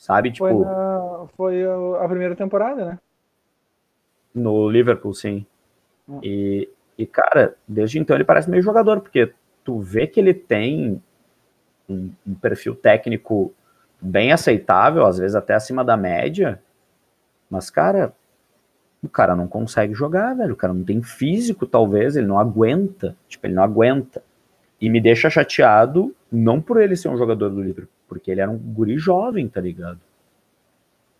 Sabe? 0.03 0.33
Tipo. 0.33 0.49
Foi, 0.49 0.65
na, 0.65 1.27
foi 1.37 1.65
a 1.65 2.09
primeira 2.09 2.35
temporada, 2.35 2.85
né? 2.85 2.99
No 4.35 4.69
Liverpool, 4.69 5.15
sim. 5.15 5.47
Hum. 6.09 6.19
E, 6.25 6.69
e, 6.99 7.07
cara, 7.07 7.55
desde 7.69 8.01
então 8.01 8.17
ele 8.17 8.25
parece 8.25 8.51
meio 8.51 8.65
jogador, 8.65 9.01
porque 9.01 9.33
tu 9.63 9.79
vê 9.79 10.09
que 10.09 10.19
ele 10.19 10.35
tem 10.35 11.01
um, 11.89 12.11
um 12.27 12.35
perfil 12.35 12.75
técnico 12.75 13.55
bem 14.01 14.33
aceitável, 14.33 15.07
às 15.07 15.19
vezes 15.19 15.37
até 15.37 15.55
acima 15.55 15.85
da 15.85 15.97
média, 15.97 16.61
mas, 17.49 17.71
cara, 17.71 18.13
o 19.01 19.09
cara 19.09 19.37
não 19.37 19.47
consegue 19.47 19.95
jogar, 19.95 20.35
velho. 20.35 20.55
O 20.55 20.57
cara 20.57 20.75
não 20.75 20.83
tem 20.83 21.01
físico, 21.01 21.65
talvez, 21.65 22.17
ele 22.17 22.27
não 22.27 22.41
aguenta. 22.41 23.17
Tipo, 23.29 23.47
ele 23.47 23.55
não 23.55 23.63
aguenta. 23.63 24.21
E 24.81 24.91
me 24.91 25.01
deixa 25.01 25.31
chateado, 25.31 26.13
não 26.29 26.61
por 26.61 26.81
ele 26.81 26.97
ser 26.97 27.09
um 27.09 27.17
jogador 27.17 27.51
do 27.51 27.63
Liverpool, 27.63 27.95
porque 28.13 28.31
ele 28.31 28.43
era 28.43 28.51
um 28.51 28.59
guri 28.59 28.99
jovem, 28.99 29.49
tá 29.49 29.59
ligado? 29.59 29.99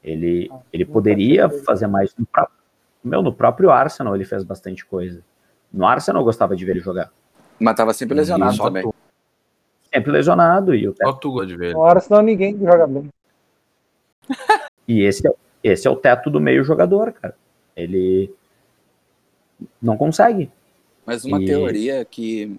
Ele, 0.05 0.51
ele 0.71 0.85
não 0.85 0.93
poderia 0.93 1.49
fazer 1.49 1.87
mais 1.87 2.15
no 2.17 2.27
próprio. 2.27 2.57
Meu, 3.03 3.23
no 3.23 3.33
próprio 3.33 3.71
Arsenal 3.71 4.15
ele 4.15 4.27
fez 4.27 4.45
bastante 4.45 4.85
coisa. 4.85 5.23
No 5.73 5.87
Arsenal 5.87 6.21
eu 6.21 6.25
gostava 6.27 6.55
de 6.55 6.65
ver 6.67 6.73
ele 6.73 6.81
jogar. 6.81 7.11
Mas 7.59 7.75
tava 7.77 7.95
sempre 7.95 8.15
lesionado 8.17 8.55
Só 8.55 8.65
também. 8.65 8.83
tu- 8.83 8.95
Sempre 9.95 10.11
lesionado. 10.13 10.75
E, 10.75 10.87
o 10.89 10.95
Só 10.95 11.13
tu 11.15 11.33
gosta 11.33 11.47
de 11.47 11.57
ver. 11.57 11.67
ele. 11.67 11.75
Agora, 11.75 12.01
senão 12.01 12.21
ninguém 12.21 12.59
joga 12.59 12.87
bem. 12.87 13.09
e 14.87 15.03
esse, 15.03 15.27
é, 15.27 15.33
esse 15.65 15.87
é 15.87 15.91
o 15.91 15.97
teto 15.97 16.29
do 16.31 16.41
meio 16.41 16.63
jogador, 16.63 17.13
cara. 17.13 17.35
Ele 17.75 18.31
não 19.81 19.97
consegue. 19.97 20.51
Mas 21.07 21.25
uma 21.25 21.41
E- 21.41 21.47
teoria 21.47 22.05
que, 22.05 22.57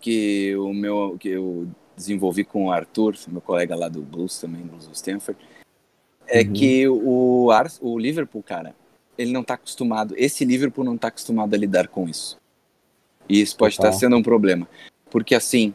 que, 0.00 0.56
o 0.56 0.72
meu, 0.72 1.16
que 1.18 1.28
eu 1.30 1.66
desenvolvi 1.96 2.44
com 2.44 2.66
o 2.66 2.70
Arthur, 2.70 3.16
meu 3.28 3.40
colega 3.40 3.74
lá 3.74 3.88
do 3.88 4.02
Blues 4.02 4.38
também, 4.38 4.62
Blues 4.62 4.86
of 4.86 4.94
Stanford, 4.94 5.38
é 6.26 6.42
Uhum. 6.42 6.52
que 6.52 6.88
o, 6.88 7.48
o 7.80 7.98
Liverpool, 7.98 8.42
cara, 8.42 8.74
ele 9.16 9.32
não 9.32 9.42
tá 9.42 9.54
acostumado, 9.54 10.14
esse 10.16 10.44
Liverpool 10.44 10.84
não 10.84 10.96
tá 10.96 11.08
acostumado 11.08 11.54
a 11.54 11.58
lidar 11.58 11.88
com 11.88 12.08
isso. 12.08 12.36
E 13.28 13.40
isso 13.40 13.56
pode 13.56 13.74
estar 13.74 13.92
sendo 13.92 14.16
um 14.16 14.22
problema. 14.22 14.68
Porque 15.10 15.34
assim, 15.34 15.74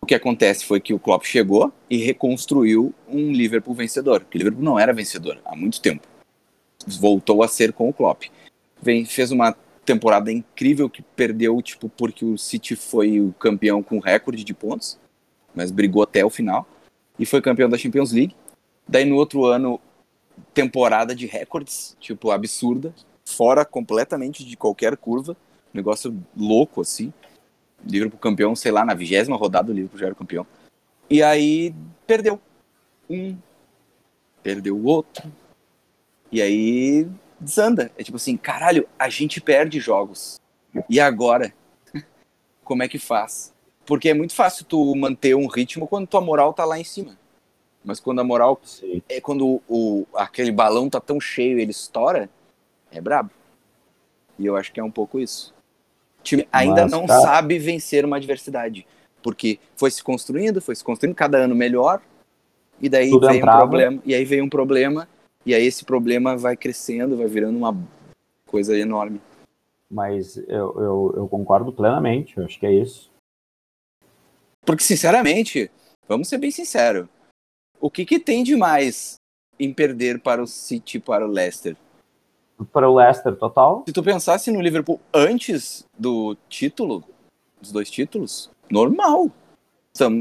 o 0.00 0.06
que 0.06 0.14
acontece 0.14 0.64
foi 0.64 0.80
que 0.80 0.92
o 0.92 0.98
Klopp 0.98 1.24
chegou 1.24 1.72
e 1.88 1.96
reconstruiu 1.96 2.94
um 3.08 3.32
Liverpool 3.32 3.74
vencedor. 3.74 4.20
Porque 4.20 4.38
o 4.38 4.40
Liverpool 4.40 4.64
não 4.64 4.78
era 4.78 4.92
vencedor 4.92 5.40
há 5.44 5.56
muito 5.56 5.80
tempo. 5.80 6.06
Voltou 6.86 7.42
a 7.42 7.48
ser 7.48 7.72
com 7.72 7.88
o 7.88 7.92
Klopp. 7.92 8.24
Vem, 8.80 9.04
fez 9.04 9.30
uma 9.30 9.56
temporada 9.84 10.30
incrível 10.30 10.88
que 10.88 11.02
perdeu, 11.02 11.60
tipo, 11.62 11.88
porque 11.88 12.24
o 12.24 12.36
City 12.38 12.76
foi 12.76 13.20
o 13.20 13.32
campeão 13.38 13.82
com 13.82 13.98
recorde 13.98 14.44
de 14.44 14.54
pontos, 14.54 14.98
mas 15.54 15.70
brigou 15.70 16.02
até 16.02 16.24
o 16.24 16.30
final. 16.30 16.66
e 17.18 17.26
foi 17.26 17.42
campeão 17.42 17.68
da 17.68 17.78
Champions 17.78 18.12
League. 18.12 18.34
Daí 18.88 19.04
no 19.04 19.16
outro 19.16 19.44
ano, 19.44 19.80
temporada 20.54 21.14
de 21.14 21.26
recordes, 21.26 21.96
tipo, 22.00 22.30
absurda, 22.30 22.94
fora 23.24 23.64
completamente 23.64 24.44
de 24.44 24.56
qualquer 24.56 24.96
curva, 24.96 25.36
negócio 25.72 26.16
louco 26.36 26.80
assim. 26.80 27.12
Liverpool 27.84 28.18
campeão, 28.18 28.54
sei 28.54 28.72
lá, 28.72 28.84
na 28.84 28.94
vigésima 28.94 29.36
rodada 29.36 29.70
o 29.70 29.74
Liverpool 29.74 29.98
já 29.98 30.06
era 30.06 30.14
campeão. 30.14 30.46
E 31.10 31.22
aí 31.22 31.74
perdeu 32.06 32.40
um, 33.08 33.36
perdeu 34.42 34.76
o 34.76 34.84
outro. 34.84 35.30
E 36.30 36.40
aí 36.40 37.08
desanda. 37.38 37.90
É 37.98 38.02
tipo 38.02 38.16
assim, 38.16 38.36
caralho, 38.36 38.88
a 38.98 39.08
gente 39.08 39.40
perde 39.40 39.80
jogos. 39.80 40.40
E 40.88 41.00
agora? 41.00 41.52
Como 42.64 42.82
é 42.82 42.88
que 42.88 42.98
faz? 42.98 43.51
Porque 43.84 44.08
é 44.08 44.14
muito 44.14 44.34
fácil 44.34 44.64
tu 44.64 44.94
manter 44.94 45.34
um 45.34 45.46
ritmo 45.46 45.86
quando 45.88 46.06
tua 46.06 46.20
moral 46.20 46.52
tá 46.52 46.64
lá 46.64 46.78
em 46.78 46.84
cima. 46.84 47.16
Mas 47.84 47.98
quando 47.98 48.20
a 48.20 48.24
moral 48.24 48.60
Sim. 48.62 49.02
é 49.08 49.20
quando 49.20 49.60
o, 49.68 50.06
aquele 50.14 50.52
balão 50.52 50.88
tá 50.88 51.00
tão 51.00 51.20
cheio 51.20 51.58
e 51.58 51.62
ele 51.62 51.72
estoura, 51.72 52.30
é 52.92 53.00
brabo. 53.00 53.30
E 54.38 54.46
eu 54.46 54.56
acho 54.56 54.72
que 54.72 54.78
é 54.78 54.84
um 54.84 54.90
pouco 54.90 55.18
isso. 55.18 55.52
O 56.20 56.22
time 56.22 56.46
ainda 56.52 56.82
Mas, 56.82 56.92
não 56.92 57.06
cara- 57.06 57.20
sabe 57.20 57.58
vencer 57.58 58.04
uma 58.04 58.16
adversidade. 58.16 58.86
Porque 59.20 59.58
foi 59.76 59.90
se 59.90 60.02
construindo, 60.02 60.60
foi 60.60 60.74
se 60.76 60.84
construindo 60.84 61.14
cada 61.14 61.38
ano 61.38 61.54
melhor. 61.54 62.00
E 62.80 62.88
daí 62.88 63.10
Tudo 63.10 63.26
veio 63.26 63.38
entrava. 63.38 63.58
um 63.58 63.60
problema. 63.60 64.02
E 64.04 64.14
aí 64.14 64.24
veio 64.24 64.44
um 64.44 64.48
problema. 64.48 65.08
E 65.44 65.54
aí 65.54 65.64
esse 65.64 65.84
problema 65.84 66.36
vai 66.36 66.56
crescendo, 66.56 67.16
vai 67.16 67.26
virando 67.26 67.56
uma 67.58 67.76
coisa 68.46 68.78
enorme. 68.78 69.20
Mas 69.90 70.36
eu, 70.36 70.46
eu, 70.48 71.14
eu 71.16 71.28
concordo 71.28 71.72
plenamente, 71.72 72.38
eu 72.38 72.44
acho 72.44 72.58
que 72.58 72.64
é 72.66 72.72
isso. 72.72 73.10
Porque, 74.64 74.82
sinceramente, 74.82 75.70
vamos 76.08 76.28
ser 76.28 76.38
bem 76.38 76.50
sinceros. 76.50 77.08
O 77.80 77.90
que, 77.90 78.04
que 78.04 78.18
tem 78.18 78.44
de 78.44 78.56
mais 78.56 79.16
em 79.58 79.72
perder 79.72 80.20
para 80.20 80.42
o 80.42 80.46
City 80.46 80.98
e 80.98 81.00
para 81.00 81.26
o 81.26 81.30
Leicester? 81.30 81.76
Para 82.72 82.88
o 82.88 82.94
Leicester, 82.94 83.34
total, 83.34 83.82
Se 83.86 83.92
tu 83.92 84.02
pensasse 84.02 84.50
no 84.52 84.60
Liverpool 84.60 85.00
antes 85.12 85.84
do 85.98 86.36
título, 86.48 87.02
dos 87.60 87.72
dois 87.72 87.90
títulos, 87.90 88.50
normal. 88.70 89.30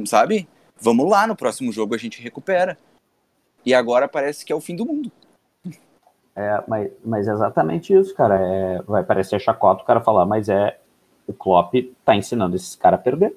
Sabe? 0.06 0.48
Vamos 0.80 1.10
lá, 1.10 1.28
no 1.28 1.36
próximo 1.36 1.72
jogo 1.72 1.94
a 1.94 1.98
gente 1.98 2.22
recupera. 2.22 2.78
E 3.66 3.74
agora 3.74 4.08
parece 4.08 4.44
que 4.44 4.52
é 4.52 4.56
o 4.56 4.62
fim 4.62 4.76
do 4.76 4.86
mundo. 4.86 5.12
é, 6.36 6.64
mas, 6.68 6.92
mas 7.06 7.28
é 7.28 7.32
exatamente 7.32 7.94
isso, 7.94 8.16
cara. 8.16 8.40
É, 8.40 8.82
vai 8.82 9.04
parecer 9.04 9.40
chacota 9.40 9.84
o 9.84 9.86
cara 9.86 10.02
falar, 10.02 10.26
mas 10.26 10.50
é 10.50 10.80
o 11.28 11.34
Klopp 11.34 11.76
tá 12.04 12.16
ensinando 12.16 12.56
esses 12.56 12.76
caras 12.76 13.00
a 13.00 13.04
perder. 13.04 13.36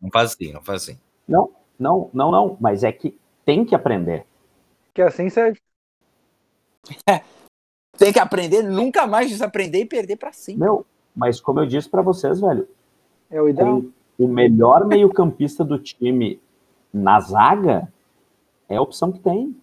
Não 0.00 0.10
faz 0.10 0.32
assim, 0.32 0.52
não 0.52 0.62
faz 0.62 0.82
assim. 0.82 0.98
Não, 1.26 1.50
não, 1.78 2.10
não, 2.12 2.30
não, 2.30 2.56
mas 2.60 2.84
é 2.84 2.92
que 2.92 3.18
tem 3.44 3.64
que 3.64 3.74
aprender. 3.74 4.26
Que 4.92 5.02
assim 5.02 5.28
serve. 5.30 5.58
Tem 7.96 8.12
que 8.12 8.18
aprender, 8.18 8.62
nunca 8.62 9.06
mais 9.06 9.28
desaprender 9.30 9.82
e 9.82 9.86
perder 9.86 10.16
pra 10.16 10.32
sempre. 10.32 10.62
Meu, 10.62 10.84
mas 11.14 11.40
como 11.40 11.60
eu 11.60 11.66
disse 11.66 11.88
pra 11.88 12.02
vocês, 12.02 12.40
velho, 12.40 12.68
É 13.30 13.40
o 13.40 13.48
ideal. 13.48 13.82
o 14.18 14.26
melhor 14.26 14.84
meio-campista 14.84 15.64
do 15.64 15.78
time 15.78 16.40
na 16.92 17.20
zaga 17.20 17.88
é 18.68 18.76
a 18.76 18.82
opção 18.82 19.12
que 19.12 19.20
tem. 19.20 19.56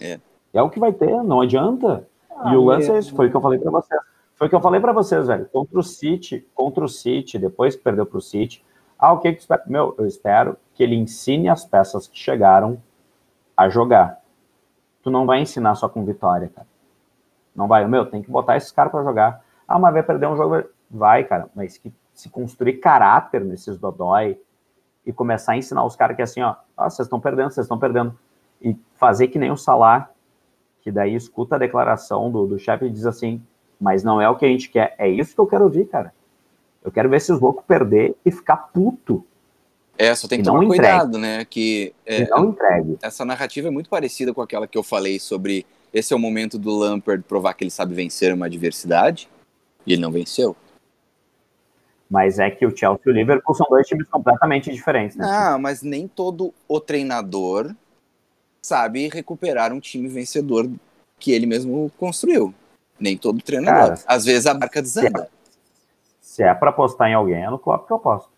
É. 0.00 0.18
É 0.54 0.62
o 0.62 0.70
que 0.70 0.80
vai 0.80 0.90
ter, 0.92 1.22
não 1.22 1.42
adianta. 1.42 2.08
Ah, 2.30 2.54
e 2.54 2.56
o 2.56 2.64
lance 2.64 2.90
é 2.90 2.98
isso, 2.98 3.14
foi 3.14 3.26
o 3.26 3.30
que 3.30 3.36
eu 3.36 3.42
falei 3.42 3.58
pra 3.58 3.70
vocês. 3.70 4.00
Foi 4.36 4.46
o 4.46 4.50
que 4.50 4.54
eu 4.54 4.60
falei 4.60 4.80
pra 4.80 4.92
vocês, 4.92 5.26
velho. 5.26 5.46
Contra 5.46 5.78
o 5.78 5.82
City, 5.82 6.46
contra 6.54 6.84
o 6.84 6.88
City, 6.88 7.38
depois 7.38 7.74
que 7.74 7.82
perdeu 7.82 8.04
pro 8.04 8.20
City. 8.20 8.62
Ah, 8.98 9.12
o 9.12 9.18
que 9.18 9.32
que 9.32 9.38
tu 9.38 9.40
espera? 9.40 9.62
Meu, 9.66 9.94
eu 9.98 10.06
espero 10.06 10.56
que 10.74 10.82
ele 10.82 10.94
ensine 10.94 11.48
as 11.48 11.64
peças 11.64 12.06
que 12.06 12.18
chegaram 12.18 12.80
a 13.56 13.68
jogar. 13.70 14.20
Tu 15.02 15.10
não 15.10 15.24
vai 15.24 15.40
ensinar 15.40 15.74
só 15.74 15.88
com 15.88 16.04
vitória, 16.04 16.50
cara. 16.54 16.66
Não 17.54 17.66
vai. 17.66 17.86
Meu, 17.88 18.04
tem 18.04 18.22
que 18.22 18.30
botar 18.30 18.58
esses 18.58 18.70
caras 18.70 18.92
pra 18.92 19.02
jogar. 19.02 19.42
Ah, 19.66 19.78
mas 19.78 19.94
vai 19.94 20.02
perder 20.02 20.26
um 20.26 20.36
jogo. 20.36 20.68
Vai, 20.90 21.24
cara. 21.24 21.48
Mas 21.54 21.78
que 21.78 21.92
se 22.12 22.28
construir 22.28 22.74
caráter 22.74 23.42
nesses 23.42 23.78
dodói 23.78 24.38
e 25.04 25.12
começar 25.12 25.52
a 25.52 25.56
ensinar 25.56 25.84
os 25.84 25.96
caras 25.96 26.16
que 26.16 26.22
assim, 26.22 26.42
ó, 26.42 26.56
ah, 26.76 26.90
vocês 26.90 27.06
estão 27.06 27.20
perdendo, 27.20 27.50
vocês 27.50 27.64
estão 27.64 27.78
perdendo. 27.78 28.18
E 28.60 28.78
fazer 28.96 29.28
que 29.28 29.38
nem 29.38 29.50
o 29.50 29.56
Salah, 29.56 30.10
que 30.82 30.90
daí 30.90 31.14
escuta 31.14 31.56
a 31.56 31.58
declaração 31.58 32.30
do, 32.30 32.46
do 32.46 32.58
chefe 32.58 32.86
e 32.86 32.90
diz 32.90 33.06
assim, 33.06 33.42
mas 33.80 34.02
não 34.02 34.20
é 34.20 34.28
o 34.28 34.36
que 34.36 34.44
a 34.44 34.48
gente 34.48 34.68
quer. 34.68 34.94
É 34.98 35.08
isso 35.08 35.34
que 35.34 35.40
eu 35.40 35.46
quero 35.46 35.64
ouvir, 35.64 35.86
cara. 35.86 36.12
Eu 36.84 36.90
quero 36.90 37.08
ver 37.08 37.16
esses 37.16 37.40
loucos 37.40 37.64
perder 37.66 38.14
e 38.24 38.30
ficar 38.30 38.56
puto. 38.56 39.24
É, 39.98 40.14
só 40.14 40.28
tem 40.28 40.38
que 40.38 40.44
tomar 40.44 40.62
entregue. 40.64 40.82
cuidado, 40.82 41.18
né? 41.18 41.44
Que 41.44 41.94
é, 42.04 42.28
não 42.28 42.50
entregue. 42.50 42.98
essa 43.02 43.24
narrativa 43.24 43.68
é 43.68 43.70
muito 43.70 43.88
parecida 43.88 44.32
com 44.32 44.42
aquela 44.42 44.66
que 44.66 44.76
eu 44.76 44.82
falei 44.82 45.18
sobre 45.18 45.66
esse 45.92 46.12
é 46.12 46.16
o 46.16 46.18
momento 46.18 46.58
do 46.58 46.76
Lampard 46.76 47.24
provar 47.24 47.54
que 47.54 47.64
ele 47.64 47.70
sabe 47.70 47.94
vencer 47.94 48.32
uma 48.32 48.46
adversidade. 48.46 49.28
E 49.86 49.92
ele 49.92 50.02
não 50.02 50.10
venceu. 50.10 50.56
Mas 52.08 52.38
é 52.38 52.50
que 52.50 52.66
o 52.66 52.76
Chelsea 52.76 53.00
e 53.06 53.10
o 53.10 53.12
Liverpool 53.12 53.54
são 53.54 53.66
dois 53.68 53.86
times 53.86 54.06
completamente 54.08 54.70
diferentes, 54.70 55.16
né? 55.16 55.26
Ah, 55.28 55.58
mas 55.58 55.82
nem 55.82 56.06
todo 56.06 56.52
o 56.68 56.80
treinador 56.80 57.74
sabe 58.62 59.08
recuperar 59.08 59.72
um 59.72 59.80
time 59.80 60.08
vencedor 60.08 60.68
que 61.18 61.32
ele 61.32 61.46
mesmo 61.46 61.90
construiu. 61.96 62.54
Nem 62.98 63.16
todo 63.16 63.42
treinador. 63.42 63.96
Cara, 63.96 64.00
Às 64.06 64.24
vezes 64.24 64.46
a 64.46 64.54
barca 64.54 64.80
desanda. 64.82 65.28
Se 66.20 66.42
é 66.42 66.54
pra 66.54 66.70
apostar 66.70 67.08
em 67.08 67.14
alguém, 67.14 67.42
é 67.44 67.50
no 67.50 67.58
Klopp 67.58 67.86
que 67.86 67.92
eu 67.92 67.96
aposto. 67.96 68.28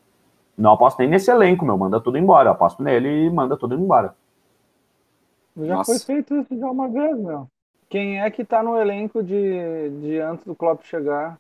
Não 0.56 0.72
aposto 0.72 0.98
nem 0.98 1.08
nesse 1.08 1.30
elenco, 1.30 1.64
meu. 1.64 1.76
Manda 1.78 2.00
tudo 2.00 2.18
embora. 2.18 2.48
Eu 2.48 2.52
aposto 2.52 2.82
nele 2.82 3.26
e 3.26 3.30
manda 3.30 3.56
tudo 3.56 3.74
embora. 3.74 4.14
Já 5.56 5.74
Nossa. 5.76 5.92
foi 5.92 6.00
feito 6.00 6.36
isso 6.40 6.56
já 6.58 6.70
uma 6.70 6.88
vez, 6.88 7.16
meu. 7.18 7.48
Quem 7.88 8.20
é 8.20 8.30
que 8.30 8.44
tá 8.44 8.62
no 8.62 8.76
elenco 8.80 9.22
de, 9.22 9.90
de 10.00 10.18
antes 10.20 10.44
do 10.44 10.54
Klopp 10.54 10.82
chegar? 10.84 11.38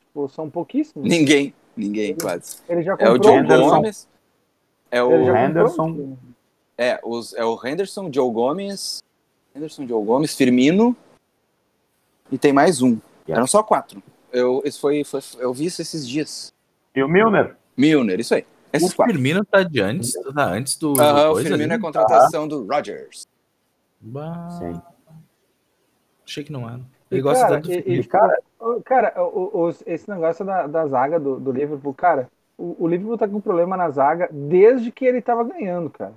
Tipo, 0.00 0.28
são 0.28 0.48
pouquíssimos. 0.48 1.08
Ninguém, 1.08 1.52
ninguém 1.76 2.14
quase. 2.14 2.58
Ele 2.68 2.82
já 2.82 2.94
É 2.98 3.10
o 3.10 3.22
Joe. 3.22 3.34
Henderson. 3.36 3.70
Gomes. 3.70 4.08
É 4.90 4.98
Ele 4.98 5.06
o, 5.06 5.18
comprou 5.18 5.36
Henderson. 5.36 6.16
é, 6.78 7.00
os, 7.04 7.34
é 7.34 7.44
o 7.44 7.58
Henderson, 7.66 8.10
Joe 8.12 8.30
Gomes. 8.32 9.02
Henderson, 9.54 9.86
Joe 9.86 10.04
Gomes, 10.04 10.34
Firmino. 10.36 10.96
E 12.30 12.38
tem 12.38 12.52
mais 12.52 12.82
um. 12.82 12.98
Yeah. 13.26 13.40
Eram 13.40 13.46
só 13.46 13.62
quatro. 13.62 14.02
Eu, 14.32 14.62
isso 14.64 14.80
foi, 14.80 15.02
foi, 15.04 15.20
eu 15.38 15.52
vi 15.52 15.66
isso 15.66 15.80
esses 15.80 16.06
dias. 16.06 16.52
E 16.94 17.02
o 17.02 17.08
Milner? 17.08 17.56
Milner, 17.76 18.20
isso 18.20 18.34
aí. 18.34 18.44
Esses 18.72 18.92
o 18.92 18.96
quatro. 18.96 19.14
Firmino 19.14 19.44
tá 19.44 19.62
de 19.62 19.80
antes, 19.80 20.12
tá 20.34 20.44
antes 20.44 20.76
do. 20.76 20.92
Aham, 21.00 21.30
o 21.30 21.36
Firmino 21.36 21.72
é 21.72 21.74
ali. 21.74 21.82
contratação 21.82 22.46
do 22.46 22.66
Rodgers. 22.66 23.26
Bah, 24.00 24.48
Sim. 24.58 24.80
Achei 26.26 26.44
que 26.44 26.52
não 26.52 26.68
era. 26.68 26.80
E, 27.10 27.14
Ele 27.14 27.22
gosta 27.22 27.44
cara, 27.44 27.54
tanto 27.56 27.68
do 27.68 27.72
e- 27.72 27.82
Firmino. 27.82 28.02
e, 28.02 28.06
cara, 28.06 28.38
o- 28.60 28.82
cara, 28.82 29.14
o- 29.24 29.66
o- 29.68 29.74
esse 29.86 30.08
negócio 30.10 30.44
da, 30.44 30.66
da 30.66 30.86
zaga 30.86 31.18
do, 31.18 31.40
do 31.40 31.50
Liverpool, 31.50 31.94
cara, 31.94 32.28
o, 32.58 32.76
o 32.78 32.86
Liverpool 32.88 33.16
tá 33.16 33.26
com 33.26 33.40
problema 33.40 33.76
na 33.76 33.88
zaga 33.90 34.28
desde 34.30 34.92
que 34.92 35.06
ele 35.06 35.22
tava 35.22 35.44
ganhando, 35.44 35.88
cara. 35.88 36.12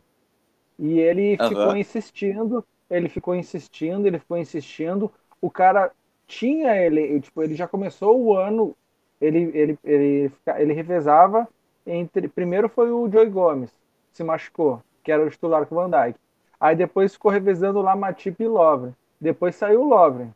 E 0.78 0.99
ele 0.99 1.38
ficou 1.47 1.76
insistindo, 1.78 2.66
ele 2.89 3.07
ficou 3.07 3.34
insistindo, 3.36 4.05
ele 4.07 4.20
ficou 4.20 4.38
insistindo. 4.38 5.09
O 5.39 5.49
cara 5.49 5.91
tinha 6.32 6.77
ele, 6.77 7.19
tipo, 7.19 7.43
ele 7.43 7.55
já 7.55 7.67
começou 7.67 8.19
o 8.21 8.36
ano, 8.38 8.75
ele, 9.19 9.51
ele, 9.53 9.79
ele, 9.84 10.32
ele 10.55 10.73
revezava 10.73 11.47
entre. 11.86 12.27
Primeiro 12.29 12.69
foi 12.69 12.89
o 12.89 13.09
Joey 13.11 13.29
Gomes, 13.29 13.69
se 14.13 14.23
machucou, 14.23 14.82
que 15.03 15.11
era 15.11 15.23
o 15.25 15.29
titular 15.29 15.65
com 15.65 15.75
o 15.75 15.77
Van 15.77 15.89
Dijk. 15.89 16.17
Aí 16.59 16.75
depois 16.75 17.13
ficou 17.13 17.32
revezando 17.32 17.82
lá 17.82 17.95
Matip 17.95 18.41
e 18.41 18.47
Lovren. 18.47 18.93
Depois 19.19 19.55
saiu 19.55 19.82
o 19.82 19.88
Lovren. 19.89 20.32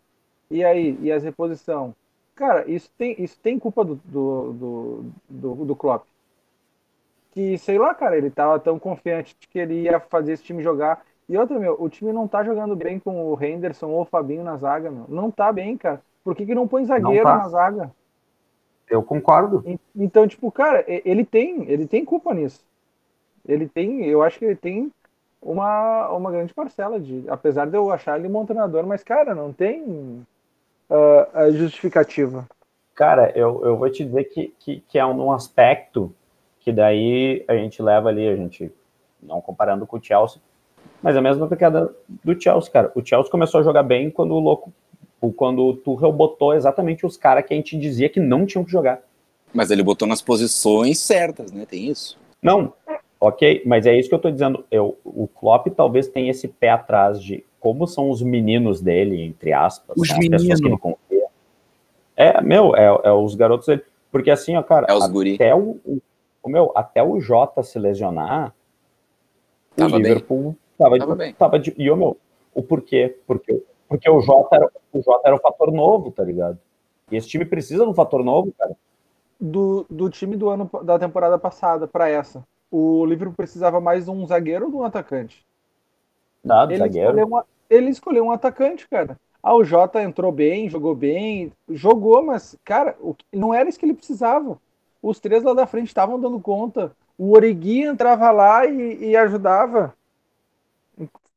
E 0.52 0.64
aí, 0.64 0.98
e 1.02 1.12
as 1.12 1.24
reposição? 1.24 1.96
Cara, 2.36 2.70
isso 2.70 2.92
tem, 2.98 3.16
isso 3.18 3.40
tem 3.42 3.58
culpa 3.58 3.86
do, 3.86 3.96
do, 4.06 4.54
do, 4.54 5.06
do, 5.30 5.66
do 5.66 5.76
Klopp. 5.76 6.06
Que, 7.32 7.58
sei 7.58 7.78
lá, 7.78 7.94
cara, 7.94 8.18
ele 8.18 8.30
tava 8.30 8.60
tão 8.60 8.80
confiante 8.80 9.36
de 9.40 9.48
que 9.48 9.60
ele 9.60 9.82
ia 9.82 10.00
fazer 10.00 10.34
esse 10.34 10.44
time 10.44 10.64
jogar. 10.64 11.06
E 11.28 11.38
outra, 11.38 11.58
meu, 11.60 11.76
o 11.82 11.90
time 11.90 12.14
não 12.14 12.28
tá 12.28 12.44
jogando 12.44 12.76
bem 12.76 13.00
com 13.00 13.32
o 13.34 13.44
Henderson 13.44 13.88
ou 13.88 14.02
o 14.02 14.06
Fabinho 14.06 14.44
na 14.44 14.58
zaga, 14.58 14.92
meu. 14.92 15.06
Não 15.08 15.32
tá 15.32 15.52
bem, 15.52 15.76
cara. 15.78 16.02
Por 16.24 16.36
que, 16.36 16.46
que 16.46 16.56
não 16.56 16.68
põe 16.68 16.86
zagueiro 16.86 17.24
tá. 17.24 17.38
na 17.38 17.50
zaga? 17.50 17.92
Eu 18.90 19.02
concordo. 19.02 19.64
En- 19.66 19.80
Então, 19.96 20.28
tipo, 20.28 20.52
cara, 20.52 20.84
ele 20.88 21.26
tem, 21.26 21.70
ele 21.70 21.88
tem 21.88 22.06
culpa 22.06 22.34
nisso. 22.34 22.64
Ele 23.48 23.68
tem, 23.68 24.06
eu 24.06 24.22
acho 24.24 24.40
que 24.40 24.46
ele 24.46 24.56
tem 24.56 24.92
uma, 25.42 26.10
uma 26.10 26.32
grande 26.32 26.54
parcela 26.54 27.00
de, 27.00 27.24
apesar 27.28 27.66
de 27.68 27.78
eu 27.78 27.92
achar 27.92 28.18
ele 28.20 28.28
um 28.28 28.32
bom 28.32 28.46
treinador, 28.46 28.86
mas 28.86 29.04
cara, 29.04 29.36
não 29.36 29.54
tem 29.54 30.26
a 31.34 31.52
justificativa. 31.52 32.48
Cara, 32.94 33.32
eu, 33.38 33.64
eu 33.66 33.78
vou 33.78 33.90
te 33.90 34.06
dizer 34.06 34.26
que, 34.26 34.54
que, 34.60 34.80
que 34.82 34.98
é 34.98 35.06
um 35.06 35.32
aspecto 35.32 36.14
que 36.62 36.72
daí 36.72 37.44
a 37.48 37.56
gente 37.56 37.82
leva 37.82 38.10
ali, 38.10 38.28
a 38.28 38.36
gente, 38.36 38.72
não 39.22 39.42
comparando 39.42 39.86
com 39.86 39.98
o 39.98 40.04
Chelsea, 40.04 40.42
mas 41.06 41.16
a 41.16 41.22
mesma 41.22 41.48
pegada 41.48 41.94
do 42.24 42.42
Chelsea, 42.42 42.72
cara. 42.72 42.92
O 42.96 43.06
Chelsea 43.06 43.30
começou 43.30 43.60
a 43.60 43.64
jogar 43.64 43.84
bem 43.84 44.10
quando 44.10 44.34
o 44.34 44.40
louco, 44.40 44.74
quando 45.36 45.64
o 45.64 45.76
Tuchel 45.76 46.12
botou 46.12 46.52
exatamente 46.52 47.06
os 47.06 47.16
caras 47.16 47.46
que 47.46 47.54
a 47.54 47.58
gente 47.58 47.78
dizia 47.78 48.10
que 48.10 48.20
não 48.20 48.44
tinham 48.44 48.66
que 48.66 48.72
jogar. 48.72 49.02
Mas 49.54 49.70
ele 49.70 49.84
botou 49.84 50.08
nas 50.08 50.24
posições 50.24 50.98
certas, 50.98 51.52
né? 51.52 51.64
Tem 51.70 51.88
isso. 51.90 52.18
Não, 52.42 52.74
Ok, 53.20 53.62
mas 53.66 53.86
é 53.86 53.96
isso 53.98 54.10
que 54.10 54.16
eu 54.16 54.20
tô 54.20 54.32
dizendo. 54.32 54.66
Eu, 54.72 54.98
o 55.06 55.28
Klopp 55.28 55.68
talvez 55.76 56.08
tenha 56.08 56.32
esse 56.32 56.48
pé 56.48 56.70
atrás 56.70 57.22
de 57.22 57.44
como 57.60 57.88
são 57.88 58.10
os 58.10 58.22
meninos 58.24 58.82
dele, 58.82 59.22
entre 59.22 59.54
aspas. 59.54 59.96
Os 59.96 60.10
né, 60.10 60.16
as 60.16 60.28
pessoas 60.28 60.60
que 60.60 60.64
meninos. 60.64 60.70
ele 60.70 60.78
confia. 60.78 61.28
É, 62.18 62.42
meu, 62.42 62.76
é, 62.76 62.86
é 63.04 63.12
os 63.12 63.36
garotos 63.36 63.68
dele. 63.68 63.84
Porque 64.12 64.32
assim, 64.32 64.56
ó, 64.56 64.64
cara, 64.64 64.88
É 64.90 64.94
os 64.94 65.08
guri. 65.08 65.36
até 65.36 65.54
o, 65.56 65.78
o, 65.86 66.02
o 66.44 66.50
meu, 66.50 66.72
até 66.76 67.04
o 67.04 67.20
Jota 67.20 67.64
se 67.64 67.78
lesionar, 67.78 68.54
Tava 69.76 69.98
o 69.98 70.00
bem. 70.00 70.14
Tava, 70.78 70.98
Tava 70.98 71.12
de, 71.14 71.18
bem. 71.18 71.34
tava 71.34 71.60
de. 71.60 71.74
E 71.78 71.90
o 71.90 71.96
meu, 71.96 72.18
o 72.54 72.62
porquê? 72.64 73.18
Porque, 73.26 73.64
porque 73.88 74.10
o 74.10 74.22
Jota 74.22 74.56
era, 74.56 74.72
o 74.94 75.02
Jota 75.02 75.22
era 75.28 75.36
o 75.36 75.40
fator 75.40 75.72
novo, 75.72 76.12
tá 76.12 76.24
ligado? 76.24 76.58
E 77.12 77.16
esse 77.16 77.28
time 77.28 77.46
precisa 77.46 77.84
de 77.84 77.90
um 77.90 77.94
fator 77.94 78.24
novo, 78.24 78.52
cara. 78.58 78.76
Do, 79.40 79.86
do 79.90 80.10
time 80.10 80.36
do 80.36 80.50
ano 80.50 80.70
da 80.84 80.98
temporada 80.98 81.38
passada 81.38 81.88
pra 81.88 82.10
essa, 82.10 82.44
o 82.72 83.06
Liverpool 83.06 83.36
precisava 83.36 83.80
mais 83.82 84.06
de 84.06 84.12
um 84.12 84.26
zagueiro 84.26 84.66
ou 84.66 84.72
de 84.72 84.78
um 84.78 84.84
atacante? 84.84 85.46
Nada, 86.44 86.72
Ele 86.74 86.80
zagueiro. 86.80 87.08
escolheu, 87.10 87.28
uma- 87.28 87.46
ele 87.70 87.90
escolheu 87.90 88.26
um 88.26 88.32
atacante, 88.32 88.88
cara. 88.88 89.18
Ah, 89.42 89.54
o 89.56 89.64
Jota 89.64 90.02
entrou 90.02 90.32
bem, 90.32 90.70
jogou 90.70 90.96
bem, 90.96 91.52
jogou, 91.70 92.24
mas, 92.24 92.56
cara, 92.64 92.96
o 93.00 93.16
não 93.32 93.54
era 93.54 93.70
isso 93.70 93.78
que 93.80 93.86
ele 93.86 93.94
precisava. 93.94 94.60
Os 95.02 95.20
três 95.20 95.44
lá 95.44 95.54
da 95.54 95.68
frente 95.68 95.88
estavam 95.88 96.20
dando 96.20 96.40
conta. 96.40 96.92
O 97.18 97.34
Origui 97.34 97.84
entrava 97.84 98.32
lá 98.32 98.66
e, 98.66 99.10
e 99.10 99.16
ajudava. 99.18 99.94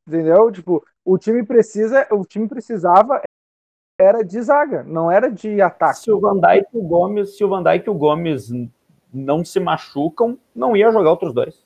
Entendeu? 0.08 0.50
Tipo, 0.50 0.82
o 1.04 1.18
time 1.18 1.44
precisa, 1.44 2.06
o 2.10 2.24
time 2.24 2.48
precisava 2.48 3.20
era 4.00 4.24
de 4.24 4.40
zaga, 4.40 4.82
não 4.82 5.10
era 5.10 5.30
de 5.30 5.60
ataque. 5.60 5.98
Se 5.98 6.10
o 6.10 6.18
Van 6.18 6.40
Dijk 6.40 6.66
e 6.72 6.78
o 6.78 6.82
Gomes, 6.82 7.36
se 7.36 7.44
o 7.44 7.48
Van 7.48 7.62
Dijk 7.62 7.86
e 7.86 7.90
o 7.90 7.94
Gomes 7.94 8.50
não 9.12 9.44
se 9.44 9.60
machucam, 9.60 10.38
não 10.54 10.74
ia 10.74 10.90
jogar 10.90 11.10
outros 11.10 11.34
dois. 11.34 11.62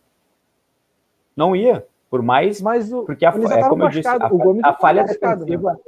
Não 1.36 1.54
ia. 1.54 1.86
Por 2.10 2.20
mais. 2.20 2.60
Mas 2.60 2.92
o, 2.92 3.04
Porque 3.04 3.24
a, 3.24 3.28
é 3.28 3.68
como 3.68 3.84
eu 3.84 3.88
disse, 3.88 4.08
a, 4.08 4.12
machucado, 4.18 4.34
o 4.34 4.38
Gomes 4.38 4.64
a 4.64 4.74
falha 4.74 5.02
machucado, 5.02 5.40
né? 5.40 5.46
defensiva. 5.46 5.80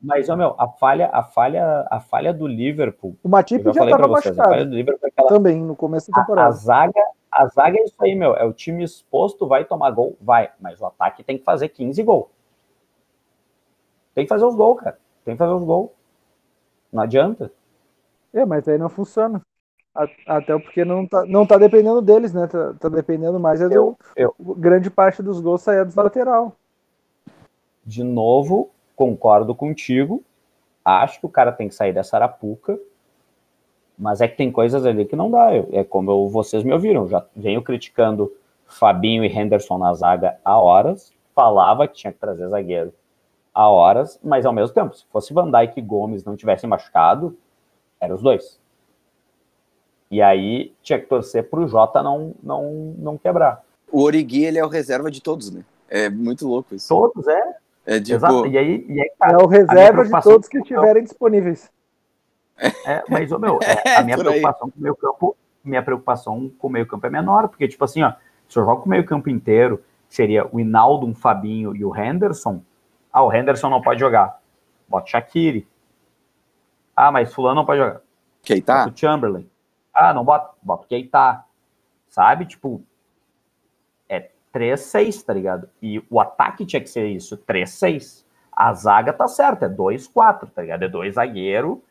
Mas, 0.00 0.28
ó, 0.28 0.36
meu, 0.36 0.54
a 0.58 0.68
falha, 0.68 1.10
a 1.12 1.22
falha, 1.24 1.86
a 1.90 1.98
falha 1.98 2.32
do 2.32 2.46
Liverpool. 2.46 3.16
o 3.22 3.28
Matip 3.28 3.64
já 3.64 3.84
estava 3.84 4.06
vocês, 4.06 4.38
a 4.38 4.44
falha 4.44 4.50
machucado 4.50 4.70
do 4.70 4.76
Liverpool 4.76 5.06
é 5.06 5.08
aquela. 5.08 5.28
também 5.28 5.62
no 5.62 5.74
começo 5.74 6.10
da 6.10 6.18
A, 6.18 6.20
a 6.20 6.24
temporada. 6.24 6.52
zaga, 6.52 7.02
a 7.30 7.46
zaga 7.46 7.78
é 7.78 7.84
isso 7.84 7.94
aí, 8.00 8.14
meu. 8.14 8.34
É 8.36 8.44
o 8.44 8.52
time 8.52 8.84
exposto, 8.84 9.46
vai 9.46 9.64
tomar 9.64 9.90
gol, 9.90 10.16
vai. 10.20 10.50
Mas 10.60 10.80
o 10.80 10.86
ataque 10.86 11.22
tem 11.22 11.38
que 11.38 11.44
fazer 11.44 11.68
15 11.68 12.02
gols. 12.02 12.26
Tem 14.14 14.24
que 14.24 14.28
fazer 14.28 14.44
os 14.44 14.54
gols, 14.54 14.80
cara. 14.80 14.98
Tem 15.24 15.34
que 15.34 15.38
fazer 15.38 15.52
os 15.52 15.64
gols. 15.64 15.90
Não 16.92 17.02
adianta. 17.02 17.52
É, 18.32 18.44
mas 18.44 18.66
aí 18.68 18.78
não 18.78 18.88
funciona. 18.88 19.40
Até 20.26 20.56
porque 20.58 20.84
não 20.84 21.06
tá, 21.06 21.24
não 21.26 21.46
tá 21.46 21.58
dependendo 21.58 22.00
deles, 22.00 22.32
né? 22.32 22.46
Tá, 22.46 22.74
tá 22.74 22.88
dependendo 22.88 23.40
mais 23.40 23.60
é 23.60 23.68
do 23.68 23.74
Eu- 23.74 23.98
eu- 24.16 24.34
grande 24.54 24.90
parte 24.90 25.22
dos 25.22 25.40
gols 25.40 25.62
sair 25.62 25.84
dos 25.84 25.94
lateral. 25.96 26.54
de 27.84 28.04
novo, 28.04 28.70
concordo 28.94 29.54
contigo. 29.54 30.22
Acho 30.84 31.20
que 31.20 31.26
o 31.26 31.30
cara 31.30 31.52
tem 31.52 31.68
que 31.68 31.74
sair 31.74 31.92
dessa 31.92 32.16
arapuca. 32.16 32.78
Mas 33.98 34.20
é 34.20 34.28
que 34.28 34.36
tem 34.36 34.52
coisas 34.52 34.86
ali 34.86 35.04
que 35.04 35.16
não 35.16 35.30
dá. 35.30 35.54
Eu- 35.54 35.68
é 35.72 35.82
como 35.82 36.10
eu- 36.10 36.28
vocês 36.28 36.62
me 36.62 36.72
ouviram. 36.72 37.08
Já 37.08 37.24
venho 37.34 37.60
criticando 37.62 38.32
Fabinho 38.66 39.24
e 39.24 39.28
Henderson 39.28 39.78
na 39.78 39.92
zaga 39.94 40.38
há 40.44 40.58
horas. 40.58 41.12
Falava 41.34 41.88
que 41.88 41.94
tinha 41.94 42.12
que 42.12 42.18
trazer 42.18 42.48
zagueiro 42.48 42.92
há 43.52 43.68
horas. 43.68 44.20
Mas 44.22 44.46
ao 44.46 44.52
mesmo 44.52 44.72
tempo, 44.74 44.94
se 44.94 45.04
fosse 45.10 45.32
Van 45.34 45.50
Dijk 45.50 45.78
e 45.78 45.82
Gomes 45.82 46.24
não 46.24 46.36
tivessem 46.36 46.68
machucado, 46.70 47.36
eram 48.00 48.14
os 48.14 48.22
dois. 48.22 48.60
E 50.10 50.22
aí 50.22 50.72
tinha 50.82 50.98
que 50.98 51.06
torcer 51.06 51.50
pro 51.50 51.66
Jota 51.66 52.02
não, 52.02 52.34
não, 52.42 52.94
não 52.98 53.18
quebrar. 53.18 53.62
O 53.90 54.02
Origui, 54.02 54.44
ele 54.44 54.58
é 54.58 54.64
o 54.64 54.68
reserva 54.68 55.10
de 55.10 55.20
todos, 55.20 55.50
né? 55.50 55.64
É 55.88 56.08
muito 56.08 56.46
louco 56.46 56.74
isso. 56.74 56.88
Todos, 56.88 57.26
é. 57.26 57.56
É 57.86 58.00
tipo, 58.00 58.16
Exato. 58.16 58.46
E 58.46 58.58
aí, 58.58 58.84
e 58.86 59.00
aí 59.00 59.06
É 59.06 59.12
cara, 59.18 59.42
o 59.42 59.46
reserva 59.46 60.04
de 60.04 60.22
todos 60.22 60.46
que 60.48 60.58
estiverem 60.58 61.02
disponíveis. 61.02 61.70
É, 62.86 63.04
mas, 63.08 63.30
ô, 63.32 63.38
meu, 63.38 63.58
é, 63.62 63.96
a 63.96 64.02
minha 64.02 64.18
preocupação 64.18 64.70
com 64.70 64.78
o 64.78 64.82
meio 64.82 64.96
campo, 64.96 65.36
minha 65.64 65.82
preocupação 65.82 66.50
com 66.58 66.66
o 66.66 66.70
meio 66.70 66.86
campo 66.86 67.06
é 67.06 67.10
menor, 67.10 67.48
porque, 67.48 67.68
tipo 67.68 67.84
assim, 67.84 68.02
ó, 68.02 68.12
se 68.48 68.58
eu 68.58 68.64
jogo 68.64 68.82
com 68.82 68.86
o 68.86 68.90
meio 68.90 69.04
campo 69.04 69.28
inteiro, 69.28 69.82
seria 70.08 70.46
o 70.50 70.58
Hinaldo, 70.58 71.06
um 71.06 71.14
Fabinho 71.14 71.76
e 71.76 71.84
o 71.84 71.94
Henderson, 71.94 72.62
ah, 73.12 73.22
o 73.22 73.32
Henderson 73.32 73.68
não 73.68 73.80
pode 73.80 74.00
jogar. 74.00 74.40
Bota 74.88 75.06
o 75.06 75.08
Shaqiri. 75.08 75.66
Ah, 76.94 77.10
mas 77.10 77.32
fulano 77.32 77.56
não 77.56 77.66
pode 77.66 77.80
jogar. 77.80 78.00
Keita? 78.42 78.74
Bota 78.74 78.90
o 78.90 78.96
Chamberlain. 78.96 79.50
Ah, 79.92 80.14
não 80.14 80.24
bota, 80.24 80.54
bota 80.62 80.84
o 80.84 80.88
Keita. 80.88 81.44
Sabe? 82.08 82.46
Tipo, 82.46 82.82
é 84.08 84.30
3-6, 84.52 85.24
tá 85.24 85.32
ligado? 85.32 85.68
E 85.82 86.02
o 86.10 86.20
ataque 86.20 86.64
tinha 86.64 86.80
que 86.80 86.88
ser 86.88 87.06
isso, 87.08 87.36
3-6. 87.38 88.24
A 88.52 88.72
zaga 88.72 89.12
tá 89.12 89.28
certa, 89.28 89.66
é 89.66 89.68
2-4, 89.68 90.50
tá 90.50 90.62
ligado? 90.62 90.82
É 90.82 90.88
dois 90.88 91.14
zagueiro, 91.14 91.82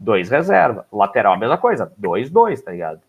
dois 0.00 0.28
reserva. 0.30 0.86
Lateral 0.90 1.34
a 1.34 1.36
mesma 1.36 1.58
coisa, 1.58 1.92
2-2, 2.00 2.62
tá 2.62 2.72
ligado? 2.72 3.00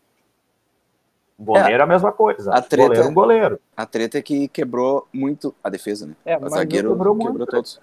Goleiro 1.40 1.82
a 1.82 1.88
mesma 1.88 2.12
coisa. 2.12 2.54
a 2.54 2.62
treta- 2.62 2.88
Goleiro 2.90 3.10
um 3.10 3.14
goleiro. 3.14 3.60
A 3.76 3.86
treta 3.86 4.20
é 4.20 4.22
que 4.22 4.48
quebrou 4.50 5.08
muito 5.12 5.56
a 5.64 5.70
defesa, 5.70 6.06
né? 6.06 6.14
É, 6.24 6.38
o 6.38 6.42
mas 6.42 6.52
zagueiro 6.54 6.90
quebrou 6.92 7.16
quebrou, 7.16 7.34
muito, 7.38 7.46
todos. 7.48 7.82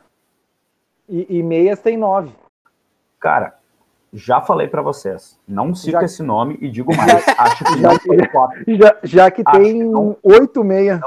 E, 1.08 1.38
e 1.38 1.42
meias 1.42 1.80
tem 1.80 1.96
nove. 1.96 2.32
Cara, 3.18 3.54
já 4.12 4.40
falei 4.40 4.68
pra 4.68 4.80
vocês, 4.80 5.40
não 5.48 5.74
cito 5.74 5.92
Já- 5.92 6.02
esse 6.04 6.22
nome 6.22 6.56
e 6.60 6.70
digo 6.70 6.94
mais. 6.94 7.08
Acho 7.36 7.64
que 7.64 7.80
Já 7.80 7.98
que- 7.98 8.06
foi 8.06 8.16
o 8.18 8.30
Klopp. 8.30 8.52
Já, 8.68 8.96
já 9.02 9.30
que 9.30 9.42
Acho 9.44 9.58
tem 9.58 9.78
que 9.78 9.84
não. 9.84 10.16
oito 10.22 10.62
meia, 10.62 11.00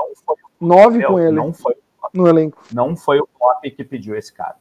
nove 0.60 1.02
com 1.06 1.20
ele 1.20 1.32
não 1.32 1.54
foi 1.54 1.76
no 2.14 2.28
elenco. 2.28 2.62
não 2.74 2.98
foi 2.98 3.20
o 3.20 3.28
Klopp 3.28 3.64
que 3.64 3.84
pediu 3.86 4.14
esse 4.16 4.34
cara. 4.34 4.56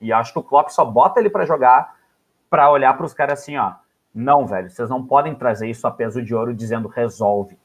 E 0.00 0.12
acho 0.12 0.32
que 0.32 0.38
o 0.38 0.42
Klopp 0.44 0.68
só 0.70 0.84
bota 0.84 1.18
ele 1.18 1.28
pra 1.28 1.44
jogar 1.44 1.96
pra 2.50 2.70
olhar 2.70 2.92
pros 2.98 3.14
caras 3.14 3.40
assim, 3.40 3.56
ó. 3.56 3.74
Não, 4.12 4.44
velho, 4.44 4.68
vocês 4.68 4.90
não 4.90 5.06
podem 5.06 5.34
trazer 5.34 5.70
isso 5.70 5.86
a 5.86 5.90
peso 5.90 6.20
de 6.22 6.34
ouro 6.34 6.52
dizendo 6.52 6.88
resolve. 6.88 7.56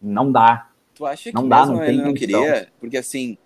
Não 0.00 0.32
dá. 0.32 0.68
Tu 0.94 1.04
acha 1.04 1.30
que 1.30 1.34
Não 1.34 1.46
dá, 1.46 1.66
não 1.66 1.78
tem 1.78 1.88
ele 1.88 2.02
não 2.02 2.14
queria? 2.14 2.68
Porque 2.80 2.96
assim, 2.96 3.36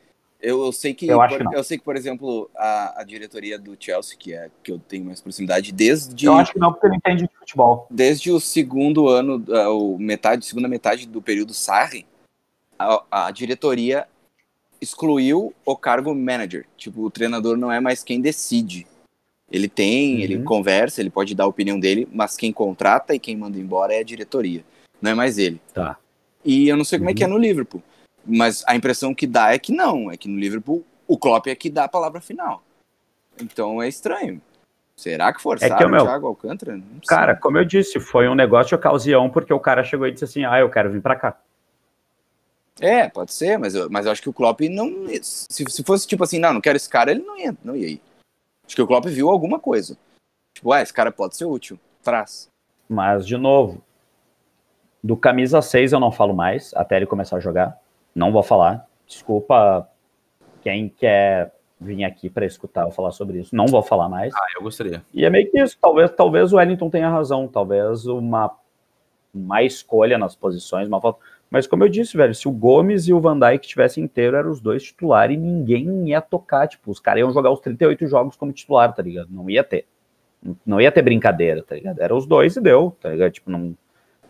eu, 0.41 0.64
eu 0.64 0.70
sei 0.70 0.95
que. 0.95 1.09
Eu 1.09 1.20
acho 1.20 1.37
por- 1.37 1.49
que 1.49 1.57
eu 1.57 1.64
sei 1.64 1.79
que, 1.79 1.85
por 1.85 1.97
exemplo, 1.97 2.49
a, 2.57 3.01
a 3.01 3.05
diretoria 3.05 3.59
do 3.59 3.76
Chelsea, 3.79 4.16
que 4.16 4.33
é 4.35 4.51
que 4.62 4.70
eu 4.70 4.79
tenho 4.79 5.05
mais 5.05 5.20
proximidade, 5.20 5.72
desde, 5.72 6.26
Eu 6.26 6.35
acho 6.35 6.53
que 6.53 6.59
não, 6.61 6.72
porque 6.72 6.87
ele 6.87 6.97
entende 6.97 7.26
de 7.26 7.35
futebol. 7.37 7.87
desde 7.91 8.31
o 8.31 8.39
segundo 8.39 9.09
ano, 9.09 9.45
ah, 9.51 9.70
o 9.70 9.99
metade, 9.99 10.47
segunda 10.47 10.68
metade 10.68 11.09
do 11.09 11.20
período 11.20 11.53
Sarri, 11.53 12.07
a, 12.79 13.03
a 13.26 13.31
diretoria 13.33 14.07
excluiu 14.81 15.53
o 15.64 15.76
cargo 15.76 16.14
manager. 16.14 16.67
Tipo, 16.76 17.03
o 17.03 17.11
treinador 17.11 17.57
não 17.57 17.72
é 17.72 17.80
mais 17.80 18.05
quem 18.05 18.21
decide. 18.21 18.87
Ele 19.50 19.68
tem, 19.68 20.16
Uhum. 20.16 20.20
ele 20.20 20.42
conversa, 20.42 21.00
ele 21.00 21.11
pode 21.11 21.34
dar 21.34 21.45
a 21.45 21.49
opinião 21.49 21.80
dele, 21.80 22.07
mas 22.12 22.37
quem 22.37 22.53
contrata 22.53 23.14
e 23.14 23.18
quem 23.18 23.37
manda 23.37 23.58
embora 23.58 23.95
é 23.95 24.00
a 24.00 24.04
diretoria. 24.04 24.62
Não 25.00 25.11
é 25.11 25.14
mais 25.14 25.38
ele. 25.38 25.61
Tá. 25.72 25.96
E 26.45 26.68
eu 26.68 26.76
não 26.76 26.84
sei 26.84 26.99
como 26.99 27.11
é 27.11 27.14
que 27.14 27.22
é 27.25 27.26
Uhum. 27.26 27.33
no 27.34 27.38
Liverpool. 27.38 27.83
Mas 28.26 28.62
a 28.66 28.76
impressão 28.76 29.14
que 29.14 29.26
dá 29.26 29.53
é 29.54 29.58
que 29.58 29.72
não. 29.72 30.11
É 30.11 30.16
que 30.16 30.29
no 30.29 30.38
Liverpool 30.38 30.84
o 31.07 31.16
Klopp 31.16 31.46
é 31.46 31.54
que 31.54 31.70
dá 31.70 31.84
a 31.84 31.88
palavra 31.88 32.20
final. 32.20 32.62
Então 33.41 33.80
é 33.83 33.88
estranho. 33.88 34.41
Será 34.95 35.33
que 35.33 35.41
forçaram 35.41 35.76
É 35.76 35.79
que, 35.79 35.84
o 35.84 35.88
meu, 35.88 36.04
Thiago 36.04 36.26
Alcântara? 36.26 36.76
Não 36.76 36.83
sei. 36.83 37.00
Cara, 37.07 37.37
como 37.37 37.57
eu 37.57 37.64
disse, 37.64 37.99
foi 38.00 38.29
um 38.29 38.34
negócio 38.34 38.68
de 38.70 38.75
ocasião, 38.75 39.30
porque 39.30 39.53
o 39.53 39.61
cara 39.61 39.83
chegou 39.84 40.07
e 40.07 40.11
disse 40.12 40.25
assim: 40.25 40.45
ah, 40.45 40.58
eu 40.58 40.68
quero 40.68 40.91
vir 40.91 41.00
pra 41.00 41.14
cá. 41.16 41.38
É, 42.80 43.08
pode 43.08 43.33
ser, 43.33 43.58
mas 43.58 43.75
eu, 43.75 43.88
mas 43.91 44.07
eu 44.07 44.12
acho 44.12 44.22
que 44.22 44.29
o 44.29 44.33
Klopp 44.33 44.61
não. 44.68 45.07
Se, 45.22 45.64
se 45.68 45.83
fosse 45.83 46.07
tipo 46.07 46.22
assim, 46.25 46.38
não, 46.38 46.53
não 46.54 46.61
quero 46.61 46.76
esse 46.76 46.88
cara, 46.88 47.11
ele 47.11 47.22
não 47.22 47.38
ia, 47.38 47.57
não 47.64 47.75
ia 47.76 47.88
ir. 47.88 48.00
Acho 48.68 48.76
que 48.76 48.82
o 48.82 48.86
Klopp 48.86 49.07
viu 49.07 49.30
alguma 49.30 49.58
coisa. 49.58 49.96
Tipo, 50.54 50.72
ah, 50.72 50.82
esse 50.82 50.92
cara 50.92 51.11
pode 51.11 51.34
ser 51.34 51.46
útil. 51.46 51.80
Traz. 52.03 52.50
Mas, 52.86 53.26
de 53.26 53.38
novo, 53.38 53.82
do 55.03 55.16
camisa 55.16 55.62
6 55.62 55.95
eu 55.95 55.99
não 55.99 56.12
falo 56.12 56.34
mais, 56.34 56.74
até 56.74 56.96
ele 56.96 57.07
começar 57.07 57.38
a 57.38 57.40
jogar. 57.40 57.80
Não 58.14 58.30
vou 58.30 58.42
falar. 58.42 58.86
Desculpa 59.07 59.88
quem 60.61 60.90
quer 60.90 61.54
vir 61.80 62.04
aqui 62.04 62.28
pra 62.28 62.45
escutar 62.45 62.82
eu 62.82 62.90
falar 62.90 63.12
sobre 63.12 63.38
isso. 63.38 63.57
Não 63.57 63.66
vou 63.66 63.82
falar 63.82 64.07
mais. 64.07 64.34
Ah, 64.34 64.46
eu 64.54 64.62
gostaria. 64.62 65.03
E 65.14 65.24
é 65.24 65.30
meio 65.30 65.50
que 65.50 65.58
isso. 65.58 65.78
Talvez, 65.80 66.11
talvez 66.11 66.53
o 66.53 66.57
Wellington 66.57 66.90
tenha 66.90 67.08
razão. 67.08 67.49
Talvez 67.49 68.04
uma, 68.04 68.54
uma 69.32 69.62
escolha 69.62 70.18
nas 70.18 70.36
posições, 70.36 70.88
uma 70.88 71.00
falta. 71.00 71.20
Mas 71.50 71.66
como 71.66 71.83
eu 71.84 71.88
disse, 71.88 72.16
velho, 72.16 72.34
se 72.34 72.46
o 72.46 72.50
Gomes 72.53 73.08
e 73.08 73.12
o 73.12 73.20
Van 73.20 73.38
Dijk 73.38 73.66
tivessem 73.66 74.04
inteiro, 74.04 74.37
eram 74.37 74.50
os 74.50 74.61
dois 74.61 74.83
titulares 74.83 75.34
e 75.37 75.41
ninguém 75.41 76.11
ia 76.11 76.20
tocar. 76.20 76.66
Tipo, 76.68 76.91
os 76.91 77.00
caras 77.00 77.20
iam 77.20 77.33
jogar 77.33 77.50
os 77.50 77.61
38 77.61 78.07
jogos 78.07 78.37
como 78.37 78.53
titular, 78.53 78.92
tá 78.95 79.03
ligado? 79.03 79.29
Não 79.30 79.49
ia 79.49 79.64
ter. 79.64 79.87
Não 80.64 80.80
ia 80.80 80.92
ter 80.92 81.03
brincadeira, 81.03 81.62
tá 81.62 81.75
ligado? 81.75 82.00
Era 82.00 82.14
os 82.14 82.26
dois 82.26 82.54
e 82.57 82.61
deu, 82.61 82.95
tá 83.00 83.08
ligado? 83.11 83.33
Tipo, 83.33 83.50
não, 83.50 83.75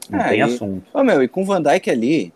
não 0.08 0.20
Ah, 0.20 0.28
tem 0.28 0.38
e- 0.38 0.42
assunto. 0.42 0.86
Ô, 0.96 1.02
meu, 1.02 1.22
e 1.22 1.28
com 1.28 1.42
o 1.42 1.44
Van 1.44 1.60
Dijk 1.60 1.90
ali, 1.90 2.32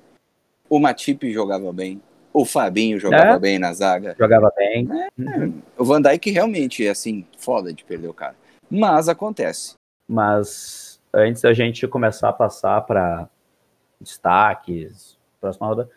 o 0.68 0.78
Matip 0.80 1.30
jogava 1.32 1.72
bem. 1.72 2.00
O 2.32 2.44
Fabinho 2.44 2.98
jogava 2.98 3.36
É. 3.36 3.38
bem 3.38 3.59
na 3.59 3.72
zaga. 3.74 4.16
Jogava 4.18 4.50
bem. 4.56 4.88
O 5.78 5.84
Van 5.84 6.00
Dijk 6.02 6.30
realmente 6.30 6.84
é 6.86 6.90
assim, 6.90 7.24
foda 7.36 7.72
de 7.72 7.84
perder 7.84 8.09
o 8.09 8.14
cara. 8.14 8.34
Mas 8.70 9.09
acontece. 9.09 9.74
Mas 10.09 10.98
antes 11.14 11.42
da 11.42 11.52
gente 11.52 11.86
começar 11.86 12.30
a 12.30 12.32
passar 12.32 12.80
para 12.82 13.28
destaques, 14.02 15.16
próxima 15.40 15.66
roda. 15.66 15.90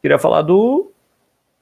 Queria 0.00 0.18
falar 0.18 0.42
do, 0.42 0.92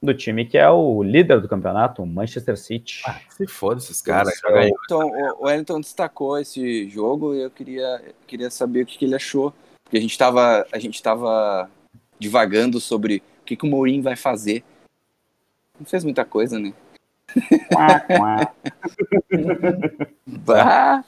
do 0.01 0.13
time 0.13 0.45
que 0.45 0.57
é 0.57 0.69
o 0.69 1.01
líder 1.01 1.41
do 1.41 1.49
campeonato, 1.49 2.03
o 2.03 2.05
Manchester 2.05 2.57
City. 2.57 3.01
Ah, 3.05 3.19
se 3.29 3.47
foda 3.47 3.79
esses 3.79 4.01
caras. 4.01 4.33
o, 4.43 4.53
Wellington, 4.53 5.11
o 5.39 5.45
Wellington 5.45 5.79
destacou 5.79 6.37
esse 6.37 6.89
jogo 6.89 7.33
e 7.33 7.41
eu 7.41 7.49
queria, 7.49 8.01
queria 8.27 8.49
saber 8.49 8.83
o 8.83 8.85
que, 8.85 8.97
que 8.97 9.05
ele 9.05 9.15
achou. 9.15 9.53
Porque 9.83 9.97
a 9.97 10.01
gente 10.01 10.11
estava 10.11 10.65
a 10.71 10.79
gente 10.79 11.01
tava 11.01 11.69
divagando 12.19 12.79
sobre 12.79 13.21
o 13.41 13.45
que, 13.45 13.55
que 13.55 13.65
o 13.65 13.69
Mourinho 13.69 14.01
vai 14.01 14.15
fazer. 14.15 14.63
Não 15.79 15.85
fez 15.85 16.03
muita 16.03 16.25
coisa, 16.25 16.59
né? 16.59 16.73
bah. 20.27 21.03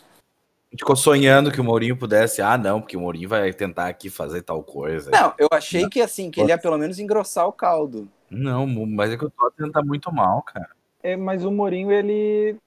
Ficou 0.77 0.95
sonhando 0.95 1.51
que 1.51 1.59
o 1.59 1.63
Mourinho 1.63 1.97
pudesse. 1.97 2.41
Ah, 2.41 2.57
não, 2.57 2.79
porque 2.79 2.95
o 2.95 2.99
Mourinho 3.01 3.27
vai 3.29 3.51
tentar 3.53 3.87
aqui 3.87 4.09
fazer 4.09 4.41
tal 4.43 4.61
coisa. 4.63 5.11
Não, 5.11 5.33
eu 5.37 5.47
achei 5.51 5.87
que 5.89 6.01
assim, 6.01 6.29
que 6.29 6.39
ele 6.39 6.49
ia 6.49 6.57
pelo 6.57 6.77
menos 6.77 6.99
engrossar 6.99 7.47
o 7.47 7.51
caldo. 7.53 8.07
Não, 8.29 8.67
mas 8.67 9.11
é 9.11 9.17
que 9.17 9.25
o 9.25 9.29
Tottenham 9.29 9.71
tá 9.71 9.81
muito 9.81 10.11
mal, 10.13 10.41
cara. 10.43 10.69
É, 11.01 11.15
mas 11.15 11.45
o 11.45 11.51
Mourinho, 11.51 11.91
ele, 11.91 12.57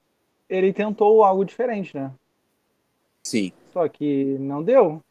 ele 0.49 0.73
tentou 0.73 1.23
algo 1.23 1.45
diferente, 1.45 1.95
né? 1.95 2.11
Sim. 3.23 3.51
Só 3.71 3.87
que 3.87 4.37
não 4.39 4.63
deu. 4.63 5.01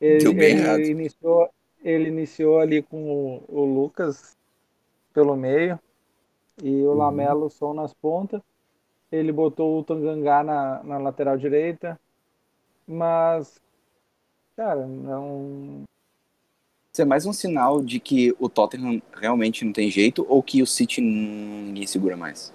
Ele, 0.00 0.18
Deu 0.24 0.32
bem 0.32 0.52
ele 0.52 0.60
errado. 0.62 0.80
iniciou, 0.80 1.48
ele 1.84 2.08
iniciou 2.08 2.58
ali 2.60 2.82
com 2.82 3.10
o, 3.10 3.44
o 3.48 3.64
Lucas 3.64 4.36
pelo 5.12 5.36
meio 5.36 5.78
e 6.62 6.82
Uhum. 6.82 6.90
o 6.90 6.94
Lamelo 6.94 7.50
só 7.50 7.72
nas 7.74 7.92
pontas. 7.92 8.40
Ele 9.12 9.32
botou 9.32 9.78
o 9.78 9.84
Tangangá 9.84 10.42
na, 10.42 10.82
na 10.82 10.98
lateral 10.98 11.36
direita. 11.36 11.98
Mas, 12.88 13.60
cara, 14.56 14.86
não. 14.86 15.82
Isso 16.90 17.02
é 17.02 17.04
mais 17.04 17.26
um 17.26 17.34
sinal 17.34 17.82
de 17.82 18.00
que 18.00 18.34
o 18.40 18.48
Tottenham 18.48 19.02
realmente 19.12 19.62
não 19.62 19.74
tem 19.74 19.90
jeito 19.90 20.24
ou 20.26 20.42
que 20.42 20.62
o 20.62 20.66
City 20.66 21.02
ninguém 21.02 21.86
segura 21.86 22.16
mais. 22.16 22.50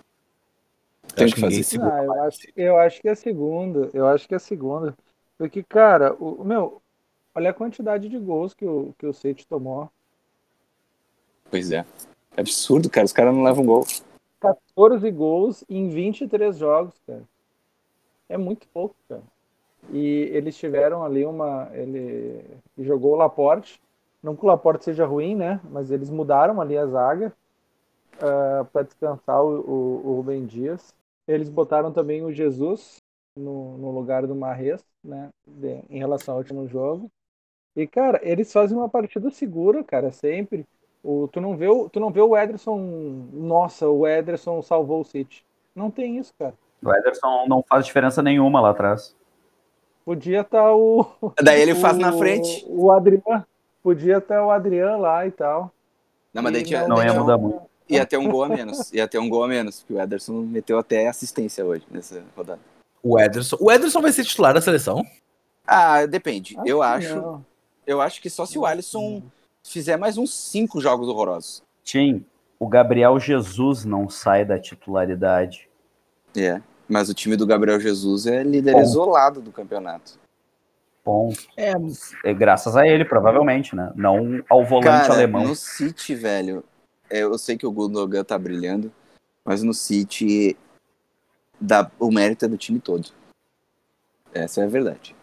Tem 1.16 1.28
que 1.30 1.40
fazer. 1.40 1.62
segura. 1.62 1.94
Ah, 1.94 2.04
eu, 2.04 2.24
acho, 2.24 2.40
eu 2.58 2.78
acho 2.80 3.02
que 3.02 3.08
é 3.08 3.12
a 3.12 3.16
segunda. 3.16 3.92
Eu 3.94 4.08
acho 4.08 4.28
que 4.28 4.34
é 4.34 4.38
a 4.38 4.40
segunda. 4.40 4.98
Porque, 5.38 5.62
cara, 5.62 6.16
o, 6.16 6.42
o 6.42 6.44
meu, 6.44 6.82
olha 7.36 7.52
a 7.52 7.54
quantidade 7.54 8.10
de 8.10 8.18
gols 8.18 8.56
que 8.56 8.66
o, 8.66 8.92
que 8.98 9.06
o 9.06 9.14
City 9.14 9.46
tomou. 9.46 9.88
Pois 11.52 11.72
é. 11.72 11.86
É 12.36 12.42
absurdo, 12.42 12.90
cara. 12.90 13.06
Os 13.06 13.14
caras 13.14 13.36
não 13.36 13.44
levam 13.44 13.64
gol. 13.64 13.86
14 14.42 15.12
gols 15.12 15.64
em 15.70 15.90
23 15.90 16.58
jogos, 16.58 16.96
cara. 17.06 17.24
É 18.28 18.36
muito 18.36 18.68
pouco, 18.70 18.96
cara. 19.08 19.22
E 19.92 20.30
eles 20.32 20.58
tiveram 20.58 21.04
ali 21.04 21.26
uma. 21.26 21.70
Ele 21.74 22.44
jogou 22.78 23.14
o 23.14 23.18
Laporte. 23.18 23.80
Não 24.22 24.36
que 24.36 24.46
o 24.46 24.48
Laporte 24.48 24.86
seja 24.86 25.06
ruim, 25.06 25.36
né? 25.36 25.60
Mas 25.70 25.92
eles 25.92 26.10
mudaram 26.10 26.62
ali 26.62 26.78
a 26.78 26.86
zaga 26.88 27.34
para 28.72 28.84
descansar 28.84 29.44
o, 29.44 29.60
o, 29.62 30.08
o 30.08 30.16
Rubem 30.18 30.46
Dias. 30.46 30.94
Eles 31.28 31.50
botaram 31.50 31.92
também 31.92 32.24
o 32.24 32.32
Jesus 32.32 33.02
no, 33.36 33.78
no 33.78 33.92
lugar 33.92 34.26
do 34.28 34.36
Marres, 34.36 34.84
né? 35.04 35.30
de- 35.46 35.82
em 35.90 35.98
relação 35.98 36.36
ao 36.36 36.40
último 36.40 36.68
jogo. 36.68 37.10
E, 37.76 37.88
cara, 37.88 38.20
eles 38.24 38.52
fazem 38.52 38.78
uma 38.78 38.90
partida 38.90 39.30
segura, 39.32 39.84
cara, 39.84 40.12
sempre. 40.12 40.66
O, 41.04 41.28
tu, 41.28 41.42
não 41.42 41.58
vê 41.58 41.68
o, 41.68 41.90
tu 41.90 42.00
não 42.00 42.12
vê 42.12 42.22
o 42.22 42.38
Ederson. 42.38 42.78
Nossa, 43.34 43.90
o 43.90 44.08
Ederson 44.08 44.62
salvou 44.62 45.02
o 45.02 45.06
City. 45.06 45.44
Não 45.76 45.90
tem 45.90 46.18
isso, 46.18 46.34
cara. 46.38 46.54
O 46.84 46.94
Ederson 46.94 47.48
não 47.48 47.64
faz 47.64 47.86
diferença 47.86 48.22
nenhuma 48.22 48.62
lá 48.62 48.70
atrás. 48.70 49.16
Podia 50.06 50.42
estar 50.42 50.74
o. 50.74 51.06
Daí 51.42 51.62
ele 51.62 51.76
faz 51.76 51.98
o- 51.98 52.00
na 52.02 52.12
frente. 52.14 52.66
O 52.68 52.92
Adriano. 52.92 53.46
Podia 53.82 54.18
estar 54.18 54.46
o 54.46 54.52
Adriano 54.52 55.02
lá 55.02 55.26
e 55.28 55.32
tal. 55.32 55.72
Não, 56.34 56.42
mas 56.42 56.54
daí 56.54 56.64
tinha, 56.64 56.88
Não 56.88 56.96
daí 56.96 57.08
ia 57.08 57.14
mudar 57.14 57.38
muito. 57.38 57.62
ia 57.88 58.06
ter 58.06 58.18
um 58.18 58.28
gol 58.30 58.44
a 58.46 58.50
menos. 58.50 58.92
Ia 58.94 59.08
ter 59.08 59.20
um 59.20 59.30
gol 59.30 59.44
a 59.44 59.48
menos. 59.48 59.82
Porque 59.82 59.94
o 59.94 60.02
Ederson 60.02 60.34
meteu 60.42 60.80
até 60.80 61.08
assistência 61.08 61.64
hoje 61.66 61.86
nessa 61.92 62.24
rodada. 62.36 62.60
O 63.04 63.20
Ederson. 63.20 63.58
O 63.60 63.72
Ederson 63.72 64.02
vai 64.02 64.12
ser 64.12 64.24
titular 64.24 64.54
da 64.54 64.62
seleção? 64.62 65.06
Ah, 65.68 66.06
depende. 66.06 66.56
eu 66.66 66.80
que 66.80 66.84
acho. 66.86 67.16
não. 67.16 67.46
Eu 67.86 68.02
acho 68.02 68.22
que 68.22 68.30
só 68.30 68.46
se 68.46 68.58
o 68.58 68.66
Alisson 68.66 69.22
fizer 69.64 69.98
mais 69.98 70.18
uns 70.18 70.34
cinco 70.34 70.80
jogos 70.82 71.08
horrorosos. 71.10 71.62
Tim, 71.84 72.26
o 72.58 72.68
Gabriel 72.68 73.20
Jesus 73.20 73.84
não 73.86 74.10
sai 74.10 74.44
da 74.46 74.58
titularidade. 74.58 75.68
É. 76.36 76.62
Mas 76.88 77.10
o 77.10 77.14
time 77.14 77.36
do 77.36 77.46
Gabriel 77.46 77.80
Jesus 77.80 78.26
é 78.28 78.44
líder 78.44 78.74
Bom. 78.74 78.82
isolado 78.82 79.42
do 79.42 79.52
campeonato. 79.52 80.20
Ponto. 81.04 81.38
É, 81.58 81.74
É 82.24 82.34
graças 82.34 82.76
a 82.78 82.88
ele, 82.88 83.04
provavelmente, 83.06 83.76
né? 83.76 83.92
Não 83.96 84.44
ao 84.50 84.64
volante 84.66 85.08
Cara, 85.08 85.14
alemão. 85.16 85.44
no 85.44 85.56
City, 85.56 86.16
velho, 86.16 86.64
é, 87.10 87.20
eu 87.20 87.38
sei 87.38 87.58
que 87.58 87.66
o 87.68 87.72
Gundogan 87.72 88.24
tá 88.24 88.38
brilhando, 88.38 88.92
mas 89.44 89.62
no 89.64 89.74
City 89.74 90.56
dá, 91.60 91.90
o 92.00 92.10
mérito 92.12 92.46
é 92.46 92.48
do 92.48 92.58
time 92.58 92.80
todo. 92.80 93.10
Essa 94.34 94.62
é 94.62 94.64
a 94.64 94.68
verdade. 94.68 95.16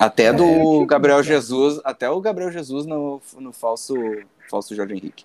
Até 0.00 0.24
É, 0.26 0.32
do 0.32 0.44
o 0.44 0.72
time, 0.78 0.86
Gabriel. 0.86 1.22
Jesus, 1.22 1.80
até 1.84 2.08
o 2.08 2.20
Gabriel 2.20 2.50
Jesus 2.50 2.86
no, 2.86 3.20
no 3.38 3.52
falso, 3.52 3.94
falso 4.50 4.74
Jorge 4.74 4.94
Henrique. 4.94 5.24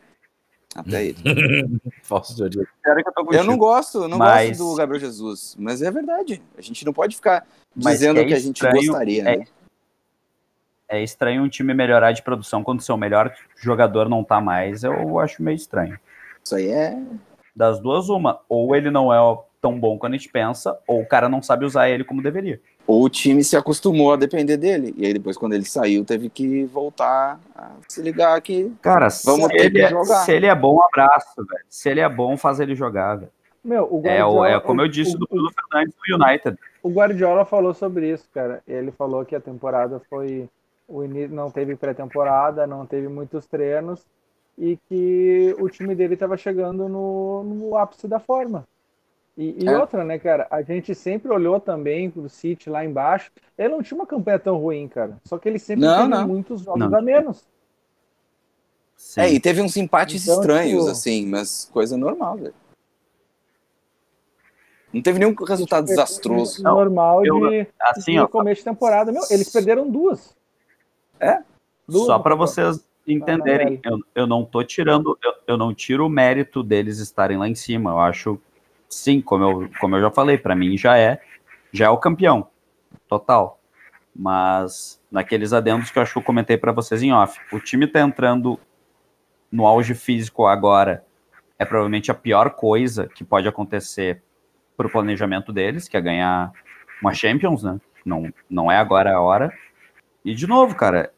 Até 0.76 1.06
ele. 1.06 1.18
falso 2.03 2.35
de 2.35 2.44
origem. 2.44 2.68
Sério 2.84 3.03
que 3.03 3.35
eu 3.35 3.44
não 3.44 3.57
gosto, 3.57 4.03
eu 4.03 4.07
não 4.07 4.18
Mas- 4.18 4.57
gosto 4.57 4.69
do 4.72 4.76
Gabriel 4.76 4.99
Jesus, 5.02 5.56
mas 5.57 5.81
é 5.81 5.89
verdade. 5.89 6.41
A 6.57 6.61
gente 6.61 6.85
não 6.85 6.94
pode 6.94 7.15
ficar 7.15 7.45
Mas 7.76 7.94
dizendo 7.99 8.15
que 8.15 8.22
é 8.22 8.26
que 8.26 8.34
a 8.34 8.39
gente 8.39 8.56
estranho, 8.57 8.88
gostaria, 8.88 9.22
é- 9.23 9.38
né? 9.38 9.45
É 10.89 11.03
estranho 11.03 11.44
um 11.44 11.49
time 11.49 11.73
melhorar 11.73 12.14
de 12.14 12.22
produção 12.22 12.64
quando 12.64 12.81
seu 12.81 12.95
melhor 12.95 13.34
jogador 13.57 14.07
não 14.07 14.23
tá 14.23 14.39
mais. 14.39 14.84
Eu 14.84 15.19
acho 15.19 15.44
meio 15.44 15.56
estranho. 15.56 15.99
Isso 16.41 16.56
aí 16.56 16.69
é. 16.69 16.98
Das 17.53 17.80
duas, 17.80 18.07
uma. 18.07 18.39
Ou 18.48 18.73
ele 18.73 18.89
não 18.89 19.14
é 19.14 19.18
tão 19.61 19.77
bom 19.77 19.98
quanto 19.98 20.14
a 20.14 20.18
gente 20.18 20.30
pensa, 20.30 20.77
ou 20.88 21.02
o 21.02 21.06
cara 21.06 21.27
não 21.27 21.41
sabe 21.41 21.65
usar 21.65 21.89
ele 21.89 22.06
como 22.06 22.22
deveria. 22.22 22.61
Ou 22.88 23.03
o 23.03 23.09
time 23.09 23.43
se 23.43 23.57
acostumou 23.57 24.14
a 24.14 24.15
depender 24.15 24.55
dele. 24.55 24.93
E 24.97 25.05
aí 25.05 25.14
depois, 25.14 25.38
quando 25.38 25.53
ele 25.53 25.65
saiu, 25.65 26.05
teve 26.05 26.30
que 26.30 26.64
voltar 26.65 27.38
a 27.53 27.72
se 27.88 28.01
ligar 28.01 28.39
que. 28.41 28.72
Cara, 28.81 29.09
Vamos 29.26 29.47
se, 29.47 29.49
ter 29.49 29.65
ele 29.65 29.72
que 29.72 29.81
é, 29.81 29.89
jogar. 29.89 30.23
se 30.23 30.31
ele 30.31 30.45
é 30.45 30.55
bom, 30.55 30.80
abraço, 30.81 31.35
velho. 31.38 31.65
Se 31.69 31.89
ele 31.89 31.99
é 31.99 32.07
bom, 32.07 32.38
faz 32.38 32.59
ele 32.61 32.73
jogar, 32.76 33.15
velho. 33.18 33.31
Meu, 33.64 33.84
o 33.84 34.01
É, 34.07 34.23
o- 34.23 34.30
Guardiola, 34.30 34.49
é 34.51 34.59
como 34.61 34.81
eu 34.81 34.88
disse 34.88 35.15
o- 35.15 35.19
do 35.19 35.27
Bruno 35.30 35.49
Fernandes 35.51 35.93
do 35.95 36.15
United. 36.26 36.57
O 36.81 36.89
Guardiola 36.89 37.43
falou 37.43 37.73
sobre 37.73 38.09
isso, 38.09 38.23
cara. 38.34 38.64
Ele 38.65 38.91
falou 38.91 39.26
que 39.26 39.35
a 39.35 39.41
temporada 39.41 40.01
foi. 40.09 40.47
O 40.88 41.03
início 41.03 41.35
não 41.35 41.51
teve 41.51 41.76
pré-temporada, 41.76 42.65
não 42.65 42.85
teve 42.85 43.09
muitos 43.09 43.45
treinos 43.45 44.05
e 44.57 44.77
que 44.88 45.53
o 45.59 45.68
time 45.69 45.93
dele 45.93 46.14
estava 46.14 46.38
chegando 46.38 46.88
no, 46.88 47.43
no 47.43 47.76
ápice 47.76 48.07
da 48.07 48.19
forma. 48.19 48.64
E, 49.38 49.64
e 49.64 49.68
É. 49.69 49.77
outra, 49.77 50.03
né, 50.03 50.18
cara? 50.18 50.47
A 50.49 50.64
gente 50.64 50.95
sempre 50.95 51.31
olhou 51.31 51.59
também 51.59 52.09
pro 52.09 52.27
City 52.27 52.69
lá 52.72 52.84
embaixo. 52.84 53.31
Ele 53.57 53.69
não 53.69 53.84
tinha 53.84 53.95
uma 53.95 54.07
campanha 54.07 54.39
tão 54.39 54.57
ruim, 54.57 54.88
cara. 54.88 55.18
Só 55.23 55.38
que 55.38 55.47
ele 55.47 55.59
sempre 55.59 55.85
Não, 55.85 55.95
teve 55.97 56.09
não. 56.09 56.27
muitos 56.27 56.61
jogos 56.61 56.89
Não. 56.89 56.97
a 56.97 57.01
menos. 57.01 57.47
Sim. 58.95 59.22
É, 59.22 59.31
e 59.31 59.39
teve 59.39 59.61
uns 59.61 59.77
empates 59.77 60.23
Então, 60.23 60.39
estranhos, 60.41 60.80
tipo- 60.85 60.91
assim, 60.91 61.27
mas 61.27 61.69
coisa 61.72 61.95
normal, 61.95 62.38
velho. 62.38 62.53
Não 64.91 65.01
teve 65.01 65.19
nenhum 65.19 65.35
resultado 65.45 65.85
desastroso. 65.85 66.64
Não, 66.64 66.76
Normal 66.76 67.23
eu- 67.26 67.49
de, 67.49 67.68
assim, 67.80 68.14
de 68.14 68.19
ó, 68.19 68.27
começo 68.27 68.61
de 68.61 68.65
temporada. 68.65 69.11
Meu, 69.11 69.22
eles 69.30 69.49
perderam 69.51 69.88
duas. 69.89 70.35
É? 71.19 71.43
Duas 71.88 72.07
Só 72.07 72.18
para 72.18 72.34
vocês 72.35 72.84
entenderem, 73.07 73.80
eu, 73.84 73.99
eu 74.15 74.26
não 74.27 74.43
tô 74.43 74.64
tirando, 74.64 75.18
eu, 75.23 75.34
eu 75.45 75.57
não 75.57 75.73
tiro 75.73 76.05
o 76.05 76.09
mérito 76.09 76.64
deles 76.64 76.99
estarem 76.99 77.38
lá 77.38 77.47
em 77.47 77.55
cima. 77.55 77.91
Eu 77.91 77.99
acho, 77.99 78.39
sim, 78.89 79.22
como 79.22 79.43
eu, 79.43 79.69
como 79.80 79.95
eu 79.95 80.01
já 80.01 80.11
falei, 80.11 80.38
para 80.38 80.55
mim 80.55 80.77
já 80.77 80.97
é, 80.97 81.22
já 81.72 81.85
é 81.85 81.89
o 81.89 81.97
campeão, 81.97 82.47
total. 83.07 83.59
Mas 84.15 85.01
naqueles 85.11 85.53
adendos 85.53 85.91
que 85.91 85.97
eu 85.97 86.03
acho 86.03 86.14
que 86.14 86.19
eu 86.19 86.23
comentei 86.23 86.57
para 86.57 86.72
vocês 86.72 87.03
em 87.03 87.14
off, 87.14 87.39
o 87.51 87.59
time 87.59 87.88
tá 87.88 88.01
entrando 88.01 88.59
no 89.51 89.65
auge 89.65 89.93
físico 89.93 90.45
agora, 90.45 91.05
é 91.59 91.65
provavelmente 91.65 92.11
a 92.11 92.15
pior 92.15 92.51
coisa 92.51 93.07
que 93.07 93.23
pode 93.23 93.47
acontecer 93.47 94.22
pro 94.76 94.89
planejamento 94.89 95.51
deles, 95.51 95.88
que 95.88 95.97
é 95.97 96.01
ganhar 96.01 96.51
uma 97.01 97.14
Champions, 97.14 97.64
né? 97.64 97.80
Não, 98.05 98.31
não 98.49 98.72
é 98.72 98.77
agora 98.77 99.14
a 99.14 99.22
hora. 99.22 99.51
E 100.23 100.34
de 100.34 100.47
novo, 100.47 100.76
cara, 100.76 101.11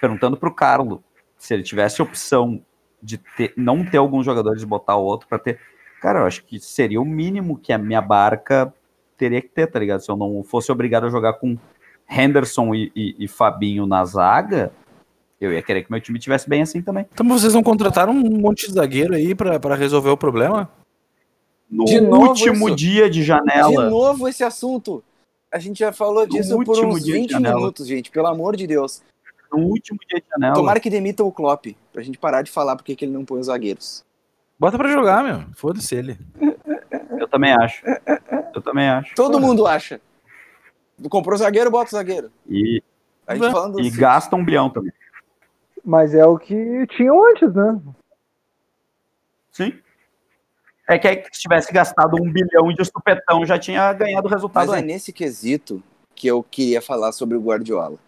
perguntando 0.00 0.36
pro 0.36 0.54
Carlo 0.54 1.02
se 1.36 1.54
ele 1.54 1.62
tivesse 1.62 2.00
opção 2.00 2.62
de 3.02 3.18
ter, 3.18 3.52
não 3.56 3.84
ter 3.84 3.98
alguns 3.98 4.24
jogadores 4.24 4.62
e 4.62 4.66
botar 4.66 4.96
o 4.96 5.04
outro 5.04 5.28
para 5.28 5.38
ter. 5.38 5.60
Cara, 6.06 6.20
eu 6.20 6.26
acho 6.26 6.44
que 6.44 6.60
seria 6.60 7.00
o 7.00 7.04
mínimo 7.04 7.58
que 7.58 7.72
a 7.72 7.78
minha 7.78 8.00
barca 8.00 8.72
teria 9.18 9.42
que 9.42 9.48
ter, 9.48 9.66
tá 9.66 9.76
ligado? 9.80 9.98
Se 10.04 10.08
eu 10.08 10.16
não 10.16 10.44
fosse 10.44 10.70
obrigado 10.70 11.04
a 11.06 11.10
jogar 11.10 11.32
com 11.32 11.58
Henderson 12.08 12.72
e, 12.76 12.92
e- 12.94 13.16
e 13.18 13.26
Fabinho 13.26 13.86
na 13.86 14.04
zaga, 14.04 14.70
eu 15.40 15.52
ia 15.52 15.60
querer 15.60 15.82
que 15.82 15.90
meu 15.90 16.00
time 16.00 16.16
tivesse 16.20 16.48
bem 16.48 16.62
assim 16.62 16.80
também. 16.80 17.06
Então 17.12 17.26
vocês 17.28 17.54
não 17.54 17.60
contrataram 17.64 18.12
um 18.12 18.38
monte 18.38 18.68
de 18.68 18.74
zagueiro 18.74 19.14
aí 19.16 19.34
pra, 19.34 19.58
pra 19.58 19.74
resolver 19.74 20.10
o 20.10 20.16
problema? 20.16 20.70
No 21.68 21.84
De 21.86 22.00
novo 22.00 22.28
último 22.28 22.68
isso? 22.68 22.76
dia 22.76 23.10
de 23.10 23.24
janela. 23.24 23.86
De 23.86 23.90
novo 23.90 24.28
esse 24.28 24.44
assunto. 24.44 25.02
A 25.52 25.58
gente 25.58 25.80
já 25.80 25.90
falou 25.92 26.24
disso 26.24 26.50
por 26.50 26.68
último 26.68 26.92
uns 26.94 27.04
dia 27.04 27.14
de 27.14 27.20
20 27.22 27.30
janela. 27.32 27.56
minutos, 27.56 27.84
gente, 27.84 28.12
pelo 28.12 28.28
amor 28.28 28.54
de 28.54 28.64
Deus. 28.68 29.02
no 29.52 29.58
último 29.58 29.98
dia 30.08 30.20
de 30.20 30.26
janela. 30.30 30.54
Tomara 30.54 30.78
que 30.78 30.88
demita 30.88 31.24
o 31.24 31.32
Klopp, 31.32 31.66
pra 31.92 32.00
gente 32.04 32.16
parar 32.16 32.42
de 32.42 32.50
falar 32.52 32.76
porque 32.76 32.94
que 32.94 33.04
ele 33.04 33.12
não 33.12 33.24
põe 33.24 33.40
os 33.40 33.46
zagueiros. 33.46 34.04
Bota 34.58 34.78
pra 34.78 34.88
jogar, 34.90 35.22
meu. 35.22 35.44
Foda-se 35.54 35.94
ele. 35.94 36.18
Eu 37.18 37.28
também 37.28 37.52
acho. 37.52 37.84
Eu 38.54 38.62
também 38.62 38.88
acho. 38.88 39.14
Todo 39.14 39.40
mundo 39.40 39.66
acha. 39.66 40.00
Comprou 41.10 41.36
zagueiro, 41.36 41.70
bota 41.70 41.88
o 41.88 41.90
zagueiro. 41.90 42.30
E, 42.48 42.82
A 43.26 43.34
gente 43.34 43.50
falando 43.50 43.80
e 43.80 43.88
assim, 43.88 43.98
gasta 43.98 44.36
um 44.36 44.44
bilhão 44.44 44.70
também. 44.70 44.92
Mas 45.84 46.14
é 46.14 46.24
o 46.24 46.38
que 46.38 46.86
tinham 46.88 47.24
antes, 47.24 47.52
né? 47.54 47.80
Sim. 49.52 49.78
É 50.88 50.98
que 50.98 51.08
aí, 51.08 51.22
se 51.32 51.40
tivesse 51.40 51.72
gastado 51.72 52.16
um 52.16 52.30
bilhão 52.30 52.72
de 52.72 52.84
supetão, 52.84 53.44
já 53.44 53.58
tinha 53.58 53.92
ganhado 53.92 54.26
o 54.26 54.30
resultado 54.30 54.68
Mas 54.68 54.76
é 54.76 54.78
antes. 54.78 54.86
nesse 54.94 55.12
quesito 55.12 55.82
que 56.14 56.26
eu 56.28 56.42
queria 56.42 56.80
falar 56.80 57.12
sobre 57.12 57.36
o 57.36 57.40
Guardiola. 57.40 57.98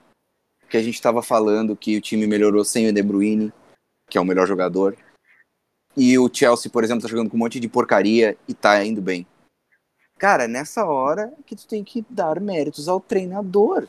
Que 0.69 0.77
a 0.77 0.83
gente 0.83 0.95
estava 0.95 1.23
falando 1.23 1.77
que 1.77 1.97
o 1.97 2.01
time 2.01 2.27
melhorou 2.27 2.65
sem 2.65 2.89
o 2.89 2.93
De 2.93 3.03
Bruyne, 3.03 3.53
que 4.09 4.17
é 4.17 4.21
o 4.21 4.25
melhor 4.25 4.47
jogador. 4.47 4.97
E 6.01 6.17
o 6.17 6.33
Chelsea, 6.33 6.71
por 6.71 6.85
exemplo, 6.85 7.03
tá 7.03 7.09
jogando 7.09 7.29
com 7.29 7.37
um 7.37 7.41
monte 7.41 7.59
de 7.59 7.69
porcaria 7.69 8.39
e 8.47 8.55
tá 8.55 8.85
indo 8.85 9.03
bem. 9.03 9.27
Cara, 10.17 10.47
nessa 10.47 10.87
hora 10.87 11.33
que 11.45 11.57
tu 11.57 11.67
tem 11.67 11.83
que 11.83 12.07
dar 12.09 12.41
méritos 12.41 12.89
ao 12.89 13.01
treinador. 13.01 13.89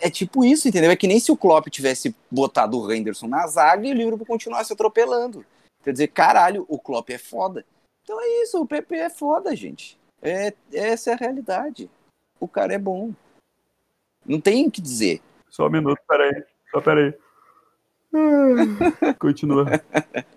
É 0.00 0.08
tipo 0.08 0.44
isso, 0.44 0.68
entendeu? 0.68 0.92
É 0.92 0.96
que 0.96 1.08
nem 1.08 1.18
se 1.18 1.32
o 1.32 1.36
Klopp 1.36 1.66
tivesse 1.66 2.14
botado 2.30 2.78
o 2.78 2.92
Henderson 2.92 3.26
na 3.26 3.44
zaga 3.48 3.84
e 3.84 3.90
o 3.90 3.94
Liverpool 3.94 4.24
continuasse 4.24 4.72
atropelando. 4.72 5.44
Quer 5.82 5.90
dizer, 5.90 6.08
caralho, 6.08 6.64
o 6.68 6.78
Klopp 6.78 7.10
é 7.10 7.18
foda. 7.18 7.64
Então 8.04 8.20
é 8.20 8.42
isso, 8.42 8.60
o 8.60 8.66
PP 8.66 8.94
é 8.94 9.10
foda, 9.10 9.56
gente. 9.56 9.98
É, 10.22 10.54
essa 10.72 11.10
é 11.10 11.14
a 11.14 11.16
realidade. 11.16 11.90
O 12.38 12.46
cara 12.46 12.74
é 12.74 12.78
bom. 12.78 13.12
Não 14.24 14.40
tem 14.40 14.68
o 14.68 14.70
que 14.70 14.80
dizer. 14.80 15.20
Só 15.48 15.66
um 15.66 15.70
minuto, 15.70 16.00
peraí. 16.08 16.44
Só 16.70 16.80
peraí. 16.80 17.12
Ah, 18.14 19.14
Continua. 19.18 19.66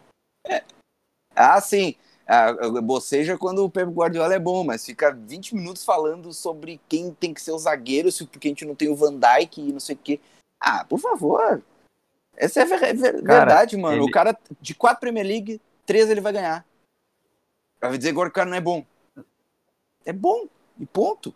Ah, 1.38 1.62
sim. 1.62 1.96
Ah, 2.28 2.52
boceja 2.82 3.38
quando 3.38 3.64
o 3.64 3.70
Pep 3.70 3.90
Guardiola 3.92 4.34
é 4.34 4.40
bom, 4.40 4.64
mas 4.64 4.86
fica 4.86 5.12
20 5.12 5.56
minutos 5.56 5.86
falando 5.86 6.34
sobre 6.34 6.82
quem 6.90 7.14
tem 7.14 7.34
que 7.34 7.42
ser 7.42 7.52
o 7.52 7.60
zagueiro, 7.60 8.12
se 8.12 8.26
porque 8.26 8.48
a 8.48 8.52
gente 8.52 8.66
não 8.66 8.76
tem 8.76 8.90
o 8.90 8.96
Van 8.96 9.14
Dijk 9.18 9.62
e 9.62 9.72
não 9.72 9.80
sei 9.80 9.96
o 9.96 10.00
quê. 10.00 10.20
Ah, 10.60 10.84
por 10.84 11.00
favor. 11.00 11.62
Essa 12.36 12.62
é 12.62 12.66
ver- 12.66 12.96
ver- 12.96 13.24
Cara, 13.24 13.46
verdade, 13.46 13.78
mano. 13.78 13.96
ele- 13.96 14.04
O 14.04 14.12
cara, 14.12 14.38
de 14.60 14.76
quatro 14.76 15.00
Premier 15.00 15.26
League, 15.26 15.62
três 15.86 16.10
ele 16.10 16.20
vai 16.20 16.34
ganhar. 16.34 16.66
Vai 17.80 17.98
dizer 17.98 18.10
agora 18.10 18.30
que 18.30 18.34
o 18.34 18.36
cara 18.36 18.50
não 18.50 18.58
é 18.58 18.62
bom. 18.62 18.84
É 20.06 20.12
bom. 20.12 20.48
E 20.80 20.86
ponto. 20.86 21.34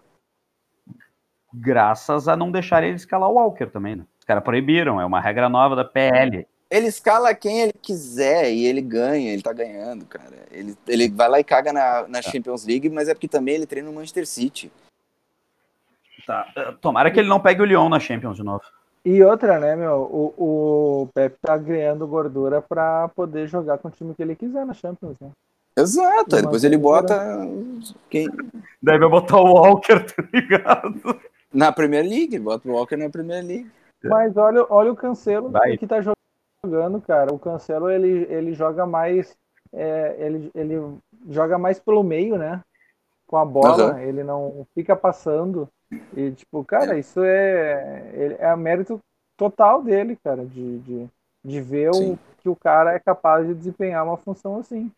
Graças 1.53 2.27
a 2.27 2.35
não 2.35 2.51
deixar 2.51 2.83
ele 2.83 2.95
escalar 2.95 3.29
o 3.29 3.33
Walker 3.33 3.67
também, 3.67 3.95
né? 3.95 4.05
Os 4.19 4.25
caras 4.25 4.43
proibiram, 4.43 4.99
é 4.99 5.05
uma 5.05 5.19
regra 5.21 5.49
nova 5.49 5.75
da 5.75 5.83
PL. 5.85 6.47
Ele 6.71 6.87
escala 6.87 7.35
quem 7.35 7.61
ele 7.61 7.73
quiser 7.73 8.51
e 8.51 8.65
ele 8.65 8.81
ganha, 8.81 9.33
ele 9.33 9.41
tá 9.41 9.51
ganhando, 9.51 10.05
cara. 10.05 10.31
Ele, 10.49 10.75
ele 10.87 11.09
vai 11.09 11.27
lá 11.27 11.39
e 11.39 11.43
caga 11.43 11.73
na, 11.73 12.07
na 12.07 12.21
Champions 12.21 12.65
League, 12.65 12.89
mas 12.89 13.09
é 13.09 13.13
porque 13.13 13.27
também 13.27 13.55
ele 13.55 13.65
treina 13.65 13.89
no 13.89 13.95
Manchester 13.95 14.25
City. 14.25 14.71
Tá. 16.25 16.47
eh, 16.55 16.73
Tomara 16.79 17.11
que 17.11 17.19
ele 17.19 17.27
não 17.27 17.41
pegue 17.41 17.61
o 17.61 17.65
Lyon 17.65 17.89
na 17.89 17.99
Champions 17.99 18.37
de 18.37 18.43
novo. 18.43 18.63
E 19.03 19.21
outra, 19.21 19.59
né, 19.59 19.75
meu? 19.75 20.01
O, 20.01 20.33
o 21.03 21.07
Pepe 21.13 21.35
tá 21.41 21.57
ganhando 21.57 22.07
gordura 22.07 22.61
pra 22.61 23.09
poder 23.09 23.47
jogar 23.47 23.77
com 23.79 23.89
o 23.89 23.91
time 23.91 24.13
que 24.13 24.21
ele 24.21 24.35
quiser 24.35 24.65
na 24.65 24.73
Champions, 24.73 25.17
né? 25.19 25.29
Exato, 25.75 26.35
aí 26.35 26.41
depois 26.41 26.63
ele 26.63 26.77
bota 26.77 27.39
quem, 28.09 28.27
vai 28.81 28.99
botar 28.99 29.37
o 29.39 29.53
Walker, 29.53 29.99
tá 30.03 30.23
ligado? 30.33 31.19
na 31.53 31.71
Premier 31.71 32.03
League, 32.03 32.37
bota 32.39 32.67
o 32.67 32.73
Walker 32.73 32.95
na 32.95 33.09
Premier 33.09 33.43
League. 33.43 33.71
Mas 34.03 34.35
olha, 34.35 34.65
olha 34.69 34.91
o 34.91 34.95
Cancelo 34.95 35.49
Vai. 35.49 35.77
que 35.77 35.85
tá 35.85 35.97
jogando, 36.01 36.15
cara. 37.05 37.33
O 37.33 37.39
Cancelo 37.39 37.89
ele, 37.89 38.25
ele 38.31 38.53
joga 38.53 38.85
mais. 38.85 39.35
é, 39.73 40.15
ele, 40.19 40.51
ele 40.53 40.97
joga 41.29 41.57
mais 41.57 41.79
pelo 41.79 42.03
meio, 42.03 42.37
né? 42.37 42.61
Com 43.27 43.37
a 43.37 43.45
bola, 43.45 43.91
Aham. 43.93 44.01
ele 44.01 44.23
não 44.23 44.67
fica 44.73 44.95
passando. 44.95 45.67
E, 46.15 46.31
tipo, 46.31 46.63
cara, 46.65 46.97
isso 46.99 47.23
é, 47.23 48.11
ele- 48.13 48.35
é 48.35 48.55
mérito 48.55 48.99
total 49.37 49.81
dele, 49.81 50.17
cara, 50.23 50.45
de, 50.45 50.79
de, 50.79 51.09
de 51.43 51.61
ver 51.61 51.89
o, 51.89 51.97
Sim. 51.97 52.19
que 52.39 52.49
o 52.49 52.55
cara 52.55 52.93
é 52.93 52.99
capaz 52.99 53.47
de 53.47 53.53
desempenhar 53.55 54.03
uma 54.05 54.17
função 54.17 54.59
assim. 54.59 54.91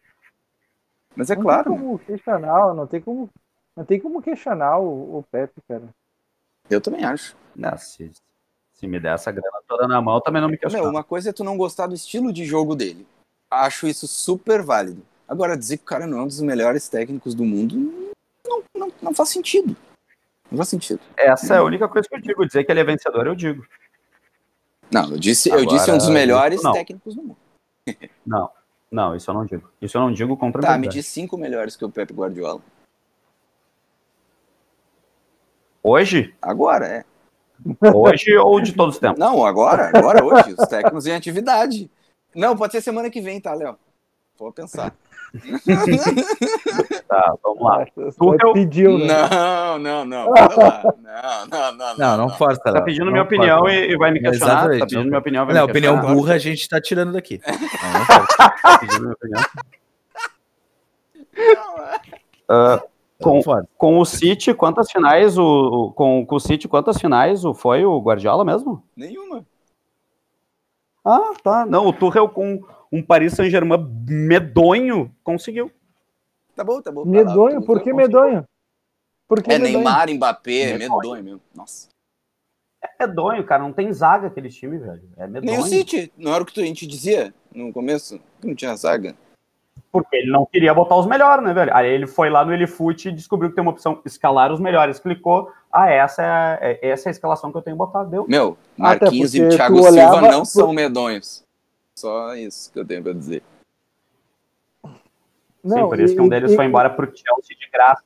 Mas 1.16 1.30
é 1.30 1.36
não 1.36 1.44
claro, 1.44 1.70
tem 1.70 1.78
como 1.78 2.00
questionar, 2.00 2.74
não 2.74 2.88
tem 2.88 3.02
como, 3.02 3.30
não 3.76 3.86
tem 3.86 4.00
como 4.00 4.22
questionar 4.22 4.80
o, 4.80 5.20
o 5.20 5.24
Pepe, 5.32 5.62
cara. 5.68 5.88
eu 6.70 6.82
também 6.82 7.04
acho. 7.06 7.38
Não, 7.56 7.78
se, 8.74 8.88
me 8.88 9.00
der 9.00 9.16
essa 9.16 9.32
grana 9.32 9.60
toda 9.68 9.88
na 9.88 10.02
mão, 10.02 10.20
também 10.22 10.42
não 10.42 10.50
me 10.50 10.54
Meu, 10.54 10.60
questiono. 10.62 10.90
uma 10.90 11.04
coisa 11.04 11.30
é 11.30 11.34
tu 11.34 11.44
não 11.44 11.58
gostar 11.58 11.88
do 11.88 11.96
estilo 11.96 12.34
de 12.34 12.46
jogo 12.46 12.76
dele. 12.76 13.06
Acho 13.50 13.88
isso 13.88 14.08
super 14.08 14.62
válido. 14.62 15.04
Agora, 15.28 15.58
dizer 15.58 15.78
que 15.78 15.84
o 15.84 15.88
cara 15.88 16.06
não 16.06 16.20
é 16.20 16.22
um 16.24 16.28
dos 16.28 16.42
melhores 16.42 16.90
técnicos 16.90 17.34
do 17.34 17.46
mundo 17.46 18.14
não, 18.46 18.64
não, 18.76 18.94
não 19.02 19.14
faz 19.14 19.30
sentido. 19.30 19.76
Não 20.52 20.58
faz 20.58 20.70
sentido. 20.70 21.00
Essa 21.18 21.56
é 21.56 21.58
a 21.58 21.64
única 21.64 21.88
coisa 21.88 22.08
que 22.08 22.16
eu 22.16 22.22
digo. 22.22 22.46
Dizer 22.46 22.64
que 22.64 22.72
ele 22.72 22.82
é 22.82 22.84
vencedor, 22.84 23.26
eu 23.26 23.36
digo. 23.36 23.66
Não, 24.92 25.12
eu 25.12 25.18
disse, 25.18 25.50
eu 25.50 25.60
Agora, 25.60 25.78
disse 25.78 25.92
um 25.92 25.98
dos 25.98 26.10
melhores 26.10 26.60
isso 26.60 26.72
técnicos 26.72 27.16
do 27.16 27.24
mundo. 27.24 27.38
Não, 28.26 28.50
não, 28.90 29.16
isso 29.16 29.30
eu 29.30 29.34
não 29.34 29.44
digo. 29.46 29.70
Isso 29.82 29.98
eu 29.98 30.02
não 30.02 30.14
digo 30.14 30.38
contra 30.38 30.62
Tá, 30.62 30.78
me 30.78 30.88
diz 30.88 31.08
cinco 31.08 31.36
melhores 31.36 31.76
que 31.76 31.84
o 31.84 31.90
Pep 31.90 32.14
Guardiola. 32.14 32.62
Hoje? 35.82 36.34
Agora, 36.40 36.88
é. 36.88 37.06
Hoje 37.94 38.36
ou 38.38 38.60
de 38.60 38.74
todos 38.74 38.96
os 38.96 39.00
tempos? 39.00 39.20
Não, 39.20 39.46
agora, 39.46 39.92
agora, 39.94 40.24
hoje. 40.24 40.56
Os 40.58 40.68
técnicos 40.68 41.06
em 41.08 41.14
atividade. 41.16 41.90
Não, 42.36 42.56
pode 42.58 42.72
ser 42.74 42.82
semana 42.82 43.10
que 43.10 43.22
vem, 43.22 43.40
tá, 43.40 43.54
Léo? 43.54 43.76
Vou 44.38 44.52
pensar. 44.52 44.94
Tá, 47.08 47.34
vamos 47.44 47.62
lá. 47.64 47.86
Você 47.96 48.38
eu- 48.44 48.54
pediu, 48.54 48.98
né? 49.00 49.08
Não, 49.32 49.80
não, 49.80 50.06
não. 50.06 50.26
Não, 50.26 51.48
não, 51.48 51.72
não. 51.76 51.98
Não, 51.98 52.18
não 52.18 52.30
força. 52.30 52.62
Tá 52.62 52.72
Léo. 52.72 52.86
pedindo 52.86 53.06
Não 53.06 53.12
minha 53.14 53.24
opinião 53.24 53.68
e, 53.70 53.92
e 53.92 53.98
vai 53.98 54.12
me 54.12 54.20
questionar. 54.20 54.54
Exatamente, 54.54 54.80
Tá 54.80 54.86
pedindo 54.86 55.00
não. 55.02 55.08
minha 55.10 55.20
opinião, 55.20 55.46
vai 55.46 55.56
Não, 55.56 55.66
me 55.66 55.72
opinião 55.72 55.94
questionar. 55.96 56.16
burra 56.16 56.34
a 56.34 56.38
gente 56.38 56.70
tá 56.70 56.82
tirando 56.82 57.14
daqui. 57.14 57.40
Não, 57.48 58.00
não. 58.18 58.26
Tá 58.62 58.78
pedindo 58.80 59.02
minha 59.02 59.14
opinião. 59.14 59.42
Ah, 62.50 62.78
Não. 62.78 62.93
Com 63.78 64.00
o 64.00 64.06
City, 64.06 64.54
quantas 64.54 64.92
finais 64.92 65.38
o, 65.38 65.44
o- 65.44 65.92
com, 65.94 66.26
com 66.26 66.36
o 66.36 66.40
City, 66.40 66.68
quantas 66.68 66.98
finais 67.00 67.44
o 67.46 67.54
foi 67.54 67.84
o 67.86 68.00
Guardiola 68.00 68.44
mesmo? 68.46 68.84
Nenhuma. 68.96 69.46
Ah, 71.04 71.34
tá. 71.44 71.66
Não, 71.66 71.88
o 71.88 71.94
Tuchel 71.94 72.30
com 72.30 72.62
um 72.92 73.02
Paris 73.04 73.34
Saint-Germain 73.34 73.86
medonho 74.08 75.14
conseguiu. 75.24 75.72
Tá 76.56 76.64
bom, 76.64 76.82
tá 76.82 76.92
bom. 76.92 77.04
Medonho? 77.06 77.62
Por 77.66 77.82
que 77.82 77.92
medonho? 77.92 78.46
Por 79.28 79.42
que 79.42 79.52
É 79.52 79.58
medonho? 79.58 79.84
Neymar, 79.84 80.10
Mbappé, 80.10 80.52
é 80.72 80.78
Medonho. 80.78 81.00
medonho 81.02 81.24
mesmo. 81.24 81.42
Nossa. 81.56 81.90
É 82.82 83.08
medonho, 83.08 83.44
cara. 83.46 83.64
Não 83.64 83.74
tem 83.74 83.92
zaga 83.92 84.28
aquele 84.28 84.50
time, 84.50 84.78
velho. 84.78 85.02
É 85.18 85.26
medonho. 85.28 85.52
Nem 85.52 85.60
o 85.60 85.64
City. 85.68 86.12
Não 86.18 86.34
era 86.34 86.44
o 86.44 86.46
que 86.46 86.62
a 86.62 86.66
gente 86.66 86.86
dizia 86.86 87.34
no 87.54 87.74
começo? 87.74 88.20
Que 88.40 88.48
não 88.48 88.56
tinha 88.56 88.76
zaga. 88.76 89.16
Porque 89.94 90.16
ele 90.16 90.32
não 90.32 90.44
queria 90.44 90.74
botar 90.74 90.96
os 90.96 91.06
melhores, 91.06 91.46
né, 91.46 91.54
velho? 91.54 91.72
Aí 91.72 91.88
ele 91.88 92.08
foi 92.08 92.28
lá 92.28 92.44
no 92.44 92.52
Elifute 92.52 93.10
e 93.10 93.12
descobriu 93.12 93.52
que 93.52 93.56
tem 93.56 93.62
uma 93.62 93.70
opção 93.70 94.02
escalar 94.04 94.52
os 94.52 94.60
melhores. 94.60 94.98
Clicou. 95.00 95.52
Ah, 95.72 95.88
essa 95.88 96.24
é, 96.60 96.80
é- 96.82 96.90
essa 96.90 97.08
é 97.08 97.10
a 97.10 97.12
escalação 97.12 97.52
que 97.52 97.58
eu 97.60 97.62
tenho 97.62 97.76
botado. 97.78 98.10
Deu. 98.10 98.26
Meu, 98.28 98.58
Marquinhos 98.76 99.36
e 99.36 99.48
Thiago 99.50 99.76
tu 99.76 99.84
Silva 99.84 99.92
olhava 99.92 100.22
não 100.32 100.44
são 100.44 100.74
medonhos. 100.74 101.46
Só 101.96 102.34
isso 102.34 102.74
que 102.74 102.80
eu 102.80 102.86
tenho 102.86 103.04
pra 103.04 103.14
dizer. 103.14 103.44
Sim, 105.64 105.88
por 105.88 106.00
isso 106.00 106.16
que 106.16 106.22
um 106.22 106.28
deles 106.28 106.52
e- 106.52 106.56
foi 106.56 106.66
embora 106.66 106.90
pro 106.90 107.06
Chelsea 107.06 107.56
de 107.56 107.70
graça. 107.72 108.04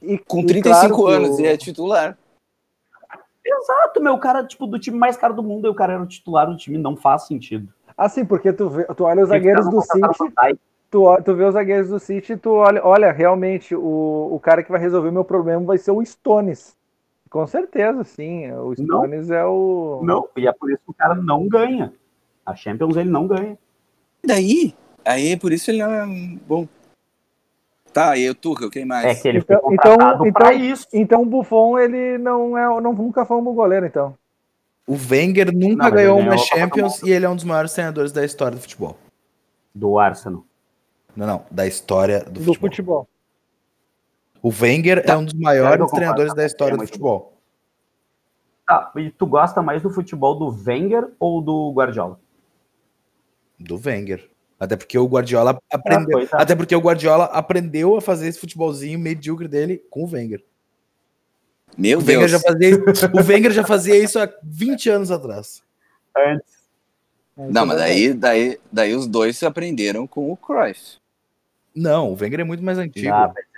E, 0.00 0.16
Com 0.16 0.38
e 0.40 0.46
35 0.46 0.96
claro 1.02 1.06
anos 1.16 1.36
o- 1.36 1.40
e 1.42 1.46
é 1.46 1.56
titular. 1.56 2.16
Exato, 3.44 4.00
meu. 4.00 4.14
O 4.14 4.18
cara, 4.20 4.44
tipo, 4.46 4.66
do 4.68 4.78
time 4.78 4.96
mais 4.96 5.16
caro 5.16 5.34
do 5.34 5.42
mundo, 5.42 5.66
e 5.66 5.70
o 5.70 5.74
cara 5.74 5.94
era 5.94 6.02
o 6.02 6.06
titular 6.06 6.46
do 6.46 6.56
time. 6.56 6.78
Não 6.78 6.96
faz 6.96 7.26
sentido. 7.26 7.68
Assim, 7.98 8.24
porque 8.24 8.52
tu, 8.52 8.70
vê, 8.70 8.84
tu 8.94 9.02
olha 9.04 9.22
os 9.24 9.28
zagueiros 9.28 9.66
ficar 9.66 9.76
do 9.76 9.82
City. 9.82 10.60
Tu, 10.94 11.22
tu 11.22 11.34
vê 11.34 11.42
os 11.44 11.54
zagueiros 11.54 11.88
do 11.88 11.98
City 11.98 12.34
e 12.34 12.36
tu 12.36 12.50
olha, 12.52 12.80
olha, 12.86 13.10
realmente, 13.10 13.74
o, 13.74 14.28
o 14.30 14.38
cara 14.38 14.62
que 14.62 14.70
vai 14.70 14.80
resolver 14.80 15.10
meu 15.10 15.24
problema 15.24 15.60
vai 15.64 15.76
ser 15.76 15.90
o 15.90 16.04
Stones. 16.04 16.76
Com 17.28 17.44
certeza, 17.48 18.04
sim. 18.04 18.48
O 18.52 18.74
Não. 18.78 19.00
Stones 19.00 19.28
é 19.30 19.44
o. 19.44 20.00
Não, 20.04 20.28
e 20.36 20.46
é 20.46 20.52
por 20.52 20.70
isso 20.70 20.80
que 20.84 20.90
o 20.92 20.94
cara 20.94 21.16
não 21.16 21.48
ganha. 21.48 21.92
A 22.46 22.54
Champions 22.54 22.96
ele 22.96 23.10
não 23.10 23.26
ganha. 23.26 23.58
E 24.22 24.26
daí? 24.26 24.74
Aí, 25.04 25.36
por 25.36 25.52
isso 25.52 25.68
ele 25.68 25.78
não 25.82 25.90
é 25.90 26.06
bom. 26.46 26.68
Tá, 27.92 28.16
e 28.16 28.30
o 28.30 28.34
Tuchel, 28.36 28.70
quem 28.70 28.84
mais? 28.84 29.04
É 29.04 29.14
que 29.20 29.26
ele 29.28 29.38
Então- 29.38 29.60
foi 29.60 29.74
então- 29.74 29.94
então- 29.94 30.32
pra 30.32 30.52
isso. 30.52 30.86
Então 30.92 31.22
o 31.22 31.26
Buffon, 31.26 31.76
ele 31.76 32.18
não 32.18 32.56
é. 32.56 32.80
Não, 32.80 32.92
nunca 32.92 33.24
foi 33.24 33.36
um 33.36 33.42
bom 33.42 33.52
goleiro, 33.54 33.84
então. 33.86 34.14
O 34.86 34.94
Wenger 34.94 35.52
nunca 35.52 35.84
Não, 35.84 35.90
ganhou 35.90 36.18
uma 36.20 36.36
Champions 36.38 37.02
e 37.02 37.10
ele 37.10 37.24
é 37.24 37.28
um 37.28 37.34
dos 37.34 37.44
maiores 37.44 37.72
treinadores 37.72 38.12
da 38.12 38.24
história 38.24 38.56
do 38.56 38.60
futebol. 38.60 38.96
Do 39.74 39.98
Arsenal. 39.98 40.44
Não, 41.16 41.26
não, 41.26 41.46
da 41.50 41.66
história 41.66 42.20
do, 42.24 42.32
Do 42.40 42.40
futebol. 42.54 42.68
futebol. 42.70 43.08
O 44.42 44.50
Wenger 44.50 45.04
Tá. 45.04 45.14
é 45.14 45.16
um 45.16 45.24
dos 45.24 45.34
maiores 45.34 45.90
treinadores 45.90 46.32
tá, 46.32 46.36
da 46.36 46.46
história 46.46 46.74
é 46.74 46.76
do 46.76 46.86
futebol. 46.86 47.32
Tá, 48.66 48.92
e 48.96 49.10
tu 49.10 49.26
gosta 49.26 49.62
mais 49.62 49.82
do 49.82 49.90
futebol 49.90 50.34
do 50.34 50.48
Wenger 50.66 51.08
ou 51.18 51.40
do 51.40 51.72
Guardiola? 51.72 52.18
Do 53.58 53.80
Wenger. 53.84 54.28
Até 54.58 54.76
porque 54.76 54.98
o 54.98 55.06
Guardiola 55.06 55.58
aprendeu. 55.72 56.18
coitado. 56.18 56.42
até 56.42 56.54
porque 56.56 56.74
o 56.76 56.80
Guardiola 56.80 57.24
aprendeu 57.26 57.96
a 57.96 58.00
fazer 58.00 58.28
esse 58.28 58.38
futebolzinho 58.38 58.98
medíocre 58.98 59.48
dele 59.48 59.82
com 59.90 60.04
o 60.04 60.10
Wenger. 60.10 60.42
Meu 61.76 61.98
O 61.98 62.02
Wenger, 62.02 62.18
Deus. 62.20 62.30
já 62.30 62.40
fazia, 62.40 62.76
o 62.76 63.26
Wenger 63.28 63.50
já 63.52 63.64
fazia 63.64 63.96
isso 63.96 64.18
há 64.18 64.28
20 64.42 64.90
anos 64.90 65.10
atrás. 65.10 65.62
Antes. 66.16 66.54
Não, 67.36 67.66
mas 67.66 67.78
daí, 67.78 68.12
daí, 68.14 68.60
daí 68.70 68.94
os 68.94 69.06
dois 69.08 69.36
se 69.36 69.44
aprenderam 69.44 70.06
com 70.06 70.30
o 70.30 70.36
Cruyff. 70.36 70.98
Não, 71.74 72.12
o 72.12 72.16
Wenger 72.18 72.40
é 72.40 72.44
muito 72.44 72.62
mais 72.62 72.78
antigo. 72.78 73.06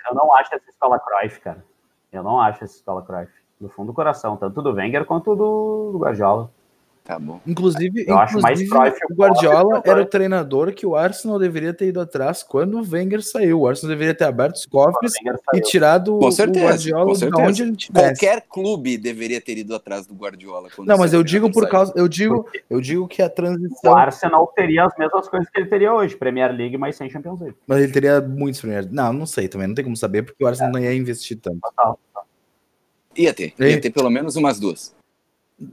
Eu 0.09 0.15
não 0.15 0.33
acho 0.35 0.55
essa 0.55 0.69
escola 0.69 0.99
Cruyff, 0.99 1.39
cara. 1.41 1.63
Eu 2.11 2.23
não 2.23 2.39
acho 2.39 2.63
essa 2.63 2.75
escola 2.75 3.03
Cruyff. 3.03 3.31
Do 3.59 3.69
fundo 3.69 3.87
do 3.87 3.93
coração, 3.93 4.37
tanto 4.37 4.61
do 4.61 4.73
Wenger 4.73 5.05
quanto 5.05 5.35
do, 5.35 5.91
do 5.91 5.99
Guardiola. 5.99 6.49
Tá 7.07 7.17
bom. 7.17 7.39
Inclusive, 7.47 8.03
Eu 8.05 8.19
acho 8.19 8.37
mais 8.41 8.59
inclusive, 8.59 8.97
o 9.09 9.13
o 9.13 9.15
Guardiola 9.15 9.79
o 9.79 9.81
era 9.89 10.01
o 10.01 10.05
treinador 10.05 10.73
que 10.73 10.85
o 10.85 10.93
Arsenal 10.93 11.39
deveria 11.39 11.73
ter 11.73 11.87
ido 11.87 12.01
atrás 12.01 12.43
quando 12.43 12.77
o 12.77 12.85
Wenger 12.85 13.23
saiu. 13.23 13.61
O 13.61 13.67
Arsenal 13.67 13.95
deveria 13.95 14.13
ter 14.13 14.25
aberto 14.25 14.55
os 14.57 14.65
cofres 14.65 15.13
O 15.53 15.55
e 15.55 15.61
tirado 15.61 16.19
Com 16.19 16.27
o 16.27 16.31
certeza, 16.33 16.65
Guardiola 16.65 17.05
com 17.05 17.13
de 17.13 17.41
onde 17.41 17.63
ele 17.63 17.75
tivesse. 17.77 18.19
Qualquer 18.19 18.41
clube 18.41 18.97
deveria 18.97 19.39
ter 19.39 19.57
ido 19.57 19.73
atrás 19.73 20.05
do 20.05 20.13
Guardiola. 20.13 20.67
quando 20.75 20.85
Não, 20.85 20.97
mas 20.97 21.13
eu 21.13 21.23
digo 21.23 21.49
por 21.49 21.69
causa, 21.69 21.93
eu 21.95 22.09
digo, 22.09 22.45
eu 22.69 22.81
digo 22.81 23.07
que 23.07 23.21
a 23.21 23.27
O 23.27 23.29
transição, 23.29 23.95
Arsenal 23.95 24.45
teria 24.53 24.83
as 24.83 24.97
mesmas 24.97 25.29
coisas 25.29 25.49
que 25.49 25.61
ele 25.61 25.69
teria 25.69 25.93
hoje, 25.93 26.13
Premier 26.13 26.51
League, 26.51 26.77
mas 26.77 26.97
sem 26.97 27.09
Champions 27.09 27.39
League. 27.39 27.55
mas 27.65 27.81
ele 27.81 27.93
teria 27.93 28.19
muitos 28.19 28.59
primeiros. 28.59 28.91
Não, 28.91 29.13
não 29.13 29.25
sei 29.25 29.47
também, 29.47 29.67
não 29.67 29.75
tem 29.75 29.85
como 29.85 29.95
saber 29.95 30.23
porque 30.23 30.43
o 30.43 30.47
Arsenal 30.47 30.73
não 30.73 30.79
ia 30.81 30.93
investir 30.93 31.39
tanto. 31.39 31.61
Total. 31.61 31.97
Ia 33.15 33.33
ter. 33.33 33.53
Ia 33.57 33.79
ter 33.79 33.91
pelo 33.91 34.09
menos 34.09 34.35
umas 34.35 34.59
duas. 34.59 34.93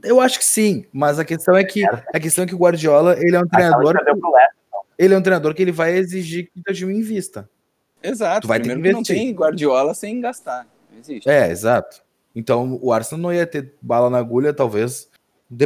Eu 0.03 0.19
acho 0.19 0.39
que 0.39 0.45
sim, 0.45 0.85
mas 0.91 1.19
a 1.19 1.25
questão 1.25 1.55
é 1.55 1.63
que 1.63 1.85
a 1.85 2.19
questão 2.19 2.43
é 2.43 2.47
que 2.47 2.55
o 2.55 2.57
Guardiola, 2.57 3.15
ele 3.19 3.35
é 3.35 3.39
um 3.39 3.47
treinador, 3.47 3.93
Leicester. 3.93 4.15
ele 4.97 5.13
é 5.13 5.17
um 5.17 5.21
treinador 5.21 5.53
que 5.53 5.61
ele 5.61 5.71
vai 5.71 5.95
exigir 5.95 6.49
que 6.51 6.59
o 6.59 6.63
teu 6.63 6.73
time 6.73 6.95
invista. 6.97 7.47
Exato. 8.01 8.41
Tu 8.41 8.47
vai 8.47 8.59
ter 8.59 8.69
Primeiro 8.71 8.97
que 8.99 9.03
que 9.03 9.13
não 9.13 9.15
investir. 9.15 9.15
tem 9.15 9.35
Guardiola 9.35 9.93
sem 9.93 10.19
gastar. 10.21 10.67
Não 10.91 10.99
existe. 10.99 11.29
É, 11.29 11.49
exato. 11.51 12.01
Então 12.35 12.79
o 12.81 12.91
Arsenal 12.91 13.21
não 13.21 13.33
ia 13.33 13.45
ter 13.45 13.73
bala 13.81 14.09
na 14.09 14.17
agulha, 14.17 14.53
talvez. 14.53 15.07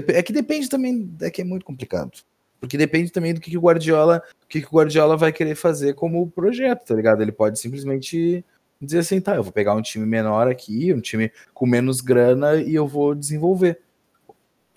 É 0.10 0.22
que 0.22 0.34
depende 0.34 0.70
também, 0.70 1.10
é 1.22 1.30
que 1.32 1.42
é 1.42 1.46
muito 1.46 1.66
complicado. 1.66 2.12
Porque 2.60 2.78
depende 2.78 3.12
também 3.12 3.34
do 3.34 3.40
que, 3.40 3.50
que 3.52 3.58
o 3.58 3.62
Guardiola, 3.62 4.22
o 4.44 4.48
que, 4.48 4.62
que 4.62 4.68
o 4.68 4.72
Guardiola 4.78 5.16
vai 5.16 5.32
querer 5.32 5.56
fazer 5.56 5.94
como 5.96 6.30
projeto, 6.30 6.86
tá 6.86 6.94
ligado? 6.94 7.22
Ele 7.22 7.32
pode 7.32 7.58
simplesmente 7.58 8.44
dizer 8.82 9.00
assim, 9.00 9.22
tá, 9.22 9.36
eu 9.36 9.44
vou 9.44 9.52
pegar 9.54 9.74
um 9.74 9.82
time 9.82 10.06
menor 10.06 10.48
aqui, 10.50 10.94
um 10.94 11.00
time 11.00 11.32
com 11.54 11.66
menos 11.66 12.02
grana 12.02 12.56
e 12.58 12.76
eu 12.76 12.86
vou 12.86 13.16
desenvolver. 13.16 13.80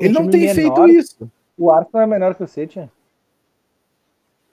Ele 0.04 0.14
não 0.14 0.28
tem 0.28 0.40
menor? 0.40 0.54
feito 0.54 0.88
isso. 0.88 1.30
O 1.58 1.70
Arsenal 1.70 2.02
é 2.02 2.06
menor 2.06 2.34
que 2.34 2.42
o 2.42 2.48
City? 2.48 2.88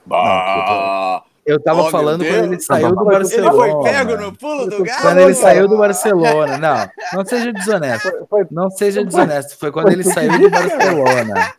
Bah, 0.06 1.22
Eu 1.46 1.60
tava 1.60 1.82
Oh, 1.82 1.90
falando 1.90 2.24
quando 2.24 2.44
ele 2.52 2.60
saiu 2.60 2.94
do 2.94 3.00
Ele 3.00 3.08
ele 3.10 3.18
Barcelona. 3.18 3.52
foi 3.52 3.82
pego 3.90 4.16
no 4.16 4.36
pulo 4.36 4.66
do 4.68 4.84
gato. 4.84 5.02
Quando 5.02 5.18
ele 5.18 5.34
saiu 5.34 5.68
do 5.68 5.76
Barcelona. 5.78 6.58
Não, 6.58 6.90
não 7.18 7.24
seja 7.26 7.52
desonesto. 7.52 8.10
Foi, 8.10 8.26
foi- 8.28 8.46
Não 8.50 8.70
seja 8.70 9.04
desonesto. 9.04 9.58
Foi 9.58 9.72
quando 9.72 9.90
ele 9.90 10.04
saiu 10.04 10.38
do 10.38 10.50
Barcelona. 10.50 11.54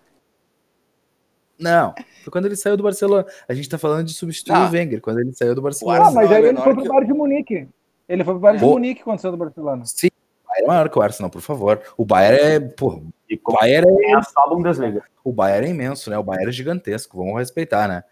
Não, 1.59 1.93
foi 2.23 2.31
quando 2.31 2.45
ele 2.45 2.55
saiu 2.55 2.77
do 2.77 2.83
Barcelona. 2.83 3.25
A 3.47 3.53
gente 3.53 3.67
tá 3.69 3.77
falando 3.77 4.05
de 4.05 4.13
substituir 4.13 4.55
Ah. 4.55 4.67
o 4.67 4.71
Wenger, 4.71 5.01
quando 5.01 5.19
ele 5.19 5.33
saiu 5.33 5.53
do 5.53 5.61
Ah, 5.61 5.63
Barcelona. 5.65 5.99
Arsenal 5.99 6.23
mas 6.23 6.31
é 6.31 6.35
aí 6.35 6.45
ele 6.45 6.57
foi 6.57 6.73
pro 6.73 6.83
o- 6.83 6.87
Bayern 6.87 7.07
de 7.07 7.13
Munique. 7.13 7.67
Ele 8.07 8.23
foi 8.23 8.33
pro 8.33 8.41
Bayern 8.41 8.59
de. 8.59 8.65
Munique 8.65 9.03
quando 9.03 9.19
saiu 9.19 9.31
do 9.31 9.37
Barcelona. 9.37 9.83
Sim, 9.85 10.07
Bayern 10.51 10.65
é 10.65 10.67
maior 10.67 10.89
que 10.89 10.99
o 10.99 11.01
Arsenal, 11.01 11.29
por 11.29 11.41
favor. 11.41 11.81
O 11.97 12.05
Bayern 12.05 12.37
é, 12.39 12.59
pô, 12.59 13.01
E 13.29 13.39
o 13.43 13.53
Bayern 13.53 13.87
é, 14.03 14.11
é 14.11 14.21
só 14.21 14.41
a 14.41 14.49
Bundesliga. 14.49 15.03
o 15.23 15.31
Bayern 15.31 15.67
é 15.67 15.69
imenso, 15.71 16.09
né? 16.09 16.17
O 16.17 16.23
Bayern 16.23 16.49
é 16.49 16.51
gigantesco. 16.51 17.17
Vamos 17.17 17.39
respeitar, 17.39 17.87
né? 17.87 18.03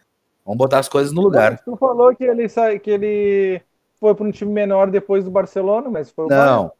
Vamos 0.45 0.57
botar 0.57 0.79
as 0.79 0.89
coisas 0.89 1.11
no 1.11 1.21
lugar. 1.21 1.59
Tu 1.63 1.75
falou 1.75 2.15
que 2.15 2.23
ele, 2.23 2.47
sai, 2.47 2.79
que 2.79 2.89
ele 2.89 3.61
foi 3.99 4.15
para 4.15 4.25
um 4.25 4.31
time 4.31 4.51
menor 4.51 4.89
depois 4.89 5.23
do 5.23 5.31
Barcelona, 5.31 5.89
mas 5.89 6.09
foi 6.09 6.25
o 6.25 6.27
Bayern. 6.27 6.49
Não. 6.49 6.71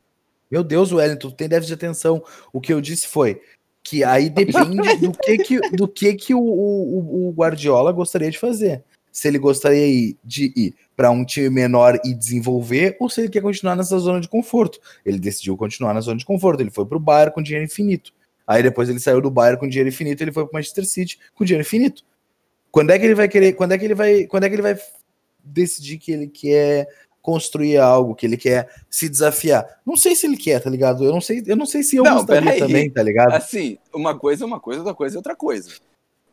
Meu 0.50 0.64
Deus, 0.64 0.92
Wellington, 0.92 1.30
tu 1.30 1.36
tem 1.36 1.48
déficit 1.48 1.78
de 1.78 1.86
atenção. 1.86 2.24
O 2.52 2.60
que 2.60 2.74
eu 2.74 2.82
disse 2.82 3.08
foi 3.08 3.42
que 3.84 4.04
aí 4.04 4.30
depende 4.30 4.98
do 5.00 5.12
que 5.12 5.38
que, 5.38 5.60
do 5.72 5.88
que, 5.88 6.14
que 6.16 6.34
o, 6.34 6.40
o, 6.40 7.30
o 7.30 7.32
Guardiola 7.32 7.92
gostaria 7.92 8.32
de 8.32 8.40
fazer. 8.40 8.84
Se 9.12 9.28
ele 9.28 9.40
gostaria 9.40 10.16
de 10.24 10.54
ir 10.56 10.76
para 10.96 11.12
um 11.12 11.24
time 11.24 11.50
menor 11.50 12.00
e 12.04 12.14
desenvolver, 12.14 12.98
ou 13.00 13.10
se 13.10 13.22
ele 13.22 13.30
quer 13.30 13.42
continuar 13.42 13.76
nessa 13.76 13.98
zona 13.98 14.20
de 14.20 14.28
conforto. 14.28 14.80
Ele 15.06 15.18
decidiu 15.18 15.56
continuar 15.56 15.94
na 15.94 16.02
zona 16.02 16.18
de 16.18 16.26
conforto. 16.26 16.60
Ele 16.60 16.72
foi 16.72 16.86
para 16.86 16.98
o 16.98 17.00
Bayern 17.00 17.34
com 17.34 17.42
dinheiro 17.42 17.66
infinito. 17.66 18.12
Aí 18.46 18.62
depois 18.62 18.90
ele 18.90 19.00
saiu 19.00 19.22
do 19.22 19.30
Bayern 19.30 19.60
com 19.60 19.68
dinheiro 19.68 19.88
infinito, 19.88 20.22
ele 20.22 20.32
foi 20.32 20.44
para 20.44 20.52
o 20.52 20.54
Manchester 20.56 20.86
City 20.86 21.20
com 21.34 21.46
dinheiro 21.46 21.66
infinito. 21.66 22.04
Quando 22.72 22.92
é 22.92 23.00
que 23.00 23.06
ele 23.06 23.16
vai 23.16 23.28
querer? 23.28 23.54
Quando 23.54 23.72
é 23.72 23.78
que 23.78 23.86
ele 23.86 23.96
vai? 23.96 24.26
Quando 24.26 24.44
é 24.44 24.50
que 24.50 24.56
ele 24.56 24.62
vai 24.62 24.78
decidir 25.44 25.98
que 25.98 26.12
ele 26.12 26.28
quer 26.28 26.88
construir 27.22 27.78
algo, 27.78 28.16
que 28.16 28.26
ele 28.26 28.38
quer 28.38 28.70
se 28.90 29.08
desafiar? 29.08 29.80
Não 29.86 29.96
sei 29.96 30.16
se 30.16 30.26
ele 30.26 30.36
quer, 30.36 30.62
tá 30.62 30.70
ligado? 30.70 31.04
Eu 31.04 31.12
não 31.12 31.22
sei, 31.22 31.44
eu 31.46 31.56
não 31.56 31.66
sei 31.66 31.84
se 31.84 31.96
eu 31.96 32.04
Não, 32.04 32.16
gostaria 32.16 32.58
também, 32.58 32.90
tá 32.90 33.02
ligado? 33.02 33.34
Assim, 33.34 33.78
uma 33.94 34.18
coisa 34.18 34.44
é 34.44 34.48
uma 34.48 34.60
coisa, 34.60 34.82
outra 34.82 34.96
coisa 34.96 35.16
é 35.16 35.18
outra 35.18 35.36
coisa. 35.36 35.72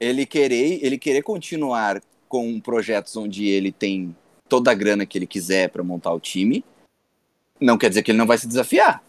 Ele 0.01 0.27
querer, 0.27 0.81
ele 0.83 0.99
querer 0.99 1.23
continuar 1.23 2.03
com 2.29 2.61
projetos 2.61 3.17
onde 3.17 3.47
ele 3.47 3.71
tem 3.73 4.15
toda 4.49 4.71
a 4.71 4.75
grana 4.75 5.07
que 5.07 5.17
ele 5.19 5.27
quiser 5.27 5.69
para 5.71 5.83
montar 5.83 6.13
o 6.13 6.21
time, 6.21 6.65
não 7.61 7.79
quer 7.79 7.89
dizer 7.89 8.03
que 8.03 8.11
ele 8.11 8.19
não 8.19 8.27
vai 8.27 8.39
se 8.39 8.47
desafiar. 8.47 9.03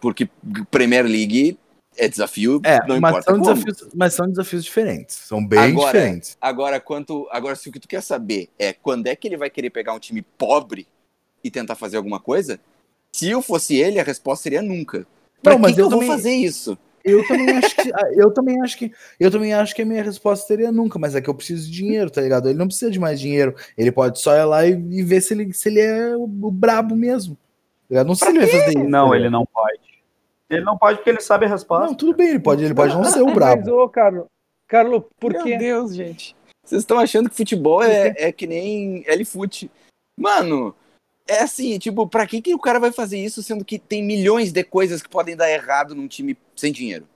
Porque 0.00 0.28
Premier 0.70 1.04
League 1.04 1.58
é 1.96 2.08
desafio, 2.08 2.60
É, 2.64 2.78
não 2.86 3.00
mas 3.00 3.10
importa 3.12 3.30
são, 3.30 3.40
como. 3.40 3.54
desafios, 3.54 3.88
mas 3.94 4.14
são 4.14 4.28
desafios 4.28 4.64
diferentes. 4.64 5.16
São 5.16 5.44
bem 5.46 5.58
Agora- 5.60 5.86
diferentes. 5.92 6.36
Agora, 6.40 6.80
quanto, 6.80 7.28
agora, 7.30 7.54
se 7.56 7.68
o 7.68 7.72
que 7.72 7.78
tu 7.80 7.88
quer 7.88 8.02
saber 8.02 8.48
é 8.58 8.72
quando 8.72 9.06
é 9.06 9.14
que 9.16 9.28
ele 9.28 9.36
vai 9.36 9.48
querer 9.48 9.70
pegar 9.70 9.94
um 9.94 9.98
time 10.00 10.22
pobre 10.36 10.86
e 11.42 11.50
tentar 11.50 11.74
fazer 11.76 11.96
alguma 11.96 12.18
coisa, 12.18 12.58
se 13.12 13.30
eu 13.30 13.40
fosse 13.40 13.76
ele, 13.76 14.00
a 14.00 14.02
resposta 14.04 14.42
seria 14.42 14.60
nunca. 14.62 15.06
Pra 15.42 15.52
Não, 15.52 15.60
mas 15.60 15.70
que, 15.72 15.76
que 15.76 15.80
eu 15.82 15.86
eu 15.86 15.90
vou 15.90 16.00
também- 16.00 16.16
fazer 16.16 16.32
isso? 16.34 16.76
Eu 17.04 17.26
também 17.28 17.50
acho 17.58 17.76
que 17.76 17.92
ah, 17.92 18.10
eu 18.14 18.32
também 18.32 18.62
acho 18.62 18.78
que 18.78 18.92
eu 19.20 19.30
também 19.30 19.52
acho 19.52 19.74
que 19.74 19.82
a 19.82 19.84
minha 19.84 20.02
resposta 20.02 20.46
seria 20.46 20.72
nunca, 20.72 20.98
mas 20.98 21.14
é 21.14 21.20
que 21.20 21.28
eu 21.28 21.34
preciso 21.34 21.70
de 21.70 21.76
dinheiro, 21.76 22.10
tá 22.10 22.22
ligado? 22.22 22.48
Ele 22.48 22.58
não 22.58 22.66
precisa 22.66 22.90
de 22.90 22.98
mais 22.98 23.20
dinheiro. 23.20 23.54
Ele 23.76 23.92
pode 23.92 24.18
só 24.18 24.34
ir 24.34 24.44
lá 24.44 24.66
e, 24.66 24.72
e 24.72 25.02
ver 25.02 25.20
se 25.20 25.34
ele, 25.34 25.52
se 25.52 25.68
ele 25.68 25.80
é 25.80 26.16
o, 26.16 26.22
o 26.22 26.50
brabo 26.50 26.96
mesmo. 26.96 27.36
Eu 27.90 28.04
não 28.04 28.14
sei 28.14 28.30
se 28.30 28.38
ele 28.38 28.68
isso. 28.70 28.88
Não, 28.88 29.10
tá 29.10 29.16
ele 29.16 29.28
não 29.28 29.44
pode. 29.44 29.80
Ele 30.48 30.64
não 30.64 30.78
pode 30.78 30.98
porque 30.98 31.10
ele 31.10 31.20
sabe 31.20 31.44
a 31.44 31.48
resposta. 31.48 31.86
Não, 31.86 31.94
tudo 31.94 32.16
bem, 32.16 32.30
ele 32.30 32.40
pode, 32.40 32.64
ele 32.64 32.74
pode 32.74 32.94
não 32.94 33.04
ser 33.04 33.20
o 33.20 33.26
Mas, 33.26 33.34
brabo. 33.34 33.70
ô, 33.70 33.88
Carlos, 33.88 34.26
Carlos, 34.66 35.04
por 35.20 35.32
Meu 35.32 35.42
quê? 35.42 35.58
Deus, 35.58 35.94
gente. 35.94 36.34
Vocês 36.64 36.80
estão 36.80 36.98
achando 36.98 37.28
que 37.28 37.36
futebol 37.36 37.82
é, 37.82 38.14
é 38.16 38.32
que 38.32 38.46
nem 38.46 39.04
L-Foot. 39.06 39.70
Mano, 40.18 40.74
é 41.26 41.40
assim, 41.42 41.78
tipo, 41.78 42.06
pra 42.06 42.26
que, 42.26 42.40
que 42.42 42.54
o 42.54 42.58
cara 42.58 42.78
vai 42.78 42.92
fazer 42.92 43.18
isso 43.18 43.42
sendo 43.42 43.64
que 43.64 43.78
tem 43.78 44.02
milhões 44.02 44.52
de 44.52 44.62
coisas 44.64 45.02
que 45.02 45.08
podem 45.08 45.36
dar 45.36 45.50
errado 45.50 45.94
num 45.94 46.06
time 46.08 46.36
sem 46.54 46.72
dinheiro? 46.72 47.06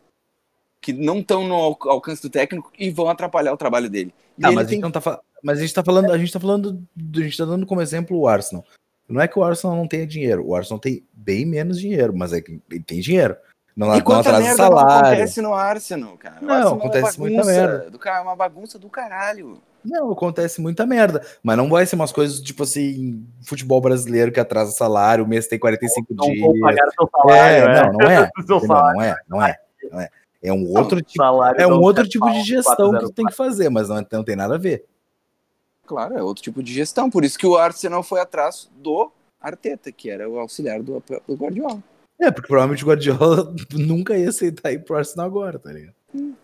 Que 0.81 0.93
não 0.93 1.19
estão 1.19 1.47
no 1.47 1.55
al- 1.55 1.79
alcance 1.87 2.23
do 2.23 2.31
técnico 2.31 2.73
e 2.79 2.91
vão 2.91 3.09
atrapalhar 3.09 3.53
o 3.53 3.57
trabalho 3.57 3.91
dele. 3.91 4.15
E 4.39 4.47
ele 4.47 4.55
mas, 4.55 4.65
a 4.67 4.69
tem- 4.69 4.77
gente 4.77 4.83
não 4.85 4.91
tá, 4.91 5.01
fa- 5.01 5.21
mas 5.43 5.59
a 5.59 5.61
gente 5.63 5.75
tá 5.75 5.83
falando, 5.85 6.13
a 6.13 6.19
gente 6.19 6.33
tá 6.33 6.41
falando, 6.41 6.73
do- 6.95 7.21
a 7.21 7.23
gente 7.25 7.37
tá 7.37 7.45
dando 7.45 7.67
como 7.67 7.83
exemplo 7.83 8.17
o 8.19 8.29
Arsenal. 8.29 8.65
Não 9.09 9.21
é 9.21 9.27
que 9.29 9.39
o 9.39 9.43
Arsenal 9.45 9.77
não 9.77 9.89
tenha 9.89 10.07
dinheiro, 10.07 10.47
o 10.47 10.55
Arsenal 10.55 10.79
tem 10.79 11.03
bem 11.13 11.45
menos 11.47 11.81
dinheiro, 11.81 12.15
mas 12.17 12.33
é 12.33 12.41
que 12.41 12.61
ele 12.71 12.81
tem 12.83 13.01
dinheiro. 13.01 13.37
Não, 13.77 13.89
E 13.95 13.99
não 13.99 14.01
quanta 14.03 14.33
merda 14.33 14.49
não 14.49 14.57
salário. 14.57 15.07
acontece 15.07 15.41
no 15.41 15.55
Arsenal, 15.55 16.17
cara? 16.19 16.39
O 16.43 16.45
Não, 16.45 16.55
Arsenal 16.55 16.79
acontece 16.79 17.17
é 17.17 17.21
muita 17.21 17.45
merda. 17.45 17.91
Do 17.91 18.09
é 18.09 18.21
uma 18.21 18.35
bagunça 18.37 18.79
do 18.79 18.89
caralho. 18.89 19.61
Não, 19.85 20.11
acontece 20.11 20.61
muita 20.61 20.85
merda. 20.87 21.25
Mas 21.43 21.57
não 21.57 21.69
vai 21.69 21.87
ser 21.87 21.97
umas 21.97 22.13
coisas 22.13 22.41
tipo 22.41 22.63
assim, 22.63 23.25
futebol 23.43 23.81
brasileiro 23.81 24.33
que 24.33 24.41
atrasa 24.41 24.73
salário, 24.73 25.25
o 25.25 25.29
mês 25.29 25.47
tem 25.47 25.59
45 25.59 26.07
Não 26.15 26.27
dias. 26.27 26.41
vou 26.41 26.61
pagar 26.61 26.89
seu 26.91 27.07
É, 27.07 27.11
salário, 27.11 27.69
é. 27.69 27.83
não, 27.87 27.93
não 27.99 28.11
é. 28.11 28.31
Salário. 28.67 28.97
Não 28.97 29.03
é, 29.03 29.17
não 29.29 29.43
é, 29.43 29.57
não 29.91 30.01
é. 30.01 30.09
É 30.41 30.53
um 30.53 30.69
outro 30.77 31.01
tipo, 31.03 31.23
Salário 31.23 31.61
é 31.61 31.67
um 31.67 31.71
não 31.71 31.81
outro 31.81 32.05
quer 32.05 32.11
tipo 32.11 32.31
de 32.31 32.43
gestão 32.43 32.93
que 32.93 33.01
tu 33.01 33.11
tem 33.11 33.25
404. 33.25 33.27
que 33.29 33.37
fazer, 33.37 33.69
mas 33.71 33.89
não, 33.89 34.07
não 34.13 34.25
tem 34.25 34.37
nada 34.37 34.55
a 34.55 34.59
ver. 34.59 34.85
Claro, 35.87 36.17
é 36.17 36.23
outro 36.23 36.43
tipo 36.43 36.63
de 36.63 36.73
gestão. 36.73 37.11
Por 37.11 37.25
isso 37.25 37.39
que 37.39 37.47
o 37.47 37.57
Arsenal 37.57 38.03
foi 38.03 38.21
atrás 38.21 38.69
do 38.77 39.11
Arteta, 39.41 39.91
que 39.91 40.11
era 40.11 40.29
o 40.29 40.39
auxiliar 40.39 40.83
do, 40.83 41.03
do 41.27 41.35
Guardiola. 41.35 41.83
É, 42.21 42.31
porque 42.31 42.47
provavelmente 42.49 42.85
o 42.85 42.87
Guardiola 42.87 43.55
nunca 43.73 44.17
ia 44.17 44.29
aceitar 44.29 44.71
ir 44.73 44.85
pro 44.85 44.97
Arsenal 44.97 45.27
agora, 45.27 45.59
tá 45.59 45.73
ligado? 45.73 45.95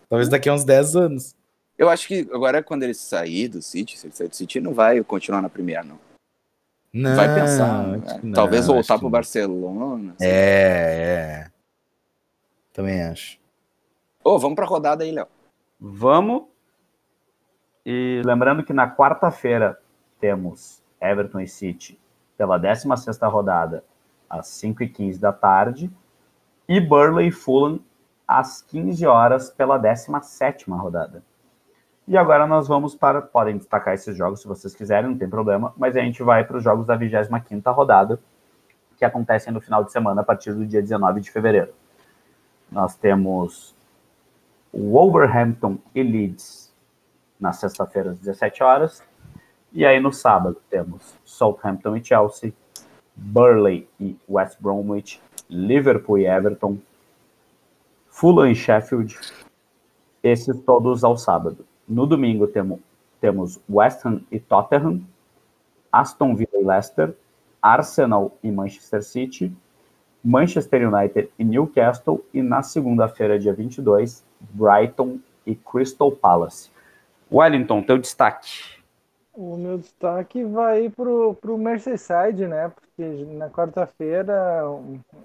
Talvez 0.09 0.29
daqui 0.29 0.49
a 0.49 0.53
uns 0.53 0.63
10 0.63 0.95
anos. 0.95 1.35
Eu 1.77 1.89
acho 1.89 2.07
que 2.07 2.27
agora, 2.33 2.63
quando 2.63 2.83
ele 2.83 2.93
sair 2.93 3.47
do 3.47 3.61
City, 3.61 3.97
se 3.97 4.07
ele 4.07 4.15
sair 4.15 4.27
do 4.29 4.35
City, 4.35 4.57
ele 4.57 4.65
não 4.65 4.73
vai 4.73 5.03
continuar 5.03 5.41
na 5.41 5.49
Premier, 5.49 5.83
não. 5.83 5.99
Não, 6.93 7.15
vai 7.15 7.33
pensar. 7.35 7.81
acho 7.81 7.89
né? 7.89 8.19
não, 8.23 8.33
Talvez 8.33 8.67
voltar 8.67 8.95
pro 8.95 9.05
não. 9.05 9.11
Barcelona. 9.11 10.13
assim. 10.17 10.25
É, 10.25 11.47
é. 11.47 11.51
Também 12.71 13.03
acho. 13.03 13.37
Ô, 14.23 14.39
vamos 14.39 14.55
pra 14.55 14.65
rodada 14.65 15.03
aí, 15.03 15.11
Léo. 15.11 15.27
Vamos. 15.79 16.43
E 17.85 18.21
lembrando 18.25 18.63
que 18.63 18.73
na 18.73 18.89
quarta-feira 18.89 19.77
temos 20.19 20.81
Everton 21.01 21.41
e 21.41 21.47
City 21.47 21.99
pela 22.37 22.57
16ª 22.59 23.29
rodada, 23.29 23.83
às 24.29 24.47
5h15 24.47 25.19
da 25.19 25.31
tarde. 25.31 25.91
e 26.67 26.79
Burley 26.79 27.29
Fulham 27.31 27.79
às 28.27 28.61
15 28.61 29.05
horas 29.05 29.49
pela 29.51 29.77
17ª 29.79 30.75
rodada. 30.79 31.23
E 32.07 32.15
agora 32.15 32.45
nós 32.45 32.67
vamos 32.67 32.95
para, 32.95 33.19
podem 33.19 33.57
destacar 33.57 33.95
esses 33.95 34.15
jogos 34.15 34.41
se 34.41 34.47
vocês 34.47 34.75
quiserem, 34.75 35.09
não 35.09 35.17
tem 35.17 35.27
problema, 35.27 35.73
mas 35.75 35.97
a 35.97 36.01
gente 36.01 36.21
vai 36.21 36.43
para 36.43 36.57
os 36.57 36.63
jogos 36.63 36.85
da 36.85 36.95
25ª 36.97 37.73
rodada, 37.73 38.19
que 38.95 39.03
acontecem 39.03 39.51
no 39.51 39.59
final 39.59 39.83
de 39.83 39.91
semana 39.91 40.21
a 40.21 40.23
partir 40.23 40.53
do 40.53 40.65
dia 40.65 40.81
19 40.81 41.19
de 41.19 41.31
fevereiro. 41.31 41.73
Nós 42.71 42.95
temos 42.95 43.75
Wolverhampton 44.71 45.79
e 45.95 46.03
Leeds 46.03 46.71
na 47.39 47.51
sexta-feira 47.51 48.11
às 48.11 48.19
17 48.19 48.63
horas, 48.63 49.03
e 49.73 49.83
aí 49.83 49.99
no 49.99 50.13
sábado 50.13 50.61
temos 50.69 51.17
Southampton 51.25 51.97
e 51.97 52.03
Chelsea, 52.03 52.53
Burley 53.15 53.89
e 53.99 54.15
West 54.29 54.57
Bromwich, 54.61 55.19
Liverpool 55.49 56.19
e 56.19 56.27
Everton, 56.27 56.77
Fulham 58.07 58.47
e 58.47 58.55
Sheffield, 58.55 59.17
esses 60.23 60.59
todos 60.61 61.03
ao 61.03 61.17
sábado. 61.17 61.65
No 61.87 62.05
domingo 62.05 62.47
temo, 62.47 62.79
temos 63.21 63.59
West 63.69 64.05
Ham 64.05 64.21
e 64.31 64.39
Tottenham, 64.39 65.01
Aston 65.91 66.35
Villa 66.35 66.59
e 66.59 66.63
Leicester, 66.63 67.15
Arsenal 67.61 68.37
e 68.43 68.51
Manchester 68.51 69.03
City, 69.03 69.55
Manchester 70.23 70.91
United 70.91 71.29
e 71.37 71.43
Newcastle, 71.43 72.25
e 72.33 72.41
na 72.41 72.63
segunda-feira, 72.63 73.37
dia 73.37 73.53
22, 73.53 74.23
Brighton 74.39 75.19
e 75.45 75.55
Crystal 75.55 76.11
Palace. 76.11 76.71
Wellington, 77.31 77.83
teu 77.83 77.97
destaque. 77.97 78.75
O 79.33 79.57
meu 79.57 79.77
destaque 79.77 80.43
vai 80.43 80.89
pro, 80.89 81.35
pro 81.35 81.57
Merseyside, 81.57 82.47
né? 82.47 82.69
Porque 82.69 83.25
na 83.33 83.49
quarta-feira, 83.49 84.63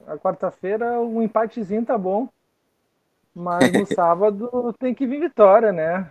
a 0.07 0.19
quarta-feira 0.19 1.01
um 1.01 1.23
empatezinho 1.23 1.85
tá 1.85 1.97
bom. 1.97 2.29
Mas 3.35 3.73
no 3.73 3.87
sábado 3.95 4.75
tem 4.79 4.93
que 4.95 5.07
vir 5.07 5.21
vitória, 5.21 5.73
né? 5.73 6.11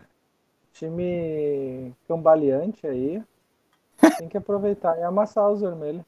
Time 0.79 1.93
cambaleante 2.07 2.87
aí. 2.87 3.21
Tem 4.17 4.29
que 4.29 4.37
aproveitar 4.37 4.97
e 4.97 5.03
amassar 5.03 5.49
os 5.51 5.59
vermelhos. 5.59 6.03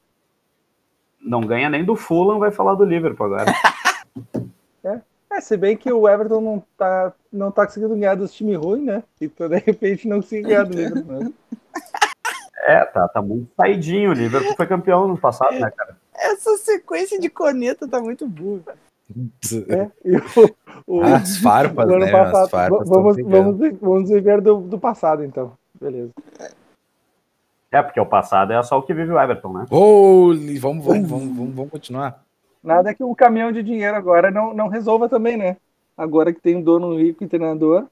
Não 1.20 1.42
ganha 1.42 1.68
nem 1.68 1.84
do 1.84 1.94
Fulham, 1.94 2.38
vai 2.38 2.50
falar 2.50 2.74
do 2.74 2.84
Liverpool 2.84 3.26
agora. 3.26 3.52
É, 4.84 5.00
é 5.30 5.40
se 5.40 5.56
bem 5.56 5.76
que 5.76 5.90
o 5.92 6.08
Everton 6.08 6.40
não 6.40 6.62
tá, 6.76 7.12
não 7.32 7.52
tá 7.52 7.64
conseguindo 7.64 7.94
ganhar 7.94 8.16
dos 8.16 8.34
times 8.34 8.58
ruins, 8.58 8.84
né? 8.84 9.04
Então, 9.20 9.48
de 9.48 9.58
repente, 9.58 10.08
não 10.08 10.20
conseguiu 10.20 10.48
ganhar 10.48 10.64
do 10.64 10.76
Liverpool. 10.76 11.20
Né? 11.20 11.32
É, 12.64 12.84
tá, 12.84 13.06
tá 13.06 13.22
muito 13.22 13.48
saidinho. 13.54 14.10
O 14.10 14.14
Liverpool 14.14 14.56
foi 14.56 14.66
campeão 14.66 15.06
no 15.06 15.16
passado, 15.16 15.58
né, 15.58 15.70
cara? 15.70 15.96
Essa 16.14 16.56
sequência 16.58 17.18
de 17.18 17.30
corneta 17.30 17.86
tá 17.86 18.00
muito 18.00 18.26
burra. 18.26 18.74
É, 19.68 19.90
o, 20.86 20.98
o, 20.98 21.02
As 21.02 21.36
farpas, 21.38 21.88
o 21.88 21.98
né? 21.98 22.10
passado- 22.10 22.44
As 22.44 22.50
farpas 22.50 22.88
vamos, 22.88 23.16
vamos, 23.22 23.78
vamos 23.80 24.08
viver 24.10 24.40
do, 24.40 24.60
do 24.60 24.78
passado, 24.78 25.24
então. 25.24 25.52
Beleza. 25.80 26.12
É, 27.70 27.82
porque 27.82 27.98
o 28.00 28.06
passado 28.06 28.52
é 28.52 28.62
só 28.62 28.78
o 28.78 28.82
que 28.82 28.92
vive 28.92 29.10
o 29.12 29.18
Everton, 29.20 29.52
né? 29.52 29.66
Holy, 29.70 30.58
vamos, 30.58 30.84
vamos, 30.84 31.08
vamos, 31.08 31.36
vamos, 31.36 31.54
vamos 31.54 31.70
continuar. 31.70 32.22
Nada 32.62 32.94
que 32.94 33.02
o 33.02 33.14
caminhão 33.14 33.50
de 33.50 33.62
dinheiro 33.62 33.96
agora 33.96 34.30
não, 34.30 34.52
não 34.54 34.68
resolva 34.68 35.08
também, 35.08 35.36
né? 35.36 35.56
Agora 35.96 36.32
que 36.32 36.40
tem 36.40 36.56
um 36.56 36.62
dono 36.62 36.96
rico 36.96 37.24
e 37.24 37.28
treinador, 37.28 37.86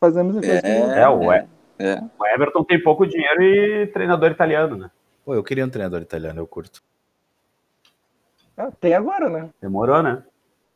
fazemos 0.00 0.36
a 0.36 0.40
coisa 0.40 0.62
que- 0.62 0.66
É, 0.68 1.08
o, 1.08 1.32
é. 1.32 1.46
é. 1.78 2.00
o 2.18 2.26
Everton 2.26 2.64
tem 2.64 2.82
pouco 2.82 3.06
dinheiro 3.06 3.42
e 3.42 3.86
treinador 3.88 4.30
italiano, 4.30 4.76
né? 4.76 4.90
Pô, 5.24 5.34
eu 5.34 5.42
queria 5.42 5.64
um 5.64 5.68
treinador 5.70 6.00
italiano, 6.00 6.40
eu 6.40 6.46
curto. 6.46 6.82
Ah, 8.56 8.70
tem 8.80 8.94
agora, 8.94 9.28
né? 9.28 9.48
Demorou, 9.60 10.02
né? 10.02 10.22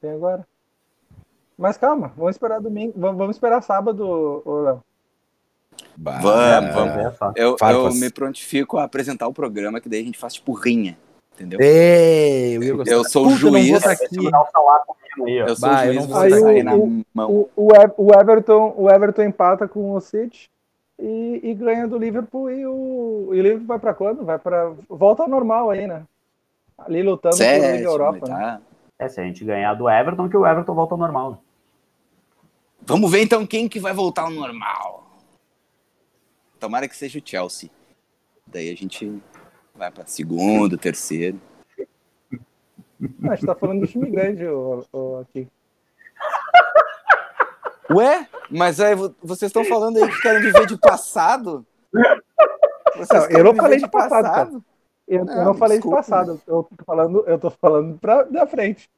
Tem 0.00 0.10
agora. 0.10 0.46
Mas 1.56 1.76
calma, 1.78 2.12
vamos 2.16 2.36
esperar 2.36 2.60
domingo. 2.60 2.92
Vamos, 2.96 3.16
vamos 3.16 3.36
esperar 3.36 3.62
sábado, 3.62 4.42
ô, 4.44 4.60
Léo. 4.62 4.82
Bah, 5.96 6.18
Vamos, 6.20 6.70
É, 6.70 6.72
vamos. 6.72 6.96
é 6.96 7.10
só. 7.12 7.32
Eu, 7.34 7.56
eu 7.60 7.90
me 7.94 8.10
prontifico 8.10 8.76
a 8.78 8.84
apresentar 8.84 9.26
o 9.28 9.32
programa, 9.32 9.80
que 9.80 9.88
daí 9.88 10.00
a 10.02 10.04
gente 10.04 10.18
faz 10.18 10.34
tipo 10.34 10.52
rinha. 10.52 10.98
Entendeu? 11.34 11.60
Ei, 11.60 12.56
eu. 12.56 12.82
Eu 12.86 13.04
sou 13.04 13.24
o 13.24 13.28
Puta, 13.28 13.38
juiz. 13.38 13.82
tá. 13.82 13.92
Eu 15.26 15.56
sou 15.56 15.68
Bah, 15.68 15.84
juiz, 15.86 16.06
vou 16.06 16.16
você 16.16 16.40
sair. 16.40 16.62
na 16.62 16.74
O- 16.74 17.02
mão. 17.14 17.30
O, 17.30 17.48
o, 17.56 17.68
Ev- 17.74 17.92
o 17.96 18.12
Everton, 18.14 18.74
o 18.76 18.90
Everton 18.90 19.22
empata 19.22 19.66
com 19.68 19.92
o 19.94 20.00
City 20.00 20.50
e, 20.98 21.40
e 21.42 21.54
ganha 21.54 21.86
do 21.88 21.98
Liverpool 21.98 22.50
e 22.50 22.66
o, 22.66 23.30
e 23.32 23.40
o 23.40 23.42
Liverpool 23.42 23.66
vai 23.66 23.78
pra 23.78 23.94
quando? 23.94 24.24
Vai 24.24 24.38
para 24.38 24.72
volta 24.88 25.22
ao 25.22 25.28
normal 25.28 25.70
aí, 25.70 25.86
né? 25.86 26.02
Ali 26.78 27.02
lutando 27.02 27.36
por 27.36 27.42
Liga 27.42 27.88
Europa. 27.88 28.28
né? 28.28 28.60
É, 28.98 29.08
se 29.08 29.20
a 29.20 29.24
gente 29.24 29.44
ganhar 29.44 29.74
do 29.74 29.88
Everton, 29.88 30.28
que 30.28 30.36
o 30.36 30.46
Everton 30.46 30.74
volta 30.74 30.94
ao 30.94 30.98
normal. 30.98 31.30
né? 31.32 31.38
Vamos 32.82 33.10
ver 33.10 33.22
então 33.22 33.46
quem 33.46 33.68
que 33.68 33.80
vai 33.80 33.92
voltar 33.92 34.22
ao 34.22 34.30
normal. 34.30 35.04
Tomara 36.58 36.88
que 36.88 36.96
seja 36.96 37.18
o 37.18 37.22
Chelsea. 37.24 37.68
Daí 38.46 38.70
a 38.70 38.76
gente 38.76 39.20
vai 39.74 39.90
pra 39.90 40.06
segundo, 40.06 40.78
terceiro. 40.78 41.38
Ah, 43.24 43.32
a 43.32 43.34
gente 43.34 43.46
tá 43.46 43.54
falando 43.54 43.80
do 43.80 43.86
time 43.86 44.08
grande 44.10 44.46
ô, 44.46 44.84
ô, 44.92 45.16
aqui. 45.18 45.46
Ué? 47.90 48.26
Mas 48.50 48.80
aí 48.80 48.94
vo- 48.94 49.14
vocês 49.22 49.50
estão 49.50 49.64
falando 49.64 49.98
aí 49.98 50.10
que 50.10 50.20
querem 50.22 50.40
viver 50.42 50.66
de 50.66 50.78
passado? 50.78 51.66
Não, 51.92 53.30
eu 53.30 53.44
não 53.44 53.54
falei 53.54 53.78
de 53.78 53.88
passado, 53.88 54.24
cara. 54.24 54.50
Eu, 55.06 55.18
eu 55.20 55.24
Não, 55.24 55.44
não 55.46 55.54
falei 55.54 55.76
desculpa. 55.78 56.00
de 56.00 56.02
passado, 56.08 56.40
eu 56.46 56.62
tô 56.64 56.84
falando, 56.84 57.24
eu 57.26 57.38
tô 57.38 57.50
falando 57.50 57.98
pra, 57.98 58.22
da 58.24 58.46
frente. 58.46 58.88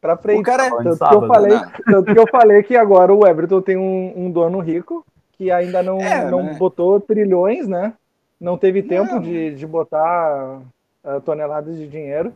Pra 0.00 0.16
frente. 0.16 0.40
O 0.40 0.42
cara 0.42 0.66
é- 0.66 0.70
Tanto 0.70 0.98
que, 1.08 1.14
eu 1.14 1.26
falei, 1.26 1.54
né? 1.54 1.72
tanto 1.84 2.12
que 2.12 2.18
eu 2.20 2.26
falei 2.28 2.62
que 2.62 2.76
agora 2.76 3.12
o 3.12 3.26
Everton 3.26 3.60
tem 3.62 3.76
um, 3.76 4.12
um 4.26 4.30
dono 4.30 4.60
rico 4.60 5.04
que 5.32 5.50
ainda 5.50 5.82
não, 5.82 5.98
É, 6.00 6.30
não 6.30 6.42
né? 6.42 6.54
botou 6.58 7.00
trilhões, 7.00 7.66
né? 7.66 7.94
Não 8.40 8.56
teve 8.56 8.82
tempo 8.82 9.14
Não. 9.14 9.20
de, 9.20 9.54
de 9.54 9.66
botar 9.66 10.60
ah, 11.02 11.20
toneladas 11.20 11.76
de 11.76 11.88
dinheiro. 11.88 12.32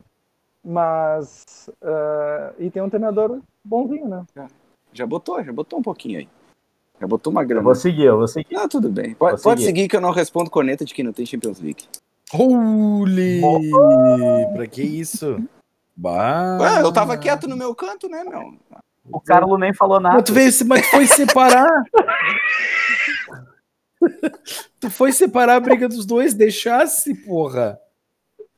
Mas. 0.65 1.71
ah, 1.83 2.53
e 2.59 2.71
tem 2.71 2.83
um 2.83 2.91
treinador 2.91 3.39
bonzinho, 3.65 4.09
né? 4.09 4.25
Já 4.93 5.07
botou, 5.07 5.43
já 5.45 5.53
botou 5.53 5.79
um 5.79 5.83
pouquinho 5.83 6.19
aí. 6.19 6.29
Já 7.01 7.07
botou 7.07 7.31
uma 7.31 7.43
Eu 7.43 7.49
grana. 7.49 7.63
vou 7.63 7.75
seguir, 7.75 8.05
eu 8.05 8.19
vou 8.19 8.29
seguir. 8.29 8.57
Ah, 8.57 8.69
tudo 8.69 8.89
bem. 8.91 9.15
Pode, 9.15 9.37
Vou 9.37 9.43
pode 9.43 9.61
seguir. 9.61 9.77
seguir 9.79 9.89
que 9.89 9.97
eu 9.97 10.01
não 10.01 10.11
respondo 10.11 10.51
corneta 10.51 10.85
de 10.85 10.93
quem 10.93 11.05
não 11.05 11.13
tem 11.13 11.25
Champions 11.25 11.61
League. 11.61 11.85
Holy! 12.33 13.41
Pra 14.55 14.67
que 14.67 14.83
isso? 14.83 15.43
Bah. 15.97 16.59
Ué, 16.61 16.83
eu 16.83 16.93
tava 16.93 17.17
quieto 17.19 17.49
no 17.49 17.57
meu 17.57 17.75
canto, 17.75 18.09
né, 18.09 18.25
meu? 18.25 18.55
O 19.13 19.21
Carlos 19.21 19.59
nem 19.59 19.75
falou 19.75 19.99
nada. 20.01 20.17
Mas 20.17 20.25
tu 20.25 20.33
veio, 20.33 20.53
se- 20.53 20.65
mas 20.65 20.87
foi 20.87 21.07
separar. 21.07 21.69
tu 24.79 24.91
foi 24.91 25.13
separar 25.13 25.57
a 25.57 25.61
briga 25.61 25.89
dos 25.89 26.07
dois, 26.07 26.33
deixasse, 26.35 27.15
porra. 27.15 27.79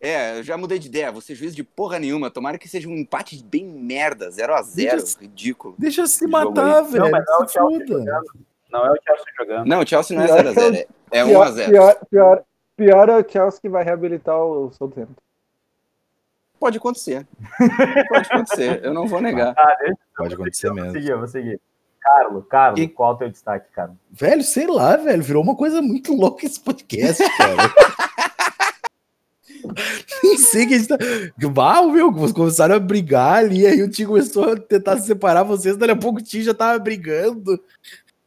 É, 0.01 0.39
eu 0.39 0.43
já 0.43 0.57
mudei 0.57 0.79
de 0.79 0.89
ideia. 0.89 1.13
Você 1.13 1.35
juiz 1.35 1.55
de 1.55 1.63
porra 1.63 1.99
nenhuma. 1.99 2.29
Tomara 2.31 2.59
que 2.59 2.69
seja 2.69 2.89
um 2.89 2.97
empate 2.97 3.43
bem 3.45 3.65
merda. 3.65 4.31
0 4.31 4.53
a 4.55 4.61
0 4.63 4.97
Deixa- 5.01 5.19
Ridículo. 5.21 5.75
Deixa 5.79 6.07
se 6.07 6.27
matar, 6.27 6.85
aí. 6.85 6.91
velho. 6.91 7.05
Não, 7.05 7.11
mas 7.13 7.25
não 7.25 7.35
é 7.35 7.45
o 7.45 7.47
se 7.47 7.53
Chelsea 7.55 7.87
jogando. 7.87 8.05
Não 8.71 8.85
é 8.87 8.91
o 8.91 8.97
Chelsea 9.03 9.25
jogando. 9.39 9.67
Não, 9.69 9.81
o 9.81 9.87
Chelsea 9.87 10.17
não 10.17 10.25
é 10.25 10.27
Pior 10.27 10.37
0 10.39 10.49
a 10.49 10.53
0 10.53 10.77
É, 11.13 11.19
é 11.19 11.25
1 11.25 11.43
a 11.43 11.51
0 11.53 11.71
Pior, 11.71 11.97
pior, 12.11 12.45
pior 12.85 13.09
é 13.09 13.17
o 13.19 13.29
Chelsea 13.31 13.61
que 13.61 13.69
vai 13.69 13.85
reabilitar 13.85 14.37
o 14.37 14.71
Southampton. 14.73 15.15
Pode 16.59 16.79
acontecer. 16.79 17.27
Pode 18.09 18.29
acontecer. 18.31 18.85
Eu 18.85 18.95
não 18.95 19.07
vou 19.07 19.21
negar. 19.21 19.55
Ah, 19.57 19.77
deixa 19.81 19.97
Pode 20.17 20.35
acontecer 20.35 20.69
eu 20.69 20.75
vou 20.75 20.83
mesmo. 20.85 20.99
seguir, 20.99 21.11
eu 21.11 21.19
vou 21.19 21.29
seguir. 21.29 21.61
Carlos, 22.01 22.45
Carlos, 22.49 22.81
E- 22.81 22.89
qual 22.89 23.13
é 23.13 23.15
o 23.15 23.19
teu 23.19 23.31
destaque, 23.31 23.71
cara? 23.73 23.93
Velho, 24.11 24.43
sei 24.43 24.67
lá, 24.67 24.97
velho. 24.97 25.23
Virou 25.23 25.43
uma 25.43 25.57
coisa 25.57 25.81
muito 25.83 26.15
louca 26.15 26.47
esse 26.47 26.61
podcast, 26.61 27.23
cara. 27.37 27.55
Nem 30.23 30.37
sei 30.39 30.67
que 30.67 30.75
a 30.75 30.79
gente 30.79 30.89
tá. 30.89 30.97
Ah, 31.61 31.83
meu, 31.87 32.13
vocês 32.13 32.33
começaram 32.33 32.75
a 32.75 32.79
brigar 32.81 33.39
ali, 33.39 33.67
aí 33.67 33.83
o 33.83 33.89
Tio 33.91 34.09
começou 34.09 34.53
a 34.53 34.57
tentar 34.57 34.99
separar 34.99 35.43
vocês, 35.45 35.77
daqui 35.77 35.93
a 35.93 35.97
pouco 35.97 36.19
o 36.19 36.23
Tio 36.23 36.43
já 36.43 36.55
tava 36.55 36.79
brigando. 36.79 37.61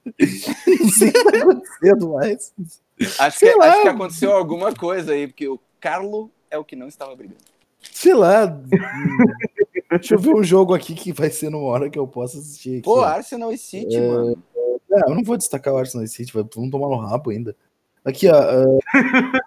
Não 0.15 0.89
sei 0.89 1.09
o 1.09 1.13
que 1.13 1.31
tá 1.31 1.37
acontecendo 1.39 2.13
mais. 2.13 2.53
Acho 3.19 3.39
que, 3.39 3.45
acho 3.47 3.81
que 3.81 3.87
aconteceu 3.87 4.31
alguma 4.33 4.73
coisa 4.73 5.11
aí, 5.13 5.27
porque 5.27 5.47
o 5.47 5.59
Carlo 5.79 6.31
é 6.49 6.57
o 6.57 6.63
que 6.63 6.75
não 6.75 6.87
estava 6.87 7.15
brigando. 7.15 7.41
Sei 7.81 8.13
lá. 8.13 8.45
Deixa 9.91 10.15
eu 10.15 10.19
ver 10.19 10.33
um 10.33 10.43
jogo 10.43 10.73
aqui 10.73 10.95
que 10.95 11.11
vai 11.13 11.29
ser 11.29 11.49
numa 11.49 11.67
hora 11.67 11.89
que 11.89 11.99
eu 11.99 12.07
possa 12.07 12.37
assistir. 12.39 12.75
Aqui, 12.79 12.81
Pô. 12.83 13.01
Arsenal 13.01 13.51
e 13.51 13.57
City, 13.57 13.95
É. 13.97 14.07
mano. 14.07 14.41
Não, 14.89 15.09
eu 15.09 15.15
não 15.15 15.23
vou 15.23 15.35
destacar 15.37 15.73
o 15.73 15.77
Arsenal 15.77 16.05
e 16.05 16.07
City, 16.07 16.31
vai- 16.33 16.45
vamos 16.55 16.71
tomar 16.71 16.87
no 16.87 16.97
rabo 16.97 17.29
ainda. 17.31 17.55
Aqui, 18.03 18.27
ó. 18.29 18.35
ah, 18.35 18.63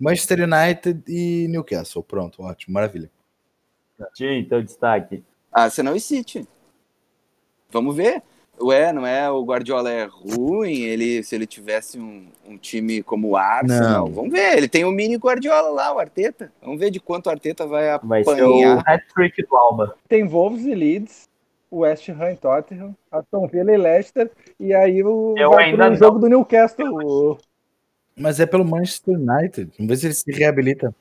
Manchester 0.00 0.40
United 0.42 1.02
e 1.08 1.46
Newcastle. 1.48 2.02
Pronto, 2.02 2.42
ótimo, 2.42 2.74
maravilha. 2.74 3.10
Tim, 4.14 4.44
teu 4.44 4.62
destaque. 4.62 5.22
Arsenal 5.52 5.96
e 5.96 6.00
City. 6.00 6.46
Vamos 7.70 7.96
ver. 7.96 8.22
Ué, 8.60 8.92
não 8.92 9.06
é? 9.06 9.30
O 9.30 9.44
Guardiola 9.44 9.90
é 9.90 10.04
ruim. 10.06 10.80
Ele, 10.82 11.22
se 11.22 11.34
ele 11.34 11.46
tivesse 11.46 11.98
um, 11.98 12.26
um 12.48 12.56
time 12.56 13.02
como 13.02 13.28
o 13.28 13.36
Arsenal, 13.36 14.06
Não. 14.06 14.12
vamos 14.14 14.32
ver. 14.32 14.56
Ele 14.56 14.68
tem 14.68 14.84
o 14.84 14.90
mini 14.90 15.16
Guardiola 15.16 15.68
lá, 15.70 15.92
o 15.94 15.98
Arteta. 15.98 16.50
Vamos 16.62 16.78
ver 16.80 16.90
de 16.90 16.98
quanto 16.98 17.26
o 17.26 17.30
Arteta 17.30 17.66
vai 17.66 17.98
Vai 18.02 18.24
ser 18.24 18.42
o 18.42 18.50
apanhar. 18.54 18.82
hat-trick 18.86 19.42
do 19.46 19.56
Alba. 19.56 19.94
Tem 20.08 20.26
Wolves 20.26 20.64
e 20.64 20.74
Leeds, 20.74 21.28
West 21.70 22.08
Ham 22.08 22.32
e 22.32 22.36
Tottenham, 22.36 22.96
Aston 23.12 23.46
Villa 23.48 23.72
e 23.72 23.76
Leicester, 23.76 24.30
e 24.58 24.72
aí 24.72 25.02
o 25.04 25.34
Eu 25.36 25.56
ainda 25.58 25.90
não. 25.90 25.96
jogo 25.96 26.18
do 26.18 26.28
Newcastle. 26.28 26.86
o- 27.04 27.38
Mas 28.16 28.40
é 28.40 28.46
pelo 28.46 28.64
Manchester 28.64 29.14
United. 29.18 29.70
Vamos 29.78 29.90
ver 29.90 29.96
se 29.96 30.06
ele 30.06 30.14
se 30.14 30.32
reabilita. 30.32 30.94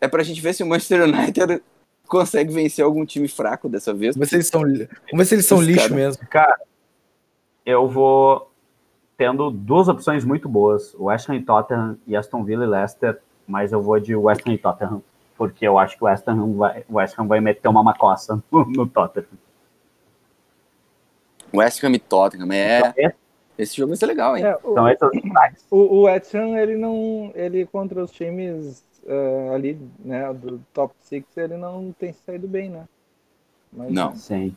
É 0.00 0.08
pra 0.08 0.22
gente 0.22 0.40
ver 0.40 0.54
se 0.54 0.62
o 0.62 0.66
Manchester 0.66 1.02
United 1.02 1.62
consegue 2.08 2.52
vencer 2.52 2.82
algum 2.84 3.04
time 3.04 3.28
fraco 3.28 3.68
dessa 3.68 3.92
vez. 3.92 4.14
Vamos 4.14 4.30
ver 4.30 4.30
se 4.30 4.36
eles 4.36 4.46
são, 4.46 4.60
vamos 4.62 4.78
ver 5.18 5.24
se 5.26 5.34
eles 5.34 5.46
são 5.46 5.58
Os 5.58 5.66
lixo 5.66 5.82
cara- 5.82 5.94
mesmo. 5.94 6.26
Cara, 6.30 6.56
eu 7.64 7.88
vou 7.88 8.50
tendo 9.16 9.50
duas 9.50 9.88
opções 9.88 10.24
muito 10.24 10.48
boas: 10.48 10.94
West 10.98 11.28
Ham 11.28 11.36
e 11.36 11.42
Tottenham 11.42 11.98
e 12.06 12.16
Aston 12.16 12.44
Villa 12.44 12.64
e 12.64 12.68
Leicester, 12.68 13.20
mas 13.46 13.72
eu 13.72 13.80
vou 13.82 13.98
de 14.00 14.14
West 14.16 14.46
Ham 14.46 14.52
e 14.54 14.58
Tottenham, 14.58 15.02
porque 15.36 15.66
eu 15.66 15.78
acho 15.78 15.96
que 15.96 16.04
o 16.04 16.06
West 16.06 16.26
Ham 16.28 16.54
vai, 16.54 16.84
o 16.88 16.96
West 16.96 17.18
Ham 17.18 17.26
vai 17.26 17.40
meter 17.40 17.68
uma 17.68 17.82
macossa 17.82 18.42
no, 18.50 18.64
no 18.66 18.86
Tottenham. 18.86 19.28
West 21.52 21.82
Ham 21.84 21.92
e 21.94 21.98
Tottenham. 21.98 22.52
É, 22.52 22.78
Então, 22.78 22.92
esse- 23.56 23.76
jogo 23.76 23.90
vai 23.90 23.96
ser 23.96 24.06
legal, 24.06 24.36
hein? 24.36 24.44
É, 24.44 24.56
o, 24.64 24.72
então, 24.72 24.88
esses 24.88 25.10
destaques. 25.22 25.66
o, 25.70 25.76
o 25.76 26.02
West 26.02 26.34
Ham, 26.34 26.56
ele 26.58 26.76
não. 26.76 27.30
Ele 27.34 27.64
contra 27.66 28.02
os 28.02 28.10
times 28.10 28.82
eh, 29.06 29.50
ali, 29.54 29.78
né, 30.00 30.32
do 30.34 30.60
top 30.72 30.92
6, 31.02 31.24
ele 31.36 31.56
não 31.56 31.94
tem 31.96 32.12
saído 32.12 32.48
bem, 32.48 32.70
né? 32.70 32.84
Mas, 33.72 33.92
Não. 33.92 34.14
Sim. 34.16 34.56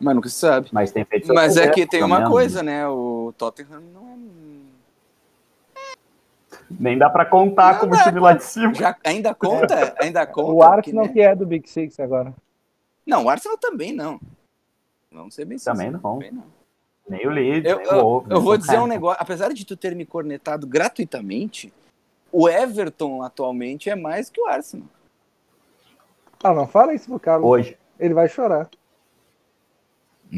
Mas 0.00 0.14
nunca 0.14 0.28
se 0.28 0.36
sabe. 0.36 0.68
mas 0.72 0.90
tem 0.92 1.04
feito. 1.04 1.32
Mas 1.32 1.56
é 1.56 1.68
que 1.70 1.86
tem 1.86 2.02
uma 2.02 2.28
coisa, 2.28 2.62
né? 2.62 2.86
O 2.88 3.32
Tottenham 3.36 3.80
não 3.92 4.12
é. 4.12 4.16
Nem 6.68 6.98
dá 6.98 7.08
pra 7.08 7.24
contar 7.24 7.74
Não 7.74 7.80
como 7.80 7.92
dá, 7.92 8.02
time 8.04 8.18
lá 8.18 8.32
de 8.32 8.42
cima. 8.42 8.74
Já, 8.74 8.96
ainda 9.04 9.34
conta? 9.34 9.94
Ainda 10.02 10.26
conta? 10.26 10.50
O 10.50 10.56
porque, 10.56 10.64
Arsenal 10.74 11.06
né? 11.06 11.12
que 11.12 11.20
é 11.20 11.34
do 11.34 11.46
Big 11.46 11.68
Six 11.70 12.00
agora. 12.00 12.34
Não, 13.06 13.24
o 13.24 13.30
Arsenal 13.30 13.56
também 13.56 13.92
não. 13.92 14.20
Vamos 15.12 15.34
ser 15.34 15.44
bem 15.44 15.58
Também 15.58 15.90
não. 15.90 16.00
também 16.00 16.32
não. 16.32 16.44
Nem 17.08 17.24
o 17.26 17.30
Leeds, 17.30 17.70
Eu, 17.70 17.78
nem 17.78 17.86
o 17.86 17.90
eu, 17.90 18.02
Wolves, 18.02 18.30
eu 18.30 18.36
nem 18.36 18.44
vou 18.44 18.56
dizer 18.58 18.78
um 18.80 18.86
negócio. 18.86 19.22
Apesar 19.22 19.52
de 19.52 19.64
tu 19.64 19.76
ter 19.76 19.94
me 19.94 20.04
cornetado 20.04 20.66
gratuitamente, 20.66 21.72
o 22.32 22.48
Everton 22.48 23.22
atualmente 23.22 23.88
é 23.88 23.94
mais 23.94 24.28
que 24.28 24.40
o 24.40 24.46
Arsenal. 24.46 24.88
Ah, 26.42 26.52
não 26.52 26.66
fala 26.66 26.94
isso 26.94 27.06
pro 27.08 27.20
Carlos. 27.20 27.48
Hoje. 27.48 27.78
Ele 27.98 28.12
vai 28.12 28.28
chorar. 28.28 28.68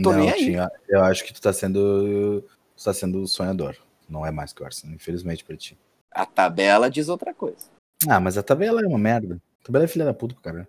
Tô 0.02 0.12
não, 0.12 0.20
nem 0.20 0.30
aí. 0.30 0.38
tinha, 0.38 0.70
eu 0.88 1.02
acho 1.02 1.24
que 1.24 1.32
tu 1.32 1.40
tá 1.40 1.52
sendo. 1.52 2.44
Tu 2.76 2.84
tá 2.84 2.92
sendo 2.92 3.26
sonhador. 3.26 3.76
Não 4.08 4.24
é 4.24 4.30
mais 4.30 4.52
que 4.52 4.62
o 4.62 4.64
Arsenal, 4.64 4.94
infelizmente 4.96 5.44
pra 5.44 5.56
ti. 5.56 5.78
A 6.10 6.24
tabela 6.24 6.90
diz 6.90 7.08
outra 7.08 7.34
coisa. 7.34 7.66
Ah, 8.08 8.20
mas 8.20 8.38
a 8.38 8.42
tabela 8.42 8.80
é 8.80 8.86
uma 8.86 8.98
merda. 8.98 9.40
A 9.62 9.66
tabela 9.66 9.84
é 9.84 9.88
filha 9.88 10.04
da 10.04 10.14
puta 10.14 10.34
pro 10.34 10.42
cara. 10.42 10.68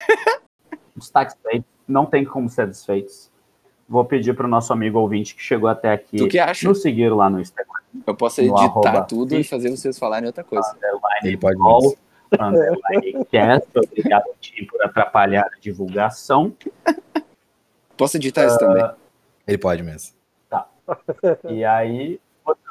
Os 0.96 1.04
destaques 1.04 1.36
feitos 1.42 1.68
não 1.86 2.06
tem 2.06 2.24
como 2.24 2.48
ser 2.48 2.66
desfeitos. 2.66 3.30
Vou 3.88 4.04
pedir 4.04 4.34
para 4.34 4.46
o 4.46 4.48
nosso 4.48 4.72
amigo 4.72 4.98
ouvinte 4.98 5.34
que 5.34 5.42
chegou 5.42 5.68
até 5.68 5.92
aqui 5.92 6.16
Tu 6.16 6.28
que 6.28 6.38
acha? 6.38 6.66
nos 6.66 6.82
seguir 6.82 7.10
lá 7.10 7.30
no 7.30 7.40
Instagram. 7.40 7.72
Eu 8.04 8.16
posso 8.16 8.40
editar 8.40 8.64
arroba 8.64 9.02
tudo 9.02 9.34
e 9.34 9.44
fazer 9.44 9.70
vocês 9.70 9.98
falarem 9.98 10.26
outra 10.26 10.42
coisa. 10.42 10.76
Ele 11.22 11.36
pode 11.36 11.56
ball, 11.56 11.96
underline 12.32 13.24
cast. 13.30 13.68
Obrigado, 13.76 14.24
Tim, 14.40 14.64
por 14.64 14.82
atrapalhar 14.82 15.48
a 15.52 15.60
divulgação. 15.60 16.52
Posso 17.96 18.16
editar 18.16 18.46
isso 18.46 18.58
também. 18.58 18.88
Ele 19.46 19.58
pode 19.58 19.82
mesmo. 19.82 20.14
E 21.50 21.64
aí, 21.64 22.20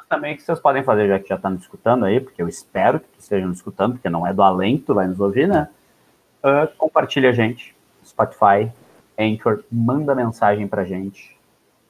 também 0.08 0.36
que 0.36 0.42
vocês 0.42 0.58
podem 0.60 0.82
fazer, 0.82 1.08
já 1.08 1.18
que 1.18 1.28
já 1.28 1.34
está 1.34 1.50
nos 1.50 1.62
escutando 1.62 2.04
aí, 2.04 2.20
porque 2.20 2.40
eu 2.40 2.48
espero 2.48 3.00
que 3.00 3.06
estejam 3.18 3.48
nos 3.48 3.58
escutando, 3.58 3.94
porque 3.94 4.08
não 4.08 4.26
é 4.26 4.32
do 4.32 4.42
além 4.42 4.78
que 4.78 4.84
tu 4.84 4.94
vai 4.94 5.06
nos 5.06 5.20
ouvir, 5.20 5.48
né? 5.48 5.68
Ah, 6.42 6.68
compartilha 6.78 7.30
a 7.30 7.32
gente, 7.32 7.74
Spotify, 8.04 8.70
Anchor, 9.18 9.64
manda 9.70 10.14
mensagem 10.14 10.66
pra 10.68 10.84
gente. 10.84 11.36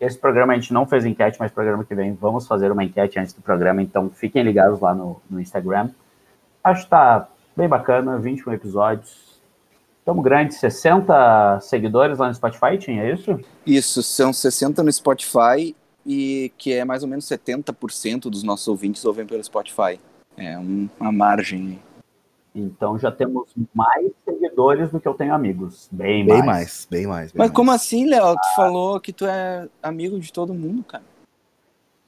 Esse 0.00 0.18
programa 0.18 0.52
a 0.52 0.56
gente 0.56 0.72
não 0.72 0.86
fez 0.86 1.04
enquete, 1.04 1.38
mas 1.38 1.52
programa 1.52 1.84
que 1.84 1.94
vem 1.94 2.14
vamos 2.14 2.46
fazer 2.46 2.70
uma 2.70 2.84
enquete 2.84 3.18
antes 3.18 3.32
do 3.32 3.42
programa, 3.42 3.82
então 3.82 4.10
fiquem 4.10 4.42
ligados 4.42 4.80
lá 4.80 4.94
no, 4.94 5.20
no 5.28 5.40
Instagram. 5.40 5.90
Acho 6.62 6.84
que 6.84 6.90
tá 6.90 7.28
bem 7.54 7.68
bacana, 7.68 8.18
21 8.18 8.52
episódios. 8.52 9.25
Estamos 10.06 10.22
grandes, 10.22 10.58
60 10.58 11.58
seguidores 11.62 12.18
lá 12.20 12.28
no 12.28 12.34
Spotify, 12.34 12.78
tinha 12.78 13.12
isso? 13.12 13.40
Isso, 13.66 14.04
são 14.04 14.32
60 14.32 14.80
no 14.84 14.92
Spotify 14.92 15.74
e 16.06 16.52
que 16.56 16.72
é 16.72 16.84
mais 16.84 17.02
ou 17.02 17.08
menos 17.08 17.24
70% 17.26 18.30
dos 18.30 18.44
nossos 18.44 18.68
ouvintes 18.68 19.04
ouvem 19.04 19.26
pelo 19.26 19.42
Spotify. 19.42 19.98
É 20.36 20.56
um- 20.56 20.88
uma 21.00 21.10
margem. 21.10 21.80
Então 22.54 22.96
já 22.96 23.10
temos 23.10 23.48
mais 23.74 24.12
seguidores 24.24 24.92
do 24.92 25.00
que 25.00 25.08
eu 25.08 25.14
tenho 25.14 25.34
amigos. 25.34 25.88
Bem, 25.90 26.24
Bem 26.24 26.36
mais. 26.38 26.46
mais, 26.46 26.86
bem 26.88 27.06
mais. 27.08 27.32
bem 27.32 27.38
Mas 27.40 27.48
mais. 27.48 27.56
como 27.56 27.72
assim, 27.72 28.06
Léo? 28.08 28.36
Tu 28.36 28.54
falou 28.54 29.00
que 29.00 29.12
tu 29.12 29.26
é 29.26 29.68
amigo 29.82 30.20
de 30.20 30.32
todo 30.32 30.54
mundo, 30.54 30.84
cara. 30.84 31.02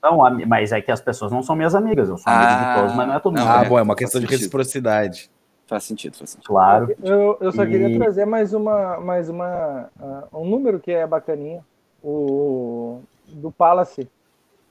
Não, 0.01 0.19
mas 0.47 0.71
é 0.71 0.81
que 0.81 0.93
as 0.93 1.01
pessoas 1.01 1.33
não 1.33 1.43
são 1.43 1.57
minhas 1.57 1.75
amigas. 1.75 2.09
Eu 2.09 2.17
sou 2.17 2.33
amigo 2.33 2.53
Ah, 2.53 2.65
de 2.75 2.75
todos, 2.81 2.95
mas 2.95 3.09
não 3.09 3.15
é 3.17 3.19
todo 3.19 3.37
mundo. 3.37 3.49
Ah, 3.49 3.65
É, 3.65 3.69
bom, 3.69 3.77
é 3.77 3.83
uma 3.83 3.97
questão 3.97 4.21
de 4.21 4.27
reciprocidade. 4.29 5.29
Faz 5.69 5.85
sentido, 5.85 6.17
faz 6.17 6.31
sentido. 6.31 6.47
Claro. 6.49 6.93
Eu, 7.03 7.37
eu 7.41 7.53
só 7.53 7.65
queria 7.65 7.91
E- 7.91 7.99
trazer 7.99 8.25
mais 8.25 8.53
uma, 8.53 8.99
mais 8.99 9.29
uma, 9.29 9.89
ah, 10.01 10.25
um 10.33 10.45
número 10.49 10.81
que 10.81 10.91
é 10.91 11.07
bacaninha, 11.07 11.63
o 12.03 13.01
do 13.29 13.53
Palace. 13.53 14.09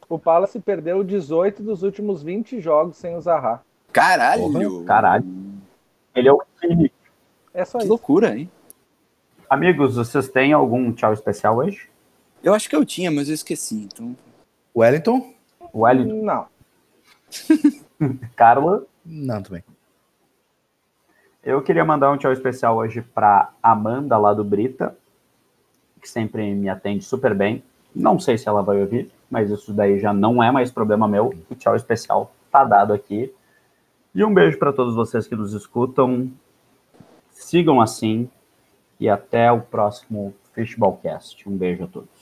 O 0.10 0.18
Palace 0.18 0.60
perdeu 0.60 1.04
18 1.04 1.62
dos 1.62 1.84
últimos 1.84 2.24
20 2.24 2.60
jogos 2.60 2.98
sem 2.98 3.16
o 3.16 3.22
Zaha. 3.22 3.62
Caralho! 3.94 4.84
Caralho. 4.86 5.26
Ele 6.16 6.28
é 6.28 6.34
o 6.34 6.42
Cine. 6.60 6.92
É 7.54 7.64
só 7.64 7.78
Que 7.78 7.84
isso. 7.84 7.90
loucura, 7.90 8.36
hein? 8.38 8.50
Amigos, 9.50 9.96
vocês 9.96 10.28
têm 10.30 10.52
algum 10.52 10.92
tchau 10.92 11.14
especial 11.14 11.58
hoje? 11.58 11.90
Eu 12.44 12.54
acho 12.54 12.68
que 12.70 12.76
eu 12.76 12.84
tinha, 12.84 13.12
mas 13.12 13.28
eu 13.30 13.36
esqueci. 13.36 13.88
Então, 13.94 14.16
Wellington? 14.76 15.32
O 15.72 15.82
Wellington, 15.82 16.24
Não. 16.26 16.46
Carla. 18.36 18.84
Não, 19.06 19.42
também. 19.42 19.64
Eu 21.48 21.62
queria 21.62 21.86
mandar 21.86 22.12
um 22.12 22.18
tchau 22.18 22.34
especial 22.34 22.76
hoje 22.76 23.02
para 23.02 23.54
Amanda, 23.64 24.18
lá 24.18 24.34
do 24.34 24.44
Brita, 24.44 24.98
que 26.02 26.10
sempre 26.10 26.54
me 26.54 26.68
atende 26.68 27.06
super 27.06 27.34
bem. 27.34 27.64
Não 27.96 28.20
sei 28.20 28.38
se 28.38 28.50
ela 28.50 28.62
vai 28.62 28.82
ouvir, 28.82 29.10
mas 29.32 29.50
isso 29.50 29.72
daí 29.72 29.98
já 29.98 30.12
não 30.12 30.44
é 30.44 30.52
mais 30.52 30.70
problema 30.72 31.08
meu. 31.08 31.34
O 31.50 31.56
tchau 31.56 31.74
especial 31.74 32.34
tá 32.52 32.66
dado 32.66 32.92
aqui. 32.92 33.34
E 34.14 34.26
um 34.26 34.34
beijo 34.34 34.60
para 34.60 34.74
todos 34.74 34.94
vocês 34.94 35.26
que 35.26 35.38
nos 35.38 35.54
escutam. 35.54 36.30
Sigam 37.32 37.80
assim 37.80 38.30
e 39.00 39.08
até 39.08 39.50
o 39.50 39.62
próximo 39.62 40.36
Fishballcast. 40.52 41.48
Um 41.48 41.56
beijo 41.56 41.86
a 41.86 41.88
todos. 41.88 42.17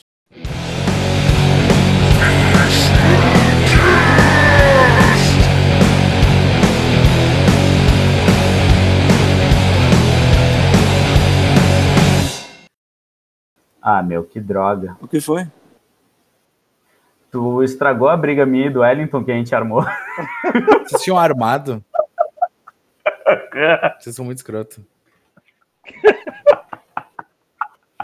Ah, 13.88 14.02
meu, 14.02 14.24
que 14.24 14.40
droga. 14.40 14.98
o 15.00 15.08
que 15.08 15.22
foi? 15.22 15.46
Tu 17.32 17.62
estragou 17.62 18.10
a 18.10 18.18
briga 18.18 18.44
minha 18.44 18.66
e 18.66 18.70
do 18.72 18.80
Wellington 18.80 19.24
que 19.24 19.32
a 19.32 19.36
gente 19.36 19.54
armou. 19.54 19.84
Vocês 20.90 21.04
tinham 21.04 21.20
armado? 21.20 21.86
Vocês 24.02 24.16
são 24.16 24.26
muito 24.26 24.40
escroto. 24.40 24.84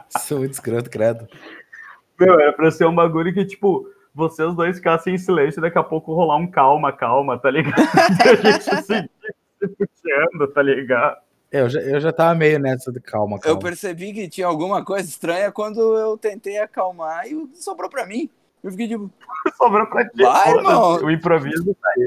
Vocês 0.08 0.24
são 0.24 0.38
muito 0.38 0.54
escroto, 0.54 0.88
credo. 0.88 1.28
Meu, 2.20 2.40
era 2.40 2.54
pra 2.54 2.70
ser 2.70 2.86
um 2.86 2.94
bagulho 2.94 3.34
que, 3.34 3.44
tipo, 3.44 3.90
vocês 4.14 4.54
dois 4.54 4.78
ficassem 4.78 5.16
em 5.16 5.18
silêncio 5.18 5.60
e 5.60 5.64
daqui 5.64 5.80
a 5.80 5.84
pouco 5.84 6.14
rolar 6.14 6.36
um 6.36 6.46
calma, 6.46 6.92
calma, 6.92 7.40
tá 7.40 7.50
ligado? 7.50 7.82
E 8.24 8.30
a 8.30 8.36
gente 8.36 8.84
seguir 8.84 9.10
se 9.58 9.68
puxando, 9.68 10.48
tá 10.54 10.62
ligado? 10.62 11.18
Eu 11.52 11.70
já, 11.70 11.80
eu 11.82 12.00
já 12.00 12.14
tava 12.14 12.34
meio 12.34 12.58
nessa 12.60 12.92
de 12.92 13.00
calma, 13.02 13.36
Eu 13.38 13.42
calma. 13.42 13.60
percebi 13.60 14.14
que 14.14 14.30
tinha 14.30 14.48
alguma 14.48 14.86
coisa 14.86 15.08
estranha 15.10 15.52
quando 15.52 15.80
eu 15.98 16.18
tentei 16.18 16.58
acalmar 16.58 17.28
e 17.28 17.50
sobrou 17.56 17.90
pra 17.90 18.06
mim. 18.06 18.30
Eu 18.64 18.72
fiquei 18.72 18.88
tipo, 18.88 19.12
Sobrou 19.58 19.86
pra 19.88 20.08
ti. 20.08 20.22
Vai, 20.22 20.50
irmão. 20.54 20.96
O 21.04 21.12
improviso 21.12 21.76
tá 21.82 21.90
aí. 21.90 22.00